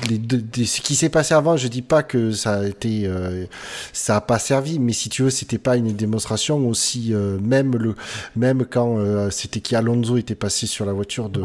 [0.55, 3.47] ce qui s'est passé avant, je dis pas que ça a été, euh,
[3.93, 7.77] ça a pas servi, mais si tu veux, c'était pas une démonstration aussi, euh, même
[7.77, 7.95] le,
[8.37, 11.45] même quand euh, c'était qui Alonso était passé sur la voiture de,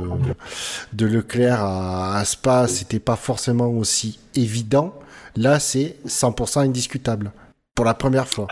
[0.93, 4.93] de Leclerc à, à Spa, c'était pas forcément aussi évident.
[5.35, 7.31] Là, c'est 100% indiscutable
[7.73, 8.47] pour la première fois.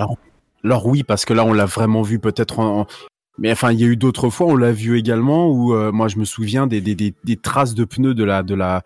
[0.64, 2.86] Alors oui, parce que là, on l'a vraiment vu peut-être en,
[3.40, 6.10] mais enfin, il y a eu d'autres fois, on l'a vu également, où euh, moi
[6.10, 8.84] je me souviens des, des, des, des, traces de pneus de la, de la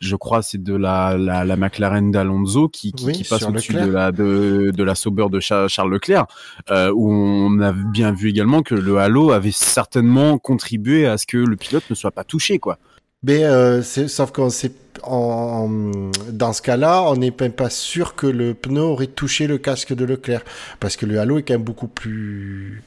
[0.00, 3.74] je crois c'est de la, la, la McLaren d'Alonso qui, qui, Oui, qui passe au-dessus
[3.74, 6.26] de la, de, de la Sauber de Cha- Charles Leclerc,
[6.70, 11.26] euh, où on a bien vu également que le halo avait certainement contribué à ce
[11.26, 12.78] que le pilote ne soit pas touché, quoi.
[13.24, 14.72] Mais euh, sauf qu'on sait,
[15.04, 15.68] en,
[16.30, 19.94] dans ce cas-là, on n'est même pas sûr que le pneu aurait touché le casque
[19.94, 20.42] de Leclerc,
[20.80, 22.82] parce que le halo est quand même beaucoup plus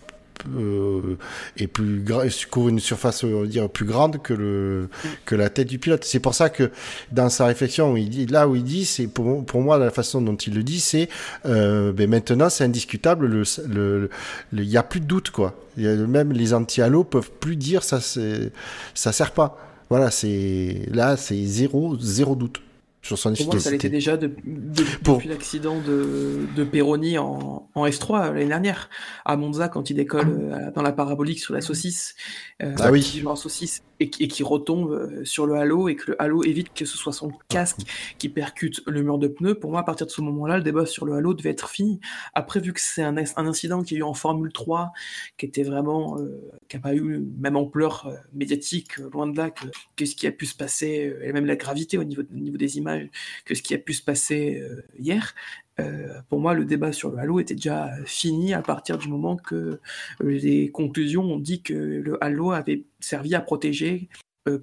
[0.58, 1.18] euh,
[1.58, 2.04] et plus
[2.52, 4.90] couvre une surface on va dire plus grande que le
[5.26, 6.04] que la tête du pilote.
[6.04, 6.70] C'est pour ça que
[7.12, 10.22] dans sa réflexion, il dit là où il dit, c'est pour, pour moi la façon
[10.22, 11.08] dont il le dit, c'est
[11.46, 14.10] euh, ben maintenant c'est indiscutable, le le
[14.52, 15.56] le- il y a plus de doute quoi.
[15.78, 18.52] Il même les anti-halo peuvent plus dire ça c'est
[18.94, 19.58] ça sert pas.
[19.90, 22.62] Voilà, c'est là, c'est zéro, zéro doute
[23.02, 23.90] sur son Pour moi, ça l'était efficacité.
[23.90, 28.90] déjà de, de- Pour- depuis l'accident de, de Peroni en, en F3 l'année dernière,
[29.26, 32.16] à Monza, quand il décolle euh, dans la parabolique sur la saucisse,
[32.64, 33.04] euh, Ah oui.
[33.36, 36.74] saucisse, et, qui- et qui retombe euh, sur le halo, et que le halo évite
[36.74, 37.80] que ce soit son casque
[38.18, 39.56] qui percute le mur de pneus.
[39.56, 42.00] Pour moi, à partir de ce moment-là, le débat sur le halo devait être fini.
[42.34, 44.92] Après, vu que c'est un, incident qui a eu en Formule 3,
[45.38, 49.38] qui était vraiment, euh, qui n'a pas eu même ampleur euh, médiatique, euh, loin de
[49.38, 52.36] là, que, ce qui a pu se passer, et même la gravité au niveau, au
[52.38, 53.08] niveau des images,
[53.46, 54.62] que ce qui a pu se passer
[55.00, 55.34] hier.
[55.80, 59.36] Euh, pour moi, le débat sur le halo était déjà fini à partir du moment
[59.36, 59.80] que euh,
[60.22, 64.08] les conclusions ont dit que le halo avait servi à protéger
[64.48, 64.60] euh,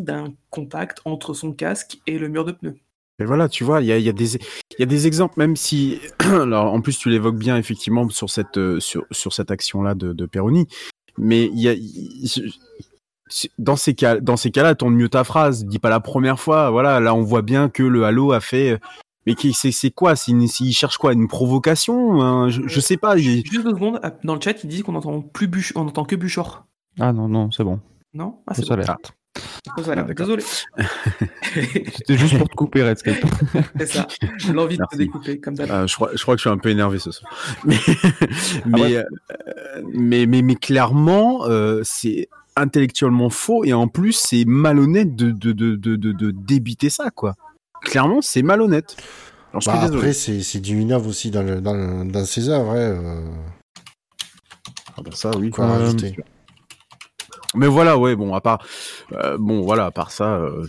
[0.00, 2.76] d'un contact entre son casque et le mur de pneus.
[3.18, 4.12] Et voilà, tu vois, il y a, y, a
[4.78, 8.58] y a des exemples, même si, alors en plus tu l'évoques bien effectivement sur cette,
[8.58, 10.28] euh, sur, sur cette action-là de, de
[11.18, 11.74] mais il y a,
[13.58, 16.70] dans ces cas, dans ces cas-là, tourne mieux ta phrase, dis pas la première fois,
[16.70, 18.78] voilà, là on voit bien que le Halo a fait, euh,
[19.26, 22.80] mais qui- c'est c'est quoi, c'est une- il cherche quoi, une provocation, hein, je, je
[22.80, 25.46] sais pas, il- Juste deux secondes, ah, dans le chat, ils disent qu'on entend plus
[25.48, 26.64] Buch- on entend que Buchor.
[27.00, 27.80] Ah non, non, c'est bon.
[28.14, 28.36] Non?
[28.46, 28.74] Ah, c'est bon.
[28.74, 29.12] alerte.
[29.68, 30.04] Ah.
[30.16, 30.42] Désolé.
[31.94, 33.16] C'était juste pour te couper, Redscape.
[33.78, 34.06] c'est ça.
[34.52, 35.70] L'envie de te découper, comme d'hab.
[35.70, 37.30] Euh, je, crois, je crois que je suis un peu énervé ce soir.
[37.64, 37.76] Mais,
[38.64, 39.02] mais, euh,
[39.92, 45.52] mais, mais, mais clairement, euh, c'est intellectuellement faux et en plus, c'est malhonnête de, de,
[45.52, 47.34] de, de, de, de débiter ça, quoi.
[47.86, 48.96] Clairement, c'est malhonnête.
[49.52, 52.72] Alors, Bah, après, c'est c'est du Villeneuve aussi dans, le, dans, le- dans ses œuvres.
[52.72, 53.20] hein, euh,
[54.98, 55.50] Ah bah ça, oui.
[55.50, 56.16] quoi Euh, rajouter.
[57.54, 58.58] Mais voilà, ouais, bon, à part,
[59.12, 60.66] euh, bon, voilà, à part ça, euh,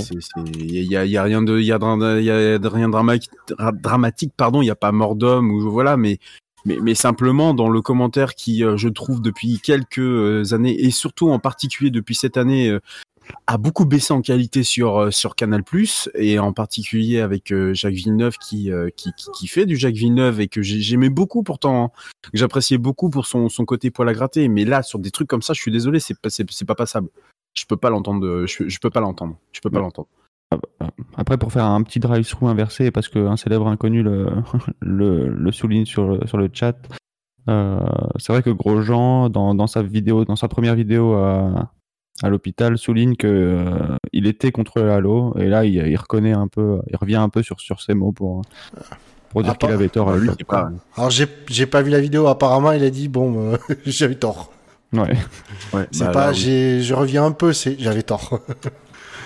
[0.00, 2.68] c'est, c'est, y a, y a- y a rien de, y a, de- y a
[2.68, 6.18] rien de dramatique, dra- dramatique, pardon, il y a pas mort d'homme ou voilà, mais,
[6.66, 11.30] mais, mais simplement dans le commentaire qui, euh, je trouve, depuis quelques années et surtout
[11.30, 12.80] en particulier depuis cette année, euh,
[13.46, 15.62] a beaucoup baissé en qualité sur euh, sur Canal
[16.14, 19.94] et en particulier avec euh, Jacques Villeneuve qui, euh, qui, qui qui fait du Jacques
[19.94, 24.08] Villeneuve et que j'ai- j'aimais beaucoup pourtant que j'appréciais beaucoup pour son son côté poil
[24.08, 24.48] à gratter.
[24.48, 26.74] Mais là sur des trucs comme ça je suis désolé c'est pas c'est c'est pas
[26.74, 27.08] passable.
[27.54, 29.36] Je peux pas l'entendre je, je peux pas l'entendre.
[29.52, 29.84] Je peux pas Ouais.
[29.84, 30.08] l'entendre.
[31.16, 34.28] Après, pour faire un petit drive-through inversé, parce qu'un célèbre inconnu le,
[34.80, 36.76] le, le souligne sur le, sur le chat,
[37.48, 37.80] euh,
[38.16, 41.72] c'est vrai que Grosjean, dans, dans sa vidéo, dans sa première vidéo à,
[42.22, 46.32] à l'hôpital, souligne que euh, il était contre le Halo, et là, il, il reconnaît
[46.32, 48.42] un peu, il revient un peu sur, sur ses mots pour,
[49.30, 50.10] pour dire Ah, qu'il avait tort.
[50.10, 50.36] à lui quoi.
[50.46, 52.26] pas Alors j'ai j'ai pas vu la vidéo.
[52.26, 54.50] Apparemment, il a dit bon, euh, j'avais tort.
[54.92, 55.16] Ouais.
[55.74, 56.82] ouais, C'est bah, pas, là, oui.
[56.82, 57.52] je reviens un peu.
[57.52, 58.40] C'est, j'avais tort.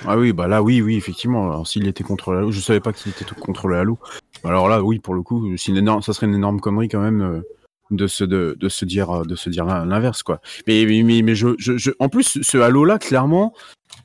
[0.07, 1.51] Ah oui, bah là, oui, oui, effectivement.
[1.51, 3.99] Alors, s'il était contre le Halo, je savais pas qu'il était contre le Halo.
[4.45, 7.03] Alors là, oui, pour le coup, c'est une énorme, ça serait une énorme connerie quand
[7.03, 7.43] même euh,
[7.91, 10.41] de se de, de se dire euh, de se dire l'in- l'inverse quoi.
[10.67, 13.53] Mais mais mais, je, je, je en plus ce Halo là clairement.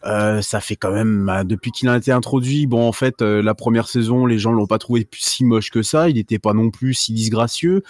[0.05, 2.67] euh, ça fait quand même bah, depuis qu'il a été introduit.
[2.67, 5.81] Bon, en fait, euh, la première saison, les gens l'ont pas trouvé si moche que
[5.83, 6.09] ça.
[6.09, 7.83] Il n'était pas non plus si disgracieux.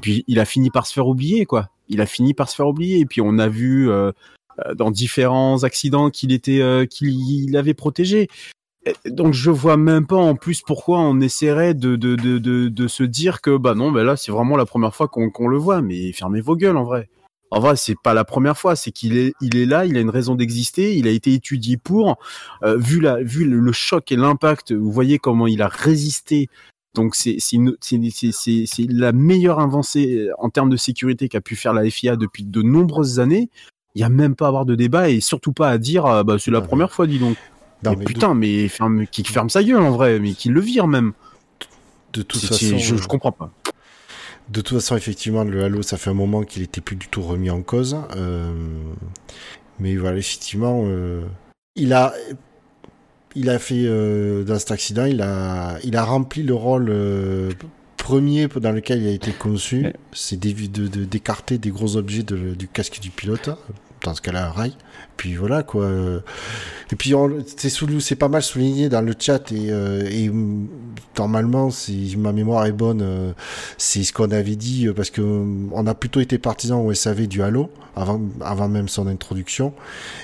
[0.00, 1.68] Puis il a fini par se faire oublier, quoi.
[1.88, 3.00] Il a fini par se faire oublier.
[3.00, 4.12] Et puis on a vu euh,
[4.66, 8.28] euh, dans différents accidents qu'il était euh, qu'il il avait protégé.
[9.06, 12.88] Donc je vois même pas en plus pourquoi on essaierait de de, de, de, de
[12.88, 15.82] se dire que bah non bah là c'est vraiment la première fois qu'on le voit
[15.82, 17.08] mais fermez vos gueules en vrai.
[17.50, 20.00] En vrai c'est pas la première fois c'est qu'il est il est là il a
[20.00, 22.18] une raison d'exister il a été étudié pour
[22.62, 26.48] euh, vu la vu le, choc et l'impact vous voyez comment il a résisté
[26.94, 27.38] donc c'est
[28.88, 33.18] la meilleure avancée en termes de sécurité qu'a pu faire la FIA depuis de nombreuses
[33.18, 33.48] années
[33.94, 36.22] il y a même pas à avoir de débat et surtout pas à dire euh,
[36.24, 36.66] bah c'est la ouais.
[36.66, 37.36] première fois dis donc
[37.84, 40.60] Non, mais mais putain, mais ferme, qui ferme sa gueule en vrai, mais qui le
[40.60, 41.12] vire même.
[42.12, 43.50] de, toute façon, c'est- je, euh, je comprends pas.
[44.48, 47.22] De toute façon, effectivement, le Halo, ça fait un moment qu'il était plus du tout
[47.22, 47.96] remis en cause.
[48.16, 48.50] Euh,
[49.78, 51.22] mais voilà, effectivement, euh,
[51.76, 52.14] il a,
[53.34, 57.50] il a fait euh, dans cet accident, il a, il a rempli le rôle euh,
[57.98, 59.94] premier dans lequel il a été conçu, Ouais.
[60.12, 63.50] c'est d'évi- de- de- d'écarter des gros objets de- du casque du pilote.
[64.02, 64.74] Dans ce cas-là, un rail.
[65.18, 65.90] Puis voilà quoi.
[66.92, 67.30] Et puis on-
[68.00, 70.68] c'est pas mal souligné dans le chat et, euh, et mm,
[71.18, 73.32] normalement, si ma mémoire est bonne, euh,
[73.76, 77.26] c'est ce qu'on avait dit euh, parce que on a plutôt été partisan au SAV
[77.26, 79.72] du Halo avant, avant même son introduction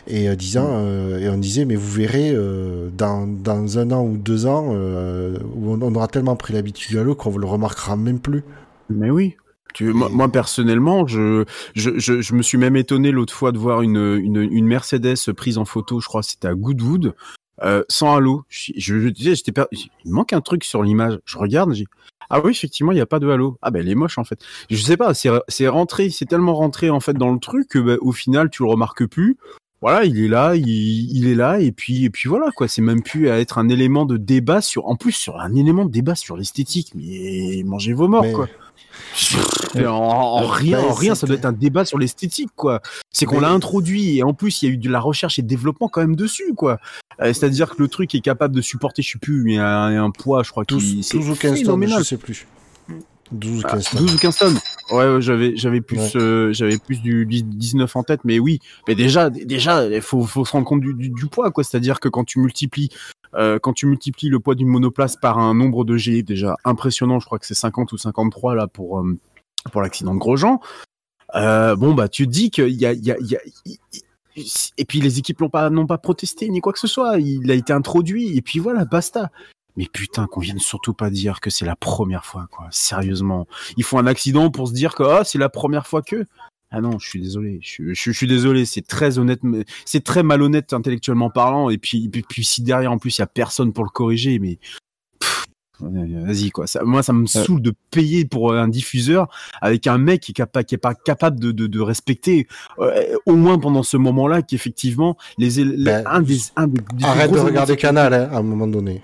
[0.07, 4.05] et euh, disant euh, et on disait mais vous verrez euh, dans, dans un an
[4.05, 7.47] ou deux ans euh, où on, on aura tellement pris l'habitude du Halo qu'on le
[7.47, 8.45] remarquera même plus.
[8.89, 9.37] Mais oui.
[9.75, 11.45] Tu, moi, moi, personnellement, je,
[11.75, 15.33] je, je, je me suis même étonné l'autre fois de voir une, une, une Mercedes
[15.37, 17.15] prise en photo, je crois c'était à Goodwood,
[17.63, 18.45] euh, sans halo.
[18.49, 21.19] Je, je, j'étais per- il manque un truc sur l'image.
[21.27, 21.87] Je regarde, j'ai
[22.31, 23.59] ah oui, effectivement, il n'y a pas de halo.
[23.61, 24.39] Ah ben, elle est moche en fait.
[24.71, 27.79] Je sais pas, c'est c'est rentré, c'est tellement rentré en fait dans le truc que
[27.79, 29.37] bah, au final, tu le remarques plus.
[29.83, 32.67] Voilà, il est là, il, il est là, et puis et puis voilà quoi.
[32.69, 35.85] C'est même plus à être un élément de débat sur, en plus sur un élément
[35.85, 36.93] de débat sur l'esthétique.
[36.95, 38.49] Mais mangez vos morts Mais- quoi.
[39.77, 42.81] En, en rien, Bah, en rien, ça doit être un débat sur l'esthétique, quoi.
[43.11, 45.43] C'est qu'on l'a introduit et en plus il y a eu de la recherche et
[45.43, 46.79] de développement quand même dessus, quoi.
[47.21, 50.11] Euh, C'est-à-dire que le truc est capable de supporter, je sais plus, mais un, un
[50.11, 51.99] poids, je crois, 12, qui 12 ou 15 tonnes, phénoménal.
[52.01, 52.47] je sais plus.
[53.33, 54.01] 12 ou Ah, 15 tonnes.
[54.07, 54.59] 12 ou 15 tonnes.
[54.91, 56.17] Ouais, ouais, j'avais, j'avais plus, Ouais.
[56.17, 58.61] euh, j'avais plus du 10 19 en tête, mais oui.
[58.89, 61.65] Mais déjà, déjà, il faut, faut se rendre compte du, du, du poids, quoi.
[61.65, 62.91] C'est-à-dire que quand tu multiplies,
[63.35, 67.19] euh, quand tu multiplies le poids d'une monoplace par un nombre de G déjà impressionnant,
[67.21, 69.19] je crois que c'est 50 ou 53 là pour, euh,
[69.73, 70.61] pour l'accident de Grosjean.
[71.35, 73.41] Euh, bon, bah, tu te dis qu'il y a, il y a, il y a,
[73.65, 74.01] il- il-
[74.77, 77.19] et puis les équipes n'ont pas, n'ont pas protesté ni quoi que ce soit.
[77.19, 79.31] Il a été introduit et puis voilà, basta.
[79.77, 82.69] Mais putain, qu'on vienne surtout pas dire que c'est la première fois, quoi.
[82.71, 83.47] Sérieusement.
[83.77, 86.25] Ils font un accident pour se dire que ah, c'est la première fois que.
[86.71, 87.59] Ah non, je suis désolé.
[87.63, 88.65] Je, suis- je, je suis désolé.
[88.65, 89.41] C'est très honnête,
[89.85, 91.71] c'est très malhonnête intellectuellement parlant.
[91.71, 94.39] Et puis, puis, puis si derrière en plus il y a personne pour le corriger,
[94.41, 94.59] mais
[95.83, 96.67] euh, vas-y quoi.
[96.69, 99.29] Ça, moi, ça me saoule de payer pour euh, un diffuseur
[99.61, 102.47] avec un mec qui est, capa- qui est pas capable de, de, de respecter
[102.79, 107.05] euh, au moins pendant ce moment-là qu'effectivement les, éle- Ben, un des un des, des
[107.05, 109.03] Arrête de regarder Canal hein, à un moment donné.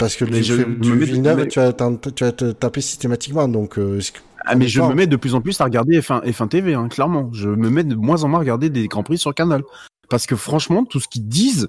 [0.00, 3.46] Parce que fais me du Villeneuve, tu vas, tu vas te taper systématiquement.
[3.48, 4.00] Donc, euh,
[4.46, 6.88] Ah mais je me mets de plus en plus à regarder F1, F1 TV, hein,
[6.88, 7.28] clairement.
[7.34, 9.62] Je me mets de moins en moins à regarder des Grands Prix sur Canal.
[10.08, 11.66] Parce que franchement, tout ce qu'ils disent,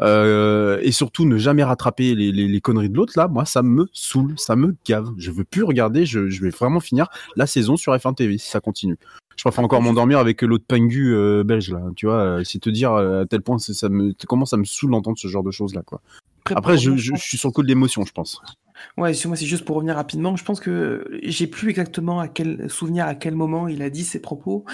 [0.00, 3.62] euh, et surtout ne jamais rattraper les, les, les conneries de l'autre, là, moi, ça
[3.62, 5.10] me saoule, ça me gave.
[5.18, 8.48] Je veux plus regarder, je, je vais vraiment finir la saison sur F1 TV si
[8.48, 8.96] ça continue.
[9.36, 12.40] Je préfère encore m'endormir avec l'autre pingu euh, belge, là, tu vois.
[12.44, 15.42] C'est te dire à tel point ça me, comment ça me saoule d'entendre ce genre
[15.42, 16.00] de choses, là, quoi.
[16.54, 18.40] Après, je, je, je suis sur le coup de l'émotion, je pense.
[18.96, 20.36] Ouais, moi c'est juste pour revenir rapidement.
[20.36, 24.04] Je pense que j'ai plus exactement à quel souvenir à quel moment il a dit
[24.04, 24.64] ses propos,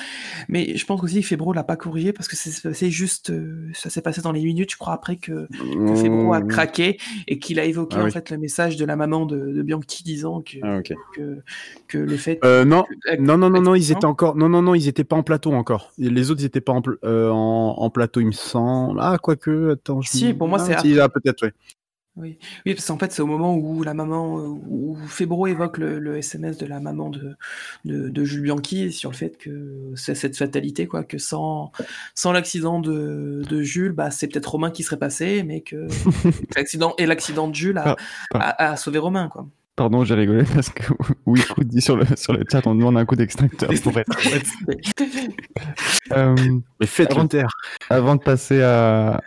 [0.49, 3.91] mais je pense aussi que Febro l'a pas corrigé parce que c'est juste euh, ça
[3.91, 6.49] s'est passé dans les minutes, je crois après que, que Febro a Mmh.
[6.49, 6.99] craqué
[7.29, 8.11] et qu'il a évoqué Ah en oui.
[8.11, 11.43] fait le message de la maman de, de Bianchi disant que, Ah, que
[11.89, 14.63] que le fait Euh, non, que- non, non, non, non, ils étaient encore, non, non,
[14.63, 15.93] non, ils étaient pas en plateau encore.
[15.99, 18.99] Les autres, ils étaient pas en, pl- euh, en, en plateau, il me semble.
[19.03, 20.01] Ah, quoique, attends.
[20.01, 20.11] Je...
[20.11, 21.53] Si, pour moi, ah, c'est si, peut-être, ouais.
[22.17, 25.79] Oui, oui, parce qu'en fait, c'est au moment où la maman, euh, où Febro évoque
[25.79, 27.37] le, le SMS de la maman de,
[27.85, 31.71] de, de Jules Bianchi sur le fait que c'est cette fatalité, quoi, que sans,
[32.15, 35.87] sans l'accident de, de Jules, bah, c'est peut-être Romain qui serait passé, mais que
[36.57, 37.97] l'accident et l'accident de Jules a,
[38.35, 39.47] Ah, a, a sauvé Romain, quoi.
[39.77, 40.83] Pardon, j'ai rigolé parce que
[41.27, 44.11] Wicoud dit sur le, sur le chat, on demande un coup d'extracteur pour être.
[46.13, 46.35] Euh,
[46.81, 47.29] Mais faites Avant-
[47.89, 49.21] avant de passer à,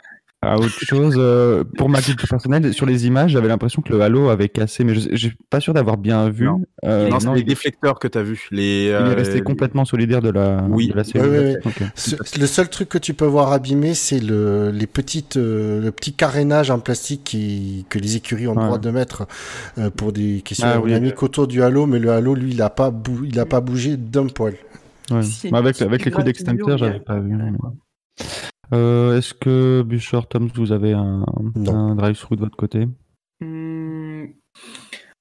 [0.52, 4.02] à autre chose, euh, pour ma culture personnelle, sur les images, j'avais l'impression que le
[4.02, 6.46] halo avait cassé, mais je je suis pas sûr d'avoir bien vu.
[6.46, 6.62] Non.
[6.86, 8.48] Euh, non, c'est non, les il, déflecteurs que t'as vu.
[8.52, 10.90] Les, il est euh, resté complètement solidaire de la, Oui.
[10.90, 11.30] de la cellule.
[11.30, 11.84] Ouais, ouais, Ok.
[11.96, 15.92] Ce- le seul truc que tu peux voir abîmé, c'est le, les petites, euh, le
[15.92, 19.28] petit carénage en plastique qui, que les écuries ont le droit de mettre
[19.78, 20.68] euh, pour des questions.
[20.70, 20.94] Ah on oui.
[20.94, 23.46] a mis qu'autour du halo, mais le halo, lui, il a pas, bou- il a
[23.46, 24.54] pas bougé d'un poil.
[25.12, 25.20] Ouais.
[25.52, 27.34] Mais avec, avec les coups d'extincteur, j'avais pas vu.
[27.36, 27.52] Mais-
[28.72, 31.26] Euh, Est-ce que Bouchard, Tom, vous avez un,
[31.96, 32.88] drive-through de votre côté
[33.42, 34.30] Hum,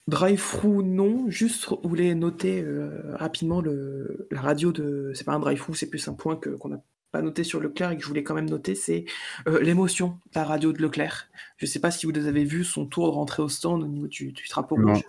[0.09, 1.29] Drive-through, non.
[1.29, 5.13] Juste, vous voulez noter euh, rapidement le, la radio de.
[5.15, 7.91] C'est pas un drive-through, c'est plus un point que qu'on n'a pas noté sur Leclerc
[7.93, 9.05] et que je voulais quand même noter, c'est
[9.47, 11.29] euh, l'émotion de la radio de Leclerc.
[11.59, 14.07] Je sais pas si vous avez vu son tour de rentrée au stand au niveau
[14.09, 14.95] du, du drapeau Non.
[14.95, 15.03] rouge,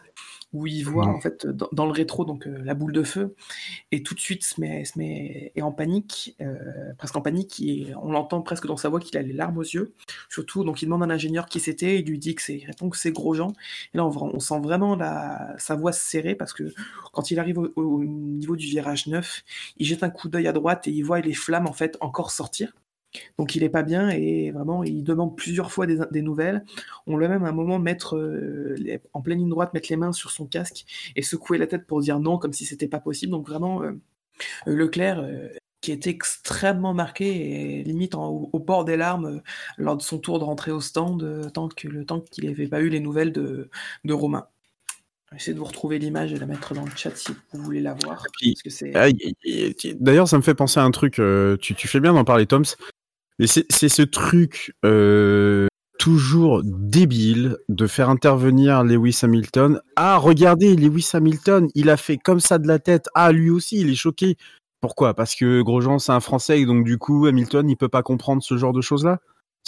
[0.54, 1.14] où il voit Non.
[1.14, 3.36] en fait dans, dans le rétro donc euh, la boule de feu
[3.92, 7.60] et tout de suite se met, se met est en panique, euh, presque en panique.
[7.62, 9.94] Et on l'entend presque dans sa voix qu'il a les larmes aux yeux.
[10.30, 12.90] Surtout, donc il demande à l'ingénieur qui c'était, il lui dit que c'est, il répond
[12.90, 13.54] que c'est Grosjean.
[13.94, 16.74] Et là, on, on sent vraiment la, sa voix se serrer parce que
[17.12, 19.44] quand il arrive au, au niveau du virage 9,
[19.78, 22.32] il jette un coup d'œil à droite et il voit les flammes en fait encore
[22.32, 22.74] sortir.
[23.38, 26.64] Donc il est pas bien et vraiment il demande plusieurs fois des, des nouvelles.
[27.08, 29.98] On le même à un moment mettre euh, les- en pleine ligne droite, mettre les
[29.98, 30.86] mains sur son casque
[31.16, 33.32] et secouer la tête pour dire non comme si c'était pas possible.
[33.32, 33.92] Donc vraiment euh,
[34.66, 35.50] Leclerc euh,
[35.82, 39.42] qui était extrêmement marqué et limite en- au, au bord des larmes
[39.78, 42.82] lors de son tour de rentrée au stand tant que le temps qu'il n'avait pas
[42.82, 43.70] eu les nouvelles de,
[44.06, 44.48] de Romain.
[45.36, 47.96] Essayez de vous retrouver l'image et la mettre dans le chat si vous voulez la
[47.96, 48.24] voir.
[48.94, 49.08] Ah,
[50.00, 51.18] D'ailleurs, ça me fait penser à un truc.
[51.18, 52.64] euh, tu, tu fais bien d'en parler, Toms.
[53.40, 55.68] Mais c'est ce truc euh,
[56.00, 59.80] toujours débile de faire intervenir Lewis Hamilton.
[59.96, 63.08] Ah, regardez, Lewis Hamilton, il a fait comme ça de la tête.
[63.16, 64.38] Ah, lui aussi, il est choqué.
[64.82, 65.14] Pourquoi?
[65.14, 68.44] Parce que Grosjean, c'est un Français et donc du coup, Hamilton, il peut pas comprendre
[68.44, 69.20] ce genre de choses-là.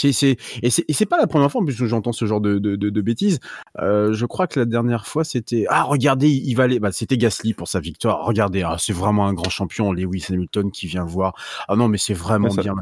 [0.04, 2.90] Et c'est pas la première fois en plus que j'entends ce genre de, de, de,
[2.90, 3.40] de bêtises.
[3.80, 7.18] Euh, je crois que la dernière fois c'était ah regardez il va aller bah c'était
[7.18, 11.06] Gasly pour sa victoire regardez ah, c'est vraiment un grand champion Lewis Hamilton qui vient
[11.06, 11.34] voir
[11.70, 12.76] ah non mais c'est vraiment ça- bien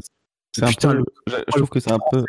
[0.54, 2.24] C'est un Putain, peu, le- je, je trouve que c'est un peu,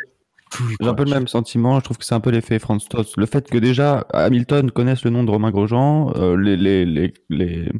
[0.80, 1.78] j'ai un peu le même sentiment.
[1.78, 3.16] Je trouve que c'est un peu l'effet Franz Tost.
[3.16, 7.14] Le fait que déjà Hamilton connaisse le nom de Romain Grosjean, euh, les, les, les,
[7.30, 7.70] les,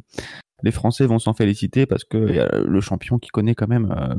[0.63, 3.91] les Français vont s'en féliciter parce que y a le champion qui connaît quand même
[3.95, 4.15] euh,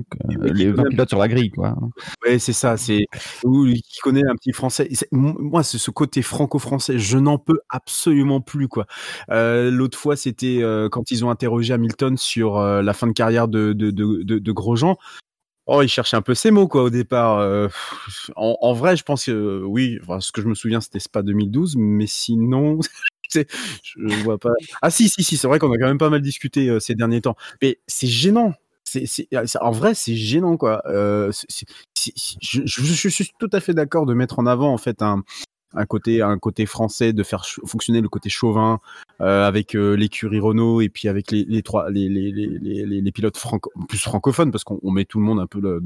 [0.52, 1.76] les 20 connaît- pilotes sur la grille, quoi.
[2.24, 3.06] Ouais, c'est ça, c'est
[3.42, 4.88] qui connaît un petit français.
[5.12, 8.86] Moi, c'est ce côté franco-français, je n'en peux absolument plus quoi.
[9.30, 13.48] Euh, L'autre fois, c'était euh, quand ils ont interrogé Hamilton sur la fin de carrière
[13.48, 14.96] de de, de, de, de Grosjean.
[15.70, 17.38] Oh, il cherchait un peu ses mots quoi au départ.
[17.40, 17.68] Euh,
[18.36, 19.98] en, vrai, je pense que euh, oui.
[20.20, 22.78] Ce que je me souviens, c'était Spa 2012, mais sinon.
[23.28, 23.48] c'est-
[23.82, 24.52] Je vois pas.
[24.82, 26.94] Ah si si si, c'est vrai qu'on a quand même pas mal discuté euh, ces
[26.94, 27.36] derniers temps.
[27.62, 28.54] Mais c'est gênant.
[28.84, 29.04] C'est,
[29.60, 30.82] en vrai, c'est gênant quoi.
[30.86, 35.22] Je, je- je suis tout à fait d'accord de mettre en avant en fait un,
[35.74, 38.80] un côté un côté français, de faire fonctionner le côté chauvin
[39.20, 43.36] euh, avec euh, l'écurie Renault et puis avec les, trois les, les, les, les, pilotes
[43.36, 45.80] franco plus francophones parce qu'on on met tout le monde un peu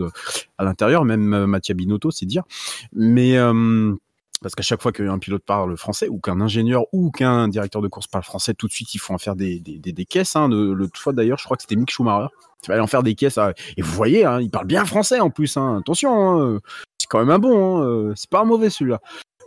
[0.58, 2.44] à l'intérieur, même euh, Mattia Binotto, c'est dire.
[2.92, 3.94] Mais euh,
[4.40, 7.88] parce qu'à chaque fois qu'un pilote parle français ou qu'un ingénieur ou qu'un directeur de
[7.88, 10.36] course parle français, tout de suite il faut en faire des, des, des, caisses.
[10.36, 10.48] Hein.
[10.48, 12.28] Le- fois d'ailleurs, je crois que c'était Mick Schumacher.
[12.62, 13.38] Il fallait en faire des caisses.
[13.76, 15.56] Et vous voyez, hein, il parle bien français en plus.
[15.56, 15.78] Hein.
[15.80, 16.60] Attention, hein.
[16.98, 18.14] c'est quand même un bon.
[18.14, 19.00] C'est pas un mauvais celui-là.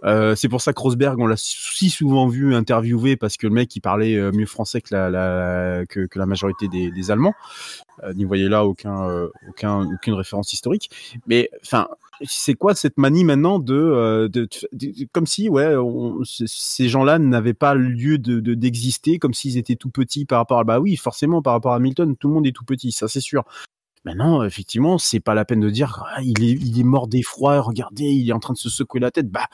[0.06, 3.54] Euh, c'est pour ça que Rosberg, on l'a si souvent vu interviewé parce que le
[3.54, 7.34] mec il parlait euh, mieux français que la, majorité des, Allemands.
[8.04, 10.90] Euh, N'y voyez là euh, aucun aucune référence historique.
[11.28, 11.88] Mais enfin,
[12.24, 14.30] c'est quoi cette manie maintenant de,
[15.12, 15.74] comme si ouais,
[16.24, 20.60] ces gens-là n'avaient pas lieu de de- d'exister, comme s'ils étaient tout petits par rapport
[20.60, 23.08] à bah oui, forcément par rapport à Hamilton, tout le monde est tout petit, ça
[23.08, 23.44] c'est sûr.
[24.04, 28.06] Maintenant, effectivement, c'est pas la peine de dire ah, est il est mort d'effroi, regardez,
[28.06, 29.30] il est en train de se secouer la tête.
[29.32, 29.48] Bah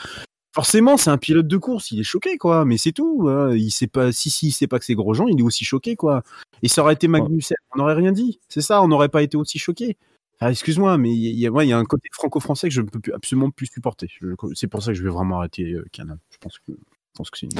[0.53, 2.65] forcément, c'est un pilote de course, il est choqué, quoi.
[2.65, 3.27] Mais c'est tout.
[3.29, 3.53] hein.
[3.55, 5.95] Il sait pas, si, si, il sait pas que c'est Grosjean, il est aussi choqué,
[5.95, 6.23] quoi.
[6.63, 8.39] Et ça aurait été Magnussen, on n'aurait rien dit.
[8.49, 9.97] C'est ça, on n'aurait pas été aussi choqué.
[10.43, 12.81] Ah, excuse-moi, mais il y, a, ouais, il y a un côté franco-français que je
[12.81, 14.07] ne peux plus, absolument plus supporter.
[14.19, 16.17] Je- C'est pour ça que je vais vraiment arrêter euh, Canal.
[16.31, 16.77] Je pense que, je
[17.15, 17.59] pense que c'est une,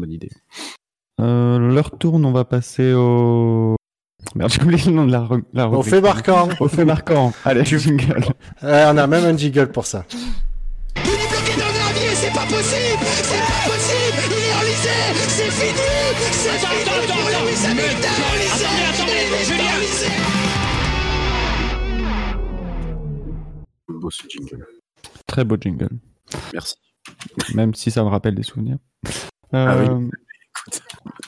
[0.00, 0.30] bonne idée.
[1.20, 3.76] Euh, leur tourne, on va passer au.
[4.34, 5.20] Merde, j'ai oublié le nom de la,
[5.66, 5.90] rubrique.
[5.90, 6.48] fait marquant.
[6.60, 7.32] Au fait marquant.
[7.44, 8.24] Allez, jingle.
[8.62, 10.04] Ouais, on a même un jingle pour ça.
[24.06, 24.64] Beau ce jingle.
[25.26, 25.88] Très beau jingle.
[26.52, 26.76] Merci.
[27.56, 28.78] Même si ça me rappelle des souvenirs.
[29.52, 29.84] Ah oui.
[29.86, 30.80] Écoute,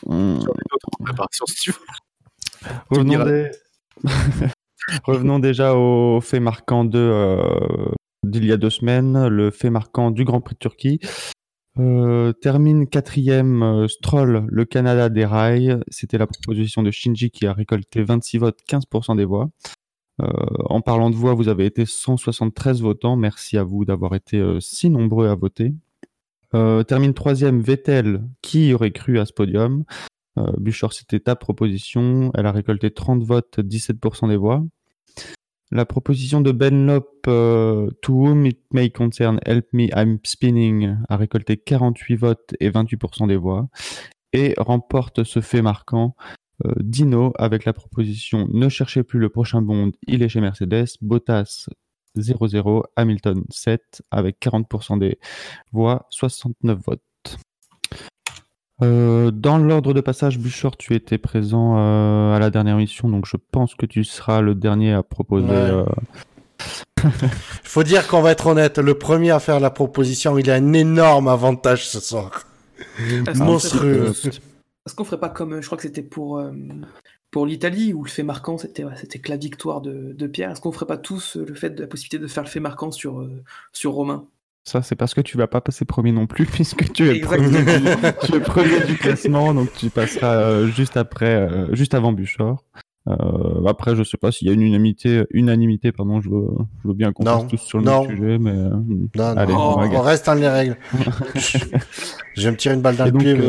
[0.07, 0.39] on-
[1.49, 1.71] si
[5.03, 7.91] Revenons déjà au fait marquant de, euh,
[8.23, 11.01] d'il y a deux semaines, le fait marquant du Grand Prix de Turquie.
[11.81, 15.81] Euh, termine quatrième euh, Stroll, le Canada des rails.
[15.89, 19.49] C'était la proposition de Shinji qui a récolté 26 votes, 15% des voix.
[20.21, 20.27] Euh,
[20.65, 23.17] en parlant de voix, vous avez été 173 votants.
[23.17, 25.75] Merci à vous d'avoir été euh, si nombreux à voter.
[26.55, 28.25] Euh, termine troisième Vettel.
[28.43, 29.85] Qui aurait cru à ce podium?
[30.59, 32.31] Buchor, c'était ta proposition.
[32.35, 34.65] Elle a récolté 30 votes, 17% des voix.
[35.73, 41.17] La proposition de Ben Lop, To whom it may concern, help me, I'm spinning, a
[41.17, 43.67] récolté 48 votes et 28% des voix.
[44.33, 46.15] Et remporte ce fait marquant
[46.77, 50.87] Dino avec la proposition Ne cherchez plus le prochain Bond, il est chez Mercedes.
[51.01, 51.69] Bottas
[52.17, 55.19] 0-0, Hamilton 7 avec 40% des
[55.73, 57.01] voix, 69 votes.
[58.81, 63.27] Euh, dans l'ordre de passage, Buchor, tu étais présent euh, à la dernière émission, donc
[63.27, 65.49] je pense que tu seras le dernier à proposer.
[65.49, 65.55] Ouais.
[65.55, 65.85] euh,
[67.65, 70.73] Faut dire qu'on va être honnête, le premier à faire la proposition, il a un
[70.73, 72.45] énorme avantage ce soir.
[73.35, 74.13] Monstrueux.
[74.89, 76.51] Est-ce qu'on ferait pas comme, euh, je crois que c'était pour, euh,
[77.31, 80.51] pour l'Italie, où le fait marquant, c'était ouais, c'était que la victoire de, de Pierre.
[80.51, 82.59] Est-ce qu'on ferait pas tous euh, le fait de la possibilité de faire le fait
[82.59, 83.43] marquant sur, euh,
[83.75, 84.25] sur Romain?
[84.65, 87.49] Ça, c'est parce que tu vas pas passer premier non plus, puisque tu es, premier,
[88.25, 92.65] tu es premier du classement, donc tu passeras euh, juste après, euh, juste avant Buchor.
[93.09, 96.49] Euh, après, je sais pas s'il y a une unanimité, unanimité, pardon, je veux,
[96.83, 98.03] je veux bien qu'on passe tous sur le Non.
[98.07, 98.69] même sujet, mais euh,
[99.17, 100.77] Non, Allez, on on, va on reste dans les règles.
[102.35, 103.35] Je vais me tirer une balle dans le donc, pied.
[103.35, 103.49] mais,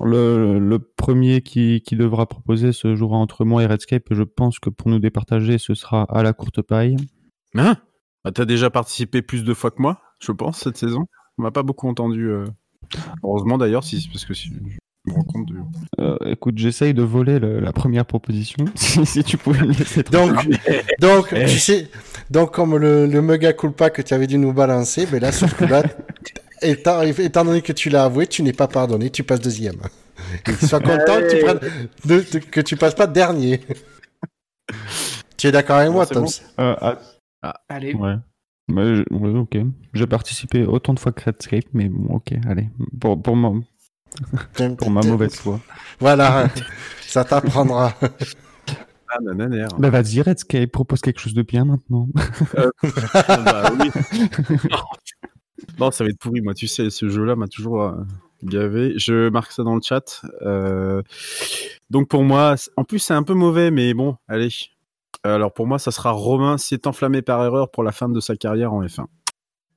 [0.00, 4.04] Le, le premier qui, qui devra proposer se jouera entre moi et Redscape.
[4.12, 6.96] Je pense que pour nous départager, ce sera à la courte paille.
[7.54, 7.76] Hein?
[8.24, 11.04] Bah, T'as déjà participé plus de fois que moi, je pense, cette saison.
[11.38, 12.28] On m'a pas beaucoup entendu.
[12.30, 12.44] euh.
[13.24, 15.56] Heureusement d'ailleurs, si, parce que si, je me rends compte de.
[16.00, 18.64] Euh, écoute, j'essaye de voler le- la première proposition.
[18.74, 20.58] si, si tu pouvais me laisser Donc, tranquille.
[21.00, 21.44] donc, Eh.
[21.46, 21.88] tu sais,
[22.30, 25.44] donc comme le, le mega culpa que tu avais dû nous balancer, ben là, ce
[25.46, 25.82] coup-là,
[26.62, 29.76] étant, étant donné que tu l'as avoué, tu n'es pas pardonné, tu passes deuxième.
[30.46, 31.60] Et sois content que tu, prennes-
[32.04, 33.60] de- de- que tu passes pas dernier.
[35.36, 36.30] tu es d'accord avec Bon, moi, Tom bon.
[36.60, 36.74] Euh,
[37.42, 38.14] ah, Allez, ouais.
[38.70, 39.56] Ouais, je- ouais, ok.
[39.94, 42.68] J'ai participé autant de fois que Redscape, mais bon, ok, allez.
[43.00, 43.52] Pour, pour, ma,
[44.76, 45.60] pour ma mauvaise foi.
[46.00, 46.48] Voilà,
[47.00, 47.94] ça t'apprendra.
[49.10, 49.68] Ah, nananère.
[49.78, 52.08] Bah vas-y, Redscape, propose quelque chose de bien maintenant.
[52.82, 53.90] Bah, oui.
[55.78, 56.54] non, ça va être pourri, moi.
[56.54, 57.92] Tu sais, ce jeu-là m'a toujours euh,
[58.42, 58.94] gavé.
[58.98, 60.22] Je marque ça dans le chat.
[60.42, 61.02] Euh,
[61.90, 64.50] Donc pour moi, en plus c'est un peu mauvais, mais bon, allez.
[65.24, 68.36] Alors pour moi, ça sera Romain s'est enflammé par erreur pour la fin de sa
[68.36, 69.06] carrière en F1.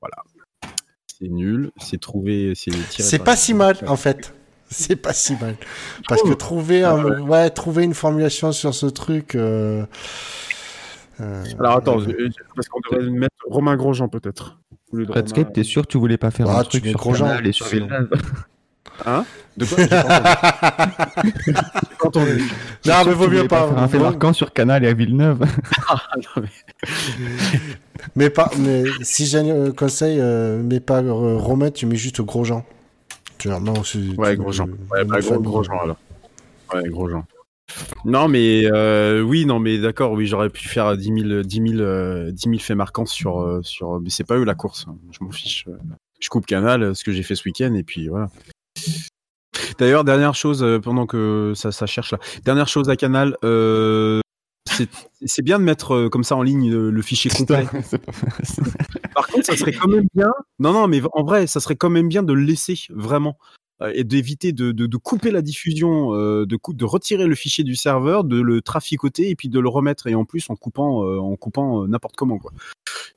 [0.02, 0.18] Voilà.
[1.20, 4.34] C'est nul, c'est trouvé, c'est pas si mal, en fait.
[4.70, 5.56] C'est pas si mal.
[6.08, 9.36] Parce que trouver, Ah un- ouais, trouver une formulation sur ce truc.
[9.36, 9.86] euh,
[11.22, 12.10] euh, Alors attends, je-
[12.56, 14.60] parce qu'on devrait mettre Romain Grosjean peut-être.
[14.94, 17.28] Redscape, Romain- t'es sûr que tu voulais pas faire Ah, un truc mets sur Grosjean,
[17.28, 17.66] Canal et sur.
[17.68, 18.10] Villeneuve
[19.06, 19.26] Hein
[19.58, 19.88] De quoi J'ai
[21.54, 22.38] pas entendu.
[22.84, 23.04] Pas.
[23.04, 23.68] Non, mais vaut mieux pas.
[23.68, 25.44] faire un fait marquant sur Canal et à Villeneuve.
[25.88, 26.50] Ah, non, mais-
[28.16, 32.22] Mais pas, mais si j'ai un conseil, euh, mais pas euh, Romain, tu mets juste
[32.22, 32.66] Grosjean.
[33.38, 34.66] Tu vois, non, c'est- Ouais, Grosjean.
[34.68, 35.20] tu- Ouais, bah.
[35.40, 35.98] Grosjean alors.
[36.74, 37.24] Ouais, Grosjean.
[38.06, 41.82] Non, mais euh, oui, non, mais d'accord, oui, j'aurais pu faire 10 000, 10 000,
[41.82, 44.00] euh, 10 000 faits marquants sur, euh, sur.
[44.00, 44.96] Mais c'est pas eux la course, hein.
[45.12, 45.66] je m'en fiche.
[46.20, 48.30] Je coupe Canal, ce que j'ai fait ce week-end, et puis voilà.
[49.80, 52.20] D'ailleurs, dernière chose, pendant que ça, ça cherche là.
[52.46, 54.22] Dernière chose à Canal, euh,
[55.26, 57.66] c'est bien de mettre euh, comme ça en ligne le fichier complet.
[59.16, 60.32] Par contre, ça serait quand même bien.
[60.60, 63.38] Non, non, mais en vrai, ça serait quand même bien de le laisser vraiment.
[63.82, 67.36] Euh, et d'éviter de, de, de couper la diffusion, euh, de, cou- de retirer le
[67.36, 70.56] fichier du serveur, de le traficoter et puis de le remettre et en plus en
[70.56, 72.52] coupant, euh, en coupant n'importe comment quoi.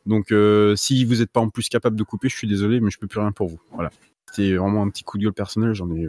[0.07, 2.91] Donc euh, si vous n'êtes pas en plus capable de couper, je suis désolé, mais
[2.91, 3.61] je peux plus rien pour vous.
[3.73, 3.91] Voilà.
[4.31, 5.75] C'était vraiment un petit coup de gueule personnel.
[5.75, 6.09] J'en ai.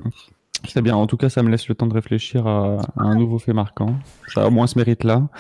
[0.68, 3.16] C'est bien, en tout cas, ça me laisse le temps de réfléchir à, à un
[3.16, 3.96] nouveau fait marquant.
[4.34, 5.28] Ça au moins ce mérite-là.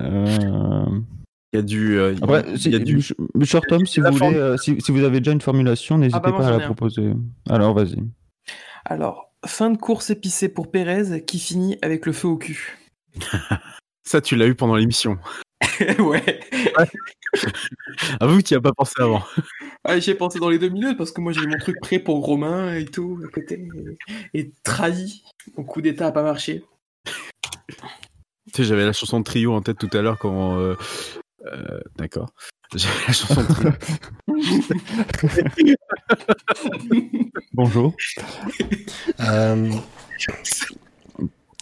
[0.00, 0.86] Euh,
[1.54, 1.98] Il y a du.
[1.98, 3.00] euh, Après, il y a du.
[3.32, 6.30] Bouchard Tom, si vous, voulez, euh, si, si vous avez déjà une formulation, n'hésitez bah,
[6.30, 7.12] moi, pas à la proposer.
[7.48, 8.02] Alors, vas-y.
[8.84, 12.76] Alors, fin de course épicée pour Pérez qui finit avec le feu au cul.
[14.02, 15.16] Ça, tu l'as eu pendant l'émission.
[16.00, 16.40] ouais.
[18.20, 19.22] Avoue que tu n'y as pas pensé avant.
[19.84, 22.00] Ah, J'y ai pensé dans les deux minutes parce que moi j'ai mon truc prêt
[22.00, 23.66] pour Romain et tout à côté.
[24.34, 25.22] Et, et trahi.
[25.56, 26.64] Mon coup d'état a pas marché.
[28.52, 30.58] Tu sais, j'avais la chanson de trio en tête tout à l'heure quand.
[30.58, 30.74] euh,
[31.52, 32.32] euh, D'accord.
[32.72, 33.72] La chanson de.
[37.52, 37.94] Bonjour.
[39.20, 39.70] Euh,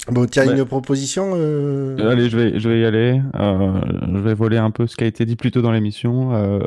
[0.08, 0.58] Bon, tiens, Ouais.
[0.58, 3.20] une proposition euh, Allez, je vais, je vais y aller.
[3.34, 3.80] Euh,
[4.12, 6.34] je vais voler un peu ce qui a été dit plus tôt dans l'émission.
[6.34, 6.58] Euh,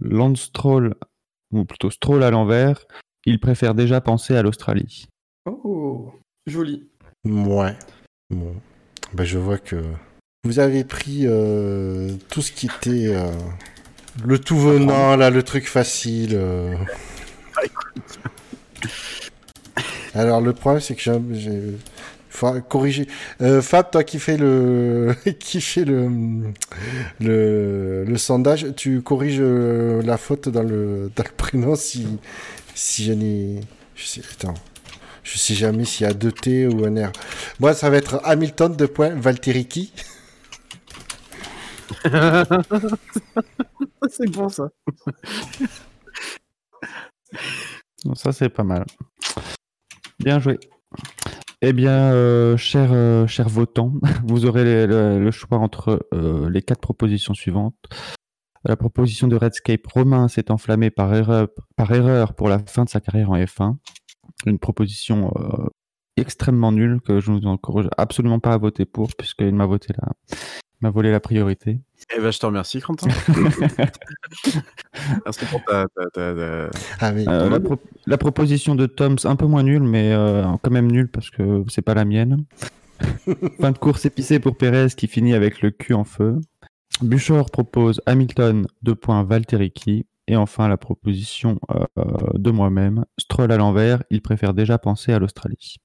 [0.00, 0.94] Lance Stroll,
[1.52, 2.86] ou plutôt Stroll à l'envers,
[3.26, 5.06] il préfère déjà penser à l'Australie.
[5.46, 6.10] Oh,
[6.46, 6.88] joli.
[7.24, 7.76] Ouais.
[8.30, 8.54] Bon.
[9.12, 9.82] Ben, je vois que
[10.44, 13.30] vous avez pris euh, tout ce qui était euh,
[14.24, 16.30] le tout venant, là, le truc facile.
[16.32, 16.74] euh.
[20.14, 21.60] Alors, le problème, c'est que j'ai.
[22.30, 23.06] faut corriger.
[23.60, 26.08] Fab, toi qui fais le qui fait le
[27.20, 32.06] le, le sondage, tu corriges la faute dans le dans le prénom si
[32.74, 33.60] si je n'ai
[33.94, 34.54] je sais attends
[35.22, 37.12] je sais jamais s'il y a deux T ou un R.
[37.60, 39.92] Moi, ça va être Hamilton de point Valtteri
[44.08, 44.70] C'est bon ça.
[48.14, 48.84] Ça, c'est pas mal.
[50.18, 50.58] Bien joué.
[51.62, 53.92] Eh bien, euh, chers, euh, chers votants,
[54.24, 57.76] vous aurez le, choix entre euh, les quatre propositions suivantes.
[58.64, 62.88] La proposition de Redscape, Romain s'est enflammé par erreur, par erreur pour la fin de
[62.88, 63.76] sa carrière en F1.
[64.46, 65.66] Une proposition euh,
[66.16, 69.92] extrêmement nulle que je ne vous encourage absolument pas à voter pour, puisqu'il m'a voté
[69.98, 70.12] la,
[70.80, 71.80] m'a volé la priorité.
[72.16, 73.08] Eh ben, je te remercie, Quentin.
[75.24, 75.86] Merci pour ta.
[75.94, 77.24] ta, ta, ta- Ah oui.
[77.28, 80.90] Euh, la, pro- la proposition de Toms, un peu moins nulle, mais euh, quand même
[80.90, 82.44] nulle parce que c'est pas la mienne.
[83.60, 86.40] fin de course épicée pour Pérez qui finit avec le cul en feu.
[87.02, 89.72] Buchor propose Hamilton, 2 points Valtteri
[90.26, 91.84] Et enfin, la proposition euh,
[92.34, 95.76] de moi-même, Stroll à l'envers, il préfère déjà penser à l'Australie.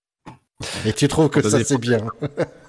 [0.85, 1.99] Et tu trouves que Ça c'est bien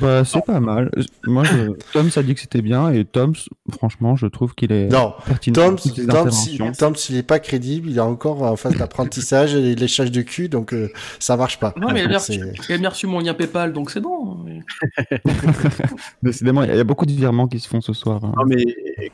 [0.00, 0.90] Bah, c'est pas mal.
[1.26, 1.70] Moi, je...
[1.92, 3.34] Toms a dit que c'était bien, et Toms,
[3.72, 5.54] franchement, je trouve qu'il est Non, pertinent.
[5.54, 10.10] Tom, Tom, Tom, s'il est pas crédible, il est encore en phase d'apprentissage et léchage
[10.10, 11.72] de cul, donc euh, ça marche pas.
[11.76, 12.32] Non, mais il a bien reçu,
[12.68, 14.44] il a bien reçu mon lien PayPal, donc c'est bon.
[16.22, 18.24] Décidément, il y a beaucoup de virements qui se font ce soir.
[18.24, 18.32] hein.
[18.36, 18.64] Non, mais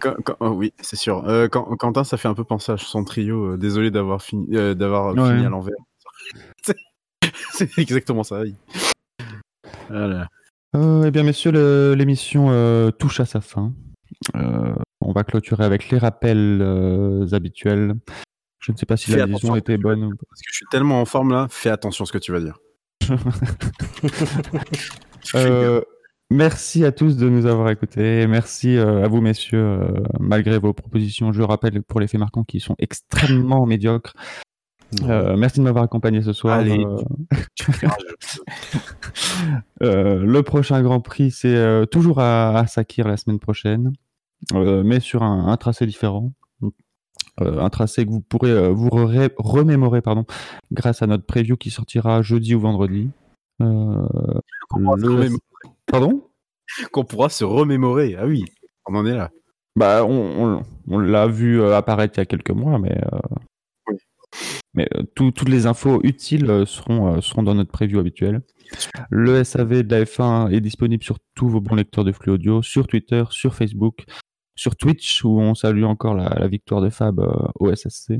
[0.00, 1.24] quand- quand- oh, oui, c'est sûr.
[1.28, 3.52] Euh, quand- Quentin, ça fait un peu penser à son trio.
[3.52, 5.34] euh, désolé d'avoir fini, euh, d'avoir Ouais.
[5.34, 5.74] fini à l'envers.
[7.52, 8.42] C'est- exactement ça.
[9.88, 10.28] Voilà.
[10.74, 13.74] Euh, eh bien, messieurs, l'émission euh, touche à sa fin.
[14.36, 17.94] Euh, on va clôturer avec les rappels euh, habituels.
[18.60, 20.04] Je ne sais pas si Fais la vision était bonne.
[20.04, 20.24] ou pas.
[20.28, 21.46] Parce que je suis tellement en forme là.
[21.50, 22.58] Fais attention à ce que tu vas dire.
[25.36, 25.80] Euh,
[26.30, 28.26] merci à tous de nous avoir écoutés.
[28.26, 31.32] Merci euh, à vous, messieurs, euh, malgré vos propositions.
[31.32, 34.14] Je rappelle pour les faits marquants qui sont extrêmement médiocres.
[35.04, 36.58] Euh, merci de m'avoir accompagné ce soir.
[36.58, 36.84] Allez.
[36.84, 36.96] Euh,
[39.82, 43.92] Euh, le prochain Grand Prix, c'est toujours à, à Sakir la semaine prochaine,
[44.54, 46.32] mais sur un, un tracé différent.
[47.38, 50.24] Un tracé que vous pourrez vous re- remémorer pardon,
[50.70, 53.10] grâce à notre preview qui sortira jeudi ou vendredi.
[53.58, 54.06] Qu'on
[54.70, 55.40] pourra se le- remémorer.
[55.86, 56.22] Pardon?
[56.92, 58.16] Qu'on pourra se remémorer.
[58.18, 58.44] Ah oui,
[58.86, 59.30] on en est là.
[59.76, 60.12] bah, on,
[60.58, 63.18] on- on l'a vu apparaître il y a quelques mois, mais, euh,
[63.88, 63.96] Oui.
[64.74, 68.42] Mais euh, tout- toutes les infos utiles euh, seront, euh, seront dans notre preview habituel.
[69.10, 72.62] Le SAV de la F1 est disponible sur tous vos bons lecteurs de flux audio,
[72.62, 74.04] sur Twitter, sur Facebook,
[74.54, 78.14] sur Twitch, où on salue encore la, la victoire de Fab euh, au SSC,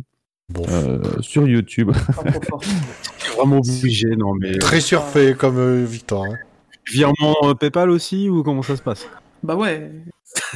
[0.50, 0.64] Bon.
[0.68, 1.90] euh, sur YouTube.
[3.36, 4.58] Vraiment obligé, non mais.
[4.58, 6.24] Très surfait comme euh, victoire.
[6.24, 6.36] hein.
[6.92, 9.08] Virement euh, PayPal aussi ou comment ça se passe?
[9.42, 9.90] Bah ouais.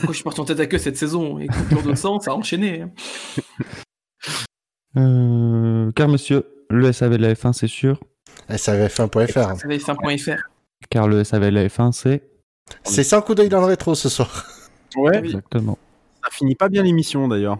[0.02, 1.39] Moi, je suis parti en tête à queue cette saison?
[1.39, 2.83] Et coupure de sang, ça a enchaîné.
[2.83, 2.91] hein.
[4.97, 8.00] Euh, car monsieur, le SAV de la F1 c'est sûr,
[8.50, 9.33] SAVF1.fr.
[9.33, 10.49] Ça va être fin.fr.
[10.91, 12.23] car le SAV de la F1 c'est
[12.84, 14.44] C'est sans coup d'œil dans le rétro ce soir.
[14.97, 15.20] Ouais.
[15.20, 15.26] Oui.
[15.28, 15.78] exactement.
[16.25, 17.58] Ça finit pas bien l'émission d'ailleurs.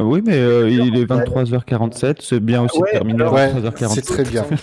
[0.00, 3.52] Euh, Oui, mais euh, il est 23h47, c'est bien aussi de terminer à alors- Ouais,
[3.52, 3.88] 23h47.
[3.94, 4.44] c'est très bien.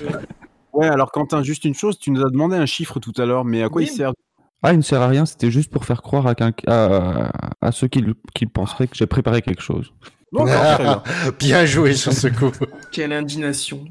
[0.71, 3.43] Ouais, alors Quentin, juste une chose, tu nous as demandé un chiffre tout à l'heure,
[3.43, 3.89] mais à quoi Oui.
[3.91, 4.13] il sert?
[4.61, 6.35] Ah, il ne sert à rien, c'était juste pour faire croire à,
[6.67, 9.91] à, à ceux qui, qui penseraient que j'ai préparé quelque chose.
[10.31, 11.01] Bien.
[11.39, 12.51] Bien joué sur ce coup.
[12.91, 13.85] Quelle indignation.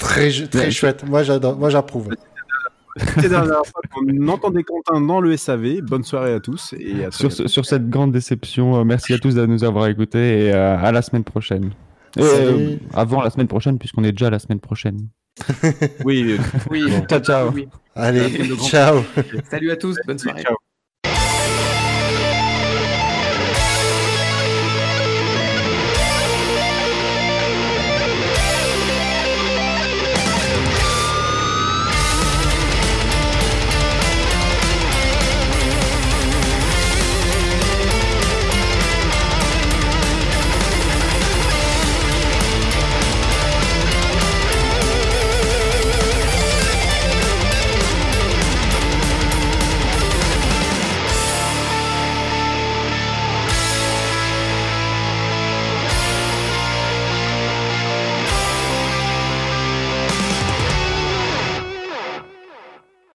[0.00, 1.04] Très, très chouette.
[1.06, 1.56] Moi, j'adore.
[1.58, 2.10] Moi, j'approuve.
[2.96, 5.80] C'était la dernière fois qu'on entendait Quentin dans le SAV.
[5.82, 9.18] Bonne soirée à tous et à Sur, ce- sur cette grande déception, euh, merci à
[9.18, 11.70] tous de nous avoir écoutés et euh, à la semaine prochaine.
[12.18, 14.98] Euh, avant la semaine prochaine, puisqu'on est déjà la semaine prochaine.
[16.04, 16.36] Oui,
[16.70, 17.50] Oui, Ciao, ciao.
[17.54, 17.68] oui.
[17.94, 18.28] Allez,
[18.68, 19.02] ciao.
[19.48, 20.42] Salut à tous, bonne soirée.
[20.42, 20.56] ciao.